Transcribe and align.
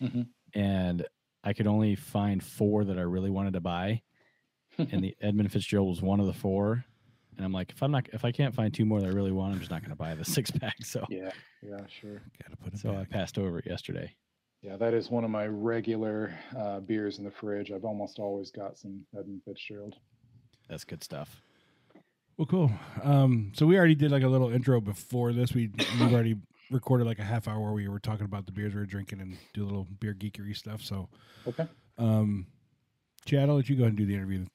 Mhm. 0.00 0.28
and 0.54 1.06
I 1.44 1.52
could 1.52 1.66
only 1.66 1.94
find 1.94 2.42
four 2.42 2.84
that 2.84 2.98
I 2.98 3.02
really 3.02 3.30
wanted 3.30 3.52
to 3.54 3.60
buy, 3.60 4.02
and 4.78 5.02
the 5.02 5.16
Edmund 5.20 5.52
Fitzgerald 5.52 5.88
was 5.88 6.02
one 6.02 6.20
of 6.20 6.26
the 6.26 6.32
four. 6.34 6.84
And 7.36 7.46
I'm 7.46 7.52
like, 7.52 7.70
if 7.72 7.82
I'm 7.82 7.90
not, 7.90 8.06
if 8.12 8.24
I 8.24 8.32
can't 8.32 8.54
find 8.54 8.74
two 8.74 8.84
more 8.84 9.00
that 9.00 9.06
I 9.06 9.12
really 9.12 9.32
want, 9.32 9.54
I'm 9.54 9.58
just 9.60 9.70
not 9.70 9.80
going 9.80 9.90
to 9.90 9.96
buy 9.96 10.14
the 10.14 10.24
six 10.26 10.50
pack. 10.50 10.84
So, 10.84 11.06
Yeah, 11.08 11.30
yeah, 11.62 11.86
sure. 11.88 12.20
Gotta 12.42 12.56
put 12.62 12.74
it 12.74 12.78
so 12.80 12.94
I 12.94 13.04
passed 13.04 13.38
over 13.38 13.58
it 13.60 13.66
yesterday. 13.66 14.14
Yeah, 14.62 14.76
that 14.76 14.92
is 14.92 15.10
one 15.10 15.24
of 15.24 15.30
my 15.30 15.46
regular 15.46 16.34
uh, 16.54 16.80
beers 16.80 17.16
in 17.18 17.24
the 17.24 17.30
fridge. 17.30 17.72
I've 17.72 17.84
almost 17.86 18.18
always 18.18 18.50
got 18.50 18.76
some 18.76 19.06
Edmund 19.18 19.40
Fitzgerald. 19.46 19.96
That's 20.68 20.84
good 20.84 21.02
stuff. 21.02 21.40
Well, 22.36 22.46
cool. 22.46 22.70
Um, 23.02 23.52
so 23.54 23.64
we 23.66 23.78
already 23.78 23.94
did 23.94 24.10
like 24.10 24.22
a 24.22 24.28
little 24.28 24.50
intro 24.50 24.80
before 24.82 25.32
this. 25.32 25.54
We 25.54 25.70
we've 25.98 26.12
already 26.12 26.36
recorded 26.70 27.06
like 27.06 27.18
a 27.18 27.24
half 27.24 27.48
hour 27.48 27.60
where 27.60 27.72
we 27.72 27.88
were 27.88 27.98
talking 27.98 28.24
about 28.24 28.46
the 28.46 28.52
beers 28.52 28.74
we 28.74 28.80
were 28.80 28.86
drinking 28.86 29.20
and 29.20 29.36
do 29.52 29.64
a 29.64 29.66
little 29.66 29.86
beer 29.98 30.14
geekery 30.14 30.56
stuff. 30.56 30.82
So, 30.82 31.08
Okay. 31.46 31.66
um, 31.98 32.46
Chad, 33.24 33.48
I'll 33.48 33.56
let 33.56 33.68
you 33.68 33.76
go 33.76 33.82
ahead 33.82 33.90
and 33.92 33.98
do 33.98 34.06
the 34.06 34.14
interview, 34.14 34.46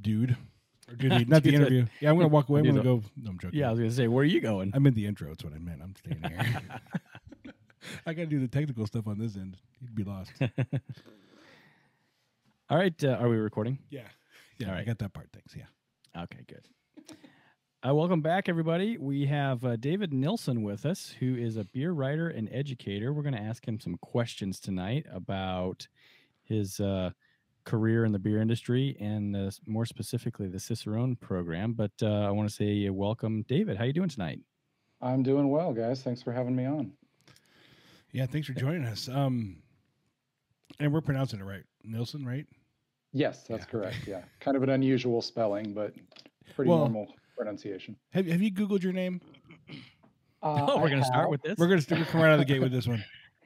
dude. 0.00 0.36
Or 0.88 0.94
do 0.96 1.08
the, 1.08 1.24
not 1.28 1.42
the 1.42 1.54
interview. 1.54 1.86
Yeah, 2.00 2.10
I'm 2.10 2.16
gonna 2.16 2.28
walk 2.28 2.48
away. 2.48 2.60
I'm 2.60 2.66
gonna 2.66 2.82
go. 2.82 3.02
No, 3.16 3.30
I'm 3.30 3.38
joking. 3.38 3.58
Yeah, 3.58 3.68
I 3.68 3.70
was 3.70 3.78
going 3.78 3.90
to 3.90 3.96
say, 3.96 4.08
where 4.08 4.22
are 4.22 4.26
you 4.26 4.40
going? 4.40 4.72
I 4.74 4.78
meant 4.78 4.96
the 4.96 5.06
intro. 5.06 5.28
That's 5.28 5.44
what 5.44 5.54
I 5.54 5.58
meant. 5.58 5.80
I'm 5.82 5.94
staying 5.96 6.22
here. 6.26 6.60
I 8.06 8.12
got 8.12 8.22
to 8.22 8.26
do 8.26 8.40
the 8.40 8.48
technical 8.48 8.86
stuff 8.86 9.06
on 9.06 9.18
this 9.18 9.36
end. 9.36 9.56
You'd 9.80 9.94
be 9.94 10.04
lost. 10.04 10.32
All 12.70 12.78
right, 12.78 13.04
uh, 13.04 13.16
are 13.20 13.28
we 13.28 13.36
recording? 13.36 13.78
Yeah. 13.90 14.08
Yeah. 14.58 14.70
All 14.70 14.74
I 14.74 14.84
got 14.84 14.98
that 15.00 15.12
part. 15.12 15.28
Thanks. 15.32 15.54
Yeah. 15.56 16.22
Okay, 16.22 16.38
good. 16.46 16.64
Uh, 17.86 17.92
welcome 17.94 18.20
back, 18.20 18.48
everybody. 18.48 18.96
We 18.96 19.26
have 19.26 19.64
uh, 19.64 19.74
David 19.76 20.12
Nilsen 20.12 20.62
with 20.62 20.86
us, 20.86 21.12
who 21.18 21.34
is 21.34 21.56
a 21.56 21.64
beer 21.64 21.92
writer 21.92 22.28
and 22.28 22.48
educator. 22.52 23.12
We're 23.12 23.22
going 23.24 23.34
to 23.34 23.40
ask 23.42 23.66
him 23.66 23.80
some 23.80 23.96
questions 23.96 24.60
tonight 24.60 25.04
about 25.12 25.86
his 26.44 26.78
uh, 26.78 27.10
career 27.64 28.04
in 28.04 28.12
the 28.12 28.20
beer 28.20 28.40
industry 28.40 28.96
and 29.00 29.34
uh, 29.34 29.50
more 29.66 29.84
specifically 29.84 30.46
the 30.46 30.60
Cicerone 30.60 31.16
program. 31.16 31.72
But 31.72 31.90
uh, 32.02 32.06
I 32.20 32.30
want 32.30 32.48
to 32.48 32.54
say 32.54 32.86
uh, 32.86 32.92
welcome, 32.92 33.42
David. 33.48 33.76
How 33.76 33.84
you 33.84 33.92
doing 33.92 34.08
tonight? 34.08 34.38
I'm 35.00 35.24
doing 35.24 35.50
well, 35.50 35.72
guys. 35.72 36.02
Thanks 36.02 36.22
for 36.22 36.32
having 36.32 36.54
me 36.54 36.66
on. 36.66 36.92
Yeah. 38.12 38.26
Thanks 38.26 38.46
for 38.46 38.54
joining 38.54 38.84
us. 38.84 39.08
Um, 39.08 39.56
and 40.78 40.92
we're 40.92 41.00
pronouncing 41.00 41.40
it 41.40 41.44
right, 41.44 41.64
Nilsen, 41.82 42.24
right? 42.24 42.46
Yes, 43.12 43.44
that's 43.48 43.64
Yeah, 43.64 43.70
correct. 43.70 43.96
Yeah, 44.06 44.22
kind 44.40 44.56
of 44.56 44.62
an 44.62 44.70
unusual 44.70 45.20
spelling, 45.20 45.74
but 45.74 45.94
pretty 46.54 46.68
Well- 46.70 46.78
normal 46.78 47.08
pronunciation. 47.36 47.96
Have 48.12 48.26
Have 48.26 48.42
you 48.42 48.50
Googled 48.52 48.82
your 48.82 48.92
name? 48.92 49.20
Uh, 50.42 50.66
oh, 50.68 50.78
we're 50.78 50.88
going 50.88 51.00
to 51.00 51.06
start 51.06 51.30
with 51.30 51.42
this. 51.42 51.56
We're 51.58 51.68
gonna 51.68 51.82
come 52.04 52.20
right 52.20 52.28
out 52.28 52.34
of 52.34 52.38
the 52.40 52.44
gate 52.44 52.60
with 52.60 52.72
this 52.72 52.86
one. 52.86 53.04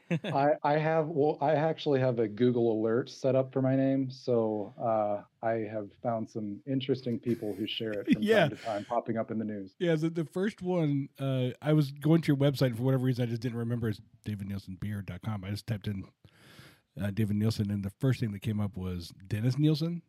I, 0.24 0.50
I 0.62 0.74
have 0.78 1.08
well 1.08 1.36
I 1.40 1.54
actually 1.54 1.98
have 1.98 2.20
a 2.20 2.28
Google 2.28 2.80
alert 2.80 3.10
set 3.10 3.34
up 3.34 3.52
for 3.52 3.60
my 3.60 3.74
name, 3.74 4.08
so 4.08 4.72
uh, 4.80 5.22
I 5.44 5.66
have 5.68 5.88
found 6.00 6.28
some 6.30 6.60
interesting 6.64 7.18
people 7.18 7.56
who 7.58 7.66
share 7.66 7.90
it 7.90 8.12
from 8.12 8.22
Yeah. 8.22 8.42
time 8.42 8.50
to 8.50 8.56
time, 8.56 8.84
popping 8.84 9.16
up 9.16 9.32
in 9.32 9.38
the 9.40 9.44
news. 9.44 9.74
Yeah, 9.80 9.96
the, 9.96 10.08
the 10.10 10.24
first 10.24 10.62
one, 10.62 11.08
uh, 11.18 11.48
I 11.60 11.72
was 11.72 11.90
going 11.90 12.20
to 12.22 12.28
your 12.28 12.36
website 12.36 12.66
and 12.68 12.76
for 12.76 12.84
whatever 12.84 13.02
reason 13.02 13.24
I 13.24 13.26
just 13.26 13.42
didn't 13.42 13.58
remember 13.58 13.88
it's 13.88 14.00
davidnilsenbeer.com. 14.24 15.42
I 15.44 15.50
just 15.50 15.66
typed 15.66 15.88
in 15.88 16.04
uh, 17.02 17.10
David 17.10 17.34
Nilsen 17.36 17.72
and 17.72 17.84
the 17.84 17.90
first 17.98 18.20
thing 18.20 18.30
that 18.30 18.42
came 18.42 18.60
up 18.60 18.76
was 18.76 19.12
Dennis 19.26 19.58
Nilsen, 19.58 20.02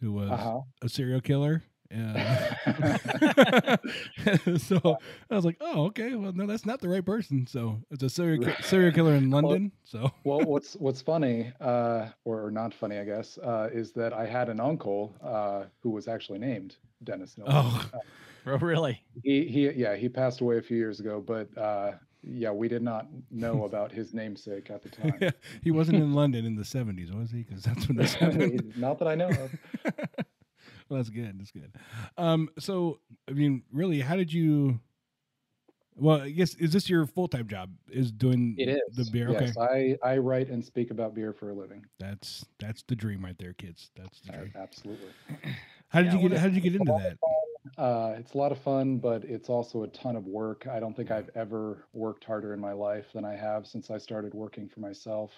who 0.00 0.10
was 0.12 0.30
Uh-huh. 0.30 0.60
a 0.82 0.88
serial 0.88 1.20
killer. 1.20 1.62
Uh, 1.92 3.76
so 4.58 4.98
I 5.28 5.34
was 5.34 5.44
like, 5.44 5.56
oh, 5.60 5.86
okay. 5.86 6.14
Well, 6.14 6.32
no, 6.32 6.46
that's 6.46 6.64
not 6.64 6.80
the 6.80 6.88
right 6.88 7.04
person. 7.04 7.46
So 7.46 7.80
it's 7.90 8.02
a 8.02 8.10
serial, 8.10 8.52
serial 8.62 8.92
killer 8.92 9.14
in 9.14 9.30
London. 9.30 9.72
So 9.84 10.10
well, 10.24 10.40
what's 10.42 10.74
what's 10.74 11.02
funny, 11.02 11.52
uh, 11.60 12.08
or 12.24 12.50
not 12.50 12.72
funny, 12.72 12.98
I 12.98 13.04
guess, 13.04 13.38
uh, 13.38 13.68
is 13.72 13.92
that 13.92 14.12
I 14.12 14.26
had 14.26 14.48
an 14.48 14.60
uncle 14.60 15.16
uh, 15.22 15.64
who 15.80 15.90
was 15.90 16.06
actually 16.06 16.38
named 16.38 16.76
Dennis 17.02 17.36
oh, 17.46 17.90
oh, 18.46 18.58
really? 18.58 19.02
He 19.24 19.46
he 19.46 19.70
yeah 19.70 19.96
he 19.96 20.08
passed 20.08 20.40
away 20.40 20.58
a 20.58 20.62
few 20.62 20.76
years 20.76 21.00
ago, 21.00 21.20
but 21.24 21.48
uh, 21.58 21.92
yeah 22.22 22.52
we 22.52 22.68
did 22.68 22.82
not 22.82 23.08
know 23.30 23.64
about 23.64 23.90
his 23.90 24.14
namesake 24.14 24.70
at 24.70 24.82
the 24.82 24.90
time. 24.90 25.14
yeah, 25.20 25.30
he 25.62 25.72
wasn't 25.72 25.96
in 25.96 26.14
London 26.14 26.44
in 26.44 26.54
the 26.54 26.62
70s, 26.62 27.12
was 27.18 27.30
he? 27.32 27.42
Because 27.42 27.64
that's 27.64 27.88
when 27.88 27.96
this 27.96 28.14
happened. 28.14 28.74
not 28.76 28.98
that 29.00 29.08
I 29.08 29.16
know 29.16 29.28
of. 29.28 29.50
Well, 30.90 30.98
that's 30.98 31.08
good. 31.08 31.38
That's 31.38 31.52
good. 31.52 31.72
Um, 32.18 32.50
so 32.58 32.98
I 33.28 33.32
mean, 33.32 33.62
really, 33.72 34.00
how 34.00 34.16
did 34.16 34.32
you? 34.32 34.80
Well, 35.96 36.22
I 36.22 36.30
guess 36.30 36.54
is 36.54 36.72
this 36.72 36.88
your 36.88 37.06
full 37.06 37.28
time 37.28 37.46
job? 37.46 37.70
Is 37.90 38.10
doing 38.10 38.54
It 38.58 38.68
is 38.68 38.96
the 38.96 39.10
beer? 39.10 39.28
Okay, 39.30 39.46
Yes, 39.46 39.56
I 39.58 39.96
I 40.02 40.18
write 40.18 40.48
and 40.48 40.64
speak 40.64 40.90
about 40.90 41.14
beer 41.14 41.32
for 41.32 41.50
a 41.50 41.54
living. 41.54 41.84
that's 41.98 42.44
that's 42.58 42.82
the 42.82 42.96
dream 42.96 43.24
right 43.24 43.38
there, 43.38 43.52
kids. 43.52 43.90
That's 43.96 44.20
the 44.20 44.32
Uh, 44.32 44.36
dream. 44.38 44.52
absolutely. 44.56 45.08
How 45.88 46.02
did 46.02 46.12
yeah, 46.12 46.18
you 46.18 46.28
get? 46.28 46.38
How 46.38 46.46
did 46.46 46.54
you 46.56 46.60
get 46.60 46.74
into 46.74 46.92
that? 46.92 47.18
Uh, 47.76 48.14
it's 48.18 48.32
a 48.32 48.38
lot 48.38 48.52
of 48.52 48.58
fun, 48.58 48.96
but 48.98 49.22
it's 49.24 49.48
also 49.50 49.82
a 49.82 49.88
ton 49.88 50.16
of 50.16 50.26
work. 50.26 50.66
I 50.66 50.80
don't 50.80 50.96
think 50.96 51.10
I've 51.10 51.28
ever 51.34 51.84
worked 51.92 52.24
harder 52.24 52.54
in 52.54 52.60
my 52.60 52.72
life 52.72 53.12
than 53.12 53.24
I 53.24 53.36
have 53.36 53.66
since 53.66 53.90
I 53.90 53.98
started 53.98 54.32
working 54.32 54.68
for 54.68 54.80
myself. 54.80 55.30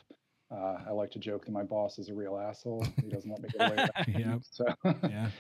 Uh, 0.53 0.79
I 0.87 0.91
like 0.91 1.11
to 1.13 1.19
joke 1.19 1.47
that 1.47 1.53
my 1.53 1.63
boss 1.63 1.99
is 1.99 2.09
a 2.09 2.15
real 2.15 2.37
asshole. 2.37 2.85
He 3.03 3.09
doesn't 3.09 3.31
let 3.31 3.41
me 3.41 3.49
get 3.49 3.71
away 3.73 3.89
with. 4.07 4.17
Yeah, 4.19 4.39
So 4.51 4.67
yeah. 5.09 5.31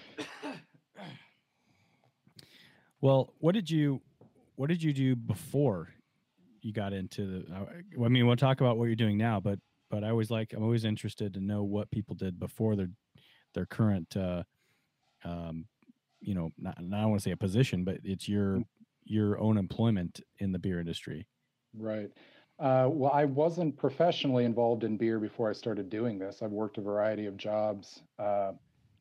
Well, 3.02 3.34
what 3.40 3.52
did 3.56 3.68
you 3.68 4.00
what 4.54 4.68
did 4.68 4.80
you 4.82 4.92
do 4.92 5.16
before 5.16 5.88
you 6.62 6.72
got 6.72 6.92
into 6.92 7.26
the? 7.26 7.54
uh, 7.54 8.04
I 8.04 8.08
mean, 8.08 8.26
we'll 8.26 8.36
talk 8.36 8.60
about 8.60 8.78
what 8.78 8.84
you're 8.84 8.94
doing 8.94 9.18
now, 9.18 9.40
but 9.40 9.58
but 9.90 10.04
I 10.04 10.10
always 10.10 10.30
like 10.30 10.52
I'm 10.52 10.62
always 10.62 10.84
interested 10.84 11.34
to 11.34 11.40
know 11.40 11.64
what 11.64 11.90
people 11.90 12.14
did 12.14 12.38
before 12.38 12.76
their 12.76 12.90
their 13.54 13.66
current, 13.66 14.16
uh, 14.16 14.44
um, 15.24 15.66
you 16.20 16.34
know, 16.34 16.50
not, 16.56 16.80
not 16.80 17.00
I 17.00 17.06
want 17.06 17.20
to 17.20 17.24
say 17.24 17.32
a 17.32 17.36
position, 17.36 17.82
but 17.82 17.98
it's 18.04 18.28
your 18.28 18.62
your 19.04 19.36
own 19.40 19.58
employment 19.58 20.20
in 20.38 20.52
the 20.52 20.60
beer 20.60 20.78
industry. 20.78 21.26
Right. 21.76 22.10
Uh, 22.58 22.88
well, 22.90 23.12
I 23.12 23.24
wasn't 23.24 23.76
professionally 23.76 24.44
involved 24.44 24.84
in 24.84 24.96
beer 24.96 25.18
before 25.18 25.50
I 25.50 25.52
started 25.52 25.90
doing 25.90 26.18
this. 26.18 26.42
I've 26.42 26.52
worked 26.52 26.78
a 26.78 26.80
variety 26.80 27.26
of 27.26 27.36
jobs. 27.36 28.02
Uh, 28.18 28.52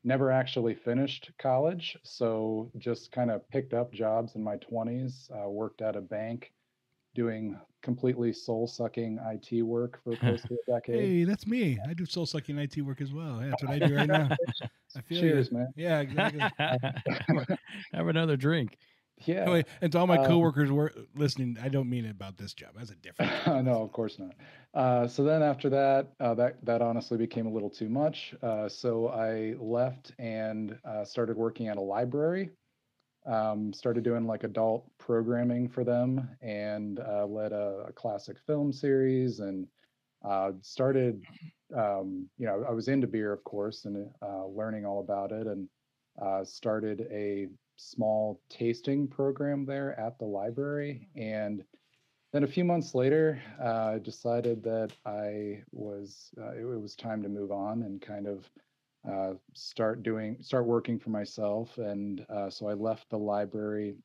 never 0.04 0.30
actually 0.30 0.74
finished 0.74 1.30
college, 1.38 1.96
so 2.02 2.70
just 2.78 3.12
kind 3.12 3.30
of 3.30 3.48
picked 3.50 3.72
up 3.72 3.92
jobs 3.92 4.34
in 4.34 4.42
my 4.42 4.56
20s. 4.56 5.30
Uh, 5.30 5.48
worked 5.48 5.80
at 5.80 5.96
a 5.96 6.00
bank 6.00 6.52
doing 7.14 7.58
completely 7.82 8.32
soul 8.32 8.66
sucking 8.66 9.18
IT 9.26 9.62
work 9.62 10.00
for 10.02 10.16
close 10.16 10.42
to 10.42 10.54
a 10.54 10.70
decade. 10.72 11.00
Hey, 11.00 11.24
that's 11.24 11.46
me. 11.46 11.78
I 11.88 11.94
do 11.94 12.06
soul 12.06 12.26
sucking 12.26 12.58
IT 12.58 12.80
work 12.82 13.00
as 13.00 13.12
well. 13.12 13.40
Yeah, 13.40 13.50
that's 13.50 13.62
what 13.62 13.72
I 13.72 13.78
do 13.78 13.94
right 13.94 14.08
now. 14.08 14.28
I 14.96 15.00
feel 15.02 15.18
ya. 15.18 15.22
Cheers, 15.22 15.52
man. 15.52 15.72
Yeah, 15.76 16.00
exactly. 16.00 16.40
have, 16.58 17.58
have 17.92 18.08
another 18.08 18.36
drink. 18.36 18.78
Yeah. 19.26 19.42
Anyway, 19.42 19.64
and 19.80 19.92
to 19.92 19.98
all 19.98 20.06
my 20.06 20.18
Um, 20.18 20.26
coworkers 20.26 20.70
were 20.70 20.92
listening, 21.14 21.56
I 21.62 21.68
don't 21.68 21.88
mean 21.88 22.04
it 22.04 22.10
about 22.10 22.36
this 22.36 22.54
job. 22.54 22.70
That's 22.76 22.90
a 22.90 22.96
different. 22.96 23.30
job. 23.44 23.64
no, 23.64 23.82
of 23.82 23.92
course 23.92 24.18
not. 24.18 24.34
Uh, 24.74 25.06
so 25.06 25.22
then 25.24 25.42
after 25.42 25.68
that, 25.70 26.12
uh, 26.20 26.34
that 26.34 26.64
that 26.64 26.82
honestly 26.82 27.18
became 27.18 27.46
a 27.46 27.50
little 27.50 27.70
too 27.70 27.88
much. 27.88 28.34
Uh, 28.42 28.68
so 28.68 29.08
I 29.08 29.54
left 29.58 30.12
and 30.18 30.78
uh, 30.84 31.04
started 31.04 31.36
working 31.36 31.68
at 31.68 31.76
a 31.76 31.80
library. 31.80 32.50
Um, 33.24 33.72
started 33.72 34.02
doing 34.02 34.26
like 34.26 34.42
adult 34.42 34.90
programming 34.98 35.68
for 35.68 35.84
them 35.84 36.28
and 36.40 36.98
uh, 36.98 37.24
led 37.24 37.52
a, 37.52 37.84
a 37.88 37.92
classic 37.92 38.36
film 38.46 38.72
series 38.72 39.38
and 39.38 39.68
uh, 40.24 40.52
started. 40.60 41.22
Um, 41.76 42.28
you 42.36 42.46
know, 42.46 42.64
I 42.68 42.72
was 42.72 42.88
into 42.88 43.06
beer, 43.06 43.32
of 43.32 43.44
course, 43.44 43.84
and 43.84 44.10
uh, 44.20 44.46
learning 44.46 44.84
all 44.84 45.00
about 45.00 45.30
it, 45.32 45.46
and 45.46 45.68
uh, 46.20 46.44
started 46.44 47.06
a 47.10 47.48
small 47.90 48.40
tasting 48.48 49.08
program 49.08 49.64
there 49.64 49.98
at 49.98 50.18
the 50.18 50.24
library 50.24 51.08
and 51.16 51.64
then 52.32 52.44
a 52.44 52.48
few 52.48 52.64
months 52.64 52.94
later, 52.94 53.42
uh, 53.62 53.92
I 53.94 53.98
decided 53.98 54.62
that 54.64 54.92
I 55.04 55.62
was 55.70 56.30
uh, 56.40 56.52
it, 56.52 56.60
it 56.60 56.80
was 56.80 56.96
time 56.96 57.22
to 57.22 57.28
move 57.28 57.52
on 57.52 57.82
and 57.82 58.00
kind 58.00 58.26
of 58.26 58.50
uh, 59.08 59.34
start 59.52 60.02
doing 60.02 60.38
start 60.40 60.64
working 60.64 60.98
for 60.98 61.10
myself. 61.10 61.76
And 61.76 62.24
uh, 62.30 62.48
so 62.48 62.68
I 62.68 62.72
left 62.72 63.10
the 63.10 63.18
library 63.18 63.96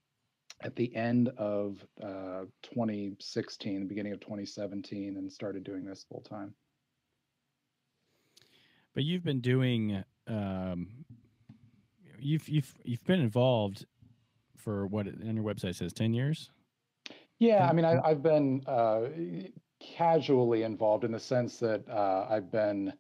at 0.62 0.76
the 0.76 0.94
end 0.94 1.30
of 1.38 1.86
uh, 2.04 2.46
2016, 2.64 3.80
the 3.80 3.86
beginning 3.86 4.12
of 4.12 4.20
2017, 4.20 5.16
and 5.16 5.32
started 5.32 5.64
doing 5.64 5.86
this 5.86 6.06
full 6.10 6.22
time. 6.22 6.54
But 8.94 9.06
you've 9.06 9.24
been 9.24 9.42
doing 9.42 10.04
um, 10.28 10.90
you've 12.20 12.48
you've 12.50 12.74
you've 12.84 13.04
been 13.06 13.20
involved 13.22 13.86
for 14.56 14.88
what 14.88 15.08
on 15.08 15.36
your 15.36 15.44
website 15.46 15.76
says 15.76 15.94
ten 15.94 16.14
years. 16.14 16.50
Yeah, 17.40 17.68
I 17.70 17.74
mean, 17.74 17.86
I, 17.86 18.00
I've 18.04 18.24
been 18.24 18.64
uh, 18.66 19.10
casually 19.80 20.64
involved 20.64 21.04
in 21.04 21.12
the 21.12 21.20
sense 21.20 21.58
that 21.60 21.88
uh, 21.88 22.26
I've 22.28 22.52
been, 22.52 22.94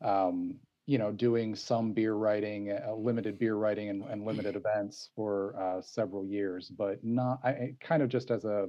um, 0.00 0.60
you 0.86 0.96
know, 0.96 1.10
doing 1.10 1.56
some 1.56 1.92
beer 1.92 2.14
writing, 2.14 2.70
uh, 2.70 2.94
limited 2.94 3.36
beer 3.38 3.56
writing, 3.56 3.88
and, 3.88 4.04
and 4.04 4.24
limited 4.24 4.54
events 4.54 5.10
for 5.16 5.56
uh, 5.60 5.82
several 5.82 6.24
years, 6.24 6.68
but 6.68 7.02
not 7.02 7.40
I, 7.42 7.48
I- 7.50 7.76
kind 7.80 8.02
of 8.02 8.08
just 8.08 8.30
as 8.30 8.44
a 8.44 8.68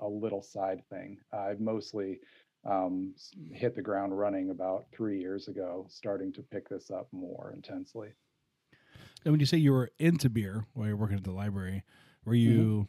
a 0.00 0.06
little 0.08 0.40
side 0.42 0.82
thing. 0.88 1.18
I've 1.32 1.58
mostly 1.58 2.20
um, 2.64 3.12
hit 3.52 3.74
the 3.74 3.82
ground 3.82 4.16
running 4.16 4.50
about 4.50 4.86
three 4.92 5.18
years 5.18 5.48
ago, 5.48 5.86
starting 5.88 6.32
to 6.34 6.42
pick 6.42 6.68
this 6.68 6.92
up 6.92 7.08
more 7.10 7.52
intensely. 7.56 8.10
And 9.24 9.32
when 9.32 9.40
you 9.40 9.46
say 9.46 9.58
you 9.58 9.72
were 9.72 9.90
into 9.98 10.28
beer 10.30 10.66
while 10.72 10.86
you're 10.86 10.96
working 10.96 11.16
at 11.16 11.24
the 11.24 11.32
library, 11.32 11.82
were 12.24 12.32
Mm-hmm. 12.34 12.50
you 12.50 12.88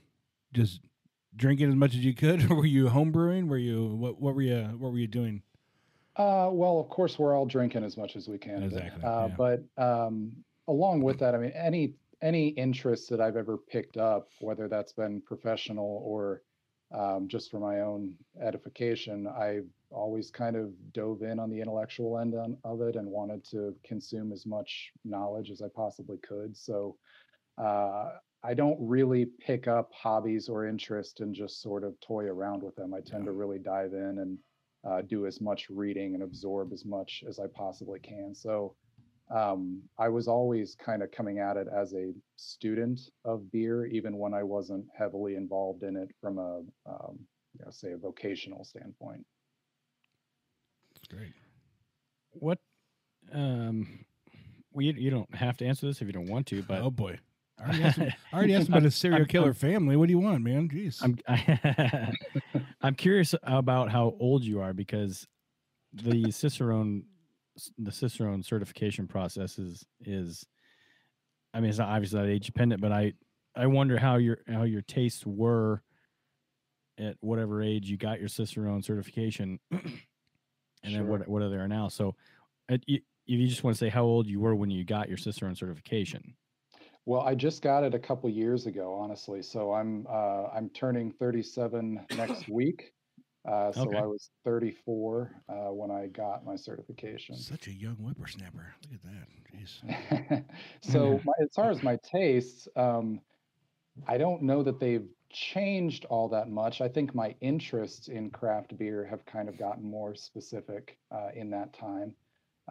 just 0.54 0.82
drinking 1.36 1.70
as 1.70 1.76
much 1.76 1.92
as 1.96 2.04
you 2.04 2.14
could, 2.14 2.50
or 2.52 2.56
were 2.58 2.66
you 2.66 2.90
home 2.90 3.12
brewing? 3.12 3.48
Were 3.48 3.58
you 3.58 3.88
what? 3.88 4.20
What 4.22 4.36
were 4.36 4.42
you? 4.42 4.62
What 4.78 4.92
were 4.92 4.98
you 5.00 5.08
doing? 5.08 5.42
Uh, 6.18 6.50
well, 6.52 6.80
of 6.80 6.90
course, 6.90 7.18
we're 7.18 7.36
all 7.36 7.46
drinking 7.46 7.84
as 7.86 7.96
much 7.98 8.16
as 8.18 8.28
we 8.28 8.38
can. 8.38 8.64
Exactly, 8.64 9.04
Uh, 9.04 9.28
yeah. 9.30 9.36
But 9.38 9.64
um, 9.78 10.34
along 10.68 11.02
with 11.02 11.20
that, 11.20 11.34
I 11.34 11.38
mean, 11.38 11.52
any 11.52 11.94
any 12.22 12.50
interest 12.50 13.10
that 13.10 13.20
I've 13.22 13.38
ever 13.38 13.58
picked 13.58 13.98
up, 13.98 14.30
whether 14.42 14.68
that's 14.68 14.92
been 14.94 15.22
professional 15.22 16.02
or 16.06 16.44
um, 16.94 17.28
just 17.30 17.50
for 17.50 17.60
my 17.60 17.80
own 17.80 18.14
edification, 18.42 19.26
I've 19.26 19.66
always 19.92 20.32
kind 20.32 20.56
of 20.56 20.72
dove 20.94 21.22
in 21.22 21.40
on 21.40 21.50
the 21.50 21.60
intellectual 21.60 22.18
end 22.18 22.36
on, 22.36 22.58
of 22.64 22.82
it 22.82 22.96
and 22.96 23.08
wanted 23.08 23.44
to 23.52 23.76
consume 23.84 24.32
as 24.32 24.46
much 24.46 24.92
knowledge 25.04 25.52
as 25.52 25.62
I 25.62 25.68
possibly 25.76 26.18
could. 26.18 26.56
So 26.56 26.98
uh, 27.58 28.12
I 28.44 28.54
don't 28.54 28.78
really 28.80 29.26
pick 29.26 29.68
up 29.68 29.92
hobbies 29.94 30.50
or 30.50 30.66
interest 30.66 31.20
and 31.20 31.34
just 31.34 31.62
sort 31.62 31.84
of 31.84 32.00
toy 32.00 32.26
around 32.26 32.64
with 32.64 32.76
them. 32.76 32.94
I 32.94 33.02
tend 33.02 33.26
to 33.26 33.32
really 33.32 33.60
dive 33.60 33.94
in 33.94 34.20
and 34.20 34.38
uh, 34.84 35.02
do 35.02 35.28
as 35.28 35.40
much 35.42 35.70
reading 35.70 36.16
and 36.16 36.24
absorb 36.24 36.74
as 36.74 36.86
much 36.86 37.24
as 37.28 37.40
I 37.40 37.46
possibly 37.54 38.00
can. 38.00 38.34
So 38.34 38.76
um, 39.34 39.82
I 39.98 40.10
was 40.10 40.28
always 40.28 40.76
kind 40.76 41.04
of 41.04 41.12
coming 41.12 41.40
at 41.40 41.56
it 41.56 41.68
as 41.74 41.94
a 41.94 42.14
student 42.36 43.00
of 43.24 43.52
beer, 43.52 43.86
even 43.86 44.18
when 44.18 44.34
I 44.34 44.44
wasn't 44.44 44.86
heavily 44.98 45.36
involved 45.36 45.84
in 45.84 45.96
it 45.96 46.10
from 46.20 46.38
a, 46.38 46.58
um, 46.90 47.20
you 47.54 47.64
know, 47.64 47.72
say, 47.72 47.92
a 47.92 47.98
vocational 47.98 48.64
standpoint. 48.64 49.26
Great. 51.12 51.34
What? 52.32 52.60
Um, 53.34 54.06
well, 54.72 54.86
you, 54.86 54.94
you 54.94 55.10
don't 55.12 55.34
have 55.36 55.58
to 55.58 55.66
answer 55.66 55.86
this 55.86 56.02
if 56.02 56.08
you 56.08 56.14
don't 56.14 56.30
want 56.30 56.48
to, 56.48 56.64
but 56.64 56.82
oh 56.82 56.90
boy, 56.92 57.20
I 57.60 57.64
already 57.64 57.84
asked, 57.84 58.00
I 58.00 58.16
already 58.34 58.56
asked 58.56 58.70
about 58.70 58.86
a 58.86 58.92
serial 58.92 59.20
I'm- 59.20 59.28
killer 59.28 59.46
I'm- 59.48 59.54
family. 59.56 59.96
What 59.98 60.08
do 60.08 60.12
you 60.14 60.20
want, 60.20 60.44
man? 60.44 60.70
Jeez. 60.70 61.02
I'm 61.04 61.18
I, 61.28 62.14
I'm 62.82 62.96
curious 62.96 63.36
about 63.44 63.92
how 63.92 64.16
old 64.20 64.44
you 64.44 64.62
are 64.62 64.74
because 64.74 65.28
the 65.94 66.32
Cicerone 66.32 67.04
the 67.78 67.92
Cicerone 67.92 68.44
certification 68.44 69.08
process 69.08 69.60
is 69.60 69.86
is 70.06 70.46
I 71.54 71.60
mean 71.60 71.70
it's 71.70 71.80
not 71.80 71.90
obviously 71.90 72.20
not 72.20 72.30
age 72.30 72.46
dependent, 72.46 72.82
but 72.82 72.94
I 72.94 73.14
I 73.56 73.68
wonder 73.68 73.98
how 73.98 74.16
your 74.16 74.40
how 74.48 74.64
your 74.64 74.82
tastes 74.82 75.26
were 75.26 75.84
at 76.98 77.18
whatever 77.20 77.62
age 77.62 77.90
you 77.90 77.98
got 77.98 78.20
your 78.20 78.30
Cicerone 78.30 78.84
certification, 78.84 79.60
and 80.84 80.94
then 80.94 81.08
what 81.08 81.28
what 81.28 81.42
are 81.42 81.50
there 81.50 81.68
now. 81.68 81.88
So, 81.88 82.16
uh, 82.72 82.78
if 82.88 83.02
you 83.26 83.48
just 83.48 83.64
want 83.64 83.76
to 83.76 83.80
say 83.80 83.90
how 83.90 84.04
old 84.04 84.28
you 84.28 84.40
were 84.40 84.56
when 84.56 84.70
you 84.70 84.84
got 84.84 85.08
your 85.08 85.18
Cicerone 85.18 85.56
certification, 85.56 86.36
Well, 87.06 87.22
I 87.22 87.36
just 87.36 87.62
got 87.62 87.84
it 87.84 87.94
a 87.94 88.00
couple 88.00 88.30
years 88.30 88.66
ago, 88.66 88.94
honestly. 88.94 89.42
So 89.42 89.74
I'm 89.74 90.06
uh, 90.10 90.48
I'm 90.48 90.70
turning 90.70 91.12
37 91.12 92.06
next 92.16 92.50
week. 92.50 92.94
Uh, 93.48 93.72
so 93.72 93.82
Okay. 93.82 93.98
I 93.98 94.06
was 94.06 94.30
34 94.46 95.32
uh, 95.50 95.54
when 95.74 95.90
I 95.90 96.08
got 96.08 96.46
my 96.46 96.56
certification. 96.56 97.36
Such 97.36 97.68
a 97.68 97.74
young 97.74 97.96
whippersnapper. 97.96 98.76
Look 98.84 99.00
at 99.00 99.04
that. 99.04 99.28
Jeez. 99.58 100.46
so 100.82 101.20
my, 101.26 101.34
as 101.42 101.50
far 101.56 101.72
as 101.72 101.82
my 101.82 101.98
tastes, 102.04 102.68
um, 102.76 103.20
I 104.08 104.20
don't 104.20 104.44
know 104.44 104.62
that 104.62 104.80
they've 104.80 105.08
changed 105.32 106.06
all 106.06 106.30
that 106.30 106.50
much. 106.50 106.82
I 106.82 106.88
think 106.88 107.16
my 107.16 107.36
interests 107.42 108.08
in 108.08 108.30
craft 108.30 108.78
beer 108.78 109.06
have 109.06 109.26
kind 109.26 109.50
of 109.50 109.58
gotten 109.58 109.84
more 109.84 110.16
specific 110.16 110.98
uh, 111.12 111.30
in 111.36 111.50
that 111.52 111.74
time. 111.74 112.16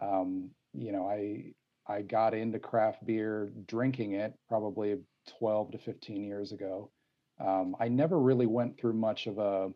Um, 0.01 0.51
you 0.73 0.91
know, 0.91 1.07
I 1.07 1.53
I 1.87 2.01
got 2.01 2.33
into 2.33 2.59
craft 2.59 3.05
beer 3.05 3.51
drinking 3.67 4.13
it 4.13 4.33
probably 4.47 4.97
12 5.39 5.71
to 5.71 5.77
15 5.77 6.23
years 6.23 6.51
ago. 6.51 6.91
Um, 7.39 7.75
I 7.79 7.87
never 7.87 8.19
really 8.19 8.45
went 8.45 8.77
through 8.77 8.93
much 8.93 9.27
of 9.27 9.39
a 9.39 9.71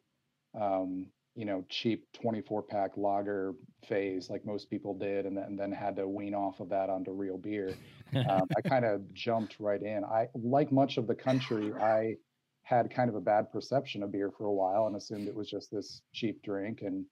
um, 0.60 1.08
you 1.36 1.44
know, 1.44 1.66
cheap 1.68 2.06
24 2.14 2.64
pack 2.64 2.92
lager 2.96 3.54
phase 3.88 4.30
like 4.30 4.46
most 4.46 4.70
people 4.70 4.98
did, 4.98 5.26
and 5.26 5.36
then, 5.36 5.44
and 5.44 5.60
then 5.60 5.72
had 5.72 5.96
to 5.98 6.08
wean 6.08 6.34
off 6.34 6.62
of 6.62 6.70
that 6.70 6.90
onto 6.90 7.12
real 7.12 7.38
beer. 7.38 7.76
Um, 8.30 8.48
I 8.56 8.62
kind 8.62 8.86
of 8.86 9.14
jumped 9.14 9.58
right 9.60 9.82
in. 9.82 10.06
I, 10.06 10.30
like 10.36 10.72
much 10.72 10.96
of 10.98 11.06
the 11.06 11.16
country, 11.16 11.74
I 11.74 12.16
had 12.66 12.90
kind 12.90 13.10
of 13.10 13.16
a 13.16 13.22
bad 13.22 13.52
perception 13.52 14.02
of 14.02 14.12
beer 14.12 14.32
for 14.36 14.46
a 14.46 14.54
while 14.54 14.88
and 14.88 14.96
assumed 14.96 15.28
it 15.28 15.36
was 15.36 15.50
just 15.50 15.72
this 15.72 16.02
cheap 16.14 16.42
drink. 16.42 16.82
And 16.82 17.06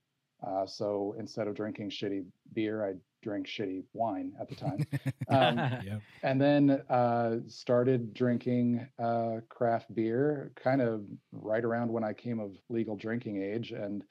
uh, 0.45 0.65
so 0.65 1.15
instead 1.17 1.47
of 1.47 1.55
drinking 1.55 1.91
shitty 1.91 2.25
beer, 2.53 2.83
I 2.83 2.93
drank 3.21 3.47
shitty 3.47 3.83
wine 3.93 4.33
at 4.41 4.49
the 4.49 4.55
time. 4.55 4.85
Um, 5.29 5.57
yeah. 5.57 5.99
and 6.21 6.39
then 6.39 6.69
uh, 6.89 7.37
started 7.47 8.13
drinking 8.13 8.85
uh, 9.01 9.37
craft 9.47 9.95
beer 9.95 10.51
kind 10.61 10.81
of 10.81 11.05
right 11.31 11.63
around 11.63 11.91
when 11.91 12.03
I 12.03 12.13
came 12.13 12.39
of 12.39 12.51
legal 12.69 12.97
drinking 12.97 13.41
age, 13.41 13.71
and 13.71 14.03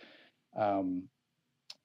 um, 0.57 1.05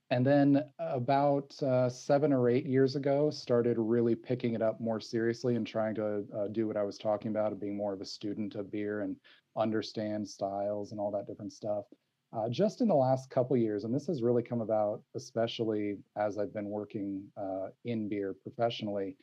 and 0.09 0.25
then 0.25 0.63
about 0.79 1.61
uh, 1.61 1.89
seven 1.89 2.31
or 2.31 2.49
eight 2.49 2.65
years 2.65 2.95
ago, 2.95 3.29
started 3.29 3.77
really 3.77 4.15
picking 4.15 4.53
it 4.53 4.61
up 4.61 4.79
more 4.79 5.01
seriously 5.01 5.55
and 5.55 5.67
trying 5.67 5.93
to 5.95 6.23
uh, 6.35 6.47
do 6.47 6.65
what 6.67 6.77
I 6.77 6.83
was 6.83 6.97
talking 6.97 7.29
about 7.29 7.51
of 7.51 7.59
being 7.59 7.75
more 7.75 7.93
of 7.93 8.01
a 8.01 8.05
student 8.05 8.55
of 8.55 8.71
beer 8.71 9.01
and 9.01 9.17
understand 9.57 10.27
styles 10.27 10.91
and 10.91 10.99
all 10.99 11.11
that 11.11 11.27
different 11.27 11.53
stuff. 11.53 11.85
Uh, 12.33 12.49
just 12.49 12.81
in 12.81 12.87
the 12.87 12.95
last 12.95 13.29
couple 13.29 13.55
years, 13.55 13.85
and 13.85 13.95
this 13.95 14.07
has 14.07 14.21
really 14.21 14.43
come 14.43 14.61
about, 14.61 15.01
especially 15.15 15.97
as 16.17 16.37
I've 16.37 16.53
been 16.53 16.69
working 16.69 17.23
uh, 17.37 17.67
in 17.85 18.09
beer 18.09 18.35
professionally. 18.43 19.15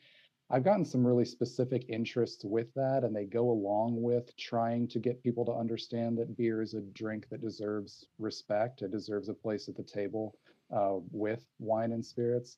I've 0.49 0.63
gotten 0.63 0.85
some 0.85 1.05
really 1.05 1.25
specific 1.25 1.85
interests 1.89 2.43
with 2.43 2.71
that, 2.75 3.03
and 3.03 3.15
they 3.15 3.25
go 3.25 3.49
along 3.49 4.01
with 4.01 4.35
trying 4.37 4.87
to 4.89 4.99
get 4.99 5.23
people 5.23 5.45
to 5.45 5.51
understand 5.51 6.17
that 6.17 6.37
beer 6.37 6.61
is 6.61 6.73
a 6.73 6.81
drink 6.81 7.27
that 7.29 7.41
deserves 7.41 8.05
respect. 8.19 8.81
It 8.81 8.91
deserves 8.91 9.29
a 9.29 9.33
place 9.33 9.67
at 9.69 9.75
the 9.75 9.83
table 9.83 10.35
uh, 10.75 10.97
with 11.11 11.45
wine 11.59 11.93
and 11.93 12.05
spirits. 12.05 12.57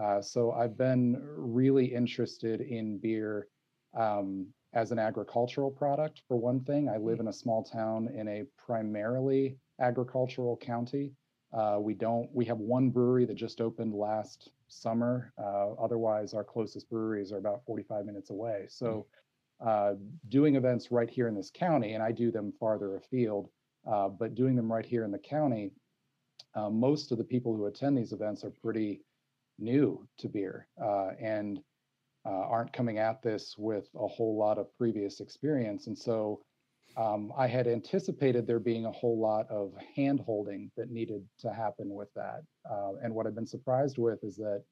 Uh, 0.00 0.20
so 0.20 0.52
I've 0.52 0.76
been 0.76 1.22
really 1.36 1.86
interested 1.86 2.60
in 2.60 2.98
beer 2.98 3.48
um, 3.94 4.46
as 4.76 4.92
an 4.92 4.98
agricultural 4.98 5.70
product, 5.70 6.20
for 6.28 6.36
one 6.36 6.60
thing. 6.60 6.86
I 6.86 6.98
live 6.98 7.18
in 7.18 7.28
a 7.28 7.32
small 7.32 7.64
town 7.64 8.10
in 8.14 8.28
a 8.28 8.44
primarily 8.58 9.56
agricultural 9.80 10.58
county. 10.58 11.14
Uh, 11.50 11.78
we 11.80 11.94
don't. 11.94 12.28
We 12.34 12.44
have 12.44 12.58
one 12.58 12.90
brewery 12.90 13.24
that 13.24 13.36
just 13.36 13.62
opened 13.62 13.94
last 13.94 14.50
summer. 14.68 15.32
Uh, 15.38 15.72
otherwise, 15.82 16.34
our 16.34 16.44
closest 16.44 16.90
breweries 16.90 17.32
are 17.32 17.38
about 17.38 17.64
45 17.64 18.04
minutes 18.04 18.28
away. 18.28 18.66
So, 18.68 19.06
uh, 19.64 19.94
doing 20.28 20.56
events 20.56 20.90
right 20.90 21.08
here 21.08 21.26
in 21.26 21.34
this 21.34 21.50
county, 21.50 21.94
and 21.94 22.02
I 22.02 22.12
do 22.12 22.30
them 22.30 22.52
farther 22.60 22.96
afield, 22.96 23.48
uh, 23.90 24.10
but 24.10 24.34
doing 24.34 24.54
them 24.54 24.70
right 24.70 24.84
here 24.84 25.04
in 25.04 25.10
the 25.10 25.18
county, 25.18 25.70
uh, 26.54 26.68
most 26.68 27.12
of 27.12 27.16
the 27.16 27.24
people 27.24 27.56
who 27.56 27.64
attend 27.64 27.96
these 27.96 28.12
events 28.12 28.44
are 28.44 28.50
pretty 28.50 29.00
new 29.58 30.06
to 30.18 30.28
beer 30.28 30.68
uh, 30.82 31.12
and 31.18 31.60
uh, 32.26 32.30
aren't 32.30 32.72
coming 32.72 32.98
at 32.98 33.22
this 33.22 33.54
with 33.56 33.88
a 33.94 34.06
whole 34.06 34.36
lot 34.36 34.58
of 34.58 34.76
previous 34.76 35.20
experience. 35.20 35.86
And 35.86 35.96
so 35.96 36.40
um, 36.96 37.32
I 37.36 37.46
had 37.46 37.66
anticipated 37.66 38.46
there 38.46 38.58
being 38.58 38.86
a 38.86 38.92
whole 38.92 39.18
lot 39.18 39.48
of 39.50 39.74
hand 39.94 40.20
holding 40.20 40.70
that 40.76 40.90
needed 40.90 41.22
to 41.40 41.52
happen 41.52 41.90
with 41.90 42.08
that. 42.14 42.42
Uh, 42.68 42.92
and 43.02 43.14
what 43.14 43.26
I've 43.26 43.34
been 43.34 43.46
surprised 43.46 43.98
with 43.98 44.24
is 44.24 44.36
that 44.36 44.64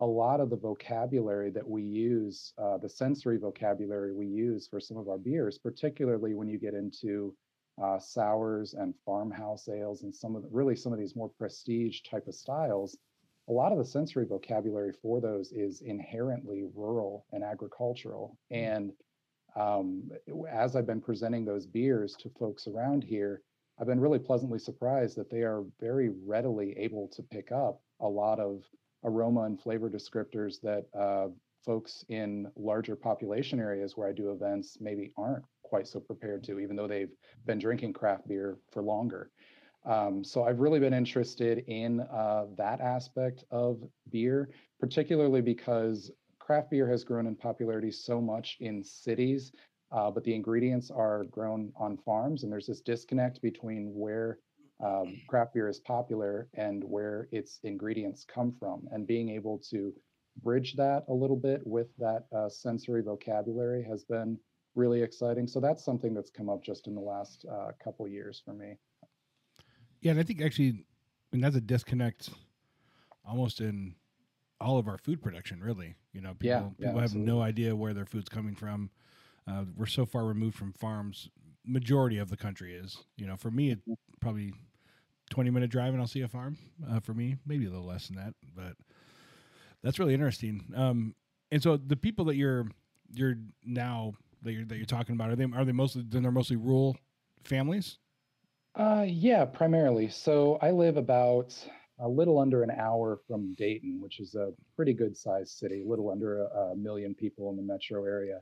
a 0.00 0.06
lot 0.06 0.40
of 0.40 0.50
the 0.50 0.56
vocabulary 0.56 1.50
that 1.50 1.66
we 1.66 1.82
use, 1.82 2.52
uh, 2.58 2.76
the 2.78 2.88
sensory 2.88 3.38
vocabulary 3.38 4.12
we 4.12 4.26
use 4.26 4.66
for 4.66 4.80
some 4.80 4.96
of 4.96 5.08
our 5.08 5.18
beers, 5.18 5.56
particularly 5.58 6.34
when 6.34 6.48
you 6.48 6.58
get 6.58 6.74
into 6.74 7.34
uh, 7.82 7.98
sours 7.98 8.74
and 8.74 8.94
farmhouse 9.04 9.68
ales 9.68 10.02
and 10.02 10.14
some 10.14 10.36
of 10.36 10.42
the, 10.42 10.48
really 10.50 10.76
some 10.76 10.92
of 10.92 10.98
these 10.98 11.16
more 11.16 11.30
prestige 11.38 12.02
type 12.02 12.26
of 12.26 12.34
styles, 12.34 12.98
a 13.48 13.52
lot 13.52 13.72
of 13.72 13.78
the 13.78 13.84
sensory 13.84 14.24
vocabulary 14.24 14.92
for 15.02 15.20
those 15.20 15.52
is 15.52 15.82
inherently 15.82 16.64
rural 16.74 17.26
and 17.32 17.44
agricultural. 17.44 18.38
And 18.50 18.92
um, 19.56 20.10
as 20.50 20.76
I've 20.76 20.86
been 20.86 21.00
presenting 21.00 21.44
those 21.44 21.66
beers 21.66 22.16
to 22.20 22.30
folks 22.38 22.66
around 22.66 23.04
here, 23.04 23.42
I've 23.78 23.86
been 23.86 24.00
really 24.00 24.18
pleasantly 24.18 24.58
surprised 24.58 25.16
that 25.16 25.30
they 25.30 25.42
are 25.42 25.64
very 25.80 26.10
readily 26.24 26.74
able 26.78 27.08
to 27.08 27.22
pick 27.22 27.52
up 27.52 27.80
a 28.00 28.08
lot 28.08 28.40
of 28.40 28.62
aroma 29.04 29.42
and 29.42 29.60
flavor 29.60 29.90
descriptors 29.90 30.60
that 30.62 30.86
uh, 30.98 31.28
folks 31.64 32.04
in 32.08 32.50
larger 32.56 32.96
population 32.96 33.58
areas 33.60 33.96
where 33.96 34.08
I 34.08 34.12
do 34.12 34.30
events 34.30 34.78
maybe 34.80 35.12
aren't 35.16 35.44
quite 35.62 35.86
so 35.86 35.98
prepared 35.98 36.44
to, 36.44 36.60
even 36.60 36.76
though 36.76 36.86
they've 36.86 37.12
been 37.46 37.58
drinking 37.58 37.94
craft 37.94 38.28
beer 38.28 38.58
for 38.70 38.82
longer. 38.82 39.30
Um, 39.84 40.24
so 40.24 40.44
I've 40.44 40.60
really 40.60 40.80
been 40.80 40.94
interested 40.94 41.58
in 41.66 42.00
uh, 42.00 42.46
that 42.56 42.80
aspect 42.80 43.44
of 43.50 43.82
beer, 44.10 44.50
particularly 44.80 45.42
because 45.42 46.10
craft 46.38 46.70
beer 46.70 46.88
has 46.88 47.04
grown 47.04 47.26
in 47.26 47.36
popularity 47.36 47.90
so 47.90 48.20
much 48.20 48.56
in 48.60 48.82
cities, 48.82 49.52
uh, 49.92 50.10
but 50.10 50.24
the 50.24 50.34
ingredients 50.34 50.90
are 50.90 51.24
grown 51.24 51.72
on 51.76 51.96
farms, 51.98 52.42
and 52.42 52.52
there's 52.52 52.66
this 52.66 52.80
disconnect 52.80 53.40
between 53.42 53.92
where 53.94 54.38
um, 54.84 55.16
craft 55.28 55.54
beer 55.54 55.68
is 55.68 55.80
popular 55.80 56.48
and 56.54 56.82
where 56.82 57.28
its 57.30 57.60
ingredients 57.62 58.24
come 58.24 58.54
from, 58.58 58.88
and 58.90 59.06
being 59.06 59.28
able 59.28 59.58
to 59.70 59.92
bridge 60.42 60.74
that 60.76 61.04
a 61.08 61.14
little 61.14 61.36
bit 61.36 61.64
with 61.66 61.88
that 61.96 62.24
uh, 62.36 62.48
sensory 62.48 63.02
vocabulary 63.02 63.84
has 63.84 64.04
been 64.04 64.38
really 64.74 65.02
exciting. 65.02 65.46
So 65.46 65.60
that's 65.60 65.84
something 65.84 66.14
that's 66.14 66.30
come 66.30 66.48
up 66.48 66.62
just 66.62 66.88
in 66.88 66.94
the 66.94 67.00
last 67.00 67.44
uh, 67.50 67.70
couple 67.82 68.08
years 68.08 68.42
for 68.44 68.52
me. 68.52 68.76
Yeah, 70.04 70.12
and 70.12 70.20
I 70.20 70.24
think 70.24 70.42
actually, 70.42 70.70
I 70.70 71.36
mean, 71.36 71.42
that's 71.42 71.56
a 71.56 71.62
disconnect 71.62 72.30
almost 73.24 73.60
in 73.60 73.96
all 74.60 74.78
of 74.78 74.88
our 74.88 74.98
food 74.98 75.22
production. 75.22 75.62
Really, 75.62 75.96
you 76.12 76.22
know, 76.22 76.34
people 76.34 76.74
Yeah, 76.78 76.88
yeah, 76.90 76.92
people 76.92 77.00
have 77.00 77.14
absolutely. 77.14 77.32
no 77.32 77.42
idea 77.42 77.76
where 77.76 77.94
their 77.94 78.06
food's 78.06 78.30
coming 78.30 78.56
from. 78.56 78.90
Uh, 79.48 79.64
we're 79.76 79.86
so 79.86 80.06
far 80.06 80.26
removed 80.26 80.56
from 80.56 80.74
farms. 80.74 81.30
Majority 81.64 82.18
of 82.18 82.30
the 82.30 82.38
country 82.38 82.74
is. 82.74 83.04
You 83.16 83.26
know, 83.26 83.36
for 83.36 83.50
me, 83.52 83.72
it's 83.72 83.82
Mm-hmm. 83.88 84.14
probably 84.20 84.54
twenty 85.30 85.50
minute 85.50 85.70
drive 85.70 85.94
and 85.94 86.02
I'll 86.02 86.08
see 86.08 86.22
a 86.22 86.28
farm. 86.28 86.58
Uh, 86.88 87.00
for 87.00 87.14
me, 87.14 87.38
maybe 87.46 87.66
a 87.66 87.70
little 87.70 87.86
less 87.86 88.08
than 88.08 88.16
that, 88.18 88.34
but 88.56 88.76
that's 89.82 89.98
really 89.98 90.14
interesting. 90.14 90.72
Um, 90.76 91.14
and 91.52 91.62
so 91.62 91.76
the 91.76 91.96
people 91.96 92.26
that 92.26 92.36
you're 92.36 92.66
you're 93.12 93.36
now 93.64 94.14
that 94.42 94.52
you're 94.52 94.66
that 94.66 94.76
you're 94.76 94.86
talking 94.86 95.16
about 95.16 95.30
are 95.30 95.36
they 95.36 95.44
are 95.44 95.64
they 95.66 95.72
mostly 95.72 96.04
then 96.08 96.22
they're 96.22 96.32
mostly 96.32 96.56
rural 96.56 96.96
families? 97.44 97.98
Uh, 98.74 99.04
yeah, 99.06 99.44
primarily. 99.44 100.08
So 100.08 100.58
I 100.60 100.72
live 100.72 100.96
about 100.96 101.56
a 102.00 102.08
little 102.08 102.40
under 102.40 102.64
an 102.64 102.72
hour 102.72 103.20
from 103.28 103.54
Dayton, 103.54 104.00
which 104.00 104.18
is 104.18 104.34
a 104.34 104.52
pretty 104.74 104.92
good 104.92 105.16
sized 105.16 105.52
city, 105.56 105.82
a 105.82 105.88
little 105.88 106.10
under 106.10 106.42
a, 106.42 106.72
a 106.72 106.76
million 106.76 107.14
people 107.14 107.50
in 107.50 107.56
the 107.56 107.62
metro 107.62 108.04
area. 108.04 108.40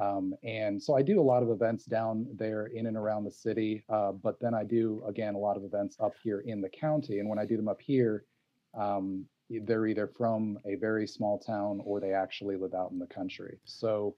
Um, 0.00 0.34
and 0.44 0.80
so 0.80 0.94
I 0.94 1.02
do 1.02 1.20
a 1.20 1.22
lot 1.22 1.42
of 1.42 1.50
events 1.50 1.84
down 1.84 2.26
there 2.36 2.66
in 2.66 2.86
and 2.86 2.96
around 2.96 3.24
the 3.24 3.30
city, 3.30 3.84
uh, 3.88 4.12
but 4.12 4.40
then 4.40 4.54
I 4.54 4.64
do, 4.64 5.02
again, 5.06 5.34
a 5.34 5.38
lot 5.38 5.56
of 5.56 5.64
events 5.64 5.96
up 6.00 6.12
here 6.22 6.40
in 6.40 6.60
the 6.60 6.70
county. 6.70 7.18
And 7.18 7.28
when 7.28 7.38
I 7.38 7.44
do 7.44 7.56
them 7.56 7.68
up 7.68 7.80
here, 7.80 8.24
um, 8.78 9.26
they're 9.50 9.86
either 9.86 10.06
from 10.06 10.58
a 10.64 10.76
very 10.76 11.06
small 11.06 11.40
town 11.40 11.82
or 11.84 12.00
they 12.00 12.12
actually 12.12 12.56
live 12.56 12.72
out 12.72 12.92
in 12.92 12.98
the 12.98 13.06
country. 13.06 13.58
So 13.64 14.16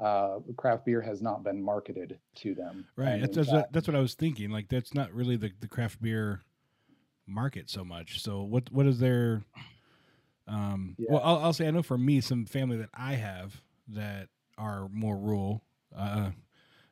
uh, 0.00 0.38
craft 0.56 0.84
beer 0.84 1.00
has 1.00 1.20
not 1.20 1.42
been 1.42 1.62
marketed 1.62 2.18
to 2.36 2.54
them. 2.54 2.86
Right. 2.96 3.20
That's 3.20 3.36
that's 3.36 3.48
what, 3.50 3.60
fact- 3.62 3.72
that's 3.72 3.88
what 3.88 3.96
I 3.96 4.00
was 4.00 4.14
thinking. 4.14 4.50
Like 4.50 4.68
that's 4.68 4.94
not 4.94 5.12
really 5.12 5.36
the, 5.36 5.50
the 5.60 5.68
craft 5.68 6.00
beer 6.00 6.42
market 7.26 7.68
so 7.68 7.84
much. 7.84 8.22
So 8.22 8.42
what 8.42 8.70
what 8.72 8.86
is 8.86 8.98
their 9.00 9.42
um 10.46 10.96
well 10.98 11.20
I'll, 11.22 11.38
I'll 11.38 11.52
say 11.52 11.66
I 11.68 11.70
know 11.70 11.82
for 11.82 11.98
me 11.98 12.20
some 12.20 12.46
family 12.46 12.76
that 12.78 12.88
I 12.94 13.14
have 13.14 13.60
that 13.88 14.28
are 14.56 14.88
more 14.88 15.16
rural 15.16 15.62
uh 15.96 16.30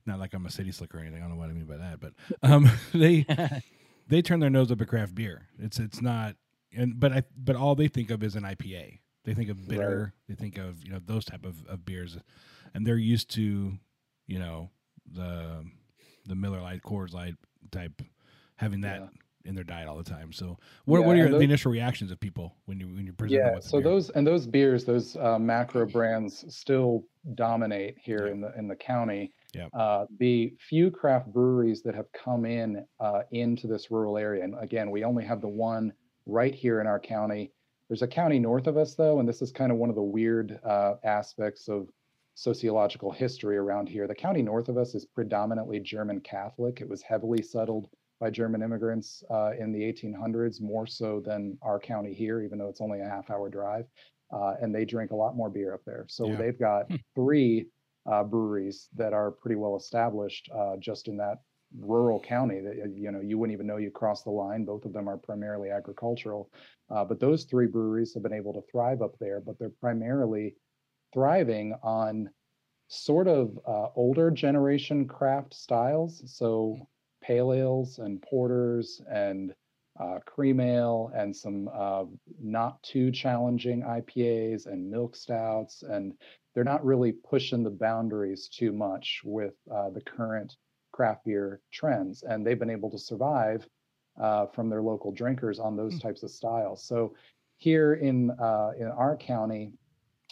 not 0.05 0.21
like 0.21 0.35
I'm 0.35 0.47
a 0.47 0.51
city 0.51 0.71
slicker 0.73 0.99
or 0.99 1.01
anything. 1.01 1.19
I 1.19 1.27
don't 1.27 1.31
know 1.35 1.41
what 1.41 1.51
I 1.51 1.53
mean 1.53 1.65
by 1.67 1.79
that, 1.79 2.01
but 2.01 2.13
um 2.43 2.71
they 2.95 3.25
they 4.09 4.23
turn 4.23 4.41
their 4.41 4.51
nose 4.51 4.71
up 4.71 4.81
at 4.81 4.89
craft 4.89 5.15
beer. 5.15 5.47
It's 5.59 5.79
it's 5.79 6.03
not 6.03 6.37
and 6.75 6.99
but 6.99 7.13
I 7.13 7.23
but 7.37 7.57
all 7.57 7.75
they 7.75 7.89
think 7.89 8.11
of 8.11 8.23
is 8.23 8.35
an 8.37 8.43
IPA. 8.43 8.99
They 9.26 9.35
think 9.35 9.50
of 9.50 9.68
bitter. 9.68 10.14
They 10.28 10.35
think 10.37 10.56
of 10.56 10.83
you 10.85 10.92
know 10.92 11.00
those 11.04 11.25
type 11.25 11.45
of, 11.45 11.56
of 11.66 11.85
beers, 11.85 12.16
and 12.75 12.87
they're 12.87 12.97
used 12.97 13.28
to 13.35 13.73
you 14.28 14.38
know 14.38 14.71
the 15.12 15.64
the 16.26 16.35
Miller 16.37 16.61
Lite, 16.62 16.83
Coors 16.83 17.12
Light 17.12 17.35
type 17.71 18.00
having 18.56 18.80
that 18.83 19.00
Yeah. 19.00 19.09
in 19.45 19.54
their 19.56 19.64
diet 19.64 19.88
all 19.88 19.97
the 19.97 20.04
time. 20.04 20.33
So 20.33 20.59
what 20.85 21.00
Yeah, 21.00 21.06
what 21.06 21.14
are 21.14 21.18
your, 21.18 21.26
and 21.26 21.35
the 21.35 21.40
initial 21.40 21.73
reactions 21.73 22.11
of 22.12 22.21
people 22.21 22.54
when 22.66 22.78
you 22.78 22.87
when 22.87 23.04
you 23.04 23.12
present 23.12 23.40
Yeah, 23.40 23.59
so 23.59 23.80
those 23.80 24.11
and 24.11 24.25
those 24.25 24.47
beers, 24.47 24.85
those 24.85 25.16
uh, 25.16 25.38
macro 25.40 25.87
brands 25.87 26.45
still 26.54 27.04
dominate 27.35 27.97
here 27.99 28.26
Yeah. 28.26 28.33
in 28.33 28.40
the 28.40 28.56
in 28.56 28.68
the 28.68 28.76
county. 28.76 29.33
Yeah. 29.54 29.66
Uh, 29.75 30.06
the 30.21 30.54
few 30.61 30.90
craft 30.92 31.33
breweries 31.33 31.83
that 31.83 31.97
have 31.97 32.06
come 32.12 32.45
in 32.47 32.87
uh, 33.00 33.23
into 33.33 33.66
this 33.66 33.90
rural 33.90 34.16
area, 34.18 34.45
and 34.45 34.54
again, 34.61 34.90
we 34.92 35.02
only 35.02 35.25
have 35.25 35.40
the 35.40 35.49
one 35.49 35.92
right 36.26 36.54
here 36.54 36.80
in 36.80 36.87
our 36.87 37.00
county. 37.00 37.50
There's 37.88 38.02
a 38.02 38.09
county 38.09 38.38
north 38.38 38.66
of 38.66 38.76
us, 38.76 38.95
though, 38.95 39.21
and 39.21 39.28
this 39.28 39.43
is 39.43 39.52
kind 39.52 39.71
of 39.71 39.78
one 39.78 39.90
of 39.90 39.97
the 39.97 40.02
weird 40.02 40.59
uh, 40.64 40.95
aspects 41.05 41.69
of 41.69 41.88
sociological 42.35 43.11
history 43.12 43.57
around 43.57 43.88
here. 43.88 44.07
The 44.07 44.14
county 44.14 44.43
north 44.43 44.69
of 44.69 44.76
us 44.76 44.95
is 44.95 45.07
predominantly 45.07 45.81
German 45.81 46.21
Catholic. 46.21 46.81
It 46.81 46.88
was 46.88 47.02
heavily 47.02 47.43
settled 47.43 47.88
by 48.19 48.31
German 48.31 48.62
immigrants 48.62 49.23
uh, 49.31 49.52
in 49.59 49.73
the 49.73 49.81
1800s, 49.81 50.61
more 50.61 50.87
so 50.87 51.21
than 51.21 51.57
our 51.62 51.78
county 51.78 52.12
here, 52.12 52.43
even 52.43 52.59
though 52.59 52.69
it's 52.69 52.81
only 52.81 53.00
a 53.00 53.09
half 53.09 53.31
hour 53.31 53.49
drive. 53.49 53.87
Uh, 54.33 54.55
and 54.61 54.75
they 54.75 54.85
drink 54.85 55.12
a 55.12 55.16
lot 55.16 55.37
more 55.37 55.49
beer 55.49 55.73
up 55.73 55.85
there. 55.87 56.05
So 56.09 56.26
Yeah. 56.26 56.37
they've 56.37 56.59
got 56.59 56.90
three 57.14 57.66
uh, 58.11 58.25
breweries 58.25 58.88
that 58.97 59.12
are 59.12 59.31
pretty 59.31 59.57
well 59.57 59.76
established 59.76 60.49
uh, 60.52 60.76
just 60.78 61.09
in 61.09 61.16
that 61.19 61.38
rural 61.81 62.21
county 62.21 62.61
that 62.61 62.83
uh, 62.85 62.89
you 62.95 63.11
know 63.11 63.21
you 63.21 63.39
wouldn't 63.39 63.55
even 63.55 63.67
know 63.67 63.77
you 63.77 63.91
crossed 63.91 64.25
the 64.25 64.31
line 64.31 64.65
both 64.65 64.85
of 64.85 64.93
them 64.93 65.09
are 65.09 65.17
primarily 65.17 65.71
agricultural 65.71 66.51
uh, 66.91 67.05
but 67.05 67.21
those 67.21 67.45
three 67.45 67.67
breweries 67.67 68.15
have 68.15 68.23
been 68.23 68.33
able 68.33 68.53
to 68.53 68.63
thrive 68.71 69.03
up 69.03 69.17
there 69.19 69.41
but 69.41 69.59
they're 69.59 69.73
primarily 69.81 70.55
thriving 71.13 71.75
on 71.83 72.31
sort 72.89 73.27
of 73.27 73.59
uh, 73.67 73.89
older 73.97 74.31
generation 74.31 75.07
craft 75.07 75.55
styles. 75.55 76.23
So 76.27 76.89
pale 77.23 77.53
ales 77.53 77.99
and 77.99 78.23
porters 78.23 79.01
and 79.11 79.53
uh, 79.99 80.19
cream 80.27 80.61
ale 80.61 81.11
and 81.15 81.35
some 81.35 81.69
uh, 81.75 82.05
not 82.41 82.83
too 82.83 83.11
challenging 83.11 83.83
IPAs 83.83 84.67
and 84.67 84.91
milk 84.91 85.17
stouts. 85.17 85.83
And 85.83 86.13
they're 86.55 86.65
not 86.65 86.85
really 86.85 87.13
pushing 87.13 87.63
the 87.63 87.71
boundaries 87.71 88.49
too 88.49 88.73
much 88.73 89.23
with 89.25 89.55
uh, 89.73 89.91
the 89.91 90.03
current 90.03 90.55
craft 90.97 91.25
beer 91.26 91.61
trends. 91.71 92.23
And 92.23 92.45
they've 92.45 92.59
been 92.59 92.71
able 92.79 92.91
to 92.91 92.99
survive 92.99 93.69
uh, 94.21 94.47
from 94.47 94.71
their 94.71 94.83
local 94.83 95.12
drinkers 95.12 95.59
on 95.61 95.76
those 95.76 96.00
types 96.00 96.23
of 96.23 96.31
styles. 96.31 96.83
So 96.83 97.15
here 97.59 97.95
in 97.95 98.31
uh, 98.31 98.71
in 98.79 98.87
our 98.87 99.17
county, 99.17 99.73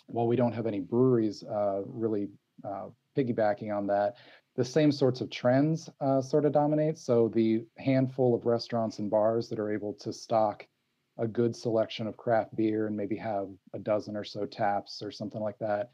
while 0.07 0.27
we 0.27 0.37
don't 0.37 0.53
have 0.53 0.67
any 0.67 0.81
breweries 0.81 1.45
uh, 1.45 1.83
really 1.87 2.29
uh, 2.65 2.87
piggybacking 3.17 3.77
on 3.77 3.87
that, 3.89 4.17
the 4.57 4.65
same 4.65 4.93
sorts 4.93 5.21
of 5.21 5.31
trends 5.31 5.91
uh, 6.01 6.21
sort 6.23 6.45
of 6.47 6.53
dominate. 6.53 6.99
So 6.99 7.29
the 7.29 7.65
handful 7.77 8.35
of 8.35 8.47
restaurants 8.47 8.99
and 9.01 9.11
bars 9.11 9.49
that 9.49 9.59
are 9.59 9.73
able 9.73 9.93
to 9.95 10.13
stock 10.13 10.67
a 11.19 11.29
good 11.29 11.55
selection 11.55 12.07
of 12.07 12.17
craft 12.17 12.57
beer 12.57 12.87
and 12.87 12.97
maybe 12.97 13.17
have 13.17 13.49
a 13.73 13.79
dozen 13.79 14.17
or 14.17 14.25
so 14.25 14.47
taps 14.47 15.03
or 15.03 15.11
something 15.11 15.41
like 15.41 15.59
that, 15.59 15.91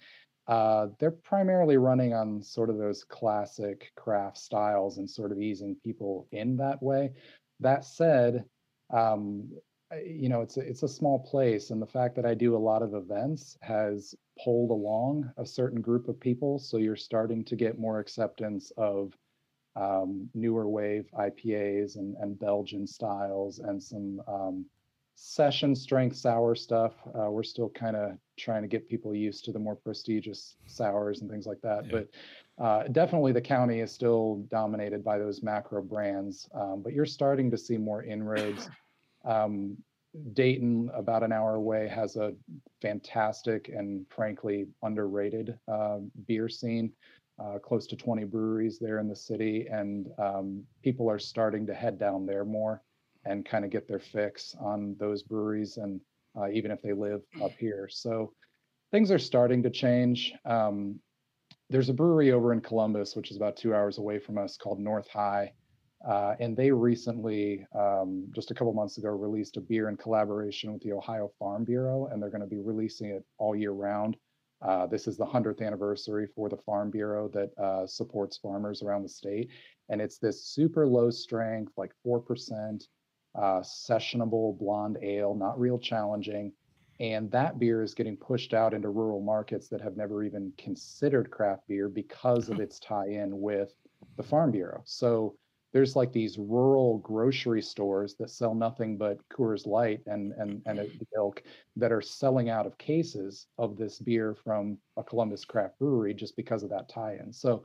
uh, 0.47 0.89
they're 0.99 1.11
primarily 1.11 1.77
running 1.77 2.13
on 2.13 2.43
sort 2.43 2.71
of 2.71 2.79
those 2.79 3.05
classic 3.05 3.93
craft 3.97 4.39
styles 4.39 4.99
and 4.99 5.09
sort 5.09 5.33
of 5.33 5.41
easing 5.41 5.77
people 5.85 6.27
in 6.33 6.57
that 6.57 6.83
way. 6.83 7.11
That 7.61 7.85
said, 7.85 8.45
um, 8.93 9.51
you 10.05 10.29
know, 10.29 10.41
it's 10.41 10.57
a, 10.57 10.61
it's 10.61 10.83
a 10.83 10.89
small 10.89 11.19
place, 11.19 11.71
and 11.71 11.81
the 11.81 11.87
fact 11.87 12.17
that 12.17 12.27
I 12.27 12.35
do 12.35 12.57
a 12.57 12.59
lot 12.59 12.83
of 12.83 12.95
events 12.95 13.59
has 13.63 14.15
pulled 14.43 14.71
along 14.71 15.31
a 15.37 15.47
certain 15.47 15.81
group 15.81 16.09
of 16.09 16.19
people. 16.19 16.59
So 16.59 16.79
you're 16.79 16.97
starting 16.97 17.45
to 17.45 17.57
get 17.57 17.79
more 17.79 17.99
acceptance 17.99 18.73
of 18.77 19.13
um, 19.77 20.29
newer 20.35 20.69
wave 20.69 21.09
IPAs 21.19 21.97
and, 21.97 22.17
and 22.17 22.39
Belgian 22.39 22.87
styles 22.87 23.59
and 23.59 23.83
some 23.83 24.21
um, 24.27 24.67
session 25.23 25.77
strength 25.77 26.17
sour 26.17 26.55
stuff. 26.55 26.95
Uh, 27.07 27.31
we're 27.31 27.43
still 27.43 27.69
kind 27.69 27.95
of 27.95 28.17
trying 28.39 28.63
to 28.63 28.69
get 28.69 28.89
people 28.89 29.15
used 29.15 29.45
to 29.45 29.53
the 29.53 29.59
more 29.59 29.77
prestigious 29.77 30.57
sours 30.67 31.21
and 31.21 31.31
things 31.31 31.47
like 31.47 31.61
that. 31.61 31.85
Yeah. 31.85 31.93
But 32.59 32.65
uh, 32.65 32.89
definitely 32.89 33.33
the 33.33 33.41
county 33.41 33.81
is 33.81 33.93
still 33.93 34.47
dominated 34.49 35.05
by 35.05 35.19
those 35.19 35.43
macro 35.43 35.83
brands. 35.83 36.49
Um, 36.55 36.81
but 36.83 36.95
you're 36.95 37.05
starting 37.05 37.51
to 37.51 37.59
see 37.59 37.77
more 37.77 38.03
inroads. 38.03 38.71
Um, 39.27 39.77
Dayton, 40.33 40.91
about 40.95 41.23
an 41.23 41.33
hour 41.33 41.55
away, 41.55 41.87
has 41.87 42.17
a 42.17 42.33
fantastic 42.81 43.69
and 43.69 44.07
frankly 44.09 44.69
underrated 44.83 45.57
uh, 45.69 45.99
beer 46.27 46.49
scene. 46.49 46.93
Uh, 47.39 47.59
close 47.59 47.87
to 47.87 47.97
20 47.97 48.25
breweries 48.25 48.79
there 48.79 48.99
in 48.99 49.09
the 49.09 49.17
city, 49.17 49.67
and 49.71 50.09
um, 50.19 50.63
people 50.83 51.11
are 51.11 51.19
starting 51.19 51.67
to 51.67 51.73
head 51.73 51.99
down 51.99 52.27
there 52.27 52.45
more 52.45 52.83
and 53.25 53.45
kind 53.45 53.65
of 53.65 53.71
get 53.71 53.87
their 53.87 54.01
fix 54.01 54.55
on 54.61 54.97
those 54.99 55.23
breweries, 55.23 55.77
and 55.77 56.01
uh, 56.39 56.49
even 56.51 56.71
if 56.71 56.81
they 56.83 56.93
live 56.93 57.23
up 57.43 57.53
here. 57.59 57.89
So 57.91 58.33
things 58.91 59.11
are 59.11 59.19
starting 59.19 59.63
to 59.63 59.71
change. 59.71 60.33
Um, 60.45 61.01
there's 61.69 61.89
a 61.89 61.95
brewery 61.95 62.33
over 62.33 62.53
in 62.53 62.61
Columbus, 62.61 63.15
which 63.15 63.31
is 63.31 63.37
about 63.37 63.57
two 63.57 63.75
hours 63.75 63.99
away 63.99 64.19
from 64.19 64.39
us, 64.39 64.57
called 64.57 64.81
North 64.81 65.09
High. 65.09 65.53
Uh, 66.07 66.35
and 66.41 66.57
they 66.57 66.71
recently, 66.71 67.67
um, 67.79 68.27
just 68.35 68.51
a 68.51 68.55
couple 68.55 68.73
months 68.73 68.97
ago, 68.97 69.11
released 69.11 69.57
a 69.57 69.61
beer 69.61 69.89
in 69.89 69.97
collaboration 69.97 70.73
with 70.73 70.83
the 70.83 70.93
Ohio 70.93 71.31
Farm 71.39 71.65
Bureau, 71.65 72.07
and 72.07 72.23
they're 72.23 72.31
going 72.31 72.41
to 72.41 72.47
be 72.47 72.61
releasing 72.61 73.11
it 73.11 73.25
all 73.39 73.55
year 73.55 73.73
round. 73.73 74.17
Uh, 74.63 74.87
this 74.87 75.07
is 75.07 75.17
the 75.17 75.25
100th 75.25 75.63
anniversary 75.63 76.27
for 76.35 76.49
the 76.49 76.57
Farm 76.57 76.91
Bureau 76.91 77.29
that 77.29 77.51
uh, 77.59 77.87
supports 77.87 78.39
farmers 78.39 78.83
around 78.83 79.03
the 79.03 79.09
state. 79.09 79.49
And 79.89 80.01
it's 80.01 80.19
this 80.19 80.45
super 80.45 80.87
low 80.87 81.11
strength, 81.11 81.73
like 81.77 81.93
4%, 82.07 82.83
uh, 83.35 83.61
sessionable 83.61 84.59
blonde 84.59 84.99
ale, 85.03 85.35
not 85.35 85.59
real 85.59 85.79
challenging. 85.79 86.53
And 86.99 87.31
that 87.31 87.59
beer 87.59 87.83
is 87.83 87.95
getting 87.95 88.17
pushed 88.17 88.53
out 88.53 88.75
into 88.75 88.91
rural 88.91 89.21
markets 89.21 89.69
that 89.69 89.81
have 89.81 89.97
never 89.97 90.23
even 90.23 90.53
considered 90.59 91.31
craft 91.31 91.67
beer 91.67 91.89
because 91.89 92.51
of 92.51 92.61
its 92.61 92.79
tie 92.79 93.09
in 93.09 93.41
with 93.41 93.73
the 94.17 94.23
Farm 94.23 94.51
Bureau. 94.51 94.83
So 94.85 95.35
there's 95.73 95.97
like 95.97 96.13
these 96.13 96.37
rural 96.37 96.99
grocery 96.99 97.63
stores 97.63 98.17
that 98.17 98.31
sell 98.31 98.55
nothing 98.55 98.97
but 98.97 99.19
Coors 99.29 99.67
Light 99.67 100.01
and 100.07 100.33
and 100.33 100.61
and 100.67 100.79
the 100.79 101.07
ilk 101.17 101.43
that 101.77 101.93
are 101.93 102.03
selling 102.03 102.51
out 102.51 102.67
of 102.67 102.77
cases 102.77 103.47
of 103.57 103.77
this 103.77 103.99
beer 103.99 104.35
from 104.35 104.79
a 104.97 105.05
Columbus 105.05 105.45
craft 105.45 105.79
brewery 105.79 106.13
just 106.13 106.37
because 106.37 106.63
of 106.63 106.71
that 106.71 106.89
tie-in. 106.89 107.33
So 107.33 107.65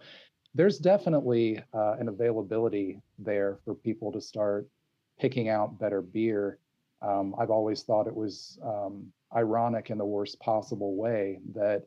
there's 0.53 0.77
definitely 0.77 1.61
uh, 1.73 1.95
an 1.99 2.07
availability 2.07 3.01
there 3.19 3.57
for 3.65 3.75
people 3.75 4.11
to 4.11 4.21
start 4.21 4.69
picking 5.19 5.49
out 5.49 5.79
better 5.79 6.01
beer. 6.01 6.59
Um, 7.01 7.35
I've 7.37 7.51
always 7.51 7.83
thought 7.83 8.07
it 8.07 8.15
was 8.15 8.57
um, 8.63 9.11
ironic 9.35 9.89
in 9.89 9.97
the 9.97 10.05
worst 10.05 10.39
possible 10.39 10.95
way 10.95 11.39
that 11.53 11.83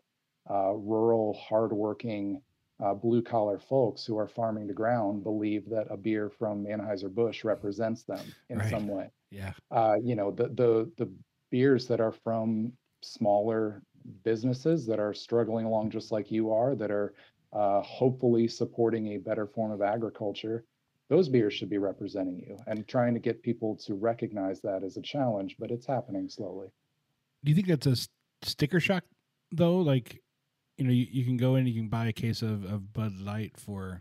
uh, 0.50 0.72
rural, 0.72 1.34
hardworking, 1.34 2.42
uh, 2.82 2.94
blue 2.94 3.20
collar 3.22 3.58
folks 3.58 4.04
who 4.06 4.16
are 4.16 4.28
farming 4.28 4.66
the 4.66 4.72
ground 4.72 5.24
believe 5.24 5.68
that 5.68 5.86
a 5.90 5.96
beer 5.96 6.30
from 6.30 6.64
Anheuser-Busch 6.64 7.44
represents 7.44 8.04
them 8.04 8.24
in 8.50 8.58
Right. 8.58 8.70
some 8.70 8.86
way. 8.86 9.10
Yeah. 9.30 9.52
Uh, 9.70 9.96
you 10.00 10.14
know, 10.14 10.30
the, 10.30 10.48
the, 10.48 10.90
the 10.96 11.10
beers 11.50 11.86
that 11.88 12.00
are 12.00 12.12
from 12.12 12.72
smaller 13.02 13.82
businesses 14.22 14.86
that 14.86 15.00
are 15.00 15.12
struggling 15.12 15.66
along 15.66 15.90
just 15.90 16.12
like 16.12 16.30
you 16.30 16.52
are, 16.52 16.74
that 16.76 16.90
are 16.90 17.14
uh, 17.52 17.80
hopefully 17.82 18.46
supporting 18.46 19.14
a 19.14 19.16
better 19.18 19.46
form 19.46 19.72
of 19.72 19.82
agriculture, 19.82 20.64
those 21.08 21.28
beers 21.28 21.54
should 21.54 21.70
be 21.70 21.78
representing 21.78 22.38
you 22.38 22.56
and 22.66 22.86
trying 22.86 23.14
to 23.14 23.20
get 23.20 23.42
people 23.42 23.76
to 23.86 23.94
recognize 23.94 24.60
that 24.60 24.82
as 24.84 24.96
a 24.96 25.02
challenge, 25.02 25.56
but 25.58 25.70
it's 25.70 25.86
happening 25.86 26.28
slowly. 26.28 26.68
Do 27.44 27.50
you 27.50 27.54
think 27.54 27.68
that's 27.68 27.86
a 27.86 27.96
sticker 28.46 28.80
shock 28.80 29.04
though? 29.52 29.78
Like, 29.78 30.22
you 30.76 30.84
know, 30.84 30.92
you, 30.92 31.06
you 31.10 31.24
can 31.24 31.36
go 31.36 31.54
in, 31.54 31.60
and 31.66 31.68
you 31.68 31.80
can 31.80 31.88
buy 31.88 32.06
a 32.08 32.12
case 32.12 32.42
of, 32.42 32.64
of 32.64 32.92
Bud 32.92 33.18
Light 33.18 33.56
for, 33.56 34.00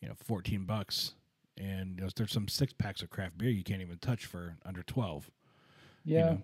you 0.00 0.08
know, 0.08 0.14
fourteen 0.22 0.64
bucks, 0.64 1.14
and 1.56 1.96
you 1.96 2.04
know, 2.04 2.10
there's 2.14 2.32
some 2.32 2.46
six 2.48 2.72
packs 2.72 3.02
of 3.02 3.10
craft 3.10 3.38
beer 3.38 3.50
you 3.50 3.64
can't 3.64 3.80
even 3.80 3.98
touch 3.98 4.26
for 4.26 4.56
under 4.64 4.82
twelve. 4.82 5.30
you 6.04 6.16
Yeah. 6.16 6.24
know? 6.32 6.42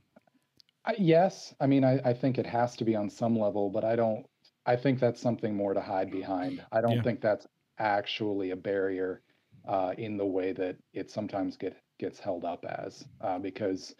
I, 0.84 0.94
yes, 0.98 1.54
I 1.60 1.68
mean, 1.68 1.84
I, 1.84 2.00
I 2.04 2.12
think 2.12 2.38
it 2.38 2.46
has 2.46 2.74
to 2.76 2.84
be 2.84 2.96
on 2.96 3.08
some 3.08 3.38
level, 3.38 3.70
but 3.70 3.84
I 3.84 3.94
don't. 3.94 4.26
I 4.66 4.74
think 4.76 4.98
that's 4.98 5.20
something 5.20 5.54
more 5.54 5.74
to 5.74 5.80
hide 5.80 6.10
behind. 6.10 6.64
I 6.72 6.80
don't 6.80 6.96
Yeah. 6.96 7.02
think 7.02 7.20
that's 7.20 7.46
actually 7.78 8.50
a 8.50 8.56
barrier 8.56 9.22
uh, 9.66 9.94
in 9.98 10.16
the 10.16 10.26
way 10.26 10.52
that 10.52 10.76
it 10.92 11.10
sometimes 11.10 11.56
get 11.56 11.76
gets 11.98 12.18
held 12.18 12.44
up 12.44 12.64
as. 12.64 13.04
Uh, 13.20 13.38
because 13.38 13.94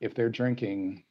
if 0.00 0.14
they're 0.14 0.30
drinking 0.30 1.04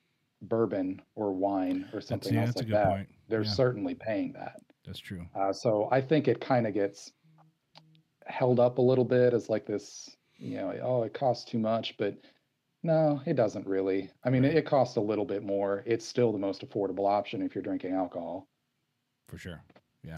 bourbon 0.43 1.01
or 1.15 1.31
wine 1.31 1.85
or 1.93 1.97
That's 1.99 2.07
something 2.07 2.33
yeah, 2.33 2.41
else 2.41 2.49
that's 2.49 2.57
a 2.57 2.59
like 2.63 2.67
good 2.67 2.75
that, 2.75 2.87
point. 2.89 3.09
they're 3.29 3.43
Yeah. 3.43 3.49
certainly 3.51 3.95
paying 3.95 4.33
that. 4.33 4.59
That's 4.85 4.99
true. 4.99 5.25
Uh, 5.35 5.53
so 5.53 5.87
I 5.91 6.01
think 6.01 6.27
it 6.27 6.41
kind 6.41 6.67
of 6.67 6.73
gets 6.73 7.11
held 8.25 8.59
up 8.59 8.77
a 8.77 8.81
little 8.81 9.05
bit 9.05 9.33
as 9.33 9.49
like 9.49 9.65
this, 9.65 10.15
you 10.37 10.57
know, 10.57 10.73
oh, 10.81 11.03
it 11.03 11.13
costs 11.13 11.49
too 11.49 11.59
much, 11.59 11.95
but 11.97 12.17
no, 12.81 13.21
it 13.25 13.35
doesn't 13.35 13.65
really. 13.65 14.09
I 14.25 14.29
mean, 14.29 14.43
Right. 14.43 14.55
it 14.55 14.65
costs 14.65 14.97
a 14.97 15.01
little 15.01 15.25
bit 15.25 15.43
more. 15.43 15.83
It's 15.85 16.05
still 16.05 16.31
the 16.31 16.37
most 16.39 16.67
affordable 16.67 17.07
option 17.07 17.41
if 17.41 17.55
you're 17.55 17.63
drinking 17.63 17.93
alcohol. 17.93 18.47
For 19.29 19.37
sure. 19.37 19.61
Yeah. 20.03 20.17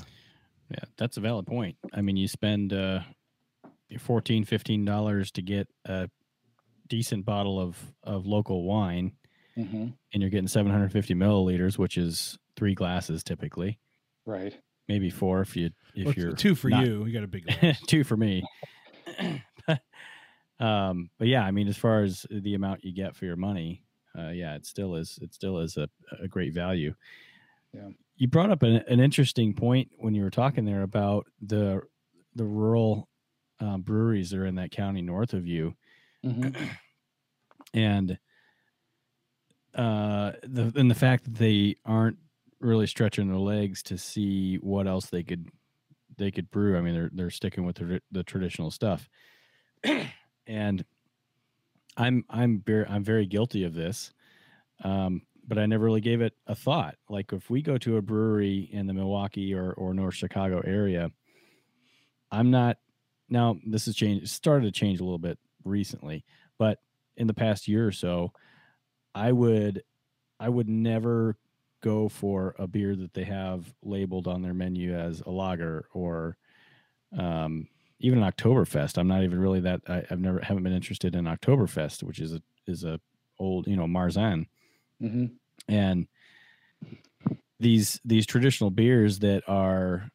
Yeah, 0.71 0.83
that's 0.97 1.17
a 1.17 1.21
valid 1.21 1.45
point. 1.45 1.77
I 1.93 2.01
mean, 2.01 2.17
you 2.17 2.27
spend 2.27 2.73
uh, 2.73 3.01
14 3.99 4.45
dollars 4.85 5.31
to 5.31 5.41
get 5.41 5.67
a 5.85 6.09
decent 6.87 7.25
bottle 7.25 7.59
of 7.59 7.77
of 8.03 8.25
local 8.25 8.63
wine, 8.63 9.13
hmm 9.55 9.87
and 10.13 10.21
you're 10.21 10.29
getting 10.29 10.47
750 10.47 11.13
milliliters, 11.15 11.77
which 11.77 11.97
is 11.97 12.37
three 12.55 12.73
glasses 12.73 13.23
typically, 13.23 13.79
Right. 14.25 14.57
maybe 14.87 15.09
four 15.09 15.41
if 15.41 15.55
you 15.57 15.71
if 15.95 16.05
well, 16.05 16.15
you're 16.17 16.33
two 16.33 16.55
for 16.55 16.69
not- 16.69 16.85
you. 16.85 17.05
You 17.05 17.13
got 17.13 17.23
a 17.23 17.27
big 17.27 17.45
glass. 17.45 17.81
two 17.87 18.03
for 18.03 18.15
me. 18.17 18.43
um, 20.59 21.09
but 21.17 21.27
yeah, 21.27 21.43
I 21.43 21.51
mean, 21.51 21.67
as 21.67 21.77
far 21.77 22.03
as 22.03 22.25
the 22.29 22.53
amount 22.55 22.83
you 22.83 22.93
get 22.93 23.15
for 23.15 23.25
your 23.25 23.35
money, 23.35 23.83
uh, 24.17 24.29
yeah, 24.29 24.55
it 24.55 24.65
still 24.65 24.95
is. 24.95 25.19
It 25.21 25.33
still 25.33 25.59
is 25.59 25.75
a, 25.77 25.89
a 26.21 26.27
great 26.27 26.53
value. 26.53 26.93
Yeah. 27.73 27.89
You 28.17 28.29
brought 28.29 28.49
up 28.49 28.63
an, 28.63 28.77
an 28.87 29.01
interesting 29.01 29.53
point 29.53 29.89
when 29.97 30.15
you 30.15 30.23
were 30.23 30.29
talking 30.29 30.63
there 30.65 30.83
about 30.83 31.27
the 31.45 31.81
the 32.35 32.45
rural 32.45 33.09
uh, 33.59 33.77
breweries 33.77 34.31
that 34.31 34.39
are 34.39 34.45
in 34.45 34.55
that 34.55 34.71
county 34.71 35.01
north 35.01 35.33
of 35.33 35.47
you, 35.47 35.75
hmm 36.23 36.49
and 37.73 38.17
uh, 39.75 40.31
the 40.43 40.71
and 40.75 40.89
the 40.89 40.95
fact 40.95 41.25
that 41.25 41.35
they 41.35 41.75
aren't 41.85 42.17
really 42.59 42.87
stretching 42.87 43.27
their 43.27 43.37
legs 43.37 43.83
to 43.83 43.97
see 43.97 44.55
what 44.57 44.87
else 44.87 45.07
they 45.07 45.23
could 45.23 45.49
they 46.17 46.31
could 46.31 46.49
brew. 46.49 46.77
I 46.77 46.81
mean, 46.81 46.93
they're 46.93 47.09
they're 47.13 47.29
sticking 47.29 47.65
with 47.65 47.77
the, 47.77 48.01
the 48.11 48.23
traditional 48.23 48.71
stuff, 48.71 49.09
and 50.47 50.85
I'm 51.97 52.25
I'm 52.29 52.61
very 52.65 52.85
I'm 52.87 53.03
very 53.03 53.25
guilty 53.25 53.63
of 53.63 53.73
this, 53.73 54.13
um, 54.83 55.23
but 55.47 55.57
I 55.57 55.65
never 55.65 55.85
really 55.85 56.01
gave 56.01 56.21
it 56.21 56.33
a 56.47 56.55
thought. 56.55 56.95
Like 57.09 57.33
if 57.33 57.49
we 57.49 57.61
go 57.61 57.77
to 57.79 57.97
a 57.97 58.01
brewery 58.01 58.69
in 58.71 58.87
the 58.87 58.93
Milwaukee 58.93 59.53
or 59.53 59.73
or 59.73 59.93
North 59.93 60.15
Chicago 60.15 60.61
area, 60.65 61.11
I'm 62.31 62.51
not 62.51 62.77
now. 63.29 63.57
This 63.65 63.85
has 63.85 63.95
changed. 63.95 64.29
Started 64.29 64.65
to 64.65 64.79
change 64.79 64.99
a 64.99 65.03
little 65.03 65.19
bit 65.19 65.39
recently, 65.63 66.23
but 66.57 66.79
in 67.17 67.27
the 67.27 67.33
past 67.33 67.67
year 67.67 67.87
or 67.87 67.91
so, 67.91 68.31
I 69.13 69.31
would 69.31 69.83
I 70.39 70.49
would 70.49 70.69
never 70.69 71.37
go 71.81 72.09
for 72.09 72.55
a 72.57 72.67
beer 72.67 72.95
that 72.95 73.13
they 73.13 73.23
have 73.23 73.73
labeled 73.83 74.27
on 74.27 74.41
their 74.41 74.53
menu 74.53 74.93
as 74.95 75.21
a 75.21 75.29
lager 75.29 75.87
or 75.93 76.37
um, 77.17 77.67
even 77.99 78.21
an 78.21 78.31
Oktoberfest. 78.31 78.97
I'm 78.97 79.07
not 79.07 79.23
even 79.23 79.39
really 79.39 79.61
that 79.61 79.81
I, 79.87 80.03
I've 80.09 80.19
never 80.19 80.39
haven't 80.41 80.63
been 80.63 80.73
interested 80.73 81.15
in 81.15 81.25
Oktoberfest, 81.25 82.03
which 82.03 82.19
is 82.19 82.33
a 82.33 82.41
is 82.67 82.83
a 82.83 82.99
old 83.39 83.67
you 83.67 83.75
know 83.75 83.85
Märzen 83.85 84.47
hmm 84.99 85.25
and 85.67 86.07
these 87.59 87.99
these 88.05 88.25
traditional 88.25 88.69
beers 88.69 89.19
that 89.19 89.43
are 89.47 90.09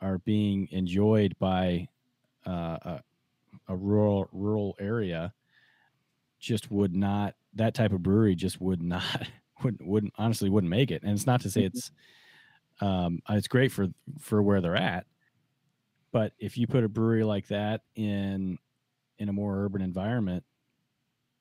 are 0.00 0.18
being 0.18 0.68
enjoyed 0.70 1.36
by 1.38 1.88
uh, 2.46 2.78
a, 2.82 3.00
a 3.68 3.76
rural 3.76 4.28
rural 4.32 4.76
area 4.78 5.32
just 6.38 6.70
would 6.70 6.94
not 6.94 7.34
that 7.54 7.74
type 7.74 7.92
of 7.92 8.02
brewery 8.02 8.34
just 8.34 8.60
would 8.60 8.82
not 8.82 9.28
wouldn't 9.64 9.86
wouldn't 9.86 10.14
honestly 10.18 10.50
wouldn't 10.50 10.70
make 10.70 10.90
it. 10.90 11.02
And 11.02 11.12
it's 11.12 11.26
not 11.26 11.40
to 11.42 11.50
say 11.50 11.64
it's 11.64 11.90
um 12.80 13.20
it's 13.30 13.48
great 13.48 13.72
for 13.72 13.88
for 14.20 14.42
where 14.42 14.60
they're 14.60 14.76
at 14.76 15.06
but 16.12 16.32
if 16.38 16.56
you 16.56 16.66
put 16.66 16.84
a 16.84 16.88
brewery 16.88 17.24
like 17.24 17.46
that 17.48 17.82
in 17.94 18.58
in 19.18 19.28
a 19.28 19.32
more 19.32 19.64
urban 19.64 19.82
environment 19.82 20.44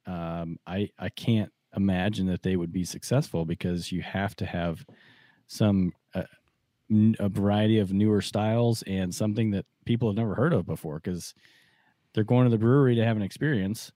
um 0.05 0.57
i 0.65 0.89
i 0.99 1.09
can't 1.09 1.51
imagine 1.75 2.27
that 2.27 2.41
they 2.41 2.55
would 2.55 2.71
be 2.71 2.85
successful 2.85 3.45
because 3.45 3.91
you 3.91 4.01
have 4.01 4.35
to 4.35 4.45
have 4.45 4.85
some 5.47 5.91
uh, 6.13 6.23
a 7.19 7.29
variety 7.29 7.79
of 7.79 7.93
newer 7.93 8.21
styles 8.21 8.83
and 8.83 9.13
something 9.13 9.51
that 9.51 9.65
people 9.85 10.09
have 10.09 10.15
never 10.17 10.35
heard 10.35 10.53
of 10.53 10.65
before 10.65 10.95
because 10.99 11.33
they're 12.13 12.23
going 12.23 12.45
to 12.45 12.51
the 12.51 12.57
brewery 12.57 12.95
to 12.95 13.05
have 13.05 13.17
an 13.17 13.23
experience 13.23 13.91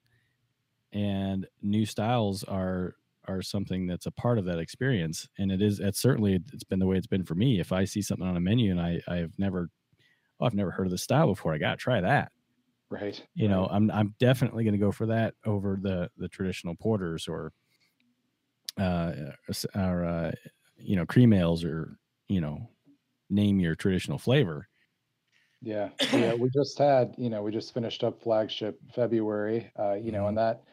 and 0.91 1.47
new 1.61 1.85
styles 1.85 2.43
are 2.43 2.95
are 3.27 3.41
something 3.43 3.85
that's 3.85 4.07
a 4.07 4.11
part 4.11 4.39
of 4.39 4.45
that 4.45 4.57
experience 4.59 5.27
and 5.37 5.51
it 5.51 5.61
is 5.61 5.79
it's 5.79 5.99
certainly 5.99 6.39
it's 6.53 6.63
been 6.63 6.79
the 6.79 6.87
way 6.87 6.97
it's 6.97 7.07
been 7.07 7.23
for 7.25 7.35
me 7.35 7.59
if 7.59 7.71
i 7.71 7.85
see 7.85 8.01
something 8.01 8.27
on 8.27 8.37
a 8.37 8.39
menu 8.39 8.71
and 8.71 8.81
i 8.81 8.99
i've 9.07 9.37
never 9.37 9.69
oh 10.39 10.45
i've 10.45 10.53
never 10.55 10.71
heard 10.71 10.87
of 10.87 10.91
this 10.91 11.03
style 11.03 11.27
before 11.27 11.53
i 11.53 11.57
gotta 11.57 11.77
try 11.77 12.01
that 12.01 12.31
Right. 12.89 13.27
you 13.35 13.47
know 13.47 13.67
i'm 13.67 13.89
i'm 13.91 14.15
definitely 14.19 14.63
going 14.63 14.73
to 14.73 14.79
go 14.79 14.91
for 14.91 15.05
that 15.07 15.35
over 15.45 15.77
the 15.81 16.09
the 16.17 16.27
traditional 16.27 16.75
porters 16.75 17.27
or 17.27 17.53
uh 18.77 19.13
s- 19.49 19.65
or 19.75 20.05
uh 20.05 20.31
you 20.77 20.95
know 20.95 21.05
cream 21.05 21.33
ales 21.33 21.63
or 21.63 21.97
you 22.27 22.39
know 22.41 22.69
name 23.29 23.59
your 23.59 23.75
traditional 23.75 24.17
flavor 24.17 24.67
Yeah, 25.61 25.89
yeah. 26.13 26.33
We 26.33 26.49
just 26.49 26.77
had, 26.77 27.15
you 27.17 27.29
know, 27.29 27.41
we 27.43 27.51
just 27.51 27.73
finished 27.73 28.03
up 28.03 28.21
flagship 28.21 28.79
February, 28.93 29.71
uh, 29.77 29.93
you 29.93 30.11
know, 30.11 30.27
and 30.27 30.37
that 30.37 30.63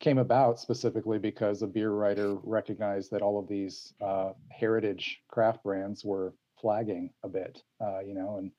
came 0.00 0.18
about 0.18 0.60
specifically 0.60 1.18
because 1.18 1.62
a 1.62 1.66
beer 1.66 1.90
writer 1.90 2.34
recognized 2.42 3.10
that 3.10 3.22
all 3.22 3.38
of 3.38 3.48
these 3.48 3.94
uh, 4.00 4.32
heritage 4.50 5.22
craft 5.28 5.62
brands 5.62 6.04
were 6.04 6.34
flagging 6.60 7.10
a 7.22 7.28
bit, 7.28 7.62
uh, 7.80 8.00
you 8.00 8.14
know, 8.14 8.36
and 8.36 8.50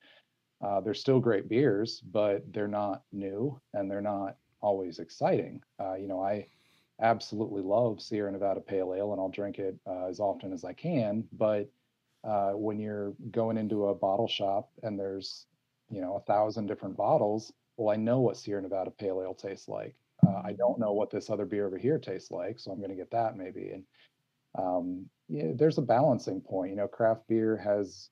uh, 0.62 0.80
they're 0.80 0.94
still 0.94 1.20
great 1.20 1.48
beers, 1.48 2.00
but 2.00 2.52
they're 2.52 2.66
not 2.66 3.04
new 3.12 3.60
and 3.74 3.90
they're 3.90 4.00
not 4.00 4.36
always 4.60 4.98
exciting. 4.98 5.62
Uh, 5.78 5.94
you 5.94 6.08
know, 6.08 6.20
I 6.22 6.48
absolutely 7.00 7.62
love 7.62 8.00
Sierra 8.00 8.32
Nevada 8.32 8.60
Pale 8.60 8.94
Ale 8.94 9.12
and 9.12 9.20
I'll 9.20 9.28
drink 9.28 9.58
it 9.58 9.78
uh, 9.86 10.06
as 10.06 10.18
often 10.18 10.52
as 10.52 10.64
I 10.64 10.72
can, 10.72 11.28
but 11.32 11.70
uh, 12.26 12.50
when 12.50 12.78
you're 12.78 13.14
going 13.30 13.56
into 13.56 13.86
a 13.86 13.94
bottle 13.94 14.28
shop 14.28 14.70
and 14.82 14.98
there's 14.98 15.46
you 15.90 16.00
know 16.00 16.16
a 16.16 16.20
thousand 16.20 16.66
different 16.66 16.96
bottles 16.96 17.52
well 17.76 17.92
i 17.92 17.96
know 17.96 18.20
what 18.20 18.36
sierra 18.36 18.60
nevada 18.60 18.90
pale 18.90 19.22
ale 19.22 19.34
tastes 19.34 19.68
like. 19.68 19.94
Uh, 20.26 20.40
i 20.44 20.52
don't 20.52 20.78
know 20.78 20.92
what 20.92 21.10
this 21.10 21.30
other 21.30 21.44
beer 21.44 21.66
over 21.66 21.78
here 21.78 21.98
tastes 21.98 22.30
like 22.30 22.58
so 22.58 22.70
i'm 22.70 22.78
going 22.78 22.90
to 22.90 22.96
get 22.96 23.10
that 23.10 23.36
maybe. 23.36 23.70
And 23.70 23.84
um, 24.58 25.06
yeah, 25.28 25.52
there's 25.54 25.78
a 25.78 25.82
balancing 25.82 26.40
point. 26.40 26.70
You 26.70 26.76
know 26.76 26.88
craft 26.88 27.28
beer 27.28 27.56
has 27.56 28.10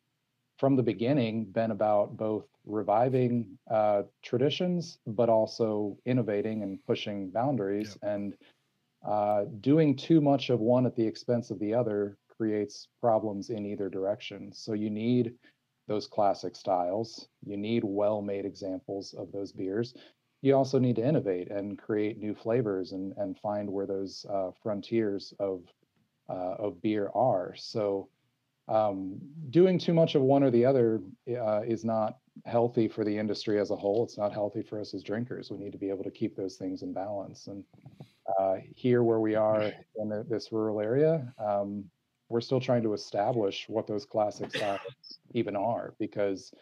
from 0.59 0.77
the 0.77 0.83
beginning 0.83 1.47
been 1.47 1.71
about 1.71 2.17
both 2.17 2.47
reviving 2.65 3.59
uh, 3.71 4.03
traditions, 4.23 4.99
but 5.07 5.29
also 5.29 5.97
innovating 6.07 6.63
and 6.63 6.85
pushing 6.87 7.31
boundaries. 7.31 7.97
And 8.03 8.35
uh, 9.07 9.45
doing 9.61 9.97
too 9.97 10.21
much 10.21 10.49
of 10.51 10.61
one 10.61 10.87
at 10.87 10.97
the 10.97 11.07
expense 11.07 11.51
of 11.51 11.59
the 11.59 11.75
other 11.75 12.17
creates 12.37 12.89
problems 13.01 13.51
in 13.51 13.67
either 13.67 13.89
direction. 13.89 14.53
So 14.53 14.73
you 14.73 14.91
need 14.91 15.35
those 15.87 16.07
classic 16.07 16.57
styles. 16.57 17.29
You 17.45 17.57
need 17.57 17.85
well 17.85 18.23
made 18.23 18.45
examples 18.45 19.15
of 19.15 19.33
those 19.33 19.53
beers. 19.53 19.95
You 20.43 20.55
also 20.55 20.79
need 20.79 20.97
to 20.97 21.07
innovate 21.07 21.51
and 21.51 21.79
create 21.79 22.19
new 22.19 22.35
flavors 22.35 22.93
and, 22.93 23.15
and 23.17 23.39
find 23.39 23.71
where 23.71 23.87
those 23.87 24.27
uh, 24.29 24.51
frontiers 24.63 25.33
of, 25.39 25.63
uh, 26.29 26.57
of 26.59 26.81
beer 26.83 27.11
are. 27.15 27.55
So, 27.57 28.09
um, 28.67 29.19
doing 29.51 29.79
too 29.79 29.93
much 29.93 30.15
of 30.15 30.23
one 30.23 30.43
or 30.43 30.51
the 30.51 30.65
other 30.65 31.03
uh, 31.29 31.61
is 31.67 31.85
not 31.85 32.19
healthy 32.47 32.89
for 32.89 33.05
the 33.05 33.17
industry 33.17 33.61
as 33.61 33.71
a 33.71 33.77
whole. 33.77 34.05
It's 34.05 34.19
not 34.19 34.33
healthy 34.33 34.63
for 34.63 34.81
us 34.81 34.95
as 34.95 35.03
drinkers. 35.03 35.51
We 35.51 35.59
need 35.59 35.73
to 35.73 35.79
be 35.79 35.91
able 35.91 36.05
to 36.05 36.11
keep 36.11 36.35
those 36.35 36.57
things 36.57 36.83
in 36.83 36.93
balance. 36.93 37.47
And 37.47 37.65
uh, 38.39 38.57
here, 38.75 39.03
where 39.03 39.21
we 39.21 39.35
are 39.35 39.71
in 39.97 40.25
this 40.29 40.51
rural 40.51 40.81
area, 40.81 41.33
um, 41.39 41.85
we're 42.35 42.41
still 42.41 42.61
trying 42.61 42.83
to 42.83 42.95
establish 42.95 43.69
what 43.69 43.87
those 43.87 44.05
classic 44.05 44.51
styles 44.51 44.81
even 45.35 45.55
are. 45.55 45.95
Because 46.01 46.53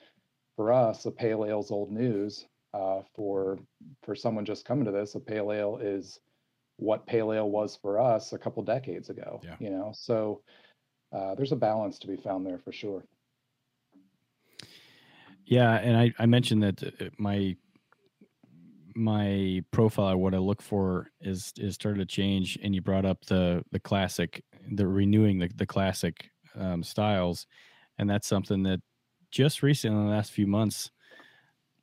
for 0.55 0.71
us, 0.71 1.07
a 1.07 1.11
pale 1.11 1.47
ale's 1.47 1.71
old 1.71 1.91
news. 1.91 2.45
Uh, 2.75 3.01
for 3.15 3.59
for 4.03 4.15
someone 4.15 4.45
just 4.45 4.67
coming 4.67 4.85
to 4.85 4.91
this, 4.91 5.15
a 5.15 5.21
pale 5.21 5.51
ale 5.51 5.79
is 5.81 6.21
what 6.77 7.07
pale 7.07 7.33
ale 7.33 7.49
was 7.49 7.79
for 7.81 7.99
us 7.99 8.35
a 8.35 8.39
couple 8.39 8.63
decades 8.63 9.09
ago. 9.09 9.41
Yeah. 9.43 9.57
You 9.61 9.71
know, 9.71 9.93
so 9.95 10.43
uh, 11.11 11.35
there's 11.37 11.53
a 11.53 11.57
balance 11.57 11.99
to 12.01 12.07
be 12.07 12.17
found 12.17 12.47
there 12.47 12.59
for 12.59 12.73
sure. 12.73 13.05
Yeah, 15.47 15.77
and 15.77 15.97
I, 15.97 16.13
I 16.19 16.27
mentioned 16.27 16.63
that 16.63 16.83
uh, 16.83 17.09
my 17.17 17.57
my 18.95 19.63
profile, 19.71 20.17
what 20.17 20.35
I 20.35 20.39
look 20.39 20.63
for 20.63 21.11
is 21.21 21.53
is 21.59 21.75
started 21.75 21.99
to 21.99 22.07
change, 22.07 22.59
and 22.63 22.75
you 22.75 22.81
brought 22.83 23.05
up 23.05 23.25
the 23.27 23.65
the 23.71 23.81
classic, 23.81 24.45
the 24.71 24.87
renewing 24.87 25.39
the 25.39 25.49
the 25.55 25.67
classic 25.67 26.31
um, 26.55 26.83
styles, 26.83 27.47
and 27.99 28.09
that's 28.09 28.27
something 28.29 28.63
that 28.65 28.81
just 29.31 29.63
recently 29.63 29.99
in 29.99 30.07
the 30.07 30.13
last 30.13 30.33
few 30.33 30.47
months, 30.47 30.91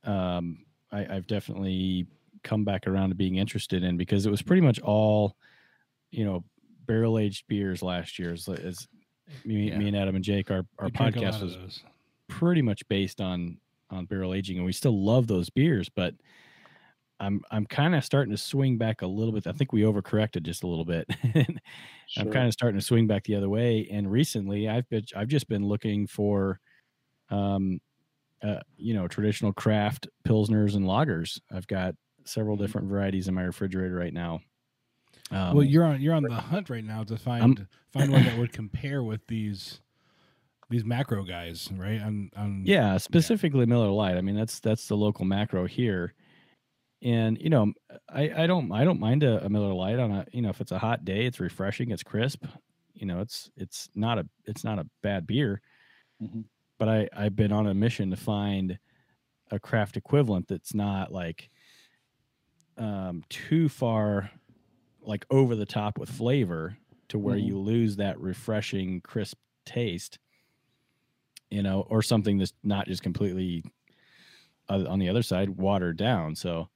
um, 0.03 0.65
I, 0.91 1.05
I've 1.15 1.27
definitely 1.27 2.05
come 2.43 2.63
back 2.63 2.87
around 2.87 3.09
to 3.09 3.15
being 3.15 3.35
interested 3.35 3.83
in 3.83 3.97
because 3.97 4.25
it 4.25 4.29
was 4.29 4.41
pretty 4.41 4.61
much 4.61 4.79
all, 4.79 5.35
you 6.11 6.23
know, 6.23 6.43
barrel 6.85 7.17
aged 7.19 7.47
beers 7.47 7.81
last 7.81 8.19
year. 8.19 8.31
As, 8.33 8.47
as 8.47 8.87
me, 9.43 9.69
Yeah. 9.69 9.77
me 9.77 9.87
and 9.87 9.97
Adam 9.97 10.15
and 10.15 10.23
Jake, 10.23 10.51
our 10.51 10.63
our 10.77 10.85
We 10.85 10.91
drink 10.91 11.15
a 11.17 11.21
lot 11.21 11.33
podcast 11.33 11.41
was 11.43 11.83
pretty 12.27 12.61
much 12.61 12.87
based 12.87 13.19
on 13.21 13.57
on 13.91 14.05
barrel 14.05 14.35
aging 14.35 14.57
and 14.57 14.65
we 14.67 14.71
still 14.71 15.03
love 15.03 15.25
those 15.25 15.49
beers 15.49 15.89
but 15.89 16.13
i'm 17.19 17.41
i'm 17.51 17.65
kind 17.65 17.95
of 17.95 18.03
starting 18.05 18.32
to 18.32 18.38
swing 18.38 18.77
back 18.77 19.01
a 19.01 19.08
little 19.08 19.34
bit. 19.34 19.47
I 19.47 19.51
think 19.51 19.73
we 19.73 19.82
overcorrected 19.82 20.43
just 20.43 20.63
a 20.63 20.67
little 20.67 20.86
bit. 20.86 21.08
I'm 22.17 22.29
kind 22.29 22.47
of 22.47 22.53
starting 22.53 22.79
to 22.79 22.86
swing 22.86 23.08
back 23.08 23.23
the 23.25 23.36
other 23.36 23.49
way 23.49 23.88
and 23.91 24.12
recently 24.12 24.67
i've 24.67 24.88
been 24.89 25.03
i've 25.15 25.27
just 25.29 25.47
been 25.47 25.65
looking 25.65 26.08
for 26.08 26.60
um 27.29 27.79
uh, 28.43 28.62
you 28.77 28.93
know 28.93 29.08
traditional 29.08 29.53
craft 29.53 30.08
pilsners 30.27 30.75
and 30.75 30.86
lagers. 30.86 31.41
I've 31.51 31.67
got 31.67 31.95
several 32.25 32.58
Mhm. 32.58 32.73
different 32.73 32.88
varieties 32.89 33.27
in 33.27 33.36
my 33.36 33.43
refrigerator 33.43 33.95
right 33.95 34.13
now. 34.13 34.41
Um, 35.32 35.58
well, 35.58 35.63
you're 35.63 35.84
on 35.84 36.01
you're 36.01 36.13
on 36.13 36.25
the 36.27 36.39
hunt 36.39 36.69
right 36.69 36.84
now 36.84 37.03
to 37.03 37.17
find 37.17 37.67
find 37.91 38.12
one 38.12 38.23
that 38.23 38.36
would 38.36 38.51
compare 38.51 39.03
with 39.03 39.27
these 39.27 39.82
these 40.69 40.86
macro 40.86 41.23
guys, 41.25 41.71
right? 41.73 42.01
On 42.01 42.32
on 42.36 42.65
Yeah, 42.65 42.97
specifically 42.97 43.65
Miller 43.65 43.89
Lite. 43.89 44.17
I 44.17 44.21
mean, 44.21 44.36
that's 44.36 44.60
that's 44.60 44.88
the 44.88 44.97
local 44.97 45.25
macro 45.25 45.65
here, 45.65 46.13
and 47.01 47.39
you 47.39 47.49
know, 47.49 47.73
I 48.09 48.43
I 48.43 48.47
don't 48.47 48.71
I 48.71 48.83
don't 48.83 48.99
mind 48.99 49.23
a, 49.23 49.45
a 49.45 49.49
Miller 49.49 49.73
Lite 49.73 49.99
on 49.99 50.12
a 50.12 50.25
you 50.31 50.41
know 50.41 50.49
if 50.49 50.62
it's 50.62 50.71
a 50.71 50.79
hot 50.79 51.05
day, 51.05 51.25
it's 51.25 51.39
refreshing, 51.39 51.91
it's 51.91 52.03
crisp, 52.03 52.45
you 52.93 53.05
know, 53.05 53.21
it's 53.21 53.49
it's 53.55 53.89
not 53.95 54.19
a 54.19 54.27
it's 54.45 54.63
not 54.63 54.79
a 54.79 54.89
bad 55.01 55.25
beer, 55.27 55.62
Mhm. 56.19 56.49
but 56.77 56.89
I 56.89 57.09
I've 57.13 57.35
been 57.35 57.51
on 57.51 57.67
a 57.67 57.73
mission 57.73 58.09
to 58.12 58.17
find 58.17 58.79
a 59.51 59.59
craft 59.59 59.97
equivalent 59.97 60.47
that's 60.47 60.73
not 60.75 61.12
like 61.12 61.51
um 62.77 63.23
too 63.29 63.67
far 63.69 64.31
like 65.01 65.25
over 65.31 65.55
the 65.55 65.65
top 65.65 65.97
with 65.97 66.09
flavor 66.09 66.77
to 67.09 67.19
where 67.19 67.38
Mhm. 67.38 67.38
you 67.38 67.59
lose 67.59 67.97
that 67.97 68.19
refreshing 68.19 69.01
crisp 69.01 69.38
taste 69.65 70.19
you 71.49 71.62
know 71.63 71.81
or 71.89 72.01
something 72.01 72.38
that's 72.38 72.53
not 72.63 72.88
just 72.88 73.03
completely 73.03 73.63
uh, 74.69 74.85
on 74.88 74.99
the 74.99 75.09
other 75.09 75.23
side 75.23 75.49
watered 75.49 75.97
down 75.97 76.35
so 76.35 76.69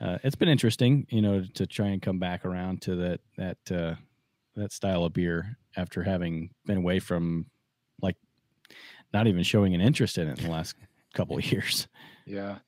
uh, 0.00 0.18
it's 0.22 0.36
been 0.36 0.48
interesting 0.48 1.06
you 1.10 1.22
know 1.22 1.44
to 1.54 1.66
try 1.66 1.88
and 1.88 2.02
come 2.02 2.18
back 2.18 2.44
around 2.44 2.82
to 2.82 2.96
that 2.96 3.20
that 3.36 3.72
uh, 3.72 3.94
that 4.54 4.72
style 4.72 5.04
of 5.04 5.12
beer 5.12 5.56
after 5.76 6.02
having 6.02 6.50
been 6.64 6.78
away 6.78 6.98
from 6.98 7.46
like 8.00 8.16
not 9.12 9.26
even 9.26 9.42
showing 9.42 9.74
an 9.74 9.80
interest 9.80 10.18
in 10.18 10.28
it 10.28 10.38
in 10.38 10.44
the 10.44 10.50
last 10.50 10.74
couple 11.14 11.36
of 11.36 11.52
years 11.52 11.88
Yeah. 12.26 12.58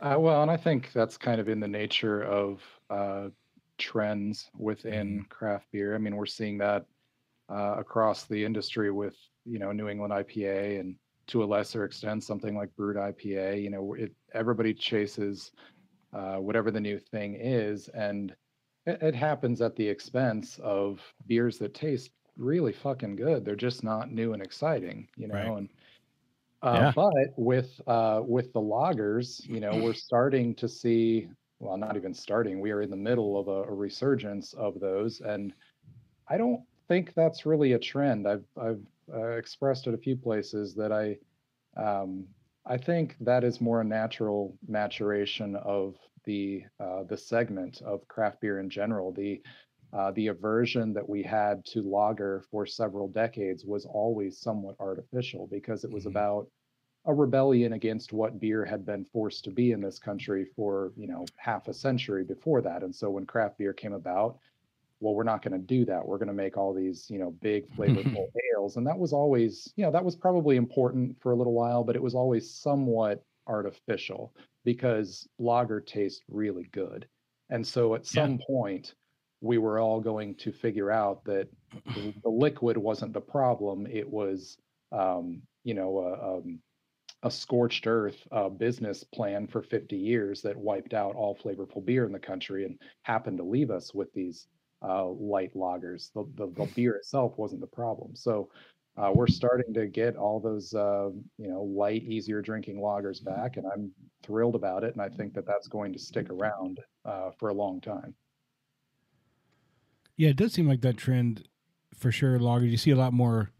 Uh, 0.00 0.16
well, 0.18 0.42
and 0.42 0.50
I 0.50 0.56
think 0.56 0.92
that's 0.92 1.18
kind 1.18 1.40
of 1.40 1.48
in 1.48 1.60
the 1.60 1.68
nature 1.68 2.22
of 2.22 2.62
uh, 2.88 3.28
trends 3.78 4.50
within 4.56 5.26
craft 5.28 5.66
beer. 5.72 5.94
I 5.94 5.98
mean, 5.98 6.16
we're 6.16 6.26
seeing 6.26 6.58
that 6.58 6.86
uh, 7.50 7.76
across 7.78 8.24
the 8.24 8.42
industry 8.44 8.90
with, 8.90 9.16
you 9.44 9.58
know, 9.58 9.72
New 9.72 9.88
England 9.88 10.12
IPA 10.12 10.80
and 10.80 10.96
to 11.26 11.42
a 11.42 11.46
lesser 11.46 11.84
extent, 11.84 12.24
something 12.24 12.56
like 12.56 12.74
Brut 12.76 12.96
IPA. 12.96 13.62
You 13.62 13.70
know, 13.70 13.94
it, 13.94 14.12
everybody 14.32 14.72
chases 14.72 15.52
uh, 16.12 16.36
whatever 16.36 16.70
the 16.70 16.80
new 16.80 16.98
thing 16.98 17.36
is. 17.40 17.88
And 17.88 18.34
it, 18.86 19.02
it 19.02 19.14
happens 19.14 19.60
at 19.60 19.76
the 19.76 19.88
expense 19.88 20.58
of 20.62 21.00
beers 21.26 21.58
that 21.58 21.74
taste 21.74 22.10
really 22.36 22.72
fucking 22.72 23.16
good. 23.16 23.44
They're 23.44 23.56
just 23.56 23.84
not 23.84 24.10
new 24.10 24.32
and 24.32 24.42
exciting, 24.42 25.08
you 25.16 25.28
know, 25.28 25.34
Right. 25.34 25.58
and 25.58 25.68
uh, 26.62 26.74
Yeah. 26.74 26.92
But 26.94 27.14
with 27.36 27.80
uh, 27.86 28.22
with 28.24 28.52
the 28.52 28.60
lagers, 28.60 29.46
you 29.48 29.60
know, 29.60 29.76
we're 29.76 29.94
starting 29.94 30.54
to 30.56 30.68
see. 30.68 31.28
Well, 31.58 31.76
not 31.76 31.96
even 31.96 32.14
starting. 32.14 32.58
We 32.60 32.70
are 32.70 32.80
in 32.80 32.88
the 32.88 32.96
middle 32.96 33.38
of 33.38 33.48
a, 33.48 33.70
a 33.70 33.74
resurgence 33.74 34.54
of 34.54 34.80
those, 34.80 35.20
and 35.20 35.52
I 36.26 36.38
don't 36.38 36.62
think 36.88 37.12
that's 37.12 37.44
really 37.44 37.74
a 37.74 37.78
trend. 37.78 38.26
I've 38.26 38.46
I've 38.56 38.80
uh, 39.12 39.32
expressed 39.32 39.86
at 39.86 39.92
a 39.92 39.98
few 39.98 40.16
places 40.16 40.74
that 40.76 40.90
I 40.90 41.18
um, 41.76 42.26
I 42.64 42.76
think 42.78 43.16
that 43.20 43.44
is 43.44 43.60
more 43.60 43.80
a 43.80 43.84
natural 43.84 44.58
maturation 44.66 45.56
of 45.56 45.96
the 46.24 46.64
uh, 46.78 47.04
the 47.04 47.16
segment 47.16 47.82
of 47.82 48.06
craft 48.08 48.40
beer 48.40 48.58
in 48.60 48.70
general. 48.70 49.12
The 49.12 49.42
uh, 49.92 50.12
the 50.12 50.28
aversion 50.28 50.92
that 50.94 51.08
we 51.08 51.22
had 51.22 51.64
to 51.66 51.82
lager 51.82 52.40
for 52.50 52.64
several 52.66 53.08
decades 53.08 53.64
was 53.66 53.84
always 53.86 54.38
somewhat 54.40 54.76
artificial 54.78 55.48
because 55.48 55.84
it 55.84 55.90
was 55.90 56.06
Mhm. 56.06 56.06
about 56.06 56.50
a 57.06 57.14
rebellion 57.14 57.72
against 57.74 58.12
what 58.12 58.40
beer 58.40 58.64
had 58.64 58.84
been 58.86 59.04
forced 59.06 59.44
to 59.44 59.50
be 59.52 59.72
in 59.72 59.80
this 59.82 59.98
country 59.98 60.44
for 60.44 60.92
you 60.96 61.06
know 61.08 61.30
half 61.36 61.68
a 61.68 61.74
century 61.74 62.24
before 62.24 62.62
that. 62.62 62.82
And 62.84 62.94
so 62.94 63.10
when 63.10 63.26
craft 63.26 63.58
beer 63.58 63.74
came 63.74 63.94
about, 63.94 64.38
well, 65.00 65.14
we're 65.14 65.24
not 65.24 65.42
going 65.42 65.52
to 65.52 65.66
do 65.66 65.84
that. 65.86 66.06
We're 66.06 66.18
going 66.18 66.28
to 66.28 66.34
make 66.34 66.56
all 66.56 66.74
these 66.74 67.08
you 67.10 67.18
know 67.18 67.30
big 67.30 67.64
flavorful 67.76 68.26
ales, 68.54 68.76
and 68.76 68.86
that 68.86 68.98
was 68.98 69.12
always 69.12 69.72
you 69.76 69.84
know 69.84 69.90
that 69.92 70.04
was 70.04 70.16
probably 70.16 70.56
important 70.56 71.20
for 71.20 71.32
a 71.32 71.36
little 71.36 71.54
while, 71.54 71.84
but 71.84 71.96
it 71.96 72.02
was 72.02 72.14
always 72.14 72.52
somewhat 72.54 73.22
artificial 73.46 74.34
because 74.64 75.26
lager 75.38 75.80
tastes 75.80 76.22
really 76.28 76.68
good. 76.72 77.08
And 77.48 77.66
so 77.66 77.94
at 77.94 78.06
Yeah. 78.10 78.28
some 78.28 78.38
point, 78.46 78.94
we 79.40 79.58
were 79.58 79.80
all 79.80 80.00
going 80.00 80.34
to 80.36 80.52
figure 80.52 80.90
out 80.90 81.24
that 81.24 81.48
the, 81.94 82.12
the 82.22 82.28
liquid 82.30 82.76
wasn't 82.76 83.12
the 83.12 83.20
problem. 83.20 83.86
It 83.86 84.08
was, 84.08 84.56
um, 84.92 85.42
you 85.64 85.74
know, 85.74 85.98
a, 85.98 86.36
um, 86.38 86.60
a 87.22 87.30
scorched 87.30 87.86
earth 87.86 88.26
uh, 88.32 88.48
business 88.48 89.04
plan 89.04 89.46
for 89.46 89.62
50 89.62 89.96
years 89.96 90.42
that 90.42 90.56
wiped 90.56 90.94
out 90.94 91.14
all 91.16 91.36
flavorful 91.36 91.84
beer 91.84 92.06
in 92.06 92.12
the 92.12 92.18
country 92.18 92.64
and 92.64 92.80
happened 93.02 93.38
to 93.38 93.44
leave 93.44 93.70
us 93.70 93.92
with 93.94 94.12
these 94.12 94.48
uh, 94.82 95.06
light 95.06 95.54
lagers. 95.54 96.12
The, 96.14 96.24
the, 96.36 96.52
the 96.52 96.64
beer 96.74 96.94
itself 96.96 97.34
wasn't 97.36 97.60
the 97.60 97.66
problem. 97.66 98.14
So 98.14 98.50
uh, 98.96 99.10
we're 99.14 99.28
starting 99.28 99.72
to 99.74 99.86
get 99.86 100.16
all 100.16 100.40
those, 100.40 100.74
uh, 100.74 101.10
you 101.38 101.48
know, 101.48 101.62
light, 101.62 102.02
easier 102.02 102.42
drinking 102.42 102.76
lagers 102.76 103.22
back, 103.24 103.56
and 103.56 103.66
I'm 103.66 103.92
thrilled 104.22 104.54
about 104.54 104.84
it. 104.84 104.92
And 104.94 105.02
I 105.02 105.08
think 105.08 105.32
that 105.34 105.46
that's 105.46 105.68
going 105.68 105.92
to 105.92 105.98
stick 105.98 106.28
around 106.30 106.80
uh, 107.04 107.30
for 107.38 107.48
a 107.48 107.54
long 107.54 107.80
time. 107.80 108.14
Yeah, 110.16 110.30
it 110.30 110.36
does 110.36 110.52
seem 110.52 110.68
like 110.68 110.82
that 110.82 110.96
trend 110.96 111.48
for 111.94 112.12
sure. 112.12 112.38
Lagers, 112.38 112.70
you 112.70 112.76
see 112.76 112.90
a 112.90 112.96
lot 112.96 113.12
more 113.14 113.50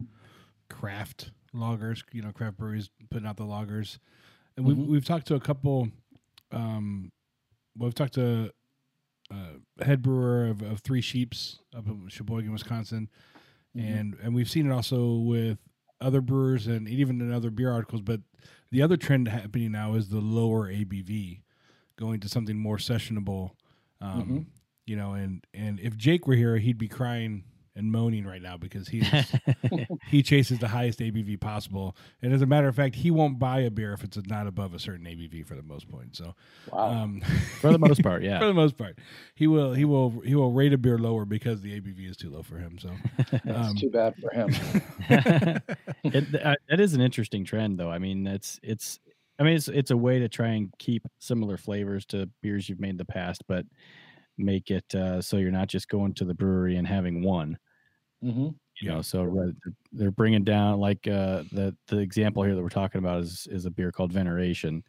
craft 0.68 1.30
lagers, 1.54 2.02
you 2.12 2.22
know, 2.22 2.32
craft 2.32 2.58
breweries 2.58 2.90
putting 3.10 3.26
out 3.26 3.36
the 3.36 3.44
lagers. 3.44 3.98
And 4.56 4.66
we've 4.66 4.76
Mhm. 4.76 4.86
we've 4.88 5.04
talked 5.04 5.26
to 5.28 5.36
a 5.36 5.40
couple. 5.40 5.88
Um, 6.50 7.12
well, 7.76 7.86
we've 7.86 7.94
talked 7.94 8.14
to 8.14 8.52
uh, 9.30 9.84
head 9.84 10.02
brewer 10.02 10.46
of, 10.46 10.62
of 10.62 10.80
Three 10.80 11.00
Sheeps 11.00 11.60
up 11.76 11.86
in 11.86 12.08
Sheboygan, 12.08 12.52
Wisconsin, 12.52 13.08
Mhm. 13.76 13.84
and 14.00 14.16
and 14.22 14.34
we've 14.34 14.50
seen 14.50 14.66
it 14.68 14.72
also 14.72 15.16
with 15.18 15.58
other 16.00 16.20
brewers 16.20 16.66
and 16.66 16.88
even 16.88 17.20
in 17.20 17.30
other 17.32 17.50
beer 17.50 17.70
articles, 17.70 18.00
but 18.02 18.20
the 18.70 18.82
other 18.82 18.96
trend 18.96 19.28
happening 19.28 19.70
now 19.72 19.94
is 19.94 20.08
the 20.08 20.20
lower 20.20 20.68
ABV, 20.68 21.42
going 21.96 22.20
to 22.20 22.28
something 22.28 22.58
more 22.58 22.78
sessionable. 22.78 23.50
Um, 24.00 24.22
Mhm. 24.28 24.46
You 24.86 24.96
know, 24.96 25.12
and 25.12 25.44
and 25.54 25.78
if 25.78 25.96
Jake 25.96 26.26
were 26.26 26.34
here, 26.34 26.56
he'd 26.58 26.78
be 26.78 26.88
crying 26.88 27.44
and 27.80 27.90
moaning 27.90 28.24
right 28.24 28.42
now 28.42 28.56
because 28.56 28.88
he 28.88 29.00
is, 29.00 29.32
he 30.08 30.22
chases 30.22 30.58
the 30.60 30.68
highest 30.68 31.00
ABV 31.00 31.40
possible. 31.40 31.96
And 32.22 32.32
as 32.32 32.42
a 32.42 32.46
matter 32.46 32.68
of 32.68 32.76
fact, 32.76 32.94
he 32.94 33.10
won't 33.10 33.38
buy 33.38 33.60
a 33.60 33.70
beer 33.70 33.92
if 33.92 34.04
it's 34.04 34.16
not 34.28 34.46
above 34.46 34.74
a 34.74 34.78
certain 34.78 35.06
ABV 35.06 35.44
for 35.46 35.56
the 35.56 35.62
most 35.62 35.88
point. 35.90 36.16
So, 36.16 36.34
Wow. 36.72 36.90
um, 36.90 37.20
For 37.60 37.72
the 37.72 37.78
most 37.78 38.02
part, 38.02 38.22
yeah, 38.22 38.38
for 38.40 38.46
the 38.46 38.54
most 38.54 38.76
part, 38.76 38.98
he 39.34 39.46
will 39.48 39.74
he 39.74 39.84
will 39.84 40.20
he 40.20 40.34
will 40.34 40.52
rate 40.52 40.72
a 40.72 40.78
beer 40.78 40.98
lower 40.98 41.24
because 41.24 41.60
the 41.62 41.80
ABV 41.80 42.08
is 42.10 42.16
too 42.16 42.30
low 42.30 42.42
for 42.42 42.58
him. 42.58 42.78
So, 42.78 42.90
That's 43.44 43.68
um, 43.70 43.76
too 43.76 43.90
bad 43.90 44.14
for 44.20 44.30
him. 44.32 44.50
it, 46.04 46.42
uh, 46.44 46.54
that 46.68 46.80
is 46.80 46.94
an 46.94 47.00
interesting 47.00 47.44
trend, 47.44 47.78
though. 47.78 47.90
I 47.90 47.98
mean, 47.98 48.26
it's 48.26 48.60
it's. 48.62 49.00
I 49.38 49.42
mean, 49.42 49.56
it's 49.56 49.68
it's 49.68 49.90
a 49.90 49.96
way 49.96 50.18
to 50.18 50.28
try 50.28 50.48
and 50.48 50.70
keep 50.78 51.02
similar 51.18 51.56
flavors 51.56 52.04
to 52.06 52.28
beers 52.42 52.68
you've 52.68 52.80
made 52.80 52.90
in 52.90 52.96
the 52.98 53.06
past, 53.06 53.42
but 53.48 53.64
make 54.36 54.70
it 54.70 54.94
uh, 54.94 55.20
so 55.22 55.36
you're 55.38 55.50
not 55.50 55.68
just 55.68 55.88
going 55.88 56.14
to 56.14 56.24
the 56.24 56.34
brewery 56.34 56.76
and 56.76 56.86
having 56.86 57.22
one. 57.22 57.58
Hmm 58.22 58.50
You 58.80 58.88
know, 58.88 59.02
so 59.02 59.52
they're 59.92 60.10
bringing 60.10 60.44
down 60.44 60.78
like 60.80 61.06
uh, 61.06 61.44
the 61.52 61.76
the 61.88 61.98
example 61.98 62.42
here 62.44 62.54
that 62.54 62.62
we're 62.62 62.70
talking 62.70 62.98
about 62.98 63.22
is 63.22 63.46
is 63.50 63.66
a 63.66 63.70
beer 63.70 63.92
called 63.92 64.12
Veneration, 64.12 64.84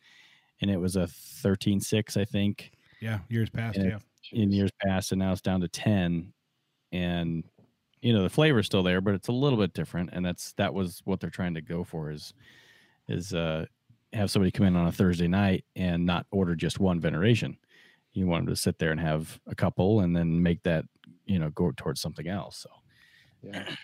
and 0.62 0.72
it 0.72 0.78
was 0.78 0.96
a 0.98 1.08
thirteen 1.08 1.82
six, 1.82 2.18
I 2.18 2.26
think, 2.26 2.72
yeah, 3.02 3.22
years 3.30 3.50
past, 3.50 3.84
And 3.84 3.86
yeah, 3.86 4.00
in 4.32 4.52
years 4.52 4.72
past, 4.86 5.12
and 5.14 5.20
now 5.20 5.32
it's 5.34 5.42
down 5.42 5.62
to 5.62 5.70
ten, 5.70 6.34
and 6.92 7.46
you 8.02 8.14
know 8.14 8.24
the 8.24 8.30
flavor's 8.32 8.68
still 8.68 8.84
there, 8.84 9.02
but 9.02 9.16
it's 9.16 9.30
a 9.30 9.34
little 9.34 9.60
bit 9.60 9.74
different, 9.74 10.12
and 10.14 10.26
that's 10.26 10.54
that 10.54 10.74
was 10.74 11.02
what 11.06 11.20
they're 11.22 11.30
trying 11.32 11.56
to 11.56 11.62
go 11.62 11.84
for 11.86 12.12
is 12.12 12.34
is 13.08 13.34
uh 13.34 13.66
have 14.14 14.32
somebody 14.32 14.52
come 14.52 14.68
in 14.68 14.76
on 14.76 14.88
a 14.88 14.92
Thursday 14.92 15.28
night 15.28 15.66
and 15.76 16.06
not 16.06 16.28
order 16.32 16.56
just 16.56 16.80
one 16.80 17.00
veneration. 17.02 17.58
You 18.14 18.28
want 18.28 18.46
them 18.46 18.56
to 18.56 18.62
sit 18.62 18.80
there 18.80 18.92
and 18.92 19.00
have 19.02 19.40
a 19.48 19.56
couple, 19.56 20.02
and 20.02 20.16
then 20.16 20.44
make 20.44 20.64
that 20.64 20.86
you 21.26 21.40
know 21.40 21.52
go 21.52 21.72
towards 21.74 22.02
something 22.02 22.28
else. 22.28 22.60
So 22.60 22.70
Yeah. 23.44 23.66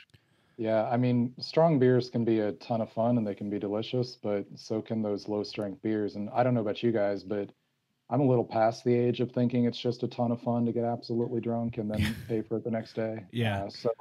Yeah, 0.60 0.90
I 0.90 0.98
mean, 0.98 1.36
strong 1.40 1.78
beers 1.78 2.10
can 2.10 2.26
be 2.26 2.40
a 2.40 2.54
ton 2.54 2.82
of 2.82 2.92
fun 2.92 3.20
and 3.20 3.28
they 3.28 3.36
can 3.36 3.48
be 3.48 3.60
delicious, 3.60 4.16
but 4.16 4.44
so 4.56 4.82
can 4.82 5.04
those 5.04 5.28
low 5.28 5.44
strength 5.44 5.84
beers. 5.84 6.16
And 6.16 6.32
I 6.34 6.42
don't 6.42 6.56
know 6.56 6.62
about 6.62 6.82
you 6.82 6.92
guys, 6.92 7.24
but 7.24 7.52
I'm 8.10 8.22
a 8.22 8.28
little 8.28 8.44
past 8.44 8.84
the 8.84 8.92
age 8.96 9.20
of 9.20 9.32
thinking 9.32 9.66
it's 9.66 9.80
just 9.80 10.02
a 10.02 10.08
ton 10.08 10.32
of 10.32 10.42
fun 10.42 10.66
to 10.66 10.72
get 10.72 10.84
absolutely 10.84 11.42
drunk 11.42 11.78
and 11.78 11.92
then 11.92 12.16
pay 12.28 12.42
for 12.42 12.58
it 12.58 12.64
the 12.64 12.72
next 12.72 12.94
day. 12.94 13.24
Yeah. 13.32 13.66
Uh, 13.66 13.70
so 13.70 13.92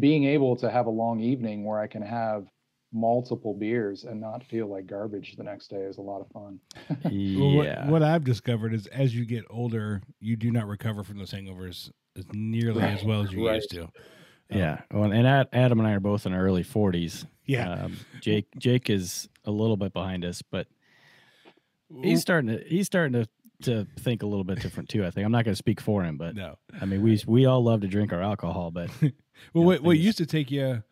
being 0.00 0.24
able 0.24 0.56
to 0.56 0.70
have 0.70 0.86
a 0.86 0.90
long 0.90 1.20
evening 1.20 1.66
where 1.66 1.78
I 1.78 1.86
can 1.86 2.00
have 2.00 2.46
multiple 2.94 3.52
beers 3.52 4.04
and 4.04 4.18
not 4.18 4.42
feel 4.42 4.68
like 4.68 4.86
garbage 4.86 5.36
the 5.36 5.44
next 5.44 5.68
day 5.68 5.82
is 5.82 5.98
a 5.98 6.02
lot 6.02 6.22
of 6.22 6.28
fun. 6.30 6.58
Well, 7.04 7.56
what, 7.56 7.66
yeah, 7.66 7.90
what 7.90 8.02
I've 8.02 8.24
discovered 8.24 8.72
is 8.72 8.86
as 8.86 9.14
you 9.14 9.26
get 9.26 9.44
older, 9.50 10.00
you 10.20 10.36
do 10.36 10.50
not 10.50 10.66
recover 10.66 11.04
from 11.04 11.18
those 11.18 11.32
hangovers 11.32 11.90
as 12.16 12.24
nearly 12.32 12.84
as 12.84 13.04
well 13.04 13.20
as 13.20 13.32
you 13.32 13.46
Right. 13.46 13.56
used 13.56 13.70
to. 13.72 13.88
Yeah. 14.50 14.80
Well, 14.92 15.10
and 15.10 15.26
Ad- 15.26 15.48
Adam 15.52 15.78
and 15.78 15.88
I 15.88 15.92
are 15.92 16.00
both 16.00 16.26
in 16.26 16.32
our 16.32 16.40
early 16.42 16.62
forties. 16.62 17.26
Yeah, 17.44 17.70
Um, 17.70 17.96
Jake 18.20 18.46
Jake 18.58 18.90
is 18.90 19.28
a 19.44 19.50
little 19.50 19.76
bit 19.76 19.92
behind 19.92 20.24
us, 20.24 20.42
but 20.42 20.66
he's 22.02 22.20
starting 22.20 22.50
to 22.50 22.64
he's 22.66 22.86
starting 22.86 23.12
to 23.12 23.28
to 23.62 23.86
think 24.00 24.22
a 24.22 24.26
little 24.26 24.44
bit 24.44 24.60
different 24.60 24.88
too. 24.88 25.04
I 25.04 25.10
think 25.10 25.24
I'm 25.24 25.32
not 25.32 25.44
going 25.44 25.52
to 25.52 25.58
speak 25.58 25.80
for 25.80 26.02
him, 26.02 26.16
but 26.18 26.34
no. 26.34 26.58
I 26.80 26.84
mean 26.84 27.02
we 27.02 27.20
we 27.26 27.46
all 27.46 27.62
love 27.62 27.80
to 27.82 27.86
drink 27.88 28.12
our 28.12 28.22
alcohol, 28.22 28.70
but 28.70 28.90
Well, 29.00 29.12
know, 29.54 29.60
what, 29.62 29.80
what 29.82 29.98
used 29.98 30.18
to 30.18 30.26
take 30.26 30.50
you, 30.50 30.82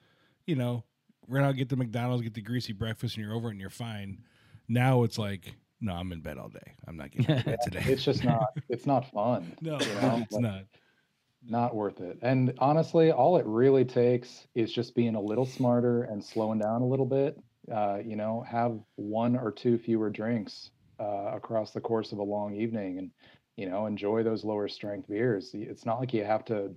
you 0.46 0.54
know, 0.54 0.84
run 1.28 1.44
out, 1.44 1.56
get 1.56 1.68
the 1.68 1.76
McDonald's, 1.76 2.22
get 2.22 2.34
the 2.34 2.40
greasy 2.42 2.72
breakfast, 2.72 3.16
and 3.16 3.24
you're 3.24 3.34
over 3.34 3.48
it 3.48 3.52
and 3.52 3.60
you're 3.60 3.70
fine. 3.70 4.22
Now 4.68 5.02
it's 5.02 5.18
like, 5.18 5.54
no, 5.80 5.92
I'm 5.94 6.12
in 6.12 6.20
bed 6.20 6.38
all 6.38 6.48
day. 6.48 6.74
I'm 6.86 6.96
not 6.96 7.10
getting 7.10 7.30
out 7.34 7.38
of 7.40 7.44
bed 7.46 7.58
today. 7.64 7.82
It's 7.86 8.04
just 8.04 8.22
not 8.24 8.46
it's 8.68 8.86
not 8.86 9.10
fun. 9.10 9.52
no, 9.60 9.72
you 9.80 9.86
know? 10.00 10.18
it's 10.22 10.32
Like, 10.32 10.42
not. 10.42 10.62
Not 11.46 11.74
worth 11.74 12.00
it. 12.00 12.18
And 12.22 12.54
honestly, 12.58 13.10
all 13.10 13.36
it 13.36 13.46
really 13.46 13.84
takes 13.84 14.46
is 14.54 14.72
just 14.72 14.94
being 14.94 15.14
a 15.14 15.20
little 15.20 15.46
smarter 15.46 16.04
and 16.04 16.24
slowing 16.24 16.58
down 16.58 16.82
a 16.82 16.86
little 16.86 17.06
bit. 17.06 17.38
Uh, 17.72 17.98
you 18.04 18.16
know, 18.16 18.44
have 18.48 18.78
one 18.96 19.36
or 19.36 19.50
two 19.50 19.78
fewer 19.78 20.10
drinks 20.10 20.70
uh, 21.00 21.32
across 21.34 21.72
the 21.72 21.80
course 21.80 22.12
of 22.12 22.18
a 22.18 22.22
long 22.22 22.54
evening 22.54 22.98
and, 22.98 23.10
you 23.56 23.68
know, 23.68 23.86
enjoy 23.86 24.22
those 24.22 24.44
lower 24.44 24.68
strength 24.68 25.08
beers. 25.08 25.50
It's 25.54 25.86
not 25.86 25.98
like 25.98 26.12
you 26.12 26.24
have 26.24 26.44
to 26.46 26.74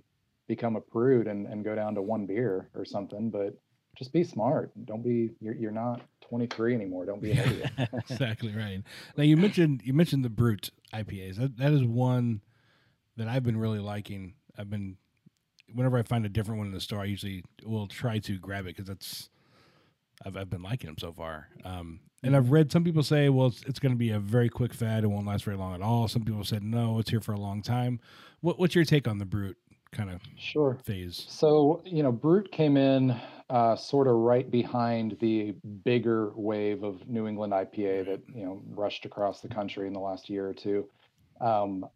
become 0.48 0.76
a 0.76 0.80
prude 0.80 1.26
and, 1.26 1.46
and 1.46 1.64
go 1.64 1.74
down 1.74 1.94
to 1.94 2.02
one 2.02 2.26
beer 2.26 2.70
or 2.74 2.84
something, 2.84 3.30
but 3.30 3.54
just 3.96 4.12
be 4.12 4.24
smart. 4.24 4.70
Don't 4.86 5.02
be, 5.02 5.30
you're, 5.40 5.54
you're 5.54 5.70
not 5.70 6.00
23 6.28 6.74
anymore. 6.74 7.04
Don't 7.04 7.22
be 7.22 7.32
an 7.32 7.38
idiot. 7.38 7.70
exactly 8.10 8.54
right. 8.54 8.82
Now 9.16 9.24
you 9.24 9.36
mentioned 9.36 9.82
you 9.84 9.92
mentioned 9.92 10.24
the 10.24 10.30
Brut 10.30 10.70
IPAs. 10.92 11.36
That 11.36 11.56
that 11.58 11.72
is 11.72 11.84
one 11.84 12.40
that 13.16 13.28
I've 13.28 13.42
been 13.42 13.56
really 13.56 13.80
liking. 13.80 14.34
I've 14.58 14.70
been 14.70 14.96
whenever 15.72 15.98
I 15.98 16.02
find 16.02 16.24
a 16.26 16.28
different 16.28 16.58
one 16.58 16.66
in 16.66 16.72
the 16.72 16.80
store, 16.80 17.00
I 17.00 17.04
usually 17.04 17.44
will 17.64 17.86
try 17.86 18.18
to 18.20 18.38
grab 18.38 18.64
it 18.66 18.76
because 18.76 18.86
that's 18.86 19.28
I've 20.24 20.36
I've 20.36 20.50
been 20.50 20.62
liking 20.62 20.88
them 20.88 20.98
so 20.98 21.12
far. 21.12 21.48
Um, 21.64 22.00
and 22.22 22.36
I've 22.36 22.50
read 22.50 22.72
some 22.72 22.82
people 22.82 23.04
say, 23.04 23.28
well, 23.28 23.46
it's, 23.46 23.62
it's 23.62 23.78
going 23.78 23.92
to 23.92 23.98
be 23.98 24.10
a 24.10 24.18
very 24.18 24.48
quick 24.48 24.74
fad. 24.74 25.04
It 25.04 25.06
won't 25.06 25.26
last 25.26 25.44
very 25.44 25.56
long 25.56 25.74
at 25.74 25.82
all. 25.82 26.08
Some 26.08 26.24
people 26.24 26.42
said, 26.42 26.64
no, 26.64 26.98
it's 26.98 27.10
here 27.10 27.20
for 27.20 27.32
a 27.32 27.38
long 27.38 27.62
time. 27.62 28.00
What 28.40 28.58
what's 28.58 28.74
your 28.74 28.84
take 28.84 29.06
on 29.06 29.18
the 29.18 29.24
Brut 29.24 29.54
kind 29.92 30.10
of 30.10 30.20
Sure. 30.36 30.78
phase? 30.84 31.24
So, 31.28 31.82
you 31.84 32.02
know, 32.02 32.10
Brut 32.12 32.50
came 32.50 32.76
in 32.76 33.16
uh, 33.50 33.76
sort 33.76 34.08
of 34.08 34.14
right 34.14 34.50
behind 34.50 35.16
the 35.20 35.54
bigger 35.84 36.32
wave 36.34 36.82
of 36.82 37.08
New 37.08 37.26
England 37.28 37.52
IPA 37.52 38.06
that, 38.06 38.20
you 38.34 38.44
know, 38.44 38.62
rushed 38.70 39.04
across 39.04 39.40
the 39.40 39.48
country 39.48 39.86
in 39.86 39.92
the 39.92 40.00
last 40.00 40.28
year 40.28 40.48
or 40.48 40.54
two. 40.54 40.88
Um, 41.40 41.86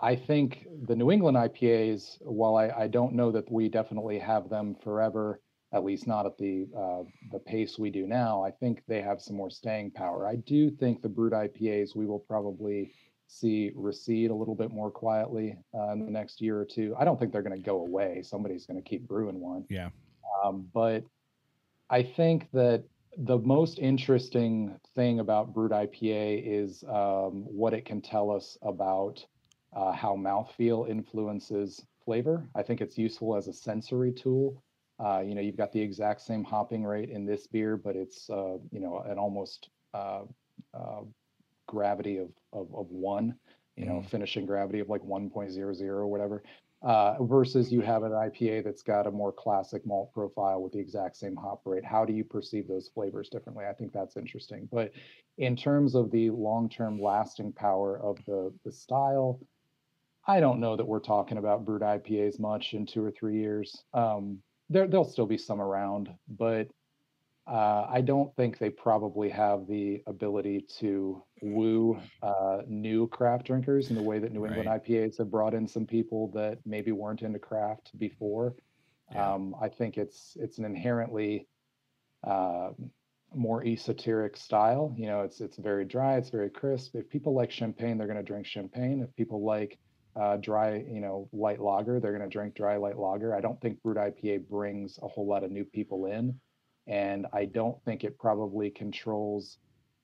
I- 0.00 0.16
think 0.16 0.66
the 0.86 0.96
New 0.96 1.10
England 1.10 1.36
IPAs, 1.36 2.18
while 2.20 2.56
I, 2.56 2.68
I 2.70 2.88
don't 2.88 3.14
know 3.14 3.30
that 3.32 3.50
we 3.50 3.68
definitely 3.68 4.18
have 4.18 4.48
them 4.48 4.74
forever, 4.82 5.40
at 5.72 5.84
least 5.84 6.06
not 6.06 6.26
at 6.26 6.38
the 6.38 6.66
uh, 6.76 7.02
the 7.32 7.38
pace 7.38 7.78
we 7.78 7.90
do 7.90 8.06
now, 8.06 8.42
I 8.42 8.50
think 8.50 8.82
they 8.88 9.02
have 9.02 9.20
some 9.20 9.36
more 9.36 9.50
staying 9.50 9.90
power. 9.90 10.26
I 10.26 10.36
do 10.36 10.70
think 10.70 11.02
the 11.02 11.08
Brut 11.08 11.32
IPAs 11.32 11.94
we 11.94 12.06
will 12.06 12.20
probably 12.20 12.92
see 13.26 13.70
recede 13.74 14.30
a 14.30 14.34
little 14.34 14.54
bit 14.54 14.70
more 14.70 14.90
quietly 14.90 15.56
uh, 15.74 15.92
in 15.92 16.04
the 16.04 16.10
next 16.10 16.40
year 16.40 16.58
or 16.58 16.64
two. 16.64 16.94
I 16.98 17.04
don't 17.04 17.20
think 17.20 17.32
they're 17.32 17.42
going 17.42 17.60
to 17.60 17.64
go 17.64 17.80
away. 17.80 18.22
Somebody's 18.22 18.66
going 18.66 18.82
to 18.82 18.88
keep 18.88 19.06
brewing 19.06 19.40
one. 19.40 19.64
Yeah. 19.68 19.90
Um, 20.42 20.66
but 20.72 21.04
I 21.90 22.02
think 22.02 22.48
that 22.52 22.84
the 23.16 23.38
most 23.38 23.78
interesting 23.78 24.78
thing 24.94 25.20
about 25.20 25.52
Brut 25.52 25.72
IPA 25.72 26.42
is 26.46 26.84
um, 26.84 27.44
what 27.46 27.74
it 27.74 27.84
can 27.84 28.00
tell 28.00 28.30
us 28.30 28.56
about 28.62 29.24
uh, 29.74 29.92
how 29.92 30.16
mouthfeel 30.16 30.88
influences 30.88 31.84
flavor. 32.04 32.48
I 32.54 32.62
think 32.62 32.80
it's 32.80 32.96
useful 32.96 33.36
as 33.36 33.48
a 33.48 33.52
sensory 33.52 34.12
tool. 34.12 34.62
Uh, 34.98 35.20
you 35.20 35.34
know, 35.34 35.40
you've 35.40 35.56
got 35.56 35.72
the 35.72 35.80
exact 35.80 36.22
same 36.22 36.42
hopping 36.42 36.84
rate 36.84 37.10
in 37.10 37.24
this 37.24 37.46
beer, 37.46 37.76
but 37.76 37.94
it's 37.94 38.28
uh, 38.30 38.56
you 38.72 38.80
know 38.80 38.98
an 39.06 39.18
almost 39.18 39.68
uh, 39.94 40.22
uh, 40.74 41.02
gravity 41.66 42.18
of, 42.18 42.30
of 42.52 42.74
of 42.74 42.90
one. 42.90 43.34
You 43.76 43.86
know, 43.86 44.02
finishing 44.02 44.44
gravity 44.44 44.80
of 44.80 44.88
like 44.88 45.02
1.00 45.02 45.80
or 45.82 46.06
whatever. 46.08 46.42
Uh, 46.82 47.16
versus 47.24 47.72
you 47.72 47.80
have 47.80 48.04
an 48.04 48.12
IPA 48.12 48.64
that's 48.64 48.82
got 48.82 49.06
a 49.06 49.10
more 49.10 49.32
classic 49.32 49.84
malt 49.84 50.12
profile 50.12 50.62
with 50.62 50.72
the 50.72 50.78
exact 50.78 51.16
same 51.16 51.36
hop 51.36 51.60
rate. 51.64 51.84
How 51.84 52.04
do 52.04 52.12
you 52.12 52.24
perceive 52.24 52.68
those 52.68 52.88
flavors 52.88 53.28
differently? 53.28 53.66
I 53.66 53.72
think 53.72 53.92
that's 53.92 54.16
interesting. 54.16 54.68
But 54.70 54.92
in 55.38 55.56
terms 55.56 55.94
of 55.94 56.10
the 56.10 56.30
long-term 56.30 57.00
lasting 57.00 57.52
power 57.52 58.00
of 58.00 58.16
the 58.26 58.52
the 58.64 58.72
style, 58.72 59.40
I 60.28 60.40
don't 60.40 60.60
know 60.60 60.76
that 60.76 60.86
we're 60.86 61.00
talking 61.00 61.38
about 61.38 61.64
Brut 61.64 61.80
IPAs 61.80 62.38
much 62.38 62.74
in 62.74 62.84
two 62.84 63.02
or 63.02 63.10
three 63.10 63.38
years. 63.40 63.84
Um, 63.94 64.38
there 64.68 64.86
there'll 64.86 65.08
still 65.08 65.26
be 65.26 65.38
some 65.38 65.60
around, 65.60 66.10
but 66.28 66.68
uh, 67.46 67.86
I 67.88 68.02
don't 68.02 68.34
think 68.36 68.58
they 68.58 68.68
probably 68.68 69.30
have 69.30 69.66
the 69.66 70.02
ability 70.06 70.66
to 70.80 71.22
woo 71.40 71.98
uh, 72.22 72.58
new 72.66 73.08
craft 73.08 73.46
drinkers 73.46 73.88
in 73.88 73.96
the 73.96 74.02
way 74.02 74.18
that 74.18 74.32
New 74.32 74.44
England 74.44 74.68
Right. 74.68 74.84
IPAs 74.84 75.16
have 75.16 75.30
brought 75.30 75.54
in 75.54 75.66
some 75.66 75.86
people 75.86 76.30
that 76.34 76.58
maybe 76.66 76.92
weren't 76.92 77.22
into 77.22 77.38
craft 77.38 77.98
before. 77.98 78.54
Yeah. 79.10 79.32
Um, 79.32 79.56
I 79.62 79.70
think 79.70 79.96
it's 79.96 80.36
it's 80.38 80.58
an 80.58 80.66
inherently 80.66 81.48
uh, 82.22 82.72
more 83.34 83.64
esoteric 83.64 84.36
style. 84.36 84.94
You 84.98 85.06
know, 85.06 85.22
it's 85.22 85.40
it's 85.40 85.56
very 85.56 85.86
dry, 85.86 86.18
it's 86.18 86.28
very 86.28 86.50
crisp. 86.50 86.96
If 86.96 87.08
people 87.08 87.32
like 87.32 87.50
champagne, 87.50 87.96
they're 87.96 88.06
going 88.06 88.18
to 88.18 88.22
drink 88.22 88.44
champagne. 88.44 89.00
If 89.00 89.16
people 89.16 89.42
like 89.42 89.78
uh, 90.16 90.36
dry, 90.36 90.76
you 90.76 91.00
know, 91.00 91.28
light 91.32 91.60
lager, 91.60 92.00
they're 92.00 92.16
going 92.16 92.28
to 92.28 92.32
drink 92.32 92.54
dry 92.54 92.76
light 92.76 92.98
lager. 92.98 93.34
I 93.34 93.40
don't 93.40 93.60
think 93.60 93.82
Brut 93.82 93.96
IPA 93.96 94.48
brings 94.48 94.98
a 95.02 95.08
whole 95.08 95.26
lot 95.26 95.44
of 95.44 95.50
new 95.50 95.64
people 95.64 96.06
in, 96.06 96.38
and 96.86 97.26
I 97.32 97.44
don't 97.44 97.82
think 97.84 98.04
it 98.04 98.18
probably 98.18 98.70
controls 98.70 99.58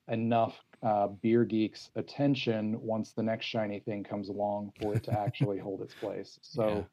enough 0.08 0.54
uh, 0.82 1.08
beer 1.08 1.44
geeks' 1.44 1.90
attention 1.96 2.78
once 2.80 3.12
the 3.12 3.22
next 3.22 3.46
shiny 3.46 3.80
thing 3.80 4.04
comes 4.04 4.28
along 4.28 4.72
for 4.80 4.94
it 4.94 5.02
to 5.04 5.18
actually 5.18 5.58
hold 5.58 5.82
its 5.82 5.94
place. 5.94 6.38
So. 6.42 6.86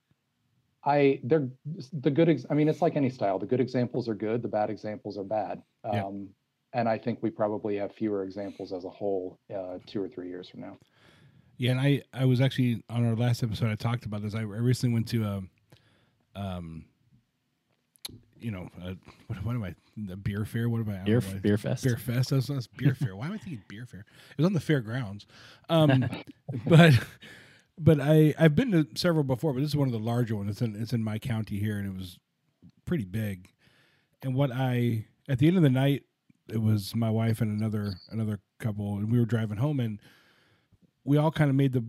I 0.84 1.20
they're 1.24 1.48
the 1.94 2.10
good. 2.10 2.28
Ex- 2.28 2.48
I 2.50 2.56
mean, 2.56 2.68
it's 2.68 2.82
like 2.82 2.96
any 2.96 3.12
style. 3.12 3.38
The 3.38 3.46
good 3.46 3.60
examples 3.60 4.10
are 4.10 4.16
good. 4.16 4.42
The 4.42 4.48
bad 4.48 4.72
examples 4.72 5.16
are 5.16 5.24
bad. 5.24 5.62
Yeah. 5.86 6.06
Um, 6.06 6.30
and 6.74 6.88
I 6.88 6.98
think 6.98 7.20
we 7.22 7.30
probably 7.30 7.76
have 7.78 7.94
fewer 7.94 8.24
examples 8.24 8.72
as 8.72 8.86
a 8.86 8.90
whole 8.90 9.40
uh, 9.54 9.78
two 9.86 10.02
or 10.02 10.08
three 10.08 10.30
years 10.30 10.50
from 10.50 10.62
now. 10.62 10.78
Yeah, 11.62 11.70
and 11.70 11.80
I 11.80 12.02
I 12.12 12.26
was 12.26 12.42
actually 12.42 12.82
on 12.90 13.06
our 13.06 13.16
last 13.16 13.44
episode. 13.44 13.70
I 13.70 13.76
talked 13.76 14.08
about 14.08 14.24
this. 14.24 14.34
I, 14.34 14.40
I 14.40 14.42
recently 14.42 14.96
went 14.96 15.08
to 15.10 15.24
a, 15.24 16.40
um, 16.40 16.86
you 18.40 18.50
know, 18.50 18.68
a, 18.84 18.96
what, 19.28 19.46
what 19.46 19.56
am 19.56 19.64
I? 19.64 19.76
The 19.96 20.18
beer 20.18 20.44
fair. 20.44 20.70
What 20.70 20.82
am 20.82 20.90
I? 20.90 21.02
I 21.02 21.04
Beer 21.04 21.22
know 21.22 21.40
beer 21.40 21.60
fest. 21.60 21.84
Beer 21.84 21.98
fest. 21.98 22.32
That's, 22.32 22.48
that's 22.48 22.66
beer 22.66 22.96
fair. 22.96 23.16
Why 23.16 23.28
am 23.28 23.34
I 23.34 23.38
thinking 23.38 23.62
beer 23.68 23.86
fair? 23.86 24.00
It 24.00 24.38
was 24.38 24.48
on 24.48 24.54
the 24.54 24.60
fairgrounds. 24.60 25.28
Um, 25.70 26.10
but 26.66 26.94
but 27.78 28.00
I 28.02 28.34
I've 28.40 28.56
been 28.56 28.72
to 28.72 28.88
several 28.96 29.24
before, 29.24 29.54
but 29.54 29.60
this 29.60 29.70
is 29.70 29.76
one 29.76 29.88
of 29.88 29.94
the 29.94 30.00
larger 30.00 30.36
ones. 30.36 30.50
It's 30.50 30.64
in 30.64 30.76
it's 30.76 30.94
in 30.94 31.04
my 31.04 31.20
county 31.20 31.60
here, 31.60 31.78
and 31.78 31.86
it 31.86 31.96
was 31.96 32.18
pretty 32.86 33.06
big. 33.06 33.52
And 34.24 34.34
what 34.34 34.50
I 34.52 35.06
at 35.30 35.38
the 35.38 35.48
end 35.48 35.58
of 35.58 35.62
the 35.64 35.70
night, 35.70 36.06
it 36.50 36.64
was 36.64 36.96
my 36.96 37.12
wife 37.12 37.40
and 37.40 37.56
another 37.56 37.94
another 38.10 38.40
couple, 38.58 38.96
and 38.96 39.12
we 39.12 39.20
were 39.20 39.26
driving 39.26 39.58
home, 39.58 39.80
and 39.80 40.00
we 41.04 41.18
all 41.18 41.32
kind 41.32 41.50
of 41.50 41.56
made 41.56 41.74
the 41.74 41.84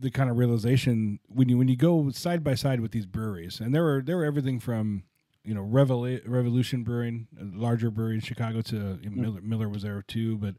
the 0.00 0.10
kind 0.10 0.30
of 0.30 0.38
realization 0.38 1.20
when 1.28 1.48
you 1.48 1.58
when 1.58 1.68
you 1.68 1.76
go 1.76 2.10
side 2.10 2.42
by 2.42 2.54
side 2.54 2.80
with 2.80 2.92
these 2.92 3.06
breweries, 3.06 3.60
and 3.60 3.74
there 3.74 3.82
were 3.82 4.02
there 4.02 4.16
were 4.16 4.24
everything 4.24 4.58
from 4.58 5.04
you 5.44 5.54
know 5.54 5.62
Revol- 5.62 6.22
Revolution 6.26 6.82
Brewing, 6.82 7.28
a 7.38 7.44
larger 7.44 7.90
brewery 7.90 8.14
in 8.14 8.20
Chicago, 8.20 8.62
to 8.62 8.98
you 9.02 9.10
know, 9.10 9.16
mm. 9.16 9.16
Miller 9.16 9.40
Miller 9.42 9.68
was 9.68 9.82
there 9.82 10.02
too, 10.02 10.38
but 10.38 10.54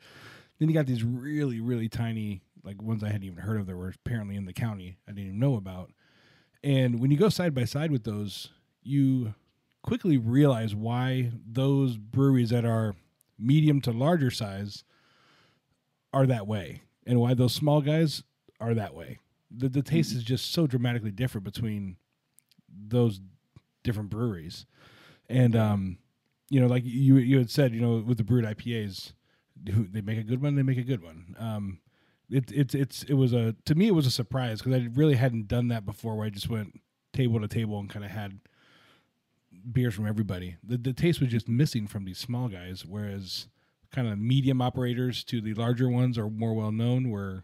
then 0.59 0.69
you 0.69 0.75
got 0.75 0.85
these 0.85 1.03
really 1.03 1.59
really 1.59 1.89
tiny 1.89 2.41
like 2.63 2.81
ones 2.81 3.03
I 3.03 3.07
hadn't 3.07 3.23
even 3.23 3.39
heard 3.39 3.59
of 3.59 3.65
that 3.65 3.75
were 3.75 3.93
apparently 4.05 4.35
in 4.35 4.45
the 4.45 4.53
county 4.53 4.97
I 5.07 5.11
didn't 5.11 5.27
even 5.27 5.39
know 5.39 5.55
about, 5.55 5.91
and 6.63 6.99
when 6.99 7.09
you 7.09 7.17
go 7.17 7.29
side 7.29 7.55
by 7.55 7.65
side 7.65 7.91
with 7.91 8.03
those, 8.03 8.49
you 8.83 9.33
quickly 9.81 10.17
realize 10.17 10.75
why 10.75 11.31
those 11.51 11.97
breweries 11.97 12.51
that 12.51 12.65
are 12.65 12.95
medium 13.39 13.81
to 13.81 13.91
larger 13.91 14.29
size 14.29 14.83
are 16.13 16.27
that 16.27 16.45
way 16.45 16.83
and 17.11 17.19
why 17.19 17.33
those 17.33 17.53
small 17.53 17.81
guys 17.81 18.23
are 18.61 18.73
that 18.73 18.95
way. 18.95 19.19
The 19.55 19.67
the 19.67 19.81
taste 19.81 20.13
is 20.13 20.23
just 20.23 20.53
so 20.53 20.65
dramatically 20.65 21.11
different 21.11 21.43
between 21.43 21.97
those 22.87 23.19
different 23.83 24.09
breweries. 24.09 24.65
And 25.27 25.53
um 25.57 25.97
you 26.49 26.61
know 26.61 26.67
like 26.67 26.83
you 26.85 27.17
you 27.17 27.37
had 27.37 27.51
said, 27.51 27.73
you 27.73 27.81
know, 27.81 27.97
with 27.97 28.17
the 28.17 28.23
Brut 28.23 28.45
IPAs, 28.45 29.11
they 29.61 29.99
make 29.99 30.19
a 30.19 30.23
good 30.23 30.41
one, 30.41 30.55
they 30.55 30.63
make 30.63 30.77
a 30.77 30.83
good 30.83 31.03
one. 31.03 31.35
Um 31.37 31.79
it 32.29 32.49
it's 32.49 32.73
it's 32.73 33.03
it 33.03 33.15
was 33.15 33.33
a 33.33 33.57
to 33.65 33.75
me 33.75 33.89
it 33.89 33.95
was 33.95 34.07
a 34.07 34.11
surprise 34.11 34.61
cuz 34.61 34.73
I 34.73 34.87
really 34.93 35.15
hadn't 35.15 35.49
done 35.49 35.67
that 35.67 35.85
before 35.85 36.15
where 36.15 36.27
I 36.27 36.29
just 36.29 36.49
went 36.49 36.79
table 37.11 37.41
to 37.41 37.47
table 37.49 37.77
and 37.77 37.89
kind 37.89 38.05
of 38.05 38.11
had 38.11 38.39
beers 39.69 39.95
from 39.95 40.07
everybody. 40.07 40.55
The 40.63 40.77
the 40.77 40.93
taste 40.93 41.19
was 41.19 41.29
just 41.29 41.49
missing 41.49 41.87
from 41.87 42.05
these 42.05 42.19
small 42.19 42.47
guys 42.47 42.85
whereas 42.85 43.47
kind 43.91 44.07
of 44.07 44.17
medium 44.19 44.61
operators 44.61 45.23
to 45.25 45.41
the 45.41 45.53
larger 45.53 45.89
ones 45.89 46.17
are 46.17 46.29
more 46.29 46.53
well 46.53 46.71
known 46.71 47.09
where 47.09 47.43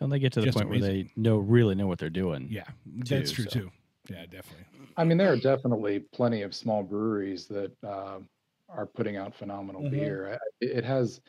And 0.00 0.12
they 0.12 0.18
get 0.18 0.32
to 0.34 0.40
the 0.40 0.46
Just 0.46 0.58
point 0.58 0.70
where 0.70 0.80
they 0.80 1.10
know 1.16 1.38
really 1.38 1.74
know 1.74 1.86
what 1.86 1.98
they're 1.98 2.10
doing. 2.10 2.48
yeah 2.50 2.66
that's 2.86 3.32
true 3.32 3.44
so. 3.44 3.50
too 3.50 3.70
yeah 4.08 4.26
definitely 4.26 4.66
I 4.96 5.04
mean, 5.04 5.18
there 5.18 5.32
are 5.32 5.36
definitely 5.36 6.00
plenty 6.00 6.42
of 6.42 6.54
small 6.54 6.82
breweries 6.82 7.46
that 7.48 7.72
uh, 7.84 8.20
are 8.68 8.86
putting 8.86 9.16
out 9.16 9.34
phenomenal 9.34 9.82
Mhm. 9.82 9.90
beer. 9.90 10.38
It, 10.60 10.70
it 10.78 10.84
has 10.84 11.20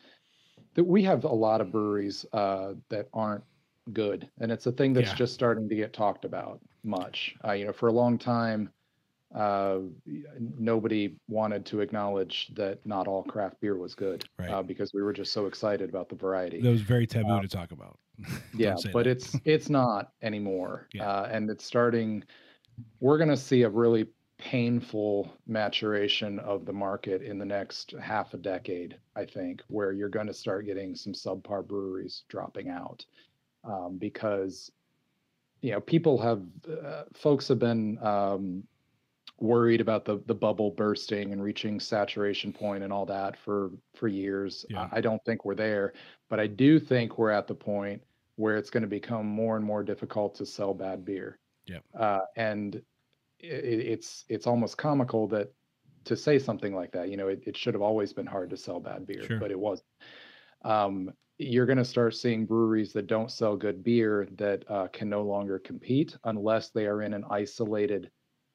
that 0.74 0.84
we 0.84 1.02
have 1.04 1.24
a 1.24 1.28
lot 1.28 1.60
of 1.60 1.72
breweries 1.72 2.26
uh, 2.32 2.74
that 2.90 3.08
aren't 3.14 3.44
good, 3.92 4.30
and 4.40 4.52
it's 4.52 4.66
a 4.66 4.72
thing 4.72 4.92
that's 4.92 5.10
Yeah. 5.10 5.14
just 5.14 5.34
starting 5.34 5.68
to 5.68 5.74
get 5.76 5.92
talked 5.92 6.24
about 6.24 6.60
much. 6.84 7.36
Uh, 7.44 7.52
you 7.52 7.66
know, 7.66 7.72
for 7.72 7.88
a 7.88 7.92
long 7.92 8.18
time, 8.18 8.70
uh, 9.34 9.78
nobody 10.38 11.14
wanted 11.28 11.64
to 11.66 11.80
acknowledge 11.80 12.50
that 12.54 12.84
not 12.84 13.06
all 13.06 13.22
craft 13.22 13.60
beer 13.60 13.76
was 13.76 13.94
good 13.94 14.24
Right. 14.38 14.50
uh, 14.50 14.62
because 14.62 14.92
we 14.92 15.02
were 15.02 15.12
just 15.12 15.32
so 15.32 15.46
excited 15.46 15.88
about 15.88 16.08
the 16.08 16.16
variety. 16.16 16.60
that 16.60 16.68
was 16.70 16.80
very 16.82 17.06
taboo 17.06 17.40
to 17.40 17.48
talk 17.48 17.70
about 17.72 17.98
yeah 18.54 18.74
but 18.92 19.04
that. 19.04 19.10
it's 19.10 19.36
it's 19.44 19.70
not 19.70 20.12
anymore 20.22 20.88
Yeah. 20.94 21.08
uh, 21.08 21.28
and 21.32 21.48
it's 21.48 21.64
starting 21.64 22.24
we're 23.00 23.18
going 23.18 23.30
to 23.30 23.36
see 23.36 23.62
a 23.62 23.68
really 23.68 24.06
painful 24.38 25.30
maturation 25.46 26.38
of 26.40 26.64
the 26.64 26.72
market 26.72 27.22
in 27.22 27.38
the 27.38 27.44
next 27.44 27.94
half 28.02 28.34
a 28.34 28.38
decade 28.38 28.96
i 29.14 29.24
think 29.24 29.62
where 29.68 29.92
you're 29.92 30.08
going 30.08 30.26
to 30.26 30.34
start 30.34 30.64
getting 30.66 30.94
some 30.96 31.12
subpar 31.12 31.66
breweries 31.66 32.24
dropping 32.28 32.68
out 32.68 33.04
um, 33.64 33.96
because 33.98 34.72
you 35.60 35.70
know 35.72 35.80
people 35.80 36.18
have 36.20 36.42
uh, 36.84 37.04
folks 37.14 37.46
have 37.48 37.58
been 37.58 37.98
um, 38.02 38.62
worried 39.40 39.80
about 39.80 40.04
the 40.04 40.22
the 40.26 40.34
bubble 40.34 40.70
bursting 40.70 41.32
and 41.32 41.42
reaching 41.42 41.80
saturation 41.80 42.52
point 42.52 42.84
and 42.84 42.92
all 42.92 43.06
that 43.06 43.36
for 43.38 43.70
for 43.94 44.06
years 44.08 44.64
Yeah. 44.68 44.88
I, 44.92 44.98
I 44.98 45.00
don't 45.00 45.22
think 45.24 45.44
we're 45.44 45.54
there 45.54 45.94
but 46.28 46.38
i 46.38 46.46
do 46.46 46.78
think 46.78 47.18
we're 47.18 47.30
at 47.30 47.46
the 47.46 47.54
point 47.54 48.02
where 48.36 48.56
it's 48.56 48.70
going 48.70 48.82
to 48.82 48.88
become 48.88 49.26
more 49.26 49.56
and 49.56 49.64
more 49.64 49.82
difficult 49.82 50.34
to 50.36 50.46
sell 50.46 50.74
bad 50.74 51.04
beer 51.04 51.38
Yep. 51.66 51.84
uh, 51.98 52.20
and 52.36 52.82
i 53.42 53.46
i- 53.46 53.48
it's 53.94 54.24
it's 54.28 54.46
almost 54.46 54.76
comical 54.76 55.26
that 55.28 55.52
to 56.04 56.16
say 56.16 56.38
something 56.38 56.74
like 56.74 56.92
that 56.92 57.08
you 57.10 57.16
know 57.16 57.28
it, 57.28 57.42
it 57.46 57.56
should 57.56 57.74
have 57.74 57.82
always 57.82 58.12
been 58.12 58.26
hard 58.26 58.50
to 58.50 58.56
sell 58.56 58.78
bad 58.80 59.06
beer 59.06 59.22
Sure. 59.22 59.38
but 59.38 59.50
it 59.50 59.58
wasn't 59.58 59.86
um, 60.62 61.10
you're 61.38 61.64
going 61.66 61.78
to 61.78 61.84
start 61.86 62.14
seeing 62.14 62.44
breweries 62.44 62.92
that 62.92 63.06
don't 63.06 63.30
sell 63.30 63.56
good 63.56 63.82
beer 63.82 64.28
that 64.36 64.62
uh, 64.70 64.88
can 64.88 65.08
no 65.08 65.22
longer 65.22 65.58
compete 65.58 66.14
unless 66.24 66.68
they 66.68 66.86
are 66.86 67.00
in 67.00 67.14
an 67.14 67.24
isolated 67.30 68.10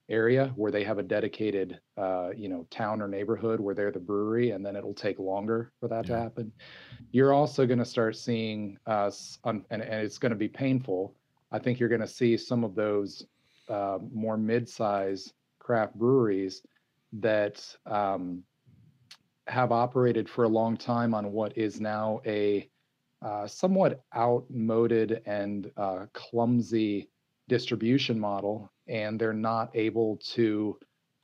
area 0.10 0.52
where 0.56 0.72
they 0.72 0.84
have 0.84 1.00
a 1.00 1.04
dedicated 1.04 1.80
uh, 1.98 2.30
you 2.36 2.48
know 2.48 2.68
town 2.70 3.02
or 3.02 3.08
neighborhood 3.08 3.60
where 3.60 3.74
they're 3.74 3.92
the 3.92 4.00
brewery 4.00 4.52
and 4.52 4.66
then 4.66 4.76
it'll 4.76 4.94
take 4.94 5.20
longer 5.20 5.72
for 5.80 5.88
that 5.88 6.06
to 6.06 6.18
happen. 6.18 6.52
You're 7.12 7.34
also 7.34 7.66
going 7.66 7.80
to 7.80 7.86
start 7.86 8.16
seeing 8.16 8.78
us 8.86 9.40
and, 9.46 9.64
and 9.70 9.82
it's 9.82 10.18
going 10.18 10.32
to 10.32 10.38
be 10.38 10.48
painful. 10.48 11.16
I 11.52 11.60
think 11.60 11.80
you're 11.80 11.90
going 11.90 12.02
to 12.02 12.08
see 12.08 12.38
some 12.38 12.64
of 12.64 12.76
those 12.76 13.26
uh, 13.70 14.00
more 14.14 14.38
mid-size 14.38 15.34
craft 15.60 15.96
breweries 15.96 16.62
that 17.14 17.66
um, 17.86 18.44
have 19.48 19.72
operated 19.72 20.30
for 20.30 20.44
a 20.44 20.50
long 20.50 20.78
time 20.78 21.14
on 21.14 21.32
what 21.32 21.58
is 21.58 21.80
now 21.80 22.22
a 22.26 22.70
uh, 23.22 23.48
somewhat 23.48 24.04
outmoded 24.16 25.22
and 25.26 25.72
uh, 25.78 26.06
clumsy 26.14 27.10
distribution 27.48 28.20
model, 28.20 28.72
and 28.88 29.20
they're 29.20 29.34
not 29.34 29.72
able 29.76 30.18
to 30.18 30.78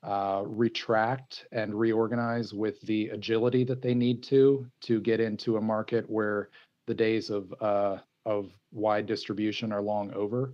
uh, 0.03 0.43
retract 0.45 1.45
and 1.51 1.75
reorganize 1.75 2.53
with 2.53 2.81
the 2.81 3.09
agility 3.09 3.63
that 3.63 3.81
they 3.81 3.93
need 3.93 4.23
to 4.23 4.65
to 4.81 4.99
get 5.01 5.19
into 5.19 5.57
a 5.57 5.61
market 5.61 6.09
where 6.09 6.49
the 6.87 6.93
days 6.93 7.29
of 7.29 7.53
uh, 7.61 7.97
of 8.25 8.51
wide 8.71 9.05
distribution 9.05 9.71
are 9.71 9.81
long 9.81 10.11
over, 10.13 10.53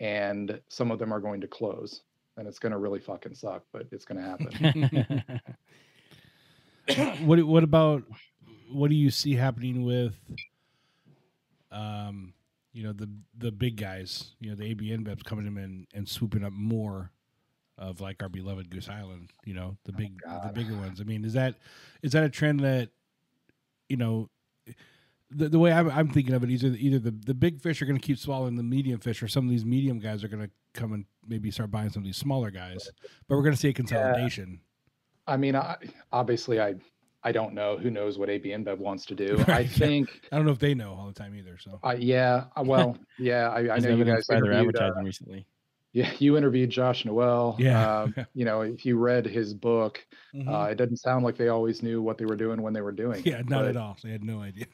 and 0.00 0.60
some 0.68 0.90
of 0.90 0.98
them 0.98 1.12
are 1.12 1.20
going 1.20 1.40
to 1.40 1.46
close, 1.46 2.02
and 2.36 2.48
it's 2.48 2.58
going 2.58 2.72
to 2.72 2.78
really 2.78 3.00
fucking 3.00 3.34
suck, 3.34 3.62
but 3.72 3.86
it's 3.92 4.04
going 4.04 4.20
to 4.20 4.28
happen. 4.28 5.40
what 7.26 7.42
what 7.44 7.62
about 7.62 8.02
what 8.72 8.90
do 8.90 8.96
you 8.96 9.10
see 9.10 9.34
happening 9.34 9.84
with 9.84 10.14
um 11.70 12.32
you 12.78 12.84
know 12.84 12.92
the 12.92 13.10
the 13.36 13.50
big 13.50 13.76
guys 13.76 14.36
you 14.38 14.48
know 14.48 14.54
the 14.54 14.64
AB 14.66 14.88
InBevs 14.90 15.24
coming 15.24 15.48
in 15.48 15.58
and, 15.58 15.86
and 15.92 16.08
swooping 16.08 16.44
up 16.44 16.52
more 16.52 17.10
of 17.76 18.00
like 18.00 18.22
our 18.22 18.28
beloved 18.28 18.70
Goose 18.70 18.88
Island 18.88 19.30
you 19.44 19.52
know 19.52 19.76
the 19.84 19.90
big 19.90 20.12
oh, 20.24 20.42
the 20.46 20.52
bigger 20.52 20.76
ones. 20.76 21.00
I 21.00 21.04
mean 21.04 21.24
is 21.24 21.32
that 21.32 21.56
is 22.02 22.12
that 22.12 22.22
a 22.22 22.28
trend 22.28 22.60
that 22.60 22.90
you 23.88 23.96
know 23.96 24.30
the, 25.28 25.48
the 25.48 25.58
way 25.58 25.72
I'm, 25.72 25.90
I'm 25.90 26.08
thinking 26.08 26.34
of 26.34 26.44
it 26.44 26.50
either 26.50 26.68
either 26.68 27.00
the, 27.00 27.10
the 27.10 27.34
big 27.34 27.60
fish 27.60 27.82
are 27.82 27.84
going 27.84 27.98
to 27.98 28.06
keep 28.06 28.16
swallowing 28.16 28.54
the 28.54 28.62
medium 28.62 29.00
fish 29.00 29.24
or 29.24 29.28
some 29.28 29.44
of 29.44 29.50
these 29.50 29.64
medium 29.64 29.98
guys 29.98 30.22
are 30.22 30.28
going 30.28 30.44
to 30.44 30.50
come 30.72 30.92
and 30.92 31.04
maybe 31.26 31.50
start 31.50 31.72
buying 31.72 31.90
some 31.90 32.02
of 32.02 32.06
these 32.06 32.16
smaller 32.16 32.52
guys 32.52 32.88
but 33.26 33.34
we're 33.34 33.42
going 33.42 33.54
to 33.54 33.60
see 33.60 33.70
a 33.70 33.72
consolidation. 33.72 34.60
I 35.26 35.36
mean, 35.36 35.56
I, 35.56 35.76
obviously, 36.10 36.58
I 36.58 36.76
I 37.22 37.32
don't 37.32 37.54
know. 37.54 37.76
Who 37.76 37.90
knows 37.90 38.16
what 38.18 38.30
AB 38.30 38.48
InBev 38.50 38.78
wants 38.78 39.04
to 39.06 39.14
do? 39.14 39.36
I 39.40 39.42
Right, 39.52 39.66
yeah. 39.70 39.76
think, 39.86 40.08
I 40.30 40.36
don't 40.36 40.46
know 40.46 40.52
if 40.52 40.58
they 40.60 40.74
know 40.74 40.94
all 40.94 41.06
the 41.06 41.12
time 41.12 41.34
either 41.34 41.58
so 41.58 41.80
uh, 41.82 41.96
yeah. 41.98 42.44
uh, 42.56 42.62
Well, 42.64 42.96
yeah. 43.18 43.48
I, 43.50 43.58
I 43.58 43.62
There's 43.62 43.82
know 43.84 43.88
you 43.90 43.94
evidence 44.02 44.26
guys 44.28 44.36
by 44.36 44.40
their 44.40 44.52
interviewed. 44.52 44.76
Uh, 44.80 44.92
recently. 45.02 45.46
yeah, 45.92 46.10
you 46.18 46.36
interviewed 46.36 46.70
Josh 46.70 47.04
Noel. 47.04 47.56
Yeah. 47.58 48.02
Um, 48.02 48.14
you 48.34 48.44
know, 48.44 48.60
if 48.60 48.86
you 48.86 48.98
read 48.98 49.26
his 49.26 49.52
book, 49.54 50.04
Mhm. 50.34 50.46
uh, 50.48 50.70
it 50.70 50.76
doesn't 50.76 50.98
sound 50.98 51.24
like 51.24 51.36
they 51.36 51.48
always 51.48 51.82
knew 51.82 52.00
what 52.02 52.18
they 52.18 52.24
were 52.26 52.36
doing 52.36 52.60
when 52.62 52.72
they 52.74 52.82
were 52.82 52.92
doing. 52.92 53.22
Yeah, 53.24 53.38
it, 53.38 53.48
not 53.48 53.62
but, 53.62 53.68
at 53.70 53.76
all. 53.76 53.96
They 54.02 54.10
had 54.10 54.22
no 54.22 54.40
idea. 54.40 54.66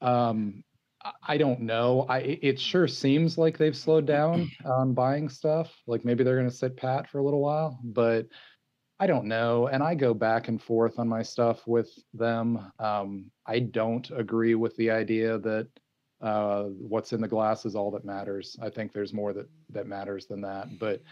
Um, 0.00 0.64
I- 1.02 1.12
I 1.28 1.38
don't 1.38 1.60
know. 1.60 2.04
I 2.08 2.18
it- 2.18 2.38
it 2.42 2.60
sure 2.60 2.86
seems 2.88 3.38
like 3.38 3.56
they've 3.56 3.76
slowed 3.76 4.04
down 4.06 4.50
on 4.64 4.92
buying 4.92 5.28
stuff. 5.30 5.72
Like 5.86 6.04
maybe 6.04 6.24
they're 6.24 6.36
going 6.36 6.50
to 6.50 6.54
sit 6.54 6.76
pat 6.76 7.08
for 7.08 7.18
a 7.18 7.24
little 7.24 7.40
while, 7.40 7.78
but 7.82 8.26
I 9.00 9.06
don't 9.08 9.24
know. 9.26 9.66
And 9.68 9.82
I 9.82 9.94
go 9.96 10.14
back 10.14 10.48
and 10.48 10.62
forth 10.62 10.98
on 11.00 11.08
my 11.08 11.22
stuff 11.22 11.66
with 11.66 11.90
them. 12.14 12.70
Um, 12.78 13.32
I 13.46 13.58
don't 13.60 14.08
agree 14.10 14.54
with 14.54 14.76
the 14.76 14.90
idea 14.90 15.38
that 15.38 15.68
uh, 16.20 16.64
what's 16.64 17.12
in 17.14 17.22
the 17.22 17.28
glass 17.28 17.64
is 17.66 17.74
all 17.74 17.90
that 17.92 18.04
matters. 18.04 18.56
I 18.62 18.70
think 18.70 18.92
there's 18.92 19.14
more 19.14 19.32
that 19.32 19.48
that 19.70 19.86
matters 19.88 20.26
than 20.26 20.42
that. 20.42 20.78
But 20.78 21.02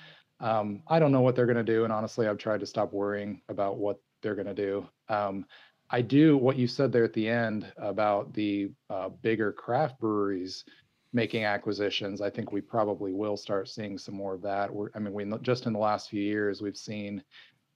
Um, 0.40 0.84
I 0.86 1.00
don't 1.00 1.10
know 1.10 1.22
what 1.22 1.34
they're 1.34 1.52
going 1.52 1.66
to 1.66 1.72
do, 1.74 1.82
and 1.84 1.92
honestly, 1.92 2.28
I've 2.28 2.38
tried 2.38 2.60
to 2.60 2.66
stop 2.66 2.92
worrying 2.92 3.42
about 3.48 3.78
what 3.78 3.98
they're 4.22 4.36
going 4.36 4.54
to 4.54 4.54
do. 4.54 4.88
Um, 5.08 5.46
I 5.90 6.00
do 6.02 6.36
what 6.36 6.56
you 6.56 6.68
said 6.68 6.92
there 6.92 7.04
at 7.04 7.12
the 7.12 7.28
end 7.28 7.72
about 7.76 8.34
the 8.34 8.70
uh, 8.88 9.08
bigger 9.08 9.52
craft 9.52 9.98
breweries 9.98 10.64
making 11.12 11.44
acquisitions. 11.44 12.20
I 12.20 12.30
think 12.30 12.52
we 12.52 12.60
probably 12.60 13.12
will 13.12 13.36
start 13.36 13.68
seeing 13.68 13.98
some 13.98 14.14
more 14.14 14.34
of 14.34 14.42
that. 14.42 14.72
We're, 14.72 14.90
I 14.94 15.00
mean, 15.00 15.14
we 15.14 15.24
just 15.42 15.66
in 15.66 15.72
the 15.72 15.78
last 15.80 16.08
few 16.10 16.22
years 16.22 16.62
we've 16.62 16.76
seen 16.76 17.24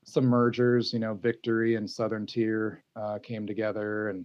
some 0.05 0.25
mergers. 0.25 0.93
You 0.93 0.99
know, 0.99 1.15
Victory 1.15 1.77
and 1.77 1.89
Southern 1.89 2.27
Tier 2.27 2.85
uh, 2.97 3.19
came 3.23 3.47
together, 3.47 4.09
and 4.11 4.25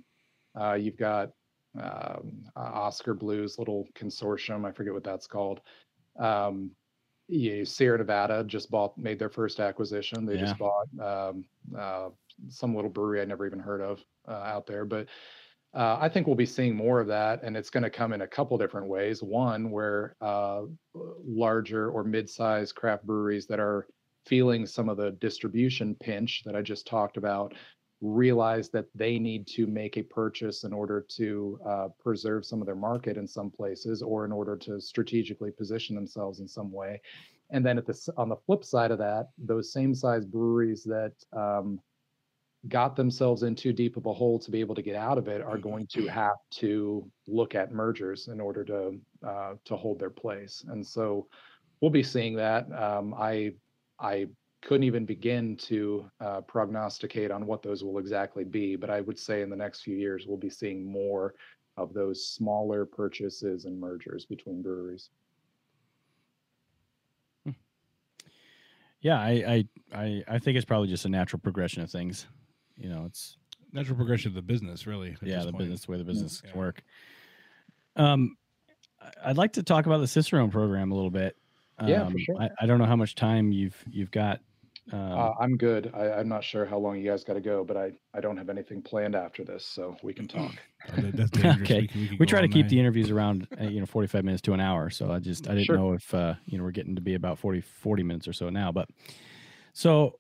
uh, 0.60 0.74
you've 0.74 0.98
got 0.98 1.32
um, 1.80 2.44
Oskar 2.56 3.14
Blues 3.14 3.60
little 3.60 3.88
consortium. 3.96 4.66
I 4.66 4.72
forget 4.72 4.94
what 4.94 5.04
that's 5.04 5.28
called. 5.28 5.62
Um, 6.20 6.72
yeah, 7.28 7.64
Sierra 7.64 7.98
Nevada 7.98 8.44
just 8.46 8.72
bought, 8.72 8.98
made 8.98 9.20
their 9.20 9.30
first 9.30 9.60
acquisition. 9.60 10.26
They 10.26 10.36
Yeah. 10.36 10.46
just 10.46 10.58
bought 10.58 10.88
um, 11.02 11.46
uh, 11.78 12.10
some 12.48 12.74
little 12.74 12.90
brewery 12.90 13.22
I 13.22 13.26
never 13.26 13.46
even 13.46 13.60
heard 13.60 13.82
of 13.82 14.04
uh, 14.28 14.32
out 14.32 14.66
there. 14.66 14.86
But 14.86 15.08
uh, 15.74 15.98
I 16.00 16.08
think 16.10 16.26
we'll 16.26 16.36
be 16.38 16.46
seeing 16.46 16.76
more 16.76 17.02
of 17.02 17.08
that, 17.08 17.44
and 17.44 17.58
it's 17.58 17.70
going 17.70 17.84
to 17.84 17.90
come 17.90 18.14
in 18.14 18.22
a 18.22 18.28
couple 18.28 18.58
different 18.58 18.88
ways. 18.88 19.22
One, 19.22 19.70
where 19.70 20.16
uh, 20.22 20.62
larger 20.96 21.92
or 21.92 22.04
mid-sized 22.04 22.74
craft 22.74 23.06
breweries 23.06 23.46
that 23.48 23.60
are 23.60 23.86
feeling 24.28 24.66
some 24.66 24.90
of 24.90 24.98
the 24.98 25.12
distribution 25.12 25.96
pinch 25.96 26.44
that 26.46 26.56
I 26.56 26.62
just 26.62 26.86
talked 26.86 27.18
about 27.18 27.54
realize 28.02 28.70
that 28.70 28.86
they 28.94 29.18
need 29.18 29.48
to 29.48 29.66
make 29.66 29.98
a 29.98 30.04
purchase 30.04 30.64
in 30.64 30.74
order 30.74 31.06
to 31.10 31.60
uh, 31.66 31.88
preserve 32.00 32.46
some 32.46 32.62
of 32.62 32.68
their 32.68 32.76
market 32.76 33.18
in 33.18 33.28
some 33.28 33.50
places 33.50 34.02
or 34.02 34.24
in 34.24 34.32
order 34.32 34.56
to 34.56 34.80
strategically 34.80 35.52
position 35.52 35.96
themselves 35.96 36.40
in 36.40 36.48
some 36.48 36.72
way. 36.72 37.02
And 37.50 37.66
then 37.66 37.78
at 37.78 37.88
the 37.88 38.14
on 38.18 38.30
the 38.30 38.36
flip 38.36 38.64
side 38.64 38.92
of 38.92 38.98
that 39.00 39.30
those 39.38 39.72
same 39.72 39.96
size 39.96 40.26
breweries 40.26 40.84
that 40.84 41.14
um, 41.34 41.80
got 42.68 42.96
themselves 42.96 43.44
in 43.44 43.56
too 43.56 43.72
deep 43.72 43.98
of 43.98 44.06
a 44.06 44.14
hole 44.14 44.38
to 44.40 44.52
be 44.52 44.60
able 44.60 44.76
to 44.76 44.82
get 44.82 44.96
out 44.96 45.18
of 45.18 45.28
it 45.28 45.42
are 45.42 45.58
going 45.58 45.88
to 45.88 46.08
have 46.08 46.38
to 46.52 47.10
look 47.28 47.56
at 47.56 47.72
mergers 47.72 48.28
in 48.28 48.42
order 48.42 48.64
to 48.66 49.00
uh, 49.26 49.54
to 49.66 49.76
hold 49.76 50.00
their 50.00 50.10
place. 50.10 50.66
And 50.68 50.86
so 50.86 51.28
we'll 51.82 51.92
be 51.92 52.04
seeing 52.04 52.36
that. 52.36 52.72
Um, 52.74 53.14
i 53.14 53.54
i 54.00 54.28
couldn't 54.64 54.84
even 54.84 55.06
begin 55.06 55.56
to 55.56 56.10
uh, 56.20 56.42
prognosticate 56.42 57.30
on 57.32 57.46
what 57.46 57.62
those 57.62 57.84
will 57.84 58.00
exactly 58.00 58.44
be, 58.44 58.76
but 58.76 58.90
I 58.90 59.02
would 59.02 59.20
say 59.20 59.44
in 59.44 59.52
the 59.52 59.56
next 59.56 59.82
few 59.82 59.96
years 59.96 60.26
we'll 60.28 60.36
be 60.36 60.50
seeing 60.50 60.84
more 60.84 61.36
of 61.78 61.94
those 61.94 62.28
smaller 62.28 62.84
purchases 62.84 63.66
and 63.66 63.80
mergers 63.80 64.26
between 64.26 64.64
breweries. 64.64 65.12
Yeah, 69.00 69.20
I, 69.22 69.30
I 69.30 69.66
I 69.94 70.24
I 70.28 70.40
think 70.40 70.58
it's 70.58 70.66
probably 70.66 70.88
just 70.88 71.06
a 71.06 71.10
natural 71.10 71.40
progression 71.40 71.84
of 71.84 71.92
things. 71.92 72.26
You 72.76 72.90
know, 72.90 73.06
it's 73.06 73.38
Natural 73.74 73.96
progression 73.96 74.30
of 74.30 74.36
the 74.36 74.42
business, 74.42 74.88
really. 74.88 75.16
yeah 75.22 75.40
the 75.40 75.52
point. 75.52 75.60
business 75.60 75.86
the 75.86 75.92
way 75.92 75.98
the 76.00 76.04
business 76.04 76.42
Yeah. 76.44 76.52
can 76.52 76.60
work. 76.60 76.84
Um, 77.96 78.38
I'd 79.24 79.38
like 79.38 79.54
to 79.54 79.64
talk 79.64 79.86
about 79.86 80.00
the 80.00 80.08
Cicerone 80.08 80.50
program 80.50 80.92
a 80.92 80.96
little 80.96 81.12
bit. 81.12 81.36
Yeah, 81.86 82.06
for 82.06 82.12
Um, 82.12 82.18
sure. 82.18 82.36
I, 82.42 82.50
I 82.62 82.66
don't 82.66 82.80
know 82.80 82.86
how 82.86 82.96
much 82.96 83.16
time 83.16 83.52
you've 83.52 83.82
you've 83.90 84.12
got. 84.12 84.40
Um, 84.94 85.00
Uh, 85.12 85.34
I'm 85.40 85.58
good. 85.58 85.92
I, 85.94 86.12
I'm 86.14 86.30
not 86.30 86.44
sure 86.46 86.66
how 86.66 86.78
long 86.78 86.98
you 86.98 87.04
guys 87.10 87.24
got 87.26 87.34
to 87.34 87.42
go, 87.42 87.64
but 87.66 87.76
I, 87.76 87.92
I 88.14 88.22
don't 88.22 88.38
have 88.38 88.50
anything 88.50 88.82
planned 88.82 89.16
after 89.16 89.44
this, 89.44 89.66
so 89.66 89.98
we 90.02 90.14
can 90.14 90.28
talk. 90.38 90.54
Oh, 90.98 91.02
that's 91.14 91.30
dangerous. 91.32 91.58
Okay. 91.62 91.88
can- 91.88 92.08
can 92.08 92.18
we 92.20 92.26
go 92.26 92.26
try 92.26 92.40
to 92.40 92.48
all 92.48 92.54
keep 92.54 92.66
night. 92.66 92.70
the 92.70 92.80
interviews 92.80 93.12
around 93.12 93.48
uh, 93.60 93.66
you 93.66 93.80
know 93.82 93.86
45 93.86 94.24
minutes 94.24 94.42
to 94.44 94.54
an 94.54 94.62
hour 94.62 94.90
so 94.90 95.12
i 95.12 95.20
just 95.20 95.48
i 95.50 95.52
didn't 95.54 95.66
Sure. 95.66 95.76
know 95.78 95.92
if 95.94 96.14
uh 96.14 96.36
you 96.46 96.58
know 96.58 96.64
we're 96.64 96.72
getting 96.72 96.96
to 96.96 97.02
be 97.02 97.16
about 97.16 97.38
40 97.38 97.60
40 97.62 98.04
minutes 98.04 98.28
or 98.28 98.34
so 98.34 98.50
now 98.50 98.72
but 98.72 98.88
so 99.74 100.18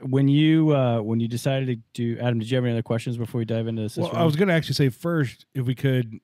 when 0.00 0.28
you 0.28 0.74
uh 0.74 1.00
when 1.02 1.20
you 1.20 1.28
decided 1.28 1.66
to 1.66 1.76
do 1.92 2.18
adam 2.20 2.38
did 2.38 2.50
you 2.50 2.56
have 2.56 2.64
any 2.64 2.72
other 2.72 2.82
questions 2.82 3.18
before 3.18 3.38
we 3.40 3.44
dive 3.44 3.66
into 3.66 3.82
this 3.82 3.96
Well, 3.98 4.14
I 4.16 4.24
was 4.24 4.36
going 4.36 4.48
to 4.48 4.54
actually 4.54 4.74
say 4.76 4.88
first, 4.88 5.44
if 5.54 5.66
we 5.66 5.74
could 5.74 6.18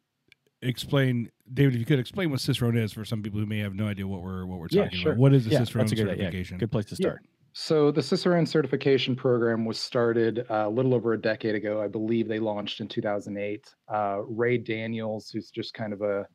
explain, 0.62 1.30
David, 1.52 1.74
if 1.74 1.80
you 1.80 1.86
could 1.86 1.98
explain 1.98 2.30
what 2.30 2.40
Cicerone 2.40 2.76
is 2.76 2.92
for 2.92 3.04
some 3.04 3.22
people 3.22 3.40
who 3.40 3.46
may 3.46 3.58
have 3.58 3.74
no 3.74 3.86
idea 3.86 4.06
what 4.06 4.22
we're 4.22 4.46
what 4.46 4.58
we're 4.58 4.68
Yeah, 4.70 4.84
talking 4.84 4.98
sure. 4.98 5.12
about. 5.12 5.20
What 5.20 5.34
is 5.34 5.44
the 5.44 5.50
yeah 5.52 5.58
Cicerone 5.60 5.84
that's 5.84 5.92
a 5.92 5.96
good, 5.96 6.06
yeah, 6.18 6.30
certification? 6.30 6.58
good 6.58 6.72
place 6.72 6.86
to 6.86 6.96
Yeah. 6.98 7.08
start 7.08 7.22
So 7.52 7.90
the 7.90 8.02
Cicerone 8.02 8.46
certification 8.46 9.16
program 9.16 9.64
was 9.64 9.78
started 9.78 10.40
uh, 10.50 10.64
a 10.66 10.70
little 10.70 10.94
over 10.94 11.12
a 11.14 11.20
decade 11.20 11.54
ago. 11.54 11.80
I 11.80 11.88
believe 11.88 12.28
they 12.28 12.38
launched 12.38 12.80
in 12.80 12.88
2008. 12.88 13.64
Uh, 13.92 14.18
Ray 14.28 14.58
Daniels, 14.58 15.30
who's 15.30 15.50
just 15.50 15.72
kind 15.74 15.92
of 15.92 16.02
a 16.02 16.26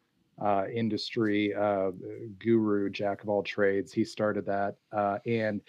uh, 0.43 0.65
industry 0.73 1.53
uh, 1.53 1.91
guru, 2.39 2.89
jack 2.89 3.21
of 3.21 3.29
all 3.29 3.43
trades, 3.43 3.93
he 3.93 4.03
started 4.03 4.45
that, 4.47 4.75
uh, 4.91 5.19
and 5.27 5.61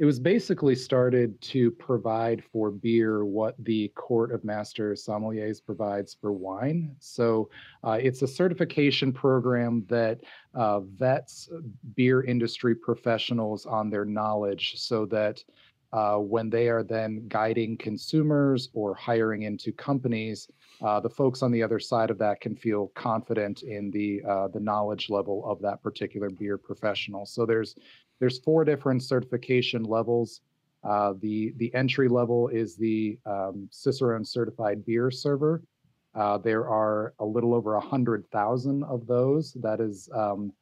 it 0.00 0.06
was 0.06 0.18
basically 0.18 0.74
started 0.74 1.38
to 1.42 1.70
provide 1.72 2.42
for 2.42 2.70
beer 2.70 3.26
what 3.26 3.54
the 3.58 3.88
Court 3.88 4.32
of 4.32 4.42
Master 4.44 4.94
Sommeliers 4.94 5.62
provides 5.62 6.16
for 6.18 6.32
wine. 6.32 6.96
So 7.00 7.50
uh, 7.84 7.98
it's 8.00 8.22
a 8.22 8.26
certification 8.26 9.12
program 9.12 9.84
that 9.90 10.20
uh, 10.54 10.80
vets 10.80 11.50
beer 11.94 12.22
industry 12.22 12.74
professionals 12.74 13.66
on 13.66 13.90
their 13.90 14.06
knowledge 14.06 14.78
so 14.78 15.04
that 15.06 15.44
uh, 15.92 16.16
when 16.16 16.48
they 16.48 16.68
are 16.68 16.82
then 16.82 17.26
guiding 17.28 17.76
consumers 17.76 18.70
or 18.72 18.94
hiring 18.94 19.42
into 19.42 19.70
companies, 19.70 20.48
uh, 20.80 20.98
the 20.98 21.10
folks 21.10 21.42
on 21.42 21.50
the 21.52 21.62
other 21.62 21.78
side 21.78 22.10
of 22.10 22.16
that 22.16 22.40
can 22.40 22.56
feel 22.56 22.90
confident 22.94 23.62
in 23.64 23.90
the 23.90 24.22
uh, 24.26 24.48
the 24.48 24.60
knowledge 24.60 25.10
level 25.10 25.44
of 25.44 25.60
that 25.60 25.82
particular 25.82 26.30
beer 26.30 26.56
professional. 26.56 27.26
So 27.26 27.44
there's 27.44 27.74
there's 28.20 28.38
four 28.38 28.64
different 28.64 29.02
certification 29.02 29.82
levels. 29.82 30.42
Uh, 30.84 31.14
the 31.20 31.52
the 31.56 31.74
entry 31.74 32.08
level 32.08 32.48
is 32.48 32.76
the 32.76 33.18
um, 33.26 33.68
Cicerone 33.70 34.24
certified 34.24 34.84
beer 34.86 35.10
server. 35.10 35.62
Uh, 36.14 36.38
there 36.38 36.68
are 36.68 37.14
a 37.18 37.24
little 37.24 37.54
over 37.54 37.74
a 37.74 37.80
hundred 37.80 38.24
thousand 38.30 38.84
of 38.84 39.06
those. 39.06 39.52
That 39.54 39.80
is 39.80 40.08
um, 40.14 40.52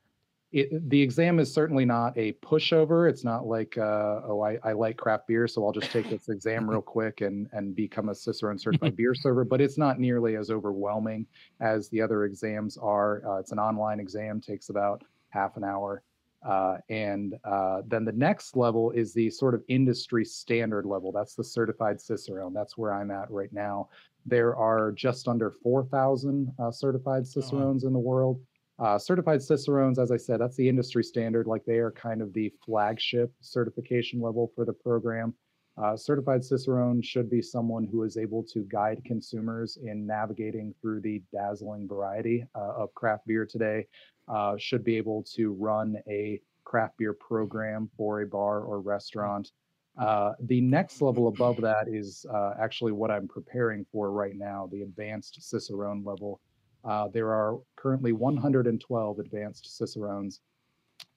it, 0.50 0.88
the 0.88 1.00
exam 1.00 1.38
is 1.38 1.52
certainly 1.52 1.84
not 1.84 2.16
a 2.16 2.32
pushover. 2.34 3.08
It's 3.08 3.22
not 3.22 3.46
like, 3.46 3.76
uh, 3.76 4.20
oh, 4.24 4.42
I, 4.42 4.58
I 4.64 4.72
like 4.72 4.96
craft 4.96 5.26
beer, 5.26 5.46
so 5.46 5.64
I'll 5.66 5.72
just 5.72 5.92
take 5.92 6.08
this 6.08 6.28
exam 6.30 6.68
real 6.68 6.80
quick 6.96 7.20
and 7.20 7.48
and 7.52 7.74
become 7.74 8.08
a 8.08 8.14
Cicerone 8.14 8.58
certified 8.58 8.96
beer 8.96 9.14
server. 9.14 9.44
But 9.44 9.60
it's 9.60 9.78
not 9.78 10.00
nearly 10.00 10.36
as 10.36 10.50
overwhelming 10.50 11.26
as 11.60 11.88
the 11.90 12.00
other 12.00 12.24
exams 12.24 12.76
are. 12.78 13.22
Uh, 13.26 13.38
it's 13.38 13.52
an 13.52 13.58
online 13.58 14.00
exam, 14.00 14.40
takes 14.40 14.70
about 14.70 15.02
half 15.30 15.56
an 15.56 15.64
hour. 15.64 16.02
Uh, 16.46 16.76
and 16.88 17.34
uh, 17.44 17.82
then 17.86 18.04
the 18.04 18.12
next 18.12 18.56
level 18.56 18.90
is 18.92 19.12
the 19.12 19.28
sort 19.30 19.54
of 19.54 19.62
industry 19.68 20.24
standard 20.24 20.86
level. 20.86 21.10
That's 21.10 21.34
the 21.34 21.44
certified 21.44 22.00
Cicerone. 22.00 22.54
That's 22.54 22.78
where 22.78 22.92
I'm 22.92 23.10
at 23.10 23.30
right 23.30 23.52
now. 23.52 23.88
There 24.24 24.54
are 24.56 24.92
just 24.92 25.26
under 25.26 25.50
4,000 25.50 26.52
uh, 26.58 26.70
certified 26.70 27.26
Cicerones 27.26 27.84
in 27.84 27.92
the 27.92 27.98
world. 27.98 28.40
Uh, 28.78 28.98
certified 28.98 29.42
Cicerones, 29.42 29.98
as 29.98 30.12
I 30.12 30.16
said, 30.16 30.40
that's 30.40 30.56
the 30.56 30.68
industry 30.68 31.02
standard. 31.02 31.48
Like 31.48 31.64
they 31.64 31.78
are 31.78 31.90
kind 31.90 32.22
of 32.22 32.32
the 32.32 32.52
flagship 32.64 33.32
certification 33.40 34.20
level 34.20 34.52
for 34.54 34.64
the 34.64 34.72
program. 34.72 35.34
Uh, 35.82 35.96
certified 35.96 36.44
Cicerone 36.44 37.00
should 37.02 37.30
be 37.30 37.40
someone 37.40 37.84
who 37.84 38.02
is 38.02 38.16
able 38.16 38.42
to 38.44 38.60
guide 38.64 39.00
consumers 39.04 39.78
in 39.82 40.06
navigating 40.06 40.74
through 40.80 41.00
the 41.00 41.22
dazzling 41.32 41.86
variety 41.86 42.44
uh, 42.54 42.74
of 42.76 42.92
craft 42.94 43.26
beer 43.26 43.46
today. 43.46 43.86
Uh, 44.28 44.56
should 44.58 44.84
be 44.84 44.96
able 44.96 45.22
to 45.22 45.52
run 45.54 45.96
a 46.08 46.40
craft 46.64 46.98
beer 46.98 47.14
program 47.14 47.88
for 47.96 48.20
a 48.20 48.26
bar 48.26 48.60
or 48.60 48.80
restaurant. 48.80 49.52
Uh, 49.98 50.32
the 50.40 50.60
next 50.60 51.00
level 51.00 51.28
above 51.28 51.56
that 51.60 51.88
is 51.88 52.24
uh, 52.32 52.54
actually 52.60 52.92
what 52.92 53.10
I'm 53.10 53.26
preparing 53.26 53.84
for 53.90 54.12
right 54.12 54.36
now, 54.36 54.68
the 54.70 54.82
advanced 54.82 55.38
Cicerone 55.42 56.04
level. 56.04 56.40
Uh, 56.84 57.08
there 57.08 57.32
are 57.32 57.58
currently 57.74 58.12
112 58.12 59.18
advanced 59.18 59.76
Cicerones, 59.76 60.40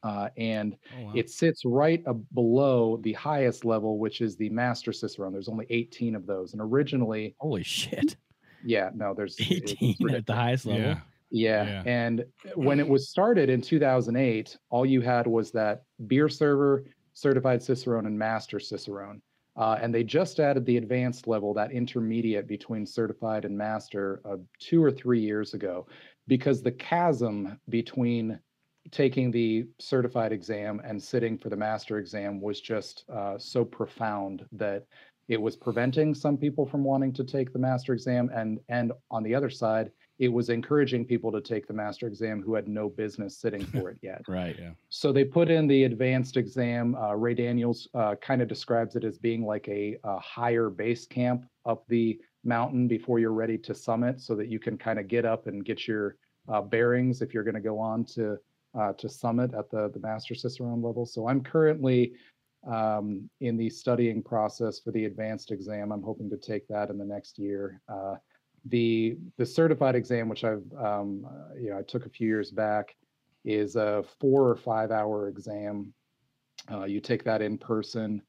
uh, 0.03 0.29
and 0.37 0.75
Oh, 0.97 1.03
wow. 1.03 1.11
it 1.15 1.29
sits 1.29 1.63
right 1.65 2.01
ab- 2.07 2.25
below 2.33 2.97
the 3.03 3.13
highest 3.13 3.65
level, 3.65 3.99
which 3.99 4.21
is 4.21 4.35
the 4.35 4.49
Master 4.49 4.91
Cicerone. 4.91 5.31
There's 5.33 5.49
only 5.49 5.67
18 5.69 6.15
of 6.15 6.25
those, 6.25 6.53
and 6.53 6.61
originally, 6.61 7.35
holy 7.39 7.63
shit 7.63 8.15
yeah, 8.63 8.89
no, 8.95 9.13
there's 9.13 9.37
18 9.39 10.09
at 10.11 10.25
the 10.25 10.35
highest 10.35 10.65
level 10.65 10.81
yeah. 10.81 10.99
Yeah. 11.31 11.63
Yeah. 11.65 11.83
And 11.85 12.25
when 12.55 12.79
it 12.79 12.87
was 12.87 13.09
started 13.09 13.49
in 13.49 13.61
2008, 13.61 14.57
all 14.69 14.85
you 14.85 15.01
had 15.01 15.25
was 15.25 15.51
that 15.51 15.83
beer 16.07 16.29
server, 16.29 16.85
certified 17.13 17.63
Cicerone, 17.63 18.05
and 18.05 18.17
master 18.17 18.59
Cicerone. 18.59 19.21
Uh, 19.57 19.77
and 19.81 19.93
they 19.93 20.03
just 20.03 20.39
added 20.39 20.65
the 20.65 20.77
advanced 20.77 21.27
level, 21.27 21.53
that 21.53 21.71
intermediate 21.71 22.47
between 22.47 22.85
certified 22.85 23.43
and 23.43 23.57
master, 23.57 24.21
uh, 24.25 24.37
two 24.59 24.83
or 24.83 24.91
three 24.91 25.19
years 25.19 25.53
ago, 25.53 25.87
because 26.27 26.61
the 26.61 26.71
chasm 26.71 27.59
between 27.69 28.39
taking 28.91 29.29
the 29.29 29.65
certified 29.79 30.31
exam 30.31 30.81
and 30.83 31.01
sitting 31.01 31.37
for 31.37 31.49
the 31.49 31.55
master 31.55 31.97
exam 31.97 32.41
was 32.41 32.61
just 32.61 33.03
uh, 33.13 33.37
so 33.37 33.63
profound 33.63 34.45
that 34.51 34.85
it 35.27 35.39
was 35.39 35.55
preventing 35.55 36.15
some 36.15 36.37
people 36.37 36.65
from 36.65 36.83
wanting 36.83 37.13
to 37.13 37.23
take 37.23 37.53
the 37.53 37.59
master 37.59 37.93
exam. 37.93 38.29
And, 38.33 38.59
and 38.69 38.91
on 39.11 39.21
the 39.23 39.35
other 39.35 39.49
side, 39.49 39.91
it 40.21 40.31
was 40.31 40.49
encouraging 40.49 41.03
people 41.03 41.31
to 41.31 41.41
take 41.41 41.65
the 41.65 41.73
master 41.73 42.05
exam 42.05 42.43
who 42.43 42.53
had 42.53 42.67
no 42.67 42.87
business 42.87 43.35
sitting 43.39 43.65
for 43.73 43.89
it 43.89 43.97
yet. 44.03 44.21
Right. 44.27 44.55
Yeah. 44.57 44.69
So 44.89 45.11
they 45.11 45.25
put 45.25 45.49
in 45.49 45.67
the 45.67 45.85
advanced 45.85 46.37
exam. 46.37 46.95
Uh, 46.95 47.15
Ray 47.15 47.33
Daniels 47.33 47.89
uh, 47.95 48.13
kind 48.21 48.39
of 48.39 48.47
describes 48.47 48.95
it 48.95 49.03
as 49.03 49.17
being 49.17 49.43
like 49.43 49.67
a, 49.67 49.97
a 50.03 50.19
higher 50.19 50.69
base 50.69 51.07
camp 51.07 51.45
up 51.65 51.87
the 51.87 52.21
mountain 52.43 52.87
before 52.87 53.17
you're 53.17 53.33
ready 53.33 53.57
to 53.57 53.73
summit, 53.73 54.21
so 54.21 54.35
that 54.35 54.47
you 54.47 54.59
can 54.59 54.77
kind 54.77 54.99
of 54.99 55.07
get 55.07 55.25
up 55.25 55.47
and 55.47 55.65
get 55.65 55.87
your 55.87 56.17
uh, 56.47 56.61
bearings 56.61 57.23
if 57.23 57.33
you're 57.33 57.43
going 57.43 57.55
to 57.55 57.59
go 57.59 57.79
on 57.79 58.05
to 58.05 58.37
uh, 58.79 58.93
to 58.93 59.09
summit 59.09 59.55
at 59.55 59.71
the 59.71 59.89
the 59.89 59.99
master 59.99 60.35
cicerone 60.35 60.83
level. 60.83 61.03
So 61.03 61.27
I'm 61.27 61.41
currently 61.41 62.13
um, 62.71 63.27
in 63.39 63.57
the 63.57 63.71
studying 63.71 64.21
process 64.21 64.79
for 64.79 64.91
the 64.91 65.05
advanced 65.05 65.51
exam. 65.51 65.91
I'm 65.91 66.03
hoping 66.03 66.29
to 66.29 66.37
take 66.37 66.67
that 66.67 66.91
in 66.91 66.99
the 66.99 67.05
next 67.05 67.39
year. 67.39 67.81
The 68.65 69.17
the 69.37 69.45
certified 69.45 69.95
exam, 69.95 70.29
which 70.29 70.43
I've 70.43 70.63
um, 70.77 71.25
uh, 71.25 71.55
you 71.59 71.69
know 71.71 71.79
I 71.79 71.81
took 71.81 72.05
a 72.05 72.09
few 72.09 72.27
years 72.27 72.51
back, 72.51 72.95
is 73.43 73.75
a 73.75 74.03
four 74.19 74.47
or 74.47 74.55
five 74.55 74.91
hour 74.91 75.27
exam. 75.27 75.93
Uh, 76.71 76.85
you 76.85 76.99
take 76.99 77.23
that 77.23 77.41
in 77.41 77.57
person. 77.57 78.21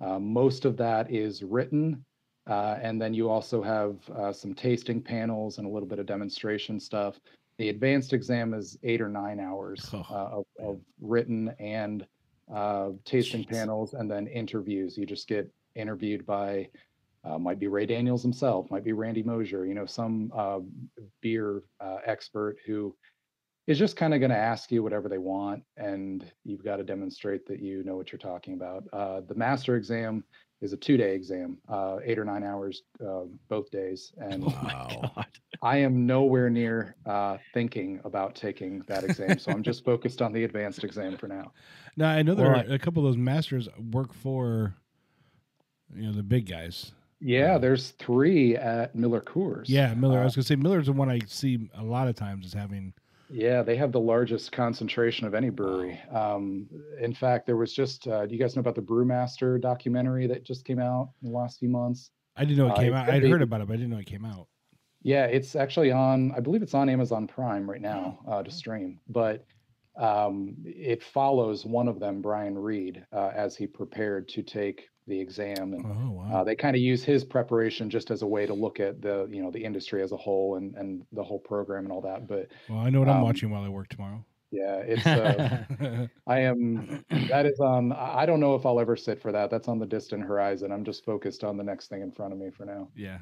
Uh, 0.00 0.18
most 0.18 0.64
of 0.64 0.76
that 0.76 1.10
is 1.10 1.42
written, 1.42 2.04
uh, 2.48 2.78
and 2.80 3.02
then 3.02 3.12
you 3.12 3.28
also 3.28 3.60
have 3.62 3.96
uh, 4.16 4.32
some 4.32 4.54
tasting 4.54 5.02
panels 5.02 5.58
and 5.58 5.66
a 5.66 5.70
little 5.70 5.88
bit 5.88 5.98
of 5.98 6.06
demonstration 6.06 6.78
stuff. 6.78 7.18
The 7.58 7.68
advanced 7.68 8.12
exam 8.12 8.54
is 8.54 8.78
eight 8.84 9.00
or 9.02 9.08
nine 9.08 9.40
hours 9.40 9.90
Oh, 9.92 10.06
uh, 10.10 10.38
of, 10.38 10.44
of 10.58 10.80
written 11.00 11.54
and 11.58 12.06
uh, 12.54 12.90
tasting 13.04 13.44
Jeez. 13.44 13.48
panels, 13.48 13.94
and 13.94 14.10
then 14.10 14.26
interviews. 14.28 14.96
You 14.96 15.04
just 15.04 15.28
get 15.28 15.52
interviewed 15.74 16.24
by 16.24 16.68
uh, 17.24 17.38
might 17.38 17.58
be 17.58 17.68
Ray 17.68 17.86
Daniels 17.86 18.22
himself, 18.22 18.70
might 18.70 18.84
be 18.84 18.92
Randy 18.92 19.22
Mosher, 19.22 19.66
you 19.66 19.74
know, 19.74 19.86
some 19.86 20.32
uh, 20.34 20.60
beer 21.20 21.62
uh, 21.80 21.98
expert 22.06 22.56
who 22.66 22.94
is 23.66 23.78
just 23.78 23.96
kind 23.96 24.14
of 24.14 24.20
going 24.20 24.30
to 24.30 24.36
ask 24.36 24.72
you 24.72 24.82
whatever 24.82 25.08
they 25.08 25.18
want, 25.18 25.62
and 25.76 26.30
you've 26.44 26.64
got 26.64 26.76
to 26.76 26.84
demonstrate 26.84 27.46
that 27.46 27.60
you 27.60 27.84
know 27.84 27.96
what 27.96 28.10
you're 28.10 28.18
talking 28.18 28.54
about. 28.54 28.84
Uh, 28.92 29.20
the 29.28 29.34
master 29.34 29.76
exam 29.76 30.24
is 30.60 30.72
a 30.72 30.76
two-day 30.76 31.14
exam, 31.14 31.58
uh, 31.68 31.98
eight 32.04 32.18
or 32.18 32.24
nine 32.24 32.42
hours 32.42 32.82
uh, 33.06 33.22
both 33.48 33.70
days, 33.70 34.12
and 34.18 34.42
Oh 34.42 34.48
Wow. 34.50 35.14
I 35.62 35.76
am 35.76 36.06
nowhere 36.06 36.48
near 36.48 36.96
uh, 37.04 37.36
thinking 37.52 38.00
about 38.04 38.34
taking 38.34 38.82
that 38.86 39.04
exam, 39.04 39.38
so 39.38 39.52
I'm 39.52 39.62
just 39.62 39.84
focused 39.84 40.22
on 40.22 40.32
the 40.32 40.44
advanced 40.44 40.84
exam 40.84 41.18
for 41.18 41.28
now. 41.28 41.52
Now 41.96 42.10
I 42.10 42.22
know 42.22 42.34
there 42.34 42.50
Well, 42.50 42.60
are 42.60 42.72
a 42.74 42.78
couple 42.78 43.04
of 43.04 43.12
those 43.12 43.18
masters 43.18 43.68
work 43.92 44.14
for, 44.14 44.74
you 45.94 46.04
know, 46.06 46.12
the 46.12 46.22
big 46.22 46.48
guys. 46.48 46.92
Yeah, 47.20 47.58
there's 47.58 47.90
three 47.92 48.56
at 48.56 48.94
Miller 48.94 49.20
Coors. 49.20 49.64
Yeah, 49.68 49.92
Miller. 49.94 50.18
I 50.18 50.22
Uh, 50.22 50.24
was 50.24 50.36
gonna 50.36 50.44
say 50.44 50.56
Miller's 50.56 50.86
the 50.86 50.92
one 50.92 51.10
I 51.10 51.18
see 51.26 51.68
a 51.74 51.82
lot 51.84 52.08
of 52.08 52.14
times 52.16 52.46
as 52.46 52.52
having. 52.52 52.94
Yeah, 53.32 53.62
they 53.62 53.76
have 53.76 53.92
the 53.92 54.00
largest 54.00 54.50
concentration 54.50 55.26
of 55.26 55.34
any 55.34 55.50
brewery. 55.50 56.00
Um, 56.10 56.68
in 57.00 57.12
fact, 57.14 57.46
there 57.46 57.56
was 57.56 57.72
just, 57.72 58.08
uh, 58.08 58.26
do 58.26 58.34
you 58.34 58.40
guys 58.40 58.56
know 58.56 58.60
about 58.60 58.74
the 58.74 58.82
Brewmaster 58.82 59.60
documentary 59.60 60.26
that 60.26 60.42
just 60.44 60.64
came 60.64 60.80
out 60.80 61.10
in 61.22 61.30
the 61.30 61.36
last 61.38 61.60
few 61.60 61.68
months? 61.68 62.10
I 62.36 62.44
didn't 62.44 62.58
know 62.58 62.66
it 62.66 62.72
Uh, 62.72 62.76
came 62.76 62.92
it 62.92 62.96
out. 62.96 63.08
I'd 63.08 63.22
heard 63.22 63.42
about 63.42 63.60
it, 63.60 63.68
but 63.68 63.74
I 63.74 63.76
didn't 63.76 63.90
know 63.90 63.98
it 63.98 64.06
came 64.06 64.24
out. 64.24 64.48
Yeah, 65.02 65.26
it's 65.26 65.54
actually 65.54 65.92
on, 65.92 66.32
I 66.32 66.40
believe 66.40 66.60
it's 66.62 66.74
on 66.74 66.88
Amazon 66.88 67.26
Prime 67.28 67.70
right 67.70 67.80
now 67.80 68.18
Oh. 68.26 68.32
uh, 68.32 68.42
to 68.42 68.50
stream, 68.50 68.98
but 69.08 69.44
um, 69.96 70.56
it 70.64 71.02
follows 71.02 71.64
one 71.64 71.86
of 71.86 72.00
them, 72.00 72.20
Brian 72.22 72.58
Reed, 72.58 73.04
uh, 73.12 73.30
as 73.34 73.56
he 73.56 73.66
prepared 73.68 74.28
to 74.30 74.42
take 74.42 74.88
the 75.06 75.18
exam. 75.18 75.74
And 75.74 75.84
Oh 75.84 76.10
wow. 76.10 76.40
uh, 76.40 76.44
they 76.44 76.54
kind 76.54 76.76
of 76.76 76.82
use 76.82 77.02
his 77.04 77.24
preparation 77.24 77.90
just 77.90 78.10
as 78.10 78.22
a 78.22 78.26
way 78.26 78.46
to 78.46 78.54
look 78.54 78.80
at 78.80 79.00
the, 79.02 79.28
you 79.30 79.42
know, 79.42 79.50
the 79.50 79.64
industry 79.64 80.02
as 80.02 80.12
a 80.12 80.16
whole 80.16 80.56
and, 80.56 80.74
and 80.76 81.04
the 81.12 81.24
whole 81.24 81.38
program 81.38 81.84
and 81.84 81.92
all 81.92 82.00
that. 82.02 82.26
But 82.28 82.48
well, 82.68 82.78
I 82.80 82.90
know 82.90 83.00
what 83.00 83.08
I'm 83.08 83.16
um, 83.16 83.22
watching 83.22 83.50
while 83.50 83.64
I 83.64 83.68
work 83.68 83.88
tomorrow. 83.88 84.24
yeah, 84.52 84.76
it's, 84.84 85.06
uh, 85.06 86.06
I 86.26 86.40
am. 86.40 87.04
That 87.28 87.46
is 87.46 87.60
on. 87.60 87.92
I 87.92 88.26
don't 88.26 88.40
know 88.40 88.54
if 88.54 88.66
I'll 88.66 88.80
ever 88.80 88.96
sit 88.96 89.20
for 89.22 89.32
that. 89.32 89.50
That's 89.50 89.68
on 89.68 89.78
the 89.78 89.86
distant 89.86 90.22
horizon. 90.24 90.72
I'm 90.72 90.84
just 90.84 91.04
focused 91.04 91.44
on 91.44 91.56
the 91.56 91.64
next 91.64 91.88
thing 91.88 92.02
in 92.02 92.10
front 92.12 92.32
of 92.32 92.38
me 92.38 92.50
for 92.50 92.64
now. 92.64 92.88
yeah. 92.96 93.18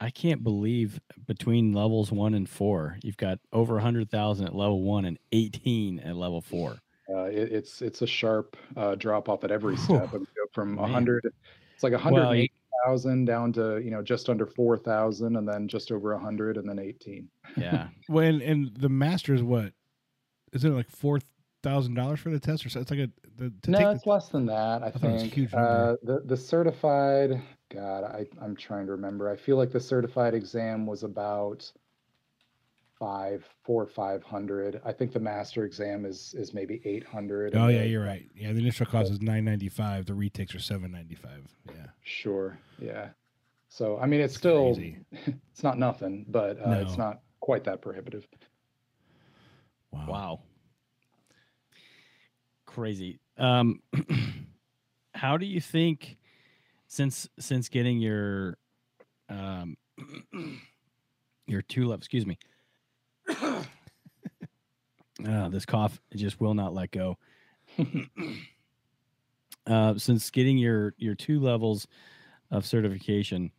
I 0.00 0.10
can't 0.10 0.42
believe 0.42 1.00
between 1.26 1.72
levels 1.72 2.10
one 2.12 2.34
and 2.34 2.48
four, 2.48 2.98
you've 3.02 3.16
got 3.16 3.38
over 3.52 3.78
a 3.78 3.80
hundred 3.80 4.10
thousand 4.10 4.46
at 4.46 4.54
level 4.54 4.82
one 4.82 5.04
and 5.06 5.18
eighteen 5.32 6.00
at 6.00 6.16
level 6.16 6.40
four. 6.42 6.76
Uh, 7.08 7.24
it, 7.26 7.52
it's 7.52 7.80
it's 7.80 8.02
a 8.02 8.06
sharp 8.06 8.56
uh, 8.76 8.96
drop 8.96 9.28
off 9.28 9.44
at 9.44 9.50
every 9.52 9.76
step. 9.86 10.10
From 10.54 10.76
Man. 10.76 10.82
100. 10.82 11.26
It's 11.74 11.82
like 11.82 11.92
Well, 11.92 12.02
108,000 12.02 13.24
down 13.24 13.52
to 13.54 13.80
you 13.82 13.90
know 13.90 14.02
just 14.02 14.30
under 14.30 14.46
4,000, 14.46 15.36
and 15.36 15.46
then 15.46 15.68
just 15.68 15.92
over 15.92 16.12
a 16.12 16.16
100, 16.16 16.56
and 16.56 16.68
then 16.68 16.78
18. 16.78 17.28
Yeah. 17.56 17.88
when 18.06 18.26
and, 18.26 18.42
and 18.42 18.76
the 18.76 18.88
masters, 18.88 19.42
what 19.42 19.72
is 20.52 20.64
it 20.64 20.70
like 20.70 20.90
four 20.90 21.18
thousand 21.62 21.94
dollars 21.94 22.20
for 22.20 22.30
the 22.30 22.38
test, 22.38 22.64
or 22.64 22.68
so? 22.68 22.80
It's 22.80 22.90
like 22.90 23.00
a 23.00 23.10
the, 23.36 23.52
to 23.62 23.70
no, 23.70 23.78
take 23.78 23.96
it's 23.96 24.06
less 24.06 24.28
than 24.28 24.46
that. 24.46 24.82
I, 24.82 24.90
thought 24.90 25.10
it 25.10 25.12
was 25.12 25.14
a 25.14 25.18
think. 25.24 25.34
huge 25.34 25.54
uh, 25.54 25.96
the 26.02 26.22
the 26.24 26.36
certified. 26.36 27.42
God, 27.70 28.04
I 28.04 28.26
I'm 28.40 28.54
trying 28.54 28.86
to 28.86 28.92
remember. 28.92 29.28
I 29.28 29.36
feel 29.36 29.56
like 29.56 29.72
the 29.72 29.80
certified 29.80 30.34
exam 30.34 30.86
was 30.86 31.02
about 31.02 31.70
five, 33.04 33.46
four, 33.62 33.82
or 33.82 33.86
five 33.86 34.22
hundred. 34.22 34.80
I 34.82 34.90
think 34.92 35.12
the 35.12 35.20
master 35.20 35.64
exam 35.64 36.06
is 36.06 36.34
is 36.38 36.54
maybe 36.54 36.80
eight 36.86 37.04
hundred. 37.04 37.54
Oh 37.54 37.68
yeah, 37.68 37.82
you're 37.82 38.04
right. 38.04 38.26
Yeah, 38.34 38.52
the 38.52 38.60
initial 38.60 38.86
cost 38.86 39.12
is 39.12 39.20
nine 39.20 39.44
ninety 39.44 39.68
five. 39.68 40.06
The 40.06 40.14
retakes 40.14 40.54
are 40.54 40.58
seven 40.58 40.90
ninety 40.90 41.14
five. 41.14 41.46
Yeah. 41.66 41.88
Sure. 42.02 42.58
Yeah. 42.78 43.08
So 43.68 43.98
I 43.98 44.06
mean, 44.06 44.20
it's 44.20 44.32
It's 44.32 44.38
still 44.38 44.74
crazy. 44.74 44.98
it's 45.52 45.62
not 45.62 45.78
nothing, 45.78 46.24
but 46.28 46.56
uh, 46.66 46.78
it's 46.80 46.96
not 46.96 47.20
quite 47.40 47.64
that 47.64 47.82
prohibitive. 47.82 48.26
Wow. 49.90 50.06
Wow. 50.08 50.40
Crazy. 52.64 53.20
Um 53.36 53.82
how 55.14 55.36
do 55.36 55.44
you 55.44 55.60
think 55.60 56.16
since 56.86 57.28
since 57.38 57.68
getting 57.68 57.98
your 57.98 58.56
um 59.28 59.76
your 61.46 61.60
tulip, 61.60 61.98
excuse 61.98 62.24
me. 62.24 62.38
uh, 65.26 65.48
this 65.48 65.66
cough 65.66 66.00
just 66.14 66.40
will 66.40 66.54
not 66.54 66.74
let 66.74 66.90
go. 66.90 67.18
uh, 69.66 69.94
since 69.96 70.30
getting 70.30 70.58
your 70.58 70.94
your 70.96 71.14
two 71.14 71.40
levels 71.40 71.86
of 72.50 72.66
certification, 72.66 73.50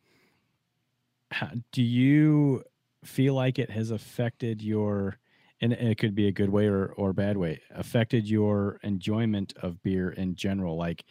how, 1.32 1.50
do 1.72 1.82
you 1.82 2.64
feel 3.04 3.34
like 3.34 3.60
it 3.60 3.70
has 3.70 3.92
affected 3.92 4.62
your 4.62 5.18
and 5.62 5.74
it 5.74 5.98
could 5.98 6.16
be 6.16 6.28
a 6.28 6.32
good 6.32 6.50
way 6.50 6.68
or, 6.68 6.88
or 6.98 7.14
bad 7.14 7.38
way 7.38 7.62
affected 7.74 8.28
your 8.28 8.80
enjoyment 8.84 9.54
of 9.62 9.82
beer 9.84 10.10
in 10.10 10.36
general 10.36 10.76
like 10.76 11.06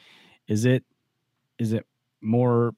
is 0.49 0.65
it 0.65 0.85
is 1.59 1.73
it 1.73 1.87
more 2.21 2.75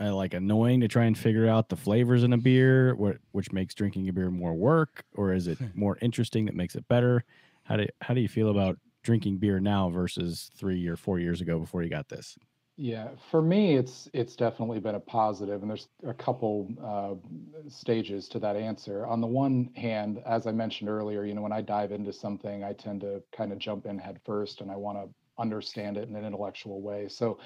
uh, 0.00 0.14
like 0.14 0.34
annoying 0.34 0.80
to 0.80 0.88
try 0.88 1.04
and 1.04 1.18
figure 1.18 1.46
out 1.48 1.68
the 1.68 1.76
flavors 1.76 2.22
in 2.24 2.32
a 2.32 2.38
beer 2.38 2.94
what 2.96 3.18
which 3.32 3.52
makes 3.52 3.74
drinking 3.74 4.08
a 4.08 4.12
beer 4.12 4.30
more 4.30 4.54
work 4.54 5.04
or 5.14 5.32
is 5.32 5.46
it 5.46 5.58
more 5.74 5.98
interesting 6.00 6.46
that 6.46 6.54
makes 6.54 6.74
it 6.74 6.86
better 6.88 7.24
how 7.64 7.76
do 7.76 7.86
how 8.00 8.14
do 8.14 8.20
you 8.20 8.28
feel 8.28 8.50
about 8.50 8.78
drinking 9.02 9.38
beer 9.38 9.60
now 9.60 9.90
versus 9.90 10.50
3 10.56 10.86
or 10.86 10.96
4 10.96 11.18
years 11.18 11.40
ago 11.40 11.58
before 11.58 11.82
you 11.82 11.90
got 11.90 12.08
this 12.08 12.38
Yeah, 12.76 13.14
for 13.16 13.42
me, 13.42 13.74
it's 13.76 14.08
it's 14.14 14.34
definitely 14.34 14.80
been 14.80 14.94
a 14.94 15.00
positive, 15.00 15.60
and 15.60 15.68
there's 15.70 15.88
a 16.02 16.14
couple 16.14 16.66
uh, 16.80 17.68
stages 17.68 18.26
to 18.30 18.38
that 18.38 18.56
answer. 18.56 19.06
On 19.06 19.20
the 19.20 19.26
one 19.26 19.74
hand, 19.74 20.22
as 20.24 20.46
I 20.46 20.52
mentioned 20.52 20.88
earlier, 20.88 21.24
you 21.26 21.34
know, 21.34 21.42
when 21.42 21.52
I 21.52 21.60
dive 21.60 21.92
into 21.92 22.10
something, 22.12 22.64
I 22.64 22.72
tend 22.72 23.02
to 23.02 23.22
kind 23.32 23.52
of 23.52 23.58
jump 23.58 23.84
in 23.84 23.98
head 23.98 24.18
first, 24.24 24.62
and 24.62 24.70
I 24.70 24.76
want 24.76 24.96
to 24.98 25.14
understand 25.36 25.98
it 25.98 26.08
in 26.08 26.16
an 26.16 26.24
intellectual 26.24 26.80
way. 26.80 27.06
So, 27.08 27.38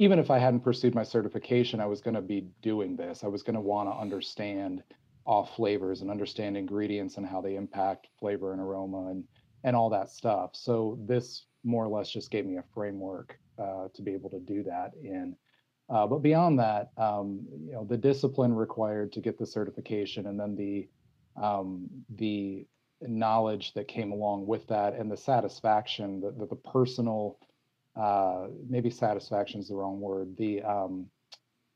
even 0.00 0.18
if 0.18 0.30
I 0.30 0.38
hadn't 0.38 0.60
pursued 0.60 0.94
my 0.94 1.02
certification, 1.02 1.78
I 1.78 1.84
was 1.84 2.00
going 2.00 2.14
to 2.14 2.22
be 2.22 2.46
doing 2.62 2.96
this. 2.96 3.22
I 3.22 3.26
was 3.26 3.42
going 3.42 3.54
to 3.54 3.60
want 3.60 3.86
to 3.90 3.94
understand 3.94 4.82
off 5.26 5.54
flavors 5.54 6.00
and 6.00 6.10
understand 6.10 6.56
ingredients 6.56 7.18
and 7.18 7.26
how 7.26 7.42
they 7.42 7.54
impact 7.54 8.08
flavor 8.18 8.52
and 8.52 8.62
aroma 8.62 9.10
and 9.10 9.24
and 9.62 9.76
all 9.76 9.90
that 9.90 10.08
stuff. 10.08 10.52
So 10.54 10.98
this 11.06 11.44
more 11.64 11.84
or 11.84 11.88
less 11.88 12.10
just 12.10 12.30
gave 12.30 12.46
me 12.46 12.56
a 12.56 12.64
framework 12.72 13.38
uh, 13.58 13.88
to 13.92 14.00
be 14.00 14.14
able 14.14 14.30
to 14.30 14.40
do 14.40 14.62
that 14.62 14.92
in. 15.02 15.36
Uh, 15.90 16.06
but 16.06 16.20
beyond 16.20 16.58
that, 16.58 16.92
um, 16.96 17.46
you 17.66 17.72
know, 17.72 17.84
the 17.84 17.98
discipline 17.98 18.54
required 18.54 19.12
to 19.12 19.20
get 19.20 19.38
the 19.38 19.46
certification, 19.46 20.28
and 20.28 20.40
then 20.40 20.56
the 20.56 20.88
um, 21.36 21.90
the 22.16 22.66
knowledge 23.02 23.74
that 23.74 23.86
came 23.86 24.12
along 24.12 24.46
with 24.46 24.66
that, 24.68 24.94
and 24.94 25.12
the 25.12 25.16
satisfaction, 25.16 26.22
the 26.22 26.30
the, 26.30 26.46
the 26.46 26.56
personal, 26.56 27.38
uh, 28.00 28.46
maybe 28.68 28.90
satisfaction 28.90 29.60
is 29.60 29.68
the 29.68 29.74
wrong 29.74 30.00
word. 30.00 30.36
The 30.38 30.62
um, 30.62 31.06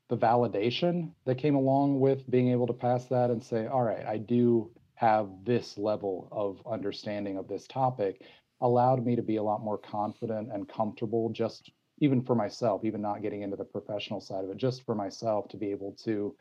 the 0.09 0.17
validation 0.17 1.11
that 1.25 1.39
came 1.39 1.55
along 1.55 1.99
with 1.99 2.31
being 2.31 2.51
able 2.51 2.67
to 2.67 2.73
pass 2.73 3.07
that 3.07 3.31
and 3.31 3.43
say, 3.43 3.67
all 3.67 3.83
right, 3.83 4.05
I 4.07 4.19
do 4.19 4.71
have 4.95 5.29
this 5.45 5.77
level 5.77 6.29
of 6.31 6.61
understanding 6.71 7.37
of 7.37 7.49
this 7.49 7.67
topic 7.67 8.23
allowed 8.61 9.05
me 9.05 9.17
to 9.17 9.23
be 9.23 9.37
a 9.37 9.43
lot 9.43 9.63
more 9.63 9.79
confident 9.79 10.51
and 10.53 10.69
comfortable 10.69 11.31
just 11.31 11.71
even 11.99 12.23
for 12.23 12.35
myself 12.35 12.85
even 12.85 13.03
not 13.03 13.21
getting 13.21 13.43
into 13.43 13.57
the 13.57 13.65
professional 13.65 14.21
side 14.21 14.45
of 14.45 14.51
it 14.51 14.57
just 14.57 14.85
for 14.85 14.95
myself 14.95 15.49
to 15.49 15.57
be 15.57 15.71
able 15.71 15.97
to 16.05 16.35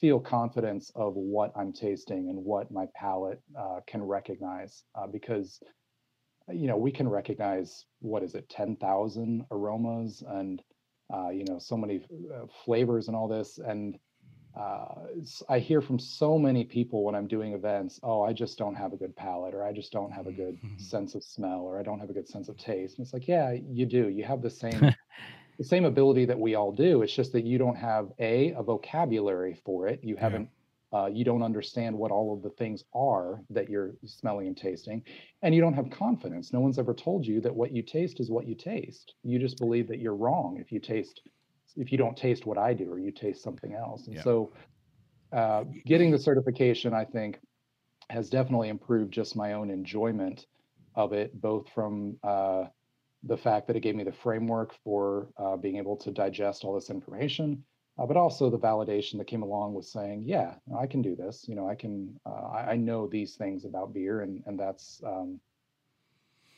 feel 0.00 0.18
confidence 0.18 0.90
of 0.94 1.14
what 1.14 1.52
I'm 1.54 1.72
tasting 1.72 2.30
and 2.30 2.42
what 2.42 2.70
my 2.70 2.86
palate 2.94 3.40
uh, 3.58 3.80
can 3.86 4.02
recognize 4.02 4.82
uh, 4.94 5.06
because 5.06 5.60
you 6.52 6.66
know 6.66 6.76
we 6.76 6.92
can 6.92 7.08
recognize 7.08 7.86
what 8.00 8.22
is 8.22 8.34
it 8.34 8.48
10,000 8.48 9.46
aromas 9.50 10.22
and 10.26 10.62
uh, 11.12 11.28
you 11.30 11.44
know 11.44 11.58
so 11.58 11.76
many 11.76 12.04
uh, 12.34 12.46
flavors 12.64 13.08
and 13.08 13.16
all 13.16 13.28
this 13.28 13.58
and 13.58 13.98
uh, 14.58 15.06
I 15.48 15.60
hear 15.60 15.80
from 15.80 15.98
so 15.98 16.38
many 16.38 16.64
people 16.64 17.04
when 17.04 17.14
I'm 17.14 17.28
doing 17.28 17.52
events, 17.52 18.00
oh, 18.02 18.22
I 18.22 18.32
just 18.32 18.58
don't 18.58 18.74
have 18.74 18.92
a 18.92 18.96
good 18.96 19.14
palate, 19.14 19.54
or 19.54 19.64
I 19.64 19.72
just 19.72 19.92
don't 19.92 20.10
have 20.12 20.26
a 20.26 20.32
good 20.32 20.58
Mhm. 20.62 20.76
sense 20.76 21.14
of 21.14 21.22
smell, 21.22 21.60
or 21.60 21.78
I 21.78 21.84
don't 21.84 22.00
have 22.00 22.10
a 22.10 22.14
good 22.14 22.28
sense 22.28 22.48
of 22.48 22.56
taste. 22.56 22.98
And 22.98 23.04
it's 23.04 23.12
like, 23.14 23.28
yeah, 23.28 23.52
you 23.52 23.86
do. 23.86 24.08
You 24.08 24.24
have 24.24 24.42
the 24.42 24.50
same 24.50 24.92
the 25.58 25.64
same 25.64 25.84
ability 25.84 26.24
that 26.26 26.38
we 26.40 26.54
all 26.54 26.72
do. 26.72 27.02
It's 27.02 27.14
just 27.14 27.32
that 27.32 27.44
you 27.44 27.58
don't 27.58 27.76
have 27.76 28.12
a 28.18 28.52
a 28.52 28.62
vocabulary 28.62 29.54
for 29.54 29.88
it. 29.88 30.00
You 30.02 30.16
haven't 30.16 30.50
uh, 30.92 31.06
you 31.06 31.24
don't 31.24 31.42
understand 31.42 31.96
what 31.96 32.10
all 32.10 32.34
of 32.34 32.42
the 32.42 32.50
things 32.50 32.84
are 32.94 33.42
that 33.50 33.68
you're 33.68 33.92
smelling 34.04 34.48
and 34.48 34.56
tasting, 34.56 35.02
and 35.42 35.54
you 35.54 35.60
don't 35.60 35.74
have 35.74 35.90
confidence. 35.90 36.52
No 36.52 36.60
one's 36.60 36.78
ever 36.78 36.94
told 36.94 37.26
you 37.26 37.40
that 37.42 37.54
what 37.54 37.72
you 37.72 37.82
taste 37.82 38.20
is 38.20 38.30
what 38.30 38.46
you 38.46 38.54
taste. 38.54 39.14
You 39.22 39.38
just 39.38 39.58
believe 39.58 39.88
that 39.88 40.00
you're 40.00 40.16
wrong 40.16 40.58
if 40.60 40.72
you 40.72 40.80
taste 40.80 41.20
if 41.76 41.92
you 41.92 41.98
don't 41.98 42.16
taste 42.16 42.46
what 42.46 42.58
I 42.58 42.74
do 42.74 42.90
or 42.90 42.98
you 42.98 43.12
taste 43.12 43.42
something 43.42 43.74
else. 43.74 44.08
And 44.08 44.16
Yeah. 44.16 44.22
so 44.22 44.52
uh, 45.32 45.64
getting 45.86 46.10
the 46.10 46.18
certification, 46.18 46.92
I 46.92 47.04
think, 47.04 47.38
has 48.08 48.28
definitely 48.28 48.68
improved 48.68 49.12
just 49.12 49.36
my 49.36 49.52
own 49.52 49.70
enjoyment 49.70 50.46
of 50.96 51.12
it, 51.12 51.40
both 51.40 51.68
from 51.72 52.16
uh, 52.24 52.64
the 53.22 53.36
fact 53.36 53.68
that 53.68 53.76
it 53.76 53.80
gave 53.80 53.94
me 53.94 54.02
the 54.02 54.12
framework 54.12 54.74
for 54.82 55.28
uh, 55.38 55.56
being 55.56 55.76
able 55.76 55.96
to 55.98 56.10
digest 56.10 56.64
all 56.64 56.74
this 56.74 56.90
information, 56.90 57.64
uh, 57.98 58.06
but 58.06 58.16
also 58.16 58.50
the 58.50 58.58
validation 58.58 59.18
that 59.18 59.26
came 59.26 59.42
along 59.42 59.74
with 59.74 59.84
saying, 59.84 60.22
"Yeah, 60.24 60.54
I 60.78 60.86
can 60.86 61.02
do 61.02 61.14
this. 61.16 61.46
You 61.48 61.54
know, 61.54 61.68
I 61.68 61.74
can. 61.74 62.18
Uh, 62.26 62.48
I, 62.52 62.72
I 62.72 62.76
know 62.76 63.06
these 63.06 63.36
things 63.36 63.64
about 63.64 63.92
beer, 63.92 64.22
and 64.22 64.42
and 64.46 64.58
that's 64.58 65.02
um, 65.04 65.40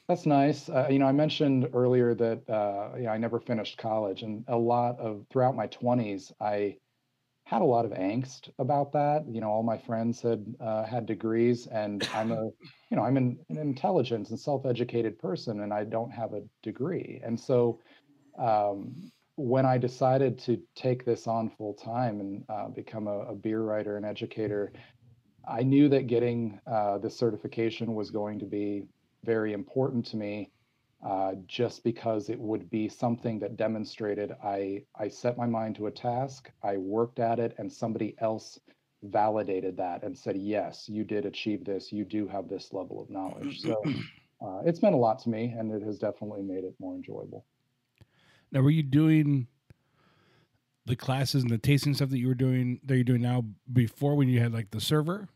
that's 0.09 0.27
nice. 0.27 0.69
Uh, 0.69 0.89
you 0.91 0.99
know, 0.99 1.07
I 1.07 1.13
mentioned 1.13 1.69
earlier 1.73 2.15
that 2.15 2.49
uh, 2.49 2.97
you 2.97 3.05
know 3.05 3.11
I 3.11 3.19
never 3.19 3.41
finished 3.41 3.79
college, 3.79 4.23
and 4.23 4.45
a 4.49 4.57
lot 4.57 4.99
of 4.99 5.27
throughout 5.31 5.57
my 5.57 5.67
twenties, 5.67 6.33
I 6.41 6.77
had 7.45 7.63
a 7.63 7.65
lot 7.65 7.85
of 7.85 7.93
angst 7.93 8.51
about 8.59 8.93
that. 8.93 9.25
You 9.29 9.41
know, 9.41 9.49
all 9.49 9.63
my 9.63 9.79
friends 9.79 10.21
had 10.23 10.45
uh, 10.61 10.85
had 10.85 11.07
degrees, 11.07 11.67
and 11.67 12.07
I'm 12.15 12.33
a, 12.33 12.45
you 12.91 12.97
know, 12.97 13.03
I'm 13.03 13.17
an, 13.17 13.39
an 13.49 13.59
intelligent 13.59 14.31
and 14.31 14.39
self-educated 14.39 15.19
person, 15.19 15.61
and 15.61 15.73
I 15.73 15.85
don't 15.85 16.11
have 16.11 16.35
a 16.35 16.43
degree. 16.63 17.21
And 17.25 17.39
so, 17.39 17.81
um, 18.39 19.13
when 19.37 19.65
I 19.65 19.79
decided 19.79 20.39
to 20.41 20.61
take 20.75 21.05
this 21.05 21.27
on 21.27 21.51
full 21.51 21.75
time 21.75 22.21
and 22.21 22.45
uh, 22.49 22.69
become 22.69 23.07
a, 23.07 23.21
a 23.21 23.35
beer 23.35 23.63
writer 23.63 23.97
and 23.97 24.05
educator, 24.05 24.73
I 25.49 25.63
knew 25.63 25.89
that 25.89 26.07
getting 26.07 26.61
uh, 26.67 26.99
this 26.99 27.17
certification 27.17 27.95
was 27.95 28.11
going 28.11 28.39
to 28.41 28.47
be 28.47 28.85
very 29.25 29.53
important 29.53 30.05
to 30.07 30.17
me 30.17 30.51
uh, 31.05 31.33
just 31.47 31.83
because 31.83 32.29
it 32.29 32.39
would 32.39 32.71
be 32.71 32.89
something 32.89 33.39
that 33.41 33.57
demonstrated 33.57 34.33
I 34.43 34.85
I 34.95 35.09
set 35.09 35.37
my 35.37 35.47
mind 35.47 35.77
to 35.77 35.87
a 35.87 35.91
task, 35.91 36.51
I 36.63 36.77
worked 36.77 37.19
at 37.19 37.41
it, 37.41 37.55
and 37.59 37.73
somebody 37.73 38.15
else 38.19 38.61
validated 39.03 39.77
that 39.79 40.05
and 40.05 40.17
said, 40.17 40.37
"Yes, 40.37 40.89
you 40.89 41.03
did 41.03 41.27
achieve 41.27 41.65
this. 41.65 41.93
You 41.93 42.05
do 42.05 42.29
have 42.29 42.49
this 42.49 42.73
level 42.73 43.03
of 43.03 43.11
knowledge." 43.11 43.61
So 43.61 43.83
uh, 44.41 44.63
it's 44.65 44.81
meant 44.83 44.95
a 44.95 44.99
lot 44.99 45.19
to 45.21 45.29
me, 45.29 45.55
and 45.59 45.73
it 45.73 45.83
has 45.83 45.99
definitely 45.99 46.43
made 46.43 46.63
it 46.63 46.75
more 46.79 46.95
enjoyable. 46.95 47.45
Now, 48.53 48.61
were 48.61 48.71
you 48.71 48.83
doing 48.83 49.49
the 50.85 50.97
classes 50.97 51.43
and 51.43 51.51
the 51.51 51.59
tasting 51.59 51.95
stuff 51.95 52.11
that 52.11 52.19
you 52.19 52.29
were 52.29 52.35
doing 52.35 52.81
that 52.85 52.95
you're 52.97 53.05
doing 53.05 53.23
now 53.23 53.45
before 53.73 54.15
when 54.17 54.29
you 54.29 54.41
had 54.41 54.53
like 54.53 54.71
the 54.71 54.81
server, 54.81 55.29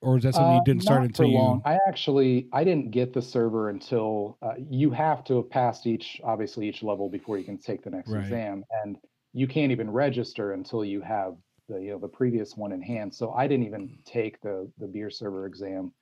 or 0.00 0.16
is 0.16 0.22
that 0.24 0.34
something 0.34 0.52
Uh, 0.52 0.54
you 0.54 0.60
didn't 0.60 0.82
start 0.82 1.02
until 1.02 1.26
you? 1.26 1.34
long. 1.34 1.62
I 1.64 1.78
actually 1.86 2.48
I 2.52 2.64
didn't 2.64 2.90
get 2.90 3.12
the 3.12 3.20
server 3.20 3.68
until 3.68 4.38
uh, 4.42 4.54
you 4.56 4.90
have 4.90 5.24
to 5.24 5.36
have 5.36 5.50
passed 5.50 5.86
each 5.86 6.20
obviously 6.24 6.68
each 6.68 6.82
level 6.82 7.10
before 7.10 7.36
you 7.38 7.44
can 7.44 7.58
take 7.58 7.82
the 7.82 7.90
next 7.90 8.10
Right. 8.10 8.22
exam, 8.32 8.64
and 8.82 8.96
you 9.34 9.46
can't 9.46 9.72
even 9.72 9.90
register 9.90 10.52
until 10.52 10.84
you 10.84 11.02
have 11.02 11.36
the 11.68 11.78
you 11.80 11.90
know 11.90 11.98
the 11.98 12.08
previous 12.08 12.56
one 12.56 12.72
in 12.72 12.80
hand. 12.80 13.14
So 13.14 13.32
I 13.32 13.46
didn't 13.46 13.66
even 13.66 13.98
take 14.06 14.40
the 14.40 14.72
the 14.78 14.86
beer 14.88 15.10
server 15.10 15.46
exam 15.46 15.92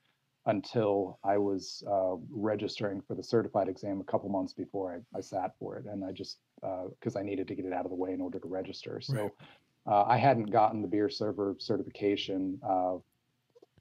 until 0.45 1.19
I 1.23 1.37
was 1.37 1.83
uh, 1.87 2.15
registering 2.29 3.01
for 3.01 3.15
the 3.15 3.23
certified 3.23 3.67
exam 3.67 3.99
a 4.01 4.03
couple 4.05 4.29
months 4.29 4.53
before 4.53 5.03
I, 5.13 5.17
I 5.17 5.21
sat 5.21 5.51
for 5.59 5.77
it, 5.77 5.85
and 5.85 6.05
I 6.05 6.11
just 6.13 6.39
because 6.61 7.15
I 7.15 7.23
needed 7.23 7.47
to 7.47 7.55
get 7.55 7.65
it 7.65 7.73
out 7.73 7.85
of 7.85 7.91
the 7.91 7.97
way 7.97 8.13
in 8.13 8.21
order 8.21 8.39
to 8.39 8.47
register. 8.47 9.01
So 9.01 9.15
Right. 9.15 9.31
uh, 9.87 10.03
I 10.03 10.17
hadn't 10.17 10.51
gotten 10.51 10.81
the 10.81 10.87
beer 10.87 11.09
server 11.09 11.55
certification 11.57 12.59
uh, 12.63 12.97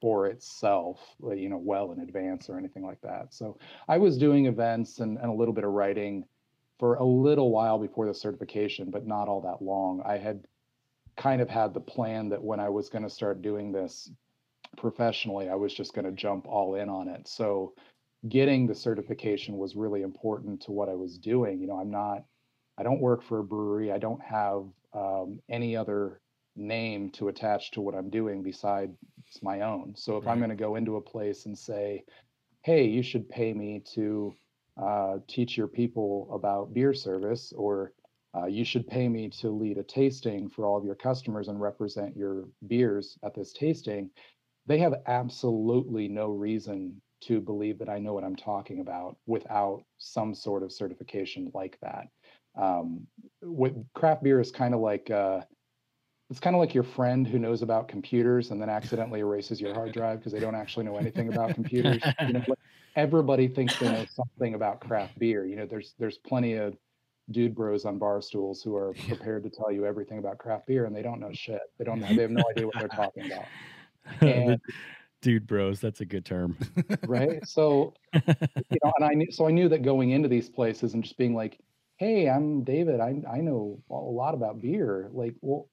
for 0.01 0.29
itself, 0.29 0.99
uh, 1.23 1.33
you 1.33 1.49
know, 1.51 1.59
well 1.59 1.93
in 1.93 2.01
advance 2.01 2.49
or 2.49 2.59
anything 2.59 2.85
like 2.85 3.01
that. 3.03 3.35
So 3.35 3.59
I 3.87 3.99
was 3.99 4.17
doing 4.17 4.47
events 4.47 5.01
and, 5.01 5.19
and 5.19 5.31
a 5.31 5.35
little 5.35 5.53
bit 5.53 5.65
of 5.65 5.73
writing 5.73 6.25
for 6.79 6.95
a 6.95 7.05
little 7.05 7.51
while 7.51 7.79
before 7.79 8.07
the 8.07 8.15
certification, 8.15 8.91
but 8.91 9.07
not 9.07 9.29
all 9.29 9.43
that 9.43 9.63
long. 9.63 10.03
I 10.07 10.17
had 10.17 10.47
kind 11.17 11.43
of 11.43 11.51
had 11.51 11.75
the 11.75 11.81
plan 11.81 12.31
that 12.31 12.43
when 12.43 12.61
I 12.61 12.71
was 12.71 12.89
going 12.89 13.05
to 13.05 13.11
start 13.11 13.43
doing 13.43 13.73
this 13.73 14.11
professionally, 14.79 15.51
I 15.51 15.55
was 15.57 15.75
just 15.75 15.93
going 15.93 16.07
to 16.07 16.13
jump 16.13 16.47
all 16.47 16.77
in 16.77 16.89
on 16.89 17.09
it. 17.09 17.29
So 17.29 17.75
getting 18.29 18.67
the 18.67 18.75
certification 18.75 19.59
was 19.59 19.77
really 19.77 20.01
important 20.01 20.63
to 20.63 20.73
what 20.73 20.89
I 20.89 20.95
was 20.95 21.19
doing. 21.19 21.61
You 21.61 21.67
know, 21.67 21.79
I'm 21.79 21.91
not, 21.91 22.25
I 22.81 22.83
don't 22.83 23.01
work 23.01 23.23
for 23.23 23.41
a 23.41 23.45
brewery. 23.45 23.93
I 23.93 23.99
don't 23.99 24.23
have 24.23 24.65
um, 24.95 25.39
any 25.51 25.77
other 25.77 26.23
name 26.57 27.11
to 27.11 27.29
attach 27.29 27.73
to 27.73 27.83
what 27.83 27.95
I'm 27.95 28.09
doing 28.09 28.43
besides 28.43 28.97
my 29.43 29.61
own. 29.61 29.93
So 29.97 30.17
if 30.17 30.27
I'm 30.27 30.39
going 30.39 30.49
to 30.49 30.57
go 30.57 30.77
into 30.77 30.97
a 30.97 31.01
place 31.01 31.45
and 31.45 31.57
say, 31.57 32.05
hey, 32.63 32.85
you 32.87 33.03
should 33.03 33.29
pay 33.29 33.53
me 33.53 33.83
to 33.95 34.35
uh, 34.83 35.19
teach 35.29 35.59
your 35.59 35.69
people 35.69 36.31
about 36.33 36.73
beer 36.73 36.95
service, 36.95 37.53
or 37.55 37.93
uh, 38.35 38.47
you 38.47 38.65
should 38.65 38.87
pay 38.87 39.09
me 39.09 39.29
to 39.29 39.51
lead 39.51 39.77
a 39.77 39.83
tasting 39.83 40.49
for 40.49 40.65
all 40.65 40.79
of 40.79 40.85
your 40.85 40.95
customers 40.95 41.49
and 41.49 41.61
represent 41.61 42.17
your 42.17 42.49
beers 42.67 43.19
at 43.23 43.35
this 43.35 43.53
tasting, 43.53 44.09
they 44.67 44.79
have 44.79 44.95
absolutely 45.07 46.09
no 46.09 46.29
reason 46.29 46.99
to 47.21 47.43
believe 47.43 47.79
that 47.79 47.91
I 47.91 47.99
know 47.99 48.15
what 48.15 48.25
I'm 48.25 48.37
talking 48.37 48.81
about 48.81 49.19
without 49.27 49.85
some 49.99 50.35
sort 50.35 50.63
of 50.63 50.73
certification 50.73 51.51
like 51.53 51.77
that. 51.83 52.07
Um, 52.57 53.07
with 53.43 53.75
craft 53.95 54.23
beer 54.23 54.41
is 54.41 54.51
kind 54.51 54.75
of 54.75 54.81
like 54.81 55.11
uh, 55.11 55.41
it's 56.31 56.41
kind 56.41 56.55
of 56.55 56.61
like 56.61 56.75
your 56.75 56.85
friend 56.85 57.27
who 57.27 57.39
knows 57.39 57.63
about 57.63 57.89
computers 57.89 58.51
and 58.51 58.61
then 58.61 58.69
accidentally 58.69 59.21
erases 59.27 59.61
your 59.61 59.75
hard 59.75 59.93
drive 59.93 60.19
because 60.19 60.33
they 60.33 60.41
don't 60.41 60.55
actually 60.55 60.85
know 60.85 60.97
anything 60.97 61.33
about 61.33 61.55
computers. 61.55 62.03
You 62.27 62.35
know, 62.35 62.45
everybody 62.97 63.49
thinks 63.49 63.79
they 63.79 63.91
know 63.91 64.07
something 64.15 64.55
about 64.55 64.81
craft 64.81 65.19
beer. 65.19 65.45
You 65.45 65.57
know, 65.57 65.67
there's 65.67 65.95
there's 65.99 66.19
plenty 66.19 66.55
of 66.55 66.77
dude 67.31 67.55
bros 67.55 67.85
on 67.85 67.99
bar 67.99 68.21
stools 68.21 68.63
who 68.63 68.75
are 68.75 68.93
prepared 69.09 69.45
to 69.45 69.51
tell 69.51 69.71
you 69.71 69.87
everything 69.87 70.19
about 70.19 70.39
craft 70.39 70.67
beer 70.67 70.87
and 70.87 70.95
they 70.95 71.03
don't 71.03 71.21
know 71.21 71.33
shit. 71.33 71.61
They 71.79 71.85
don't 71.85 72.01
know. 72.01 72.09
They 72.09 72.23
have 72.23 72.31
no 72.31 72.43
idea 72.51 72.67
what 72.67 72.75
they're 72.79 72.89
talking 72.89 73.27
about. 73.27 73.47
And 74.23 74.59
Dude, 75.23 75.47
bros, 75.47 75.81
that's 75.81 76.01
a 76.01 76.07
good 76.07 76.25
term. 76.25 76.57
right? 77.07 77.47
So, 77.47 77.93
you 78.15 78.79
know, 78.83 78.93
and 78.97 79.05
I 79.05 79.11
knew, 79.13 79.31
so 79.31 79.47
I 79.47 79.51
knew 79.51 79.69
that 79.69 79.83
going 79.83 80.11
into 80.11 80.29
these 80.29 80.49
places 80.49 80.95
and 80.95 81.05
just 81.05 81.19
being 81.19 81.35
like, 81.35 81.59
"Hey, 82.01 82.29
I'm 82.29 82.65
David. 82.65 83.01
I 83.01 83.23
I 83.31 83.41
know 83.43 83.85
a 83.91 83.95
lot 83.95 84.35
about 84.35 84.61
beer." 84.61 85.11
Like, 85.13 85.37
well, 85.43 85.71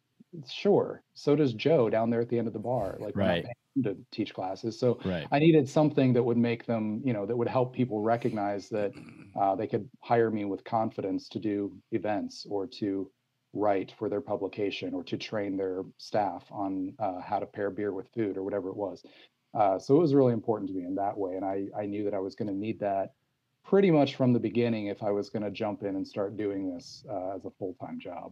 sure. 0.47 1.03
So 1.15 1.35
does 1.35 1.53
Joe 1.55 1.89
down 1.89 2.11
there 2.11 2.21
at 2.21 2.29
the 2.29 2.37
end 2.39 2.47
of 2.47 2.53
the 2.53 2.59
bar. 2.59 2.97
Like, 3.01 3.15
Right. 3.15 3.45
to 3.83 3.97
teach 4.11 4.33
classes. 4.33 4.79
So 4.79 4.99
Right. 5.03 5.31
I 5.31 5.39
needed 5.39 5.69
something 5.69 6.13
that 6.13 6.23
would 6.23 6.37
make 6.37 6.65
them, 6.65 7.01
you 7.05 7.13
know, 7.13 7.25
that 7.27 7.37
would 7.37 7.47
help 7.47 7.73
people 7.75 8.01
recognize 8.01 8.69
that 8.69 8.93
uh, 9.35 9.55
they 9.55 9.67
could 9.67 9.89
hire 10.03 10.31
me 10.31 10.45
with 10.45 10.63
confidence 10.63 11.29
to 11.29 11.39
do 11.39 11.77
events 11.91 12.45
or 12.49 12.67
to 12.67 13.11
write 13.53 13.91
for 13.91 14.09
their 14.09 14.21
publication 14.21 14.93
or 14.95 15.03
to 15.03 15.17
train 15.17 15.57
their 15.57 15.83
staff 15.97 16.51
on 16.51 16.95
uh, 16.99 17.21
how 17.21 17.39
to 17.39 17.45
pair 17.45 17.69
beer 17.69 17.93
with 17.93 18.09
food 18.09 18.37
or 18.37 18.43
whatever 18.43 18.69
it 18.69 18.75
was. 18.77 19.03
Uh, 19.53 19.79
so 19.79 19.95
it 19.95 19.99
was 19.99 20.13
really 20.15 20.33
important 20.33 20.69
to 20.69 20.75
me 20.75 20.83
in 20.85 20.95
that 20.95 21.17
way. 21.17 21.35
And 21.35 21.45
I, 21.45 21.67
I 21.77 21.85
knew 21.85 22.03
that 22.05 22.13
I 22.13 22.19
was 22.19 22.35
going 22.35 22.47
to 22.49 22.53
need 22.53 22.79
that 22.79 23.11
pretty 23.67 23.91
much 23.91 24.15
from 24.15 24.31
the 24.31 24.39
beginning 24.39 24.87
if 24.87 25.03
I 25.03 25.11
was 25.11 25.29
going 25.29 25.43
to 25.43 25.51
jump 25.51 25.83
in 25.83 25.95
and 25.95 26.07
start 26.07 26.37
doing 26.37 26.73
this 26.73 27.03
uh, 27.09 27.35
as 27.35 27.45
a 27.45 27.51
full 27.51 27.75
time 27.79 27.99
job. 27.99 28.31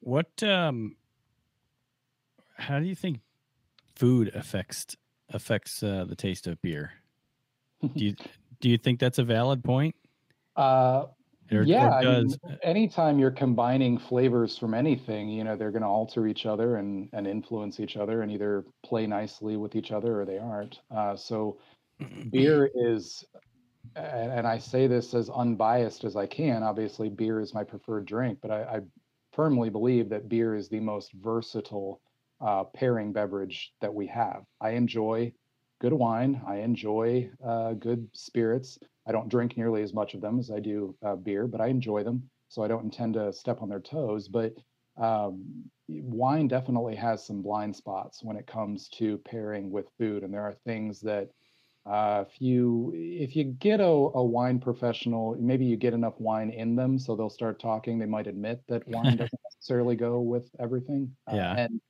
What 0.00 0.42
um 0.42 0.96
how 2.56 2.80
do 2.80 2.86
you 2.86 2.94
think 2.94 3.20
food 3.94 4.32
affects 4.34 4.96
affects 5.30 5.82
uh, 5.82 6.04
the 6.08 6.16
taste 6.16 6.46
of 6.46 6.60
beer? 6.60 6.92
Do 7.82 8.04
you 8.04 8.14
do 8.60 8.68
you 8.68 8.78
think 8.78 9.00
that's 9.00 9.18
a 9.18 9.24
valid 9.24 9.64
point? 9.64 9.96
Uh, 10.54 11.06
Or, 11.50 11.62
yeah, 11.62 11.88
or 11.88 11.92
I 11.92 12.04
mean, 12.04 12.34
anytime 12.62 13.18
you're 13.18 13.30
combining 13.30 13.98
flavors 13.98 14.56
from 14.56 14.74
anything, 14.74 15.28
you 15.28 15.44
know, 15.44 15.56
they're 15.56 15.70
going 15.70 15.82
to 15.82 15.88
alter 15.88 16.26
each 16.26 16.46
other 16.46 16.76
and 16.76 17.08
and 17.12 17.26
influence 17.26 17.80
each 17.80 17.96
other 17.96 18.22
and 18.22 18.32
either 18.32 18.64
play 18.84 19.06
nicely 19.06 19.56
with 19.56 19.74
each 19.74 19.92
other 19.92 20.20
or 20.20 20.24
they 20.24 20.38
aren't. 20.38 20.80
Uh, 20.94 21.16
so 21.16 21.58
beer 22.30 22.70
is 22.74 23.24
and, 23.96 24.32
and 24.32 24.46
I 24.46 24.58
say 24.58 24.86
this 24.86 25.14
as 25.14 25.28
unbiased 25.30 26.04
as 26.04 26.16
I 26.16 26.26
can. 26.26 26.62
Obviously, 26.62 27.08
beer 27.08 27.40
is 27.40 27.54
my 27.54 27.64
preferred 27.64 28.06
drink, 28.06 28.38
but 28.40 28.50
I, 28.50 28.62
I 28.62 28.80
firmly 29.32 29.70
believe 29.70 30.08
that 30.10 30.28
beer 30.28 30.54
is 30.54 30.68
the 30.68 30.80
most 30.80 31.12
versatile 31.14 32.00
uh, 32.40 32.64
pairing 32.64 33.12
beverage 33.12 33.72
that 33.80 33.92
we 33.92 34.06
have. 34.08 34.44
I 34.60 34.70
enjoy 34.70 35.32
good 35.80 35.92
wine. 35.92 36.40
I 36.46 36.56
enjoy 36.56 37.30
uh, 37.44 37.72
good 37.74 38.08
spirits. 38.12 38.78
I 39.06 39.12
don't 39.12 39.28
drink 39.28 39.56
nearly 39.56 39.82
as 39.82 39.92
much 39.94 40.14
of 40.14 40.20
them 40.20 40.38
as 40.38 40.50
I 40.50 40.60
do 40.60 40.96
uh, 41.04 41.16
beer, 41.16 41.46
but 41.46 41.60
I 41.60 41.68
enjoy 41.68 42.04
them. 42.04 42.30
So 42.48 42.62
I 42.62 42.68
don't 42.68 42.84
intend 42.84 43.14
to 43.14 43.32
step 43.32 43.62
on 43.62 43.68
their 43.68 43.80
toes. 43.80 44.28
But 44.28 44.54
um, 44.96 45.64
wine 45.88 46.48
definitely 46.48 46.94
has 46.96 47.26
some 47.26 47.42
blind 47.42 47.74
spots 47.74 48.22
when 48.22 48.36
it 48.36 48.46
comes 48.46 48.88
to 48.90 49.18
pairing 49.18 49.70
with 49.70 49.86
food, 49.98 50.22
and 50.22 50.32
there 50.32 50.42
are 50.42 50.54
things 50.66 51.00
that 51.00 51.30
uh, 51.84 52.24
if 52.28 52.40
you 52.40 52.92
if 52.94 53.34
you 53.34 53.44
get 53.44 53.80
a, 53.80 53.84
a 53.84 54.22
wine 54.22 54.60
professional, 54.60 55.36
maybe 55.40 55.64
you 55.64 55.76
get 55.76 55.94
enough 55.94 56.14
wine 56.18 56.50
in 56.50 56.76
them, 56.76 56.98
so 56.98 57.16
they'll 57.16 57.30
start 57.30 57.58
talking. 57.58 57.98
They 57.98 58.06
might 58.06 58.28
admit 58.28 58.62
that 58.68 58.86
wine 58.86 59.16
doesn't 59.16 59.40
necessarily 59.50 59.96
go 59.96 60.20
with 60.20 60.48
everything. 60.60 61.16
Uh, 61.30 61.36
yeah. 61.36 61.56
And 61.56 61.80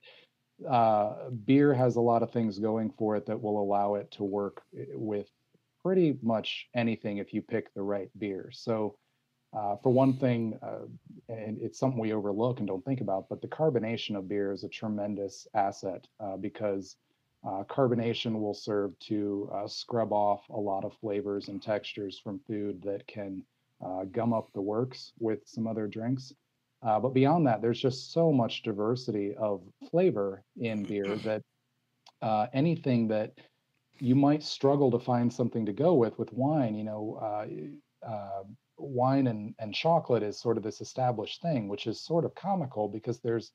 uh, 0.68 1.30
beer 1.44 1.74
has 1.74 1.96
a 1.96 2.00
lot 2.00 2.22
of 2.22 2.32
things 2.32 2.58
going 2.58 2.92
for 2.96 3.16
it 3.16 3.26
that 3.26 3.40
will 3.40 3.60
allow 3.60 3.96
it 3.96 4.10
to 4.12 4.24
work 4.24 4.62
eh, 4.78 4.84
with 4.94 5.28
pretty 5.82 6.18
much 6.22 6.68
anything 6.74 7.18
if 7.18 7.32
you 7.32 7.42
pick 7.42 7.72
the 7.74 7.82
right 7.82 8.10
beer. 8.18 8.50
So, 8.52 8.96
uh, 9.52 9.76
for 9.82 9.90
one 9.90 10.14
thing, 10.14 10.58
uh, 10.62 10.86
and 11.28 11.58
it's 11.60 11.78
something 11.78 12.00
we 12.00 12.14
overlook 12.14 12.58
and 12.58 12.66
don't 12.66 12.84
think 12.84 13.02
about, 13.02 13.28
but 13.28 13.42
the 13.42 13.48
carbonation 13.48 14.16
of 14.16 14.28
beer 14.28 14.50
is 14.50 14.64
a 14.64 14.68
tremendous 14.68 15.46
asset 15.54 16.06
uh, 16.20 16.36
because 16.38 16.96
uh, 17.46 17.62
carbonation 17.64 18.40
will 18.40 18.54
serve 18.54 18.98
to 19.00 19.50
uh, 19.52 19.66
scrub 19.66 20.12
off 20.12 20.42
a 20.48 20.58
lot 20.58 20.84
of 20.84 20.94
flavors 20.94 21.48
and 21.48 21.62
textures 21.62 22.18
from 22.18 22.40
food 22.46 22.80
that 22.82 23.06
can 23.06 23.42
gum 24.12 24.32
up 24.32 24.48
the 24.54 24.60
works 24.60 25.12
with 25.18 25.40
some 25.44 25.66
other 25.66 25.88
drinks. 25.88 26.32
Uh, 26.82 26.98
but 26.98 27.14
beyond 27.14 27.46
that, 27.46 27.62
there's 27.62 27.80
just 27.80 28.12
so 28.12 28.32
much 28.32 28.62
diversity 28.62 29.34
of 29.36 29.62
flavor 29.90 30.42
in 30.60 30.82
beer 30.82 31.16
that 31.24 31.42
uh, 32.22 32.46
anything 32.52 33.08
that 33.08 33.32
you 34.02 34.16
might 34.16 34.42
struggle 34.42 34.90
to 34.90 34.98
find 34.98 35.32
something 35.32 35.64
to 35.64 35.72
go 35.72 35.94
with 35.94 36.18
with 36.18 36.32
wine, 36.32 36.74
you 36.74 36.82
know, 36.82 37.18
uh, 37.22 37.46
uh, 38.04 38.42
wine 38.76 39.28
and, 39.28 39.54
and 39.60 39.72
chocolate 39.72 40.24
is 40.24 40.36
sort 40.36 40.56
of 40.56 40.64
this 40.64 40.80
established 40.80 41.40
thing, 41.40 41.68
which 41.68 41.86
is 41.86 42.00
sort 42.00 42.24
of 42.24 42.34
comical 42.34 42.88
because 42.88 43.20
there's 43.20 43.52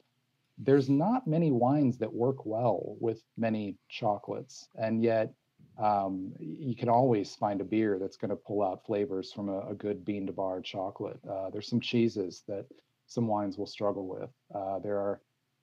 there's 0.58 0.90
not 0.90 1.28
many 1.28 1.52
wines 1.52 1.98
that 1.98 2.14
work 2.14 2.46
well 2.46 2.96
with 3.02 3.22
many 3.36 3.76
chocolates, 3.90 4.70
and 4.76 5.04
yet 5.04 5.34
um, 5.78 6.32
you 6.40 6.78
can 6.78 6.88
always 6.88 7.36
find 7.36 7.60
a 7.60 7.66
beer 7.66 8.00
that's 8.00 8.16
going 8.16 8.30
to 8.30 8.38
pull 8.38 8.64
out 8.64 8.86
flavors 8.86 9.34
from 9.34 9.50
a, 9.50 9.60
a 9.68 9.76
good 9.76 10.06
bean 10.06 10.26
to 10.28 10.32
bar 10.32 10.62
chocolate. 10.62 11.20
Uh, 11.30 11.50
there's 11.50 11.68
some 11.68 11.82
cheeses 11.82 12.44
that 12.48 12.66
some 13.06 13.28
wines 13.28 13.58
will 13.58 13.68
struggle 13.68 14.08
with. 14.08 14.30
Uh, 14.56 14.80
there 14.80 14.98
are 14.98 15.20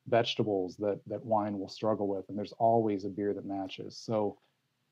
vegetables 0.09 0.77
that 0.77 1.01
that 1.07 1.25
wine 1.25 1.59
will 1.59 1.71
struggle 1.71 2.07
with, 2.07 2.29
and 2.29 2.37
there's 2.37 2.53
always 2.59 3.07
a 3.07 3.09
beer 3.09 3.33
that 3.33 3.47
matches. 3.47 3.97
So 3.97 4.37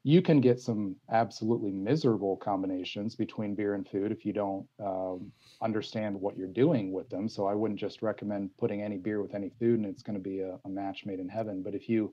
you 0.05 0.21
can 0.21 0.41
get 0.41 0.61
some 0.61 0.97
absolutely 1.11 1.71
miserable 1.71 2.37
combinations 2.37 3.15
between 3.15 3.55
beer 3.55 3.75
and 3.75 3.89
food 3.89 4.11
if 4.11 4.27
you 4.27 4.33
don't 4.33 4.67
um, 4.85 5.31
understand 5.61 6.21
what 6.21 6.37
you're 6.37 6.49
doing 6.49 6.93
with 6.93 7.09
them. 7.09 7.29
So 7.29 7.47
I 7.47 7.55
wouldn't 7.55 7.79
just 7.79 8.03
recommend 8.03 8.51
putting 8.59 8.83
any 8.83 8.97
beer 8.97 9.23
with 9.23 9.35
any 9.35 9.51
food 9.61 9.79
and 9.79 9.87
it's 9.87 10.03
going 10.03 10.19
to 10.19 10.23
be 10.23 10.41
a, 10.41 10.59
a 10.65 10.69
match 10.69 11.07
made 11.07 11.21
in 11.21 11.29
heaven. 11.29 11.63
But 11.63 11.75
if 11.75 11.89
you 11.89 12.13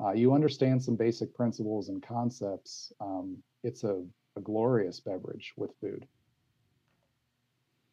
uh, 0.00 0.12
you 0.12 0.32
understand 0.32 0.82
some 0.82 0.94
basic 0.94 1.34
principles 1.34 1.88
and 1.88 2.00
concepts, 2.00 2.92
um, 3.00 3.36
it's 3.64 3.82
a, 3.82 4.04
a 4.36 4.40
glorious 4.40 5.00
beverage 5.00 5.52
with 5.56 5.72
food. 5.80 6.06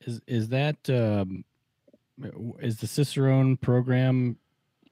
Is 0.02 0.22
is 0.28 0.50
that 0.50 0.78
um, 0.89 1.43
is 2.60 2.78
the 2.78 2.88
Cicerone 2.88 3.58
program? 3.58 4.38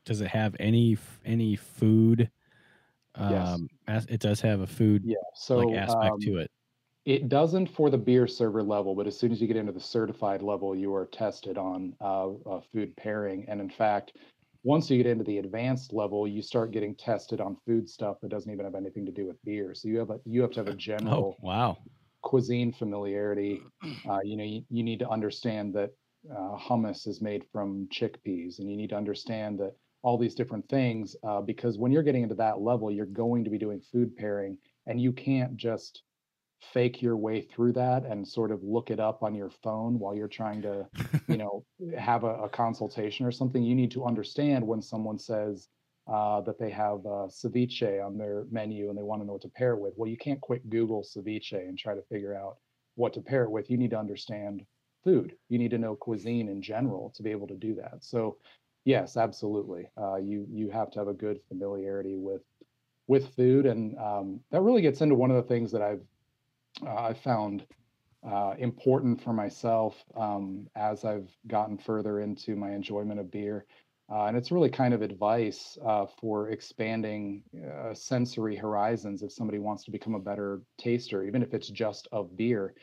Does 0.06 0.22
it 0.22 0.30
have 0.30 0.56
any 0.60 0.98
any 1.26 1.56
food? 1.56 2.30
Um, 3.16 3.70
yes. 3.88 4.06
it 4.10 4.20
does 4.20 4.42
have 4.42 4.62
a 4.62 4.68
food 4.68 5.04
yeah. 5.06 5.16
So 5.36 5.58
like 5.58 5.78
aspect 5.78 6.14
um, 6.14 6.20
to 6.22 6.38
it. 6.38 6.52
It 7.06 7.28
doesn't 7.28 7.68
for 7.68 7.90
the 7.90 7.98
beer 7.98 8.28
server 8.28 8.64
level, 8.64 8.96
but 8.96 9.08
as 9.08 9.20
soon 9.20 9.32
as 9.32 9.42
you 9.42 9.48
get 9.48 9.58
into 9.58 9.74
the 9.74 9.80
certified 9.80 10.42
level, 10.42 10.74
you 10.74 10.94
are 10.96 11.06
tested 11.08 11.58
on 11.58 11.94
uh, 12.00 12.30
uh, 12.30 12.62
food 12.72 12.96
pairing. 12.96 13.46
And 13.50 13.60
in 13.60 13.70
fact, 13.70 14.14
once 14.64 14.90
you 14.90 14.96
get 14.98 15.08
into 15.08 15.26
the 15.26 15.40
advanced 15.40 15.92
level, 15.92 16.26
you 16.28 16.42
start 16.42 16.72
getting 16.72 16.96
tested 16.96 17.42
on 17.42 17.58
food 17.66 17.90
stuff 17.90 18.22
that 18.22 18.30
doesn't 18.30 18.52
even 18.52 18.64
have 18.64 18.76
anything 18.76 19.06
to 19.06 19.12
do 19.12 19.28
with 19.28 19.36
beer. 19.44 19.74
So 19.76 19.90
you 19.90 20.00
have 20.00 20.12
a 20.12 20.20
you 20.26 20.42
have 20.42 20.52
to 20.52 20.62
have 20.62 20.70
a 20.70 20.76
general 20.78 21.38
oh, 21.38 21.46
wow 21.46 21.78
cuisine 22.24 22.72
familiarity. 22.72 23.62
Uh, 24.10 24.20
you 24.24 24.36
know, 24.36 24.44
you, 24.44 24.64
you 24.70 24.82
need 24.82 25.00
to 25.00 25.10
understand 25.10 25.74
that 25.76 25.92
uh, 26.32 26.58
hummus 26.58 27.08
is 27.08 27.22
made 27.22 27.46
from 27.52 27.88
chickpeas, 27.94 28.58
and 28.58 28.72
you 28.72 28.76
need 28.76 28.90
to 28.90 28.96
understand 28.96 29.60
that 29.60 29.76
all 30.04 30.18
these 30.18 30.36
different 30.36 30.68
things 30.70 31.16
uh, 31.24 31.42
because 31.42 31.78
when 31.78 31.92
you're 31.92 32.04
getting 32.04 32.24
into 32.24 32.36
that 32.36 32.60
level, 32.60 32.92
you're 32.92 33.06
going 33.06 33.44
to 33.44 33.50
be 33.50 33.58
doing 33.58 33.82
food 33.82 34.16
pairing, 34.16 34.58
and 34.86 35.02
you 35.02 35.12
can't 35.12 35.58
just 35.58 36.04
fake 36.72 37.02
your 37.02 37.18
way 37.18 37.42
through 37.42 37.74
that 37.74 38.06
and 38.06 38.26
sort 38.26 38.52
of 38.52 38.64
look 38.64 38.90
it 38.90 39.00
up 39.00 39.24
on 39.24 39.36
your 39.36 39.50
phone 39.50 40.00
while 40.00 40.16
you're 40.16 40.28
trying 40.28 40.62
to, 40.62 40.88
you 41.28 41.38
know, 41.38 41.66
have 41.98 42.24
a, 42.24 42.44
a, 42.44 42.50
consultation 42.50 43.26
or 43.26 43.32
something. 43.32 43.64
You 43.64 43.76
need 43.76 43.92
to 43.92 44.06
understand 44.06 44.66
when 44.66 44.82
someone 44.82 45.18
says 45.18 45.68
uh, 46.08 46.42
that 46.42 46.60
they 46.60 46.70
have 46.70 47.00
uh, 47.06 47.28
ceviche 47.28 48.06
on 48.06 48.18
their 48.18 48.46
menu 48.50 48.90
and 48.90 48.98
they 48.98 49.04
want 49.04 49.22
to 49.22 49.26
know 49.26 49.34
what 49.34 49.42
to 49.42 49.50
pair 49.50 49.74
it 49.74 49.80
with. 49.80 49.94
Well, 49.98 50.10
you 50.10 50.18
can't 50.18 50.42
quick 50.42 50.62
Google 50.70 51.04
ceviche 51.04 51.54
and 51.54 51.78
try 51.78 51.96
to 51.96 52.02
figure 52.04 52.36
out 52.36 52.58
what 52.96 53.14
to 53.14 53.22
pair 53.22 53.44
it 53.44 53.52
with. 53.52 53.70
You 53.70 53.78
need 53.78 53.92
to 53.92 54.00
understand 54.00 54.66
food. 55.04 55.36
You 55.50 55.60
need 55.60 55.72
to 55.72 55.78
know 55.78 55.96
cuisine 55.96 56.50
in 56.50 56.62
general 56.62 57.14
to 57.16 57.24
be 57.24 57.32
able 57.32 57.48
to 57.48 57.56
do 57.56 57.76
that. 57.76 58.04
So, 58.04 58.38
yes, 58.86 59.18
absolutely. 59.18 59.90
Uh, 59.98 60.16
you 60.18 60.48
you 60.50 60.70
have 60.70 60.92
to 60.92 61.00
have 61.00 61.08
a 61.08 61.14
good 61.14 61.40
familiarity 61.48 62.16
with 62.18 62.42
with 63.08 63.36
food, 63.36 63.66
and 63.66 63.98
um, 63.98 64.40
that 64.52 64.62
really 64.62 64.82
gets 64.82 65.02
into 65.02 65.16
one 65.16 65.32
of 65.32 65.38
the 65.38 65.44
things 65.50 65.72
that 65.72 65.82
I've 65.82 66.02
uh, 66.86 66.96
I 67.10 67.14
found 67.14 67.66
uh, 68.28 68.56
important 68.60 69.22
for 69.22 69.34
myself 69.34 70.04
um, 70.16 70.68
as 70.76 71.06
I've 71.06 71.30
gotten 71.48 71.78
further 71.78 72.22
into 72.22 72.56
my 72.56 72.72
enjoyment 72.74 73.20
of 73.20 73.32
beer. 73.32 73.66
Uh, 74.12 74.26
and 74.26 74.38
it's 74.38 74.52
really 74.52 74.70
kind 74.70 74.94
of 74.94 75.02
advice 75.02 75.78
uh, 75.86 76.06
for 76.20 76.50
expanding 76.50 77.44
uh, 77.72 77.94
sensory 77.94 78.56
horizons 78.56 79.24
if 79.24 79.32
somebody 79.32 79.60
wants 79.60 79.84
to 79.86 79.92
become 79.92 80.16
a 80.16 80.20
better 80.20 80.62
taster, 80.78 81.24
even 81.24 81.42
if 81.44 81.54
it's 81.54 81.70
just 81.70 82.08
of 82.12 82.36
beer. 82.38 82.76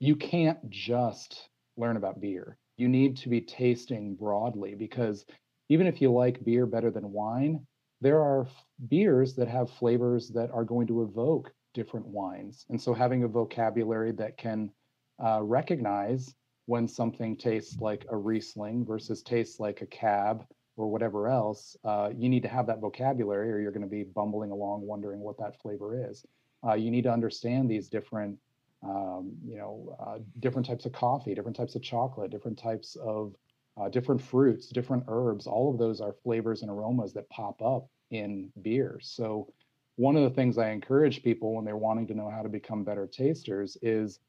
You 0.00 0.16
can't 0.16 0.70
just 0.70 1.50
learn 1.76 1.96
about 1.96 2.20
beer. 2.20 2.58
You 2.82 2.88
need 2.88 3.16
to 3.18 3.28
be 3.28 3.40
tasting 3.40 4.16
broadly 4.16 4.74
because 4.74 5.24
even 5.68 5.86
if 5.86 6.02
you 6.02 6.10
like 6.10 6.44
beer 6.44 6.66
better 6.66 6.90
than 6.90 7.12
wine, 7.12 7.64
there 8.00 8.20
are 8.20 8.48
beers 8.88 9.36
that 9.36 9.46
have 9.46 9.70
flavors 9.70 10.30
that 10.30 10.50
are 10.50 10.64
going 10.64 10.88
to 10.88 11.04
evoke 11.04 11.52
different 11.74 12.06
wines. 12.06 12.66
And 12.70 12.82
so 12.82 12.92
having 12.92 13.22
a 13.22 13.28
vocabulary 13.28 14.10
that 14.22 14.36
can 14.36 14.72
uh, 15.24 15.44
recognize 15.44 16.34
when 16.66 16.88
something 16.88 17.36
tastes 17.36 17.78
like 17.78 18.04
a 18.10 18.16
Riesling 18.16 18.84
versus 18.84 19.22
tastes 19.22 19.60
like 19.60 19.80
a 19.82 19.86
cab 19.86 20.44
or 20.76 20.90
whatever 20.90 21.28
else, 21.28 21.76
uh, 21.84 22.10
you 22.12 22.28
need 22.28 22.42
to 22.42 22.48
have 22.48 22.66
that 22.66 22.80
vocabulary 22.80 23.52
or 23.52 23.60
you're 23.60 23.70
going 23.70 23.82
to 23.82 23.88
be 23.88 24.02
bumbling 24.02 24.50
along 24.50 24.84
wondering 24.84 25.20
what 25.20 25.38
that 25.38 25.62
flavor 25.62 26.10
is. 26.10 26.26
Uh, 26.66 26.74
you 26.74 26.90
need 26.90 27.04
to 27.04 27.12
understand 27.12 27.70
these 27.70 27.88
different 27.88 28.36
um, 28.82 29.32
you 29.44 29.56
know, 29.56 29.96
uh, 30.04 30.18
different 30.40 30.66
types 30.66 30.86
of 30.86 30.92
coffee, 30.92 31.34
different 31.34 31.56
types 31.56 31.74
of 31.74 31.82
chocolate, 31.82 32.30
different 32.30 32.58
types 32.58 32.96
of 32.96 33.34
uh, 33.80 33.88
different 33.88 34.20
fruits, 34.20 34.68
different 34.68 35.04
herbs. 35.08 35.46
All 35.46 35.70
of 35.70 35.78
those 35.78 36.00
are 36.00 36.14
flavors 36.24 36.62
and 36.62 36.70
aromas 36.70 37.12
that 37.14 37.28
pop 37.30 37.62
up 37.62 37.88
in 38.10 38.50
beer. 38.62 38.98
So, 39.00 39.52
one 39.96 40.16
of 40.16 40.22
the 40.22 40.30
things 40.30 40.58
I 40.58 40.70
encourage 40.70 41.22
people 41.22 41.54
when 41.54 41.64
they're 41.64 41.76
wanting 41.76 42.06
to 42.08 42.14
know 42.14 42.30
how 42.30 42.42
to 42.42 42.48
become 42.48 42.82
better 42.82 43.06
tasters 43.06 43.76
is 43.82 44.20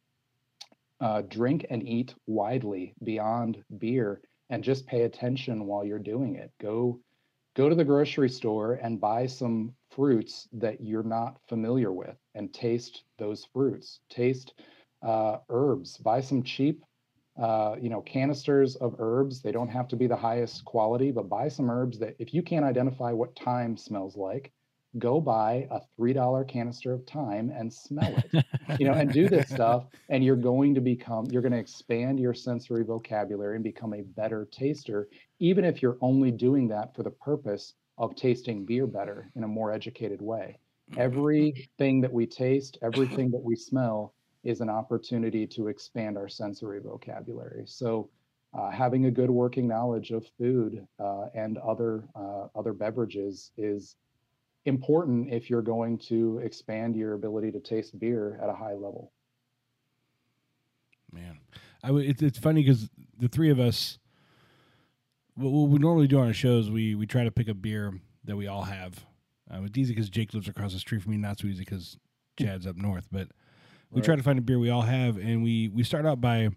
uh, 0.99 1.22
drink 1.22 1.66
and 1.70 1.88
eat 1.88 2.14
widely 2.28 2.93
beyond 3.04 3.64
beer 3.78 4.22
and 4.49 4.64
just 4.64 4.86
pay 4.86 5.04
attention 5.04 5.66
while 5.66 5.86
you're 5.86 5.99
doing 5.99 6.36
it. 6.36 6.51
Go 6.62 6.99
go 7.56 7.70
to 7.70 7.76
the 7.76 7.86
grocery 7.86 8.30
store 8.30 8.74
and 8.74 8.99
buy 8.99 9.26
some 9.26 9.74
fruits 9.91 10.47
that 10.54 10.82
you're 10.82 11.04
not 11.04 11.38
familiar 11.47 11.91
with 11.91 12.18
and 12.36 12.54
taste 12.54 13.04
those 13.18 13.46
fruits. 13.54 14.00
Taste 14.10 14.54
uh, 15.06 15.38
herbs. 15.50 15.98
Buy 15.98 16.22
some 16.22 16.44
cheap, 16.44 16.84
uh, 17.42 17.76
you 17.80 17.90
know, 17.90 18.02
canisters 18.02 18.76
of 18.76 18.96
herbs. 19.00 19.42
They 19.42 19.52
don't 19.52 19.70
have 19.70 19.88
to 19.90 19.96
be 19.96 20.08
the 20.08 20.16
highest 20.16 20.66
quality, 20.66 21.12
but 21.12 21.30
buy 21.30 21.48
some 21.48 21.70
herbs 21.70 22.00
that 22.00 22.16
if 22.20 22.34
you 22.34 22.42
can't 22.42 22.66
identify 22.66 23.12
what 23.12 23.38
thyme 23.38 23.78
smells 23.78 24.16
like, 24.16 24.52
go 25.00 25.20
buy 25.20 25.68
a 25.72 25.82
three 25.96 26.14
dollar 26.14 26.44
canister 26.44 26.94
of 26.94 27.06
thyme 27.06 27.52
and 27.56 27.74
smell 27.74 28.16
it. 28.16 28.46
you 28.80 28.86
know, 28.86 28.94
and 28.94 29.12
do 29.12 29.28
this 29.28 29.50
stuff, 29.54 29.86
and 30.10 30.24
you're 30.24 30.36
going 30.36 30.76
to 30.76 30.82
become. 30.82 31.26
You're 31.32 31.42
going 31.42 31.54
to 31.54 31.60
expand 31.60 32.20
your 32.20 32.34
sensory 32.34 32.84
vocabulary 32.84 33.56
and 33.56 33.64
become 33.64 33.94
a 33.94 34.02
better 34.02 34.48
taster, 34.52 35.10
even 35.40 35.66
if 35.66 35.82
you're 35.82 35.98
only 36.02 36.32
doing 36.32 36.68
that 36.70 36.96
for 36.96 37.04
the 37.04 37.12
purpose 37.12 37.74
of 37.98 38.16
tasting 38.16 38.66
beer 38.66 38.88
better 38.88 39.30
in 39.36 39.44
a 39.44 39.48
more 39.48 39.72
educated 39.72 40.22
way. 40.22 40.58
Everything 40.98 42.02
that 42.02 42.12
we 42.12 42.26
taste, 42.26 42.78
everything 42.84 43.32
that 43.32 43.41
we 43.41 43.56
smell 43.56 44.14
is 44.44 44.62
an 44.62 44.70
opportunity 44.70 45.48
to 45.48 45.68
expand 45.68 46.18
our 46.18 46.28
sensory 46.28 46.80
vocabulary. 46.80 47.64
So, 47.66 48.10
uh, 48.54 48.70
having 48.70 49.06
a 49.06 49.12
good 49.12 49.32
working 49.32 49.68
knowledge 49.68 50.12
of 50.12 50.28
food 50.38 50.86
uh, 51.00 51.26
and 51.34 51.58
other 51.58 52.04
uh, 52.16 52.48
other 52.56 52.72
beverages 52.72 53.52
is 53.58 53.96
important 54.66 55.34
if 55.34 55.50
you're 55.50 55.62
going 55.62 55.98
to 55.98 56.39
expand 56.44 56.96
your 56.96 57.14
ability 57.14 57.52
to 57.52 57.60
taste 57.60 57.98
beer 58.00 58.39
at 58.41 58.50
a 58.50 58.54
high 58.54 58.74
level. 58.74 59.12
Man, 61.12 61.39
I 61.84 61.88
w- 61.88 62.08
it's 62.08 62.22
it's 62.22 62.38
funny 62.38 62.62
because 62.62 62.89
the 63.18 63.28
three 63.28 63.50
of 63.50 63.60
us, 63.60 63.98
what, 65.36 65.52
what 65.52 65.70
we 65.70 65.80
normally 65.80 66.08
do 66.08 66.20
on 66.20 66.28
our 66.28 66.34
shows, 66.34 66.70
we 66.70 66.96
we 66.96 67.06
try 67.06 67.24
to 67.24 67.32
pick 67.32 67.48
a 67.48 67.54
beer 67.54 68.00
that 68.26 68.36
we 68.36 68.48
all 68.48 68.64
have. 68.64 69.04
Uh, 69.54 69.64
it's 69.64 69.78
easy 69.78 69.93
because 69.93 70.10
Jake 70.10 70.34
lives 70.34 70.47
across 70.47 70.74
the 70.74 70.80
street 70.80 71.01
from 71.04 71.12
me. 71.12 71.18
Not 71.18 71.39
so 71.39 71.47
easy 71.47 71.60
because 71.64 71.97
Chad's 72.39 72.66
up 72.68 72.76
north. 72.76 73.08
But 73.12 73.28
we 73.91 73.99
Right. 74.01 74.06
try 74.06 74.16
to 74.16 74.24
find 74.24 74.39
a 74.39 74.41
beer 74.41 74.60
we 74.60 74.70
all 74.70 74.82
have, 74.82 75.18
and 75.18 75.43
we 75.43 75.68
we 75.70 75.84
start 75.84 76.06
out 76.06 76.20
by 76.22 76.49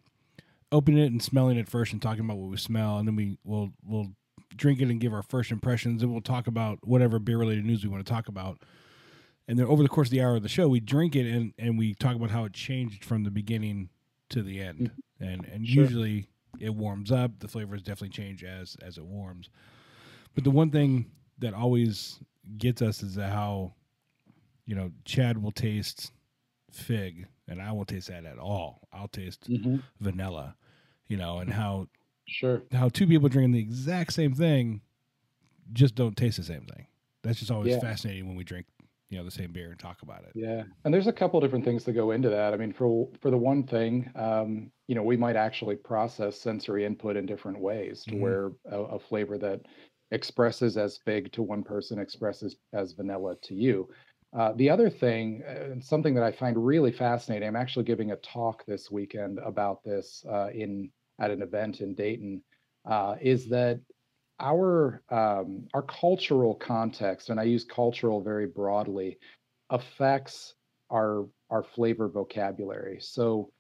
opening 0.73 1.01
it 1.03 1.13
and 1.13 1.23
smelling 1.23 1.57
it 1.59 1.69
first, 1.69 1.93
and 1.93 2.01
talking 2.01 2.25
about 2.25 2.39
what 2.39 2.51
we 2.51 2.57
smell, 2.57 2.99
and 2.99 3.07
then 3.07 3.17
we 3.17 3.39
will 3.45 3.73
we'll 3.85 4.13
drink 4.55 4.81
it 4.81 4.89
and 4.89 5.01
give 5.01 5.13
our 5.13 5.23
first 5.23 5.51
impressions, 5.51 6.03
and 6.03 6.11
we'll 6.13 6.21
talk 6.23 6.47
about 6.47 6.79
whatever 6.87 7.19
beer 7.19 7.37
related 7.39 7.65
news 7.65 7.83
we 7.85 7.91
want 7.91 8.05
to 8.05 8.11
talk 8.11 8.29
about. 8.29 8.63
And 9.49 9.59
then 9.59 9.67
over 9.67 9.83
the 9.83 9.89
course 9.89 10.09
of 10.09 10.13
the 10.13 10.23
hour 10.23 10.37
of 10.37 10.43
the 10.43 10.49
show, 10.49 10.67
we 10.69 10.81
drink 10.81 11.15
it 11.15 11.31
and 11.31 11.53
and 11.59 11.79
we 11.79 11.95
talk 11.95 12.17
about 12.17 12.31
how 12.31 12.45
it 12.45 12.53
changed 12.53 13.05
from 13.05 13.25
the 13.25 13.31
beginning 13.31 13.91
to 14.31 14.43
the 14.43 14.61
end, 14.61 14.91
and 15.21 15.45
and 15.45 15.67
Sure. 15.69 15.85
usually 15.85 16.29
it 16.59 16.75
warms 16.75 17.13
up. 17.13 17.39
The 17.41 17.49
flavors 17.49 17.83
definitely 17.83 18.09
change 18.09 18.43
as 18.43 18.77
as 18.83 18.97
it 18.97 19.05
warms. 19.05 19.51
But 20.35 20.45
the 20.45 20.51
one 20.51 20.71
thing 20.71 21.11
that 21.39 21.53
always 21.55 22.19
gets 22.59 22.83
us 22.83 23.03
is 23.03 23.17
how, 23.17 23.75
you 24.67 24.75
know, 24.75 24.91
Chad 25.05 25.43
will 25.43 25.53
taste 25.53 26.13
fig, 26.71 27.27
and 27.49 27.61
I 27.61 27.73
won't 27.73 27.89
taste 27.89 28.09
that 28.09 28.25
at 28.25 28.39
all. 28.39 28.89
I'll 28.93 29.09
taste 29.09 29.49
vanilla, 30.01 30.57
you 31.09 31.17
know, 31.17 31.39
and 31.39 31.53
how 31.53 31.89
Sure. 32.29 32.63
how 32.73 32.89
two 32.89 33.07
people 33.07 33.29
drinking 33.29 33.53
the 33.53 33.61
exact 33.61 34.13
same 34.13 34.35
thing 34.35 34.81
just 35.73 35.95
don't 35.95 36.17
taste 36.17 36.37
the 36.39 36.43
same 36.43 36.67
thing. 36.67 36.87
That's 37.23 37.39
just 37.39 37.51
always 37.51 37.73
Yeah. 37.73 37.81
fascinating 37.81 38.27
when 38.27 38.37
we 38.37 38.43
drink, 38.45 38.67
you 39.11 39.19
know, 39.19 39.25
the 39.25 39.31
same 39.31 39.53
beer 39.53 39.71
and 39.71 39.79
talk 39.79 40.03
about 40.03 40.25
it. 40.25 40.33
Yeah, 40.35 40.65
and 40.85 40.93
there's 40.93 41.07
a 41.07 41.13
couple 41.13 41.41
different 41.41 41.65
things 41.65 41.85
that 41.85 41.93
go 41.93 42.11
into 42.11 42.29
that. 42.31 42.53
I 42.53 42.57
mean, 42.57 42.73
for 42.73 43.09
for 43.21 43.31
the 43.31 43.39
one 43.39 43.63
thing, 43.65 44.11
um, 44.17 44.73
you 44.89 44.95
know, 44.97 45.03
we 45.05 45.17
might 45.17 45.37
actually 45.37 45.77
process 45.77 46.37
sensory 46.41 46.85
input 46.85 47.17
in 47.17 47.27
different 47.27 47.59
ways 47.61 48.05
to 48.05 48.15
Mhm. 48.15 48.21
where 48.21 48.53
a, 48.67 48.81
a 48.83 48.99
flavor 48.99 49.39
that 49.39 49.63
expresses 50.17 50.77
as 50.77 50.99
fig 51.07 51.31
to 51.33 51.43
one 51.43 51.63
person 51.63 51.99
expresses 51.99 52.57
as 52.73 52.93
vanilla 52.93 53.37
to 53.43 53.55
you. 53.55 53.89
Uh, 54.37 54.53
the 54.57 54.69
other 54.69 54.91
thing, 54.91 55.43
uh, 55.49 55.73
and 55.73 55.83
something 55.83 56.15
that 56.15 56.25
I 56.25 56.33
find 56.33 56.57
really 56.73 56.93
fascinating, 56.93 57.47
I'm 57.49 57.63
actually 57.65 57.85
giving 57.85 58.11
a 58.11 58.17
talk 58.17 58.65
this 58.67 58.91
weekend 58.91 59.39
about 59.39 59.85
this 59.85 60.25
uh, 60.29 60.49
in 60.53 60.91
at 61.19 61.31
an 61.31 61.43
event 61.43 61.81
in 61.81 61.95
Dayton, 61.95 62.43
uh, 62.85 63.15
is 63.21 63.49
that 63.49 63.81
our 64.41 65.03
um, 65.11 65.67
our 65.73 65.83
cultural 65.83 66.55
context, 66.55 67.31
and 67.31 67.41
I 67.41 67.45
use 67.45 67.65
cultural 67.65 68.21
very 68.23 68.47
broadly, 68.47 69.19
affects 69.71 70.55
our 70.91 71.27
our 71.49 71.63
flavor 71.63 72.09
vocabulary. 72.09 72.99
So 73.01 73.51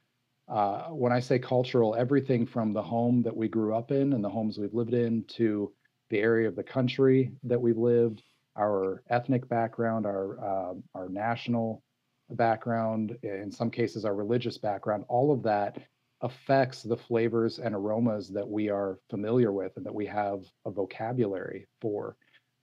uh, 0.48 0.88
when 1.02 1.12
I 1.12 1.20
say 1.20 1.38
cultural, 1.38 1.94
everything 1.94 2.46
from 2.46 2.72
the 2.72 2.82
home 2.82 3.22
that 3.22 3.36
we 3.36 3.48
grew 3.48 3.74
up 3.74 3.90
in 3.90 4.12
and 4.12 4.22
the 4.22 4.34
homes 4.36 4.58
we've 4.58 4.74
lived 4.74 4.94
in 4.94 5.24
to 5.38 5.72
the 6.10 6.18
area 6.18 6.48
of 6.48 6.56
the 6.56 6.62
country 6.62 7.32
that 7.44 7.60
we've 7.60 7.78
lived, 7.78 8.22
our 8.56 9.02
ethnic 9.10 9.48
background, 9.48 10.06
our 10.06 10.38
uh, 10.44 10.74
our 10.94 11.08
national 11.08 11.82
background, 12.30 13.16
in 13.22 13.50
some 13.50 13.70
cases 13.70 14.04
our 14.04 14.14
religious 14.14 14.58
background, 14.58 15.04
all 15.08 15.32
of 15.32 15.42
that 15.42 15.78
affects 16.22 16.82
the 16.82 16.96
flavors 16.96 17.58
and 17.58 17.74
aromas 17.74 18.28
that 18.28 18.48
we 18.48 18.70
are 18.70 18.98
familiar 19.10 19.52
with 19.52 19.76
and 19.76 19.84
that 19.84 19.94
we 19.94 20.06
have 20.06 20.44
a 20.64 20.70
vocabulary 20.70 21.66
for. 21.80 22.16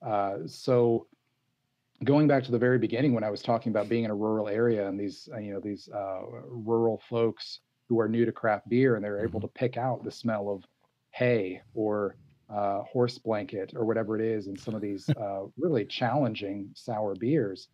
Uh, 0.05 0.37
so 0.47 1.07
going 2.03 2.27
back 2.27 2.43
to 2.43 2.51
the 2.51 2.57
very 2.57 2.79
beginning 2.79 3.13
when 3.13 3.23
I 3.23 3.29
was 3.29 3.41
talking 3.41 3.71
about 3.71 3.87
being 3.87 4.03
in 4.03 4.11
a 4.11 4.15
rural 4.15 4.49
area 4.49 4.87
and 4.87 4.99
these, 4.99 5.29
uh, 5.33 5.37
you 5.37 5.53
know, 5.53 5.59
these 5.59 5.87
uh, 5.93 6.21
rural 6.47 7.01
folks 7.09 7.59
who 7.87 7.99
are 7.99 8.09
new 8.09 8.25
to 8.25 8.31
craft 8.31 8.67
beer 8.67 8.95
and 8.95 9.05
they're 9.05 9.23
able 9.23 9.39
to 9.41 9.47
pick 9.47 9.77
out 9.77 10.03
the 10.03 10.11
smell 10.11 10.49
of 10.49 10.63
hay 11.11 11.61
or 11.75 12.15
uh, 12.49 12.81
horse 12.83 13.17
blanket 13.17 13.73
or 13.75 13.85
whatever 13.85 14.19
it 14.19 14.25
is 14.25 14.47
in 14.47 14.57
some 14.57 14.75
of 14.75 14.81
these 14.81 15.09
uh, 15.21 15.43
really 15.57 15.85
challenging 15.85 16.69
sour 16.73 17.15
beers. 17.15 17.69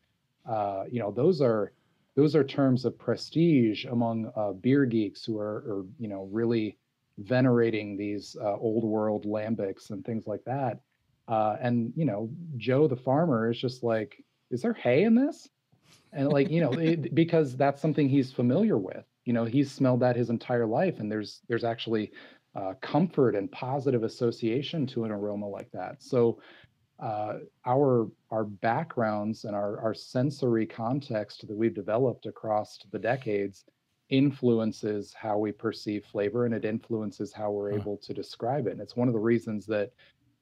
Uh, 0.47 0.83
you 0.89 0.99
know, 0.99 1.11
those 1.11 1.41
are 1.41 1.73
those 2.15 2.35
are 2.35 2.43
terms 2.43 2.85
of 2.85 2.97
prestige 2.97 3.85
among 3.85 4.31
uh, 4.35 4.51
beer 4.51 4.85
geeks 4.85 5.23
who 5.23 5.39
are, 5.39 5.63
are, 5.67 5.85
you 5.99 6.07
know, 6.09 6.27
really 6.31 6.77
venerating 7.17 7.95
these 7.95 8.35
uh, 8.41 8.55
old 8.57 8.83
world 8.83 9.25
lambics 9.25 9.91
and 9.91 10.03
things 10.03 10.27
like 10.27 10.43
that. 10.45 10.79
Uh, 11.27 11.57
and 11.61 11.93
you 11.95 12.05
know, 12.05 12.29
Joe 12.57 12.87
the 12.87 12.95
farmer 12.95 13.49
is 13.51 13.59
just 13.59 13.83
like, 13.83 14.23
is 14.49 14.61
there 14.61 14.73
hay 14.73 15.03
in 15.03 15.15
this? 15.15 15.49
And 16.11 16.29
like, 16.29 16.49
you 16.49 16.61
know, 16.61 16.73
it, 16.73 17.13
because 17.21 17.55
that's 17.55 17.81
something 17.81 18.09
he's 18.09 18.31
familiar 18.31 18.77
with. 18.77 19.05
You 19.25 19.33
know, 19.33 19.45
he's 19.45 19.71
smelled 19.71 19.99
that 19.99 20.15
his 20.15 20.29
entire 20.31 20.65
life, 20.65 20.99
and 20.99 21.11
there's 21.11 21.41
there's 21.47 21.63
actually 21.63 22.11
uh, 22.59 22.73
comfort 22.81 23.35
and 23.35 23.51
positive 23.51 24.03
association 24.03 24.85
to 24.87 25.05
an 25.05 25.11
aroma 25.11 25.47
like 25.47 25.71
that. 25.71 26.03
So 26.03 26.39
uh, 27.01 27.35
our 27.65 28.09
our 28.31 28.43
backgrounds 28.45 29.45
and 29.45 29.55
our 29.55 29.79
our 29.81 29.93
sensory 29.93 30.65
context 30.65 31.47
that 31.47 31.55
we've 31.57 31.73
developed 31.73 32.25
across 32.25 32.77
the 32.91 32.99
decades 32.99 33.65
influences 34.09 35.13
how 35.13 35.37
we 35.37 35.51
perceive 35.51 36.03
flavor 36.05 36.45
and 36.45 36.53
it 36.53 36.65
influences 36.65 37.33
how 37.33 37.51
we're 37.51 37.71
Huh. 37.71 37.77
able 37.77 37.97
to 37.97 38.13
describe 38.13 38.67
it. 38.67 38.71
And 38.71 38.81
it's 38.81 38.95
one 38.97 39.07
of 39.07 39.13
the 39.13 39.19
reasons 39.19 39.65
that 39.67 39.91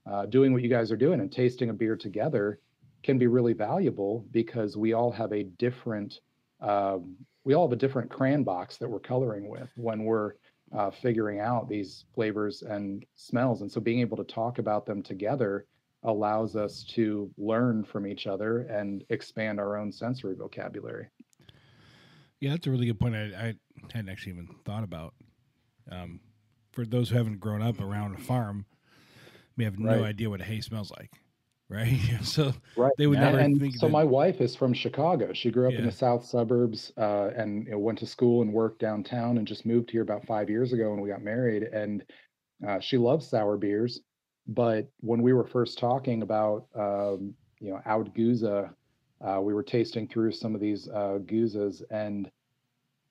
uh, 0.10 0.26
doing 0.26 0.54
what 0.54 0.64
you 0.64 0.70
guys 0.70 0.92
are 0.92 0.98
doing 0.98 1.20
and 1.20 1.32
tasting 1.32 1.70
a 1.70 1.74
beer 1.74 1.96
together 1.98 2.60
can 3.04 3.18
be 3.18 3.28
really 3.28 3.54
valuable 3.54 4.26
because 4.32 4.78
we 4.78 4.94
all 4.94 5.12
have 5.12 5.34
a 5.34 5.44
different 5.44 6.20
um, 6.62 7.16
we 7.44 7.54
all 7.54 7.68
have 7.68 7.74
a 7.74 7.78
different 7.80 8.10
crayon 8.10 8.44
box 8.44 8.78
that 8.78 8.90
we're 8.90 9.00
coloring 9.00 9.48
with 9.50 9.70
when 9.76 10.04
we're 10.06 10.34
uh, 10.76 10.92
figuring 10.92 11.40
out 11.40 11.70
these 11.70 12.06
flavors 12.14 12.62
and 12.64 13.06
smells. 13.16 13.62
And 13.62 13.72
so 13.72 13.80
being 13.80 14.00
able 14.00 14.18
to 14.18 14.24
talk 14.24 14.60
about 14.60 14.86
them 14.86 15.02
together 15.02 15.66
allows 16.04 16.56
us 16.56 16.84
to 16.84 17.32
learn 17.38 17.84
from 17.84 18.06
each 18.06 18.28
other 18.28 18.60
and 18.62 19.04
expand 19.10 19.60
our 19.60 19.78
own 19.78 19.92
sensory 19.92 20.36
vocabulary. 20.36 21.08
Yeah, 22.40 22.52
that's 22.52 22.68
a 22.68 22.72
really 22.72 22.86
good 22.86 23.00
point. 23.00 23.16
I, 23.16 23.20
I 23.34 23.54
hadn't 23.94 24.10
actually 24.10 24.34
even 24.34 24.48
thought 24.64 24.84
about. 24.84 25.14
Um, 25.92 26.20
for 26.72 26.86
those 26.86 27.10
who 27.10 27.18
haven't 27.18 27.40
grown 27.40 27.62
up 27.62 27.80
around 27.82 28.16
a 28.16 28.20
farm, 28.20 28.66
may 29.56 29.64
have 29.64 29.80
no 29.80 29.88
Right. 29.88 30.04
idea 30.04 30.30
what 30.30 30.42
hay 30.42 30.62
smells 30.62 30.92
like, 30.92 31.12
right? 31.70 32.00
so 32.24 32.54
Right. 32.76 32.94
they 32.98 33.08
would 33.08 33.20
Yeah, 33.20 33.20
never 33.20 33.44
and 33.44 33.60
think 33.60 33.80
so 33.80 33.88
that. 33.88 33.90
my 33.90 34.04
wife 34.04 34.40
is 34.40 34.56
from 34.56 34.74
Chicago. 34.74 35.34
She 35.34 35.50
grew 35.50 35.68
up 35.68 35.80
in 35.80 35.86
the 35.86 35.92
south 35.92 36.24
suburbs 36.24 36.92
uh, 36.98 37.32
and 37.36 37.66
you 37.66 37.72
know, 37.72 37.80
went 37.80 37.98
to 38.00 38.06
school 38.06 38.42
and 38.42 38.54
worked 38.54 38.80
downtown 38.80 39.38
and 39.38 39.48
just 39.48 39.66
moved 39.66 39.90
here 39.90 40.04
about 40.04 40.26
five 40.28 40.50
years 40.50 40.74
ago 40.74 40.92
when 40.92 41.02
we 41.02 41.10
got 41.10 41.24
married. 41.24 41.64
And 41.64 42.04
uh, 42.68 42.80
she 42.80 42.98
loves 42.98 43.28
sour 43.28 43.58
beers. 43.58 44.02
But 44.48 44.92
when 45.02 45.22
we 45.24 45.34
were 45.34 45.46
first 45.46 45.80
talking 45.80 46.22
about, 46.22 46.68
um, 46.76 47.36
you 47.60 47.72
know, 47.72 47.82
out 47.86 48.14
Gose, 48.14 48.44
uh, 49.22 49.42
we 49.42 49.54
were 49.54 49.64
tasting 49.64 50.08
through 50.08 50.32
some 50.34 50.54
of 50.56 50.62
these 50.62 50.88
uh, 50.90 51.20
Goses 51.26 51.82
and 51.90 52.32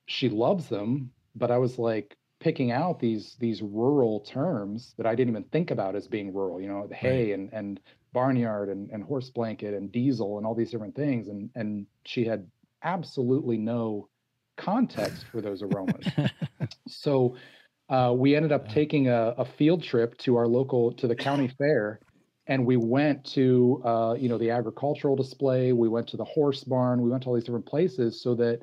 she 0.06 0.28
loves 0.28 0.68
them. 0.68 1.12
But 1.34 1.50
I 1.50 1.58
was 1.58 1.78
like 1.78 2.16
picking 2.40 2.70
out 2.70 2.98
these 3.00 3.36
these 3.36 3.62
rural 3.62 4.20
terms 4.20 4.94
that 4.96 5.06
I 5.06 5.14
didn't 5.14 5.30
even 5.30 5.44
think 5.50 5.70
about 5.70 5.96
as 5.96 6.08
being 6.08 6.32
rural, 6.32 6.60
you 6.60 6.68
know, 6.68 6.86
the 6.86 6.94
hay 6.94 7.32
and, 7.32 7.52
and 7.52 7.80
barnyard 8.16 8.70
and, 8.70 8.88
and 8.90 9.04
horse 9.04 9.28
blanket 9.28 9.74
and 9.74 9.92
diesel 9.92 10.38
and 10.38 10.46
all 10.46 10.54
these 10.54 10.70
different 10.70 10.96
things. 10.96 11.28
And 11.28 11.50
and 11.54 11.86
she 12.06 12.24
had 12.24 12.50
absolutely 12.82 13.58
no 13.58 14.08
context 14.56 15.26
for 15.30 15.42
those 15.42 15.62
aromas. 15.62 16.06
So 16.88 17.36
uh, 17.90 18.14
we 18.16 18.34
ended 18.34 18.52
up 18.52 18.68
taking 18.68 19.08
a, 19.08 19.34
a 19.36 19.44
field 19.44 19.82
trip 19.82 20.16
to 20.18 20.36
our 20.36 20.46
local 20.46 20.92
to 20.92 21.06
the 21.06 21.14
county 21.14 21.48
fair. 21.58 22.00
And 22.46 22.64
we 22.64 22.76
went 22.76 23.24
to 23.34 23.82
uh, 23.84 24.14
you 24.18 24.28
know 24.30 24.38
the 24.38 24.50
agricultural 24.50 25.14
display. 25.16 25.72
We 25.72 25.88
went 25.88 26.08
to 26.08 26.16
the 26.16 26.24
horse 26.24 26.64
barn. 26.64 27.02
We 27.02 27.10
went 27.10 27.24
to 27.24 27.28
all 27.28 27.34
these 27.34 27.44
different 27.44 27.66
places 27.66 28.22
so 28.22 28.34
that 28.36 28.60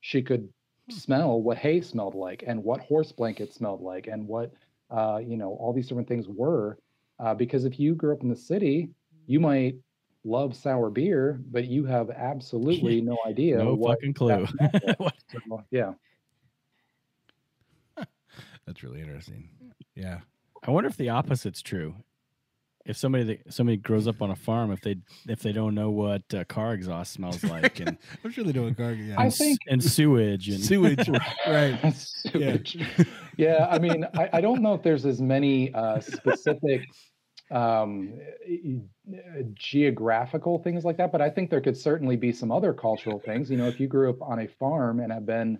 she 0.00 0.22
could 0.22 0.48
smell 0.88 1.42
what 1.42 1.58
hay 1.58 1.80
smelled 1.82 2.14
like 2.14 2.44
and 2.46 2.62
what 2.62 2.80
horse 2.80 3.12
blanket 3.12 3.52
smelled 3.52 3.82
like 3.82 4.06
and 4.06 4.26
what 4.26 4.52
uh, 4.90 5.18
you 5.30 5.36
know 5.36 5.50
all 5.60 5.72
these 5.74 5.88
different 5.88 6.08
things 6.08 6.26
were 6.26 6.78
uh, 7.18 7.34
because 7.34 7.64
if 7.64 7.78
you 7.78 7.94
grew 7.94 8.12
up 8.12 8.22
in 8.22 8.28
the 8.28 8.36
city, 8.36 8.90
you 9.26 9.40
might 9.40 9.76
love 10.24 10.56
sour 10.56 10.90
beer, 10.90 11.40
but 11.50 11.66
you 11.66 11.84
have 11.84 12.10
absolutely 12.10 13.00
no 13.02 13.18
idea 13.26 13.58
no 13.58 13.76
fucking 13.76 14.14
clue. 14.14 14.46
So, 15.48 15.64
yeah, 15.70 15.94
That's 18.66 18.82
really 18.82 19.00
interesting. 19.00 19.48
Yeah. 19.94 20.20
I 20.62 20.70
wonder 20.70 20.88
if 20.88 20.96
the 20.96 21.10
opposite's 21.10 21.60
true. 21.60 21.96
If 22.86 22.96
somebody 22.96 23.24
that 23.24 23.52
somebody 23.52 23.76
grows 23.78 24.06
up 24.06 24.20
on 24.20 24.30
a 24.30 24.36
farm, 24.36 24.70
if 24.70 24.80
they 24.80 24.96
if 25.28 25.40
they 25.40 25.52
don't 25.52 25.74
know 25.74 25.90
what 25.90 26.22
uh, 26.34 26.44
car 26.44 26.74
exhaust 26.74 27.12
smells 27.12 27.42
like 27.42 27.80
and, 27.80 27.96
I'm 28.24 28.30
sure 28.30 28.44
they 28.44 28.52
do 28.52 28.66
a 28.66 28.74
car. 28.74 28.92
Yeah. 28.92 29.14
I 29.18 29.24
and, 29.24 29.34
think- 29.34 29.58
and 29.68 29.82
sewage 29.82 30.48
and 30.48 30.62
sewage, 30.62 31.08
right? 31.46 31.78
Sewage. 31.94 32.78
yeah 33.36 33.66
i 33.70 33.78
mean 33.78 34.06
I, 34.14 34.30
I 34.34 34.40
don't 34.40 34.62
know 34.62 34.74
if 34.74 34.82
there's 34.82 35.04
as 35.04 35.20
many 35.20 35.72
uh, 35.74 36.00
specific 36.00 36.82
um, 37.50 38.14
geographical 39.52 40.58
things 40.58 40.84
like 40.84 40.96
that 40.96 41.12
but 41.12 41.20
i 41.20 41.28
think 41.28 41.50
there 41.50 41.60
could 41.60 41.76
certainly 41.76 42.16
be 42.16 42.32
some 42.32 42.50
other 42.50 42.72
cultural 42.72 43.18
things 43.18 43.50
you 43.50 43.56
know 43.56 43.66
if 43.66 43.78
you 43.78 43.86
grew 43.86 44.10
up 44.10 44.22
on 44.22 44.40
a 44.40 44.46
farm 44.48 45.00
and 45.00 45.12
have 45.12 45.26
been 45.26 45.58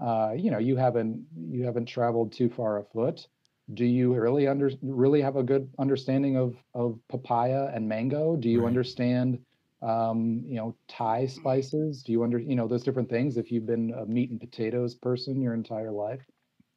uh, 0.00 0.32
you 0.34 0.50
know 0.50 0.58
you 0.58 0.76
haven't 0.76 1.24
you 1.50 1.64
haven't 1.64 1.86
traveled 1.86 2.32
too 2.32 2.48
far 2.48 2.78
afoot 2.78 3.26
do 3.74 3.84
you 3.84 4.14
really 4.14 4.46
under 4.48 4.70
really 4.82 5.20
have 5.20 5.36
a 5.36 5.42
good 5.42 5.68
understanding 5.78 6.36
of 6.36 6.56
of 6.74 6.98
papaya 7.08 7.70
and 7.74 7.88
mango 7.88 8.36
do 8.36 8.48
you 8.48 8.60
Right. 8.60 8.68
understand 8.68 9.38
um, 9.82 10.42
you 10.46 10.56
know 10.56 10.74
thai 10.88 11.26
spices 11.26 12.02
do 12.02 12.12
you 12.12 12.22
under 12.22 12.38
you 12.38 12.56
know 12.56 12.68
those 12.68 12.82
different 12.82 13.08
things 13.08 13.36
if 13.36 13.50
you've 13.50 13.66
been 13.66 13.92
a 13.94 14.06
meat 14.06 14.30
and 14.30 14.40
potatoes 14.40 14.94
person 14.94 15.40
your 15.40 15.54
entire 15.54 15.90
life 15.92 16.22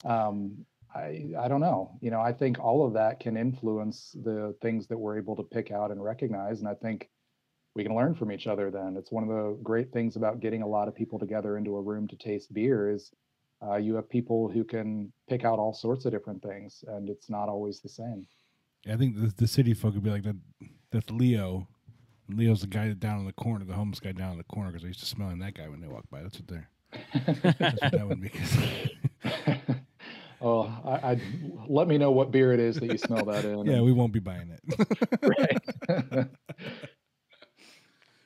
um, 0.05 0.65
I, 0.95 1.31
I 1.39 1.47
don't 1.47 1.61
know. 1.61 1.97
You 2.01 2.11
know, 2.11 2.21
I 2.21 2.33
think 2.33 2.59
all 2.59 2.85
of 2.85 2.93
that 2.93 3.19
can 3.19 3.35
influence 3.35 4.15
the 4.23 4.55
things 4.61 4.87
that 4.87 4.97
we're 4.97 5.17
able 5.17 5.35
to 5.37 5.43
pick 5.43 5.71
out 5.71 5.91
and 5.91 6.03
recognize. 6.03 6.59
And 6.59 6.67
I 6.67 6.75
think 6.75 7.09
we 7.75 7.83
can 7.83 7.95
learn 7.95 8.13
from 8.13 8.31
each 8.31 8.47
other 8.47 8.69
then. 8.69 8.95
It's 8.97 9.11
one 9.11 9.23
of 9.23 9.29
the 9.29 9.57
great 9.63 9.91
things 9.91 10.15
about 10.15 10.39
getting 10.39 10.61
a 10.61 10.67
lot 10.67 10.87
of 10.87 10.95
people 10.95 11.17
together 11.17 11.57
into 11.57 11.75
a 11.77 11.81
room 11.81 12.07
to 12.09 12.15
taste 12.15 12.53
beer 12.53 12.91
is 12.91 13.11
uh, 13.65 13.75
you 13.77 13.95
have 13.95 14.09
people 14.09 14.49
who 14.49 14.63
can 14.63 15.11
pick 15.29 15.45
out 15.45 15.59
all 15.59 15.73
sorts 15.73 16.05
of 16.05 16.11
different 16.11 16.41
things 16.41 16.83
and 16.87 17.09
it's 17.09 17.29
not 17.29 17.49
always 17.49 17.79
the 17.79 17.89
same. 17.89 18.27
I 18.91 18.95
think 18.97 19.15
the, 19.15 19.33
the 19.37 19.47
city 19.47 19.73
folk 19.73 19.93
would 19.93 20.03
be 20.03 20.09
like 20.09 20.23
that. 20.23 20.35
That's 20.91 21.09
Leo. 21.09 21.67
And 22.27 22.37
Leo's 22.37 22.61
the 22.61 22.67
guy 22.67 22.91
down 22.93 23.19
in 23.19 23.25
the 23.25 23.33
corner, 23.33 23.65
the 23.65 23.73
homeless 23.73 23.99
guy 23.99 24.11
down 24.11 24.33
in 24.33 24.37
the 24.37 24.43
corner, 24.43 24.71
because 24.71 24.83
I 24.83 24.87
used 24.87 24.99
to 24.99 25.05
smell 25.05 25.29
smelling 25.29 25.39
that 25.39 25.55
guy 25.55 25.69
when 25.69 25.81
they 25.81 25.87
walk 25.87 26.03
by. 26.09 26.21
That's 26.21 26.39
what 26.39 26.47
they're. 26.47 26.69
That's 27.59 27.81
what 27.81 27.91
that 27.91 28.07
would 28.07 28.21
be. 28.21 28.31
oh, 30.41 30.63
I, 30.85 31.11
I 31.11 31.21
let 31.67 31.87
me 31.87 31.97
know 31.97 32.11
what 32.11 32.31
beer 32.31 32.53
it 32.53 32.59
is 32.59 32.75
that 32.75 32.91
you 32.91 32.97
smell 32.97 33.25
that 33.25 33.45
in. 33.45 33.65
yeah, 33.65 33.73
and- 33.73 33.85
we 33.85 33.91
won't 33.93 34.13
be 34.13 34.19
buying 34.19 34.49
it. 34.51 34.61
right. 35.97 36.27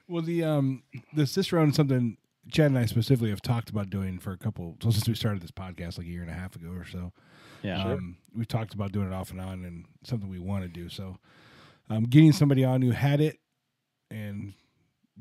well, 0.07 0.21
the 0.21 0.43
um 0.43 0.83
the 1.13 1.25
Cicerone 1.25 1.73
something 1.73 2.17
Chad 2.51 2.67
and 2.67 2.77
I 2.77 2.85
specifically 2.85 3.29
have 3.29 3.41
talked 3.41 3.69
about 3.69 3.89
doing 3.89 4.19
for 4.19 4.31
a 4.31 4.37
couple. 4.37 4.77
So 4.81 4.89
since 4.91 5.07
we 5.07 5.15
started 5.15 5.41
this 5.41 5.51
podcast 5.51 5.97
like 5.97 6.07
a 6.07 6.09
year 6.09 6.21
and 6.21 6.31
a 6.31 6.33
half 6.33 6.55
ago 6.55 6.69
or 6.69 6.85
so, 6.85 7.11
yeah. 7.63 7.83
Sure. 7.83 7.93
um, 7.93 8.17
we've 8.35 8.47
talked 8.47 8.73
about 8.73 8.91
doing 8.91 9.07
it 9.07 9.13
off 9.13 9.31
and 9.31 9.41
on, 9.41 9.65
and 9.65 9.85
something 10.03 10.29
we 10.29 10.39
want 10.39 10.63
to 10.63 10.69
do. 10.69 10.89
So, 10.89 11.17
um, 11.89 12.03
getting 12.03 12.31
somebody 12.31 12.63
on 12.63 12.81
who 12.81 12.91
had 12.91 13.21
it, 13.21 13.37
and 14.09 14.53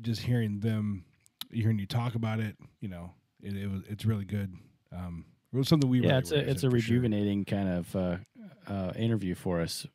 just 0.01 0.21
hearing 0.21 0.59
them, 0.59 1.05
hearing 1.51 1.79
you 1.79 1.85
talk 1.85 2.15
about 2.15 2.39
it, 2.39 2.55
you 2.79 2.87
know, 2.89 3.11
it, 3.41 3.55
it 3.55 3.71
was 3.71 3.81
it's 3.89 4.05
really 4.05 4.25
good. 4.25 4.53
Um, 4.95 5.25
it 5.53 5.57
was 5.57 5.67
something 5.67 5.89
we 5.89 6.01
yeah, 6.01 6.07
really 6.07 6.19
it's 6.19 6.31
a 6.31 6.35
it's 6.35 6.63
a 6.63 6.67
interested 6.67 6.71
for 6.71 6.79
sure. 6.79 6.95
rejuvenating 6.95 7.45
kind 7.45 7.69
of 7.69 7.95
uh, 7.95 8.17
uh, 8.67 8.93
interview 8.95 9.35
for 9.35 9.61
us, 9.61 9.85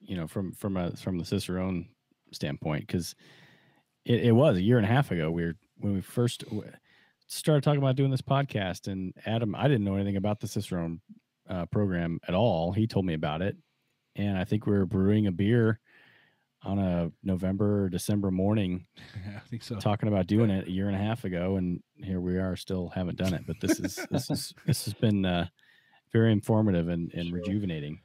you 0.00 0.16
know, 0.16 0.26
from 0.26 0.52
from 0.52 0.76
a 0.76 0.96
from 0.96 1.18
the 1.18 1.24
Cicerone 1.24 1.88
standpoint, 2.32 2.86
because 2.86 3.14
it, 4.04 4.24
it 4.24 4.32
was 4.32 4.56
a 4.56 4.62
year 4.62 4.76
and 4.76 4.86
a 4.86 4.88
half 4.88 5.10
ago. 5.10 5.30
We 5.30 5.44
were 5.44 5.54
when 5.78 5.94
we 5.94 6.00
first 6.00 6.44
started 7.26 7.62
talking 7.62 7.78
about 7.82 7.96
doing 7.96 8.10
this 8.10 8.22
podcast, 8.22 8.88
and 8.90 9.12
Adam, 9.26 9.54
I 9.54 9.64
didn't 9.68 9.84
know 9.84 9.94
anything 9.96 10.16
about 10.16 10.40
the 10.40 10.46
Cicerone 10.48 11.00
uh, 11.48 11.66
program 11.66 12.20
at 12.28 12.34
all. 12.34 12.72
He 12.72 12.86
told 12.86 13.04
me 13.06 13.14
about 13.14 13.42
it, 13.42 13.56
and 14.16 14.36
I 14.38 14.44
think 14.44 14.66
we 14.66 14.72
were 14.72 14.86
brewing 14.86 15.26
a 15.26 15.32
beer 15.32 15.80
on 16.64 16.78
a 16.78 17.10
November 17.22 17.84
or 17.84 17.88
December 17.88 18.32
morning 18.32 18.84
I 19.36 19.38
think 19.48 19.62
so. 19.62 19.76
talking 19.76 20.08
about 20.08 20.26
doing 20.26 20.50
it 20.50 20.66
a 20.66 20.70
year 20.70 20.88
and 20.88 20.96
a 20.96 20.98
half 20.98 21.24
ago, 21.24 21.56
and 21.56 21.80
here 22.02 22.20
we 22.20 22.36
are, 22.38 22.56
still 22.56 22.88
haven't 22.88 23.16
done 23.18 23.32
it. 23.34 23.42
But 23.46 23.60
this 23.60 23.78
is 23.78 23.98
this 24.10 24.30
is 24.30 24.54
this 24.66 24.84
has 24.86 24.94
been 24.94 25.24
uh, 25.24 25.46
very 26.12 26.32
informative 26.32 26.88
and, 26.88 27.12
and 27.14 27.28
Sure. 27.28 27.38
rejuvenating. 27.38 28.00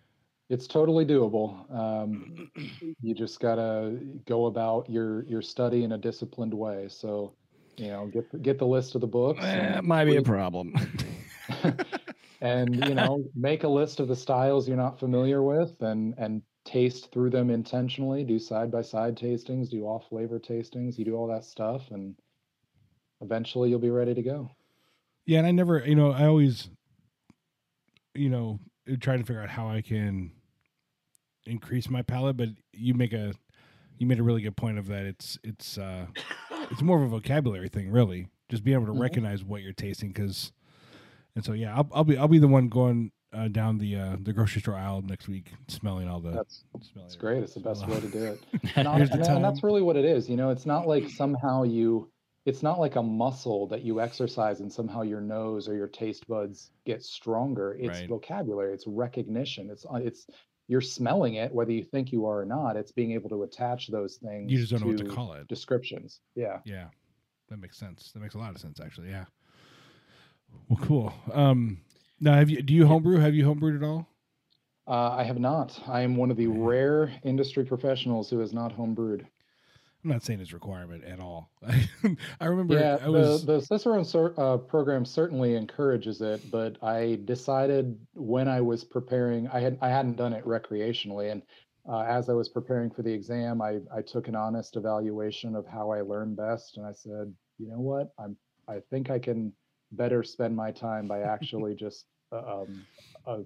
It's 0.49 0.67
totally 0.67 1.05
doable. 1.05 1.73
Um, 1.73 2.51
you 3.01 3.15
just 3.15 3.39
gotta 3.39 3.97
go 4.27 4.45
about 4.45 4.89
your 4.89 5.23
your 5.25 5.41
study 5.41 5.83
in 5.83 5.93
a 5.93 5.97
disciplined 5.97 6.53
way. 6.53 6.87
So, 6.89 7.33
you 7.77 7.87
know, 7.87 8.07
get 8.07 8.31
the- 8.31 8.37
get 8.37 8.59
the 8.59 8.67
list 8.67 8.95
of 8.95 9.01
the 9.01 9.07
books. 9.07 9.41
That 9.41 9.83
might 9.83 10.05
be 10.05 10.17
a 10.17 10.21
problem. 10.21 10.73
and 12.41 12.85
you 12.87 12.95
know, 12.95 13.23
make 13.35 13.63
a 13.63 13.67
list 13.67 13.99
of 13.99 14.07
the 14.07 14.15
styles 14.15 14.67
you're 14.67 14.77
not 14.77 14.99
familiar 14.99 15.43
with, 15.43 15.81
and 15.81 16.13
and 16.17 16.41
taste 16.65 17.11
through 17.11 17.29
them 17.29 17.49
intentionally. 17.49 18.23
Do 18.23 18.39
side 18.39 18.71
by 18.71 18.81
side 18.81 19.17
tastings. 19.17 19.69
Do 19.69 19.83
off 19.83 20.07
flavor 20.09 20.39
tastings. 20.39 20.97
You 20.97 21.05
do 21.05 21.15
all 21.15 21.27
that 21.27 21.45
stuff, 21.45 21.91
and 21.91 22.15
eventually 23.21 23.69
you'll 23.69 23.79
be 23.79 23.89
ready 23.89 24.13
to 24.13 24.21
go. 24.21 24.51
Yeah, 25.25 25.39
and 25.39 25.47
I 25.47 25.51
never, 25.51 25.79
you 25.85 25.95
know, 25.95 26.11
I 26.11 26.25
always, 26.25 26.69
you 28.13 28.29
know, 28.29 28.59
try 28.99 29.15
to 29.15 29.23
figure 29.23 29.41
out 29.41 29.49
how 29.49 29.69
I 29.69 29.81
can 29.81 30.31
increase 31.45 31.89
my 31.89 32.01
palate. 32.01 32.37
But 32.37 32.49
you 32.73 32.93
make 32.93 33.13
a, 33.13 33.33
you 33.97 34.05
made 34.05 34.19
a 34.19 34.23
really 34.23 34.41
good 34.41 34.57
point 34.57 34.77
of 34.77 34.87
that. 34.87 35.05
It's 35.05 35.39
it's 35.43 35.77
uh, 35.77 36.07
it's 36.73 36.81
more 36.81 36.97
of 36.97 37.03
a 37.03 37.07
vocabulary 37.07 37.69
thing, 37.69 37.91
really. 37.91 38.27
Just 38.49 38.63
being 38.63 38.75
able 38.75 38.87
to 38.87 38.93
Mhm. 38.93 38.99
recognize 39.01 39.43
what 39.43 39.61
you're 39.61 39.73
tasting, 39.73 40.09
because, 40.09 40.51
and 41.35 41.45
so 41.45 41.53
yeah, 41.53 41.75
I'll, 41.75 41.89
I'll 41.93 42.03
be 42.03 42.17
I'll 42.17 42.27
be 42.27 42.39
the 42.39 42.47
one 42.47 42.67
going 42.67 43.11
uh, 43.31 43.47
down 43.47 43.77
the 43.77 43.95
uh, 43.95 44.17
the 44.19 44.33
grocery 44.33 44.61
store 44.61 44.75
aisle 44.75 45.01
next 45.01 45.27
week, 45.27 45.51
smelling 45.67 46.07
all 46.07 46.19
the. 46.19 46.31
That's 46.31 46.63
smelling 46.81 47.09
great. 47.19 47.43
It's 47.43 47.53
the 47.53 47.61
best 47.61 47.87
way 47.87 47.99
to 47.99 48.07
do 48.07 48.23
it. 48.25 48.43
And, 48.75 48.87
and, 48.87 49.11
and 49.11 49.43
that's 49.43 49.63
really 49.63 49.81
what 49.81 49.95
it 49.95 50.05
is. 50.05 50.29
You 50.29 50.35
know, 50.35 50.49
it's 50.49 50.65
not 50.65 50.87
like 50.87 51.09
somehow 51.09 51.63
you, 51.63 52.09
it's 52.45 52.63
not 52.63 52.79
like 52.79 52.95
a 52.95 53.03
muscle 53.03 53.67
that 53.67 53.81
you 53.83 54.01
exercise 54.01 54.61
and 54.61 54.71
somehow 54.71 55.01
your 55.03 55.21
nose 55.21 55.67
or 55.67 55.75
your 55.75 55.87
taste 55.87 56.27
buds 56.27 56.71
get 56.85 57.03
stronger. 57.03 57.75
It's 57.79 57.99
Right. 57.99 58.09
vocabulary, 58.09 58.73
it's 58.73 58.87
recognition. 58.87 59.69
It's, 59.69 59.85
uh, 59.85 59.95
it's, 59.97 60.25
you're 60.73 60.81
smelling 60.81 61.35
it, 61.35 61.53
whether 61.53 61.71
you 61.71 61.83
think 61.83 62.11
you 62.11 62.25
are 62.25 62.39
or 62.41 62.45
not. 62.45 62.75
It's 62.75 62.91
being 62.91 63.11
able 63.11 63.29
to 63.29 63.43
attach 63.43 63.89
those 63.89 64.15
things 64.15 64.51
You 64.51 64.57
just 64.57 64.71
don't 64.71 64.81
know 64.81 64.87
what 64.87 64.97
to 64.97 65.05
call 65.05 65.33
it. 65.33 65.47
descriptions. 65.47 66.19
Yeah. 66.33 66.61
Yeah, 66.65 66.87
that 67.49 67.57
makes 67.59 67.77
sense. 67.77 68.11
That 68.11 68.21
makes 68.21 68.33
a 68.33 68.39
lot 68.39 68.55
of 68.55 68.59
sense, 68.59 68.79
actually. 68.79 69.09
Yeah. 69.11 69.25
Well, 70.67 70.79
cool. 70.81 71.13
Um, 71.31 71.77
now, 72.19 72.33
have 72.33 72.49
you 72.49 72.63
do 72.63 72.73
you 72.73 72.87
homebrew? 72.87 73.19
Have 73.19 73.35
you 73.35 73.45
homebrewed 73.45 73.77
at 73.77 73.83
all? 73.83 74.07
Uh, 74.87 75.11
I 75.11 75.23
have 75.23 75.39
not. 75.39 75.79
I 75.87 76.01
am 76.01 76.15
one 76.15 76.31
of 76.31 76.37
the 76.37 76.47
rare 76.47 77.13
industry 77.23 77.63
professionals 77.65 78.31
who 78.31 78.39
has 78.39 78.51
not 78.51 78.75
homebrewed. 78.75 79.25
I'm 80.03 80.09
not 80.09 80.23
saying 80.23 80.41
it's 80.41 80.51
a 80.51 80.55
requirement 80.55 81.05
at 81.05 81.19
all. 81.19 81.49
I 82.41 82.45
remember 82.45 82.73
Yeah, 82.73 82.97
I 83.01 83.07
was 83.07 83.45
the, 83.45 83.53
the 83.53 83.61
Cicerone 83.61 84.03
cer- 84.03 84.33
uh, 84.37 84.57
program 84.57 85.05
certainly 85.05 85.55
encourages 85.55 86.21
it, 86.21 86.51
but 86.51 86.81
I 86.83 87.19
decided 87.23 87.97
when 88.13 88.49
I 88.49 88.59
was 88.59 88.83
preparing, 88.83 89.47
I 89.47 89.61
had 89.61 89.77
I 89.81 89.89
hadn't 89.89 90.17
done 90.17 90.33
it 90.33 90.43
recreationally, 90.45 91.31
and 91.31 91.41
uh, 91.87 92.01
as 92.01 92.29
I 92.29 92.33
was 92.33 92.49
preparing 92.49 92.89
for 92.89 93.01
the 93.01 93.13
exam, 93.13 93.61
I 93.61 93.79
I 93.95 94.01
took 94.01 94.27
an 94.27 94.35
honest 94.35 94.75
evaluation 94.75 95.55
of 95.55 95.65
how 95.65 95.91
I 95.91 96.01
learn 96.01 96.35
best, 96.35 96.75
and 96.75 96.85
I 96.85 96.91
said, 96.91 97.33
you 97.57 97.69
know 97.69 97.79
what, 97.79 98.11
I'm 98.19 98.35
I 98.67 98.79
think 98.89 99.09
I 99.09 99.19
can 99.19 99.53
better 99.93 100.21
spend 100.23 100.55
my 100.55 100.71
time 100.71 101.07
by 101.07 101.21
actually 101.21 101.75
just 101.79 102.07
uh, 102.33 102.61
um, 102.61 102.85
uh, 103.25 103.39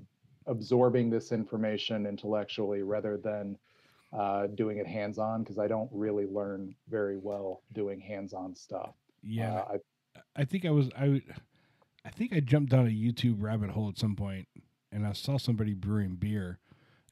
absorbing 0.48 1.10
this 1.12 1.32
information 1.32 2.08
intellectually 2.08 2.82
rather 2.82 3.18
than 3.18 3.58
uh, 4.14 4.48
doing 4.48 4.78
it 4.78 4.88
hands-on 4.88 5.44
because 5.44 5.60
I 5.60 5.68
don't 5.68 5.90
really 5.92 6.26
learn 6.26 6.76
very 6.90 7.18
well 7.18 7.64
doing 7.74 8.00
hands-on 8.00 8.56
stuff. 8.56 8.96
yeah. 9.22 9.56
Uh, 9.60 9.78
I, 10.16 10.42
I 10.42 10.46
think 10.46 10.66
I 10.66 10.72
was 10.72 10.90
I, 10.98 11.22
I 12.06 12.10
think 12.10 12.34
I 12.34 12.40
jumped 12.40 12.72
down 12.72 12.88
a 12.88 12.90
YouTube 12.90 13.36
rabbit 13.40 13.70
hole 13.72 13.90
at 13.90 13.98
some 13.98 14.16
point, 14.16 14.48
and 14.92 15.06
I 15.06 15.12
saw 15.14 15.38
somebody 15.38 15.74
brewing 15.74 16.16
beer, 16.16 16.60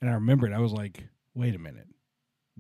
and 0.02 0.10
I 0.10 0.14
remembered 0.14 0.54
I 0.54 0.60
was 0.60 0.72
like, 0.72 1.04
wait 1.34 1.54
a 1.56 1.60
minute, 1.60 1.88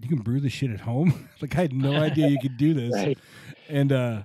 you 0.01 0.09
can 0.09 0.19
brew 0.19 0.39
this 0.39 0.51
shit 0.53 0.69
at 0.71 0.81
home? 0.81 1.29
like 1.41 1.55
I 1.57 1.61
had 1.61 1.73
no 1.73 1.93
idea 2.01 2.27
you 2.27 2.39
could 2.41 2.57
do 2.57 2.73
this, 2.73 2.93
Right. 2.93 3.17
and 3.69 3.91
uh, 3.91 4.23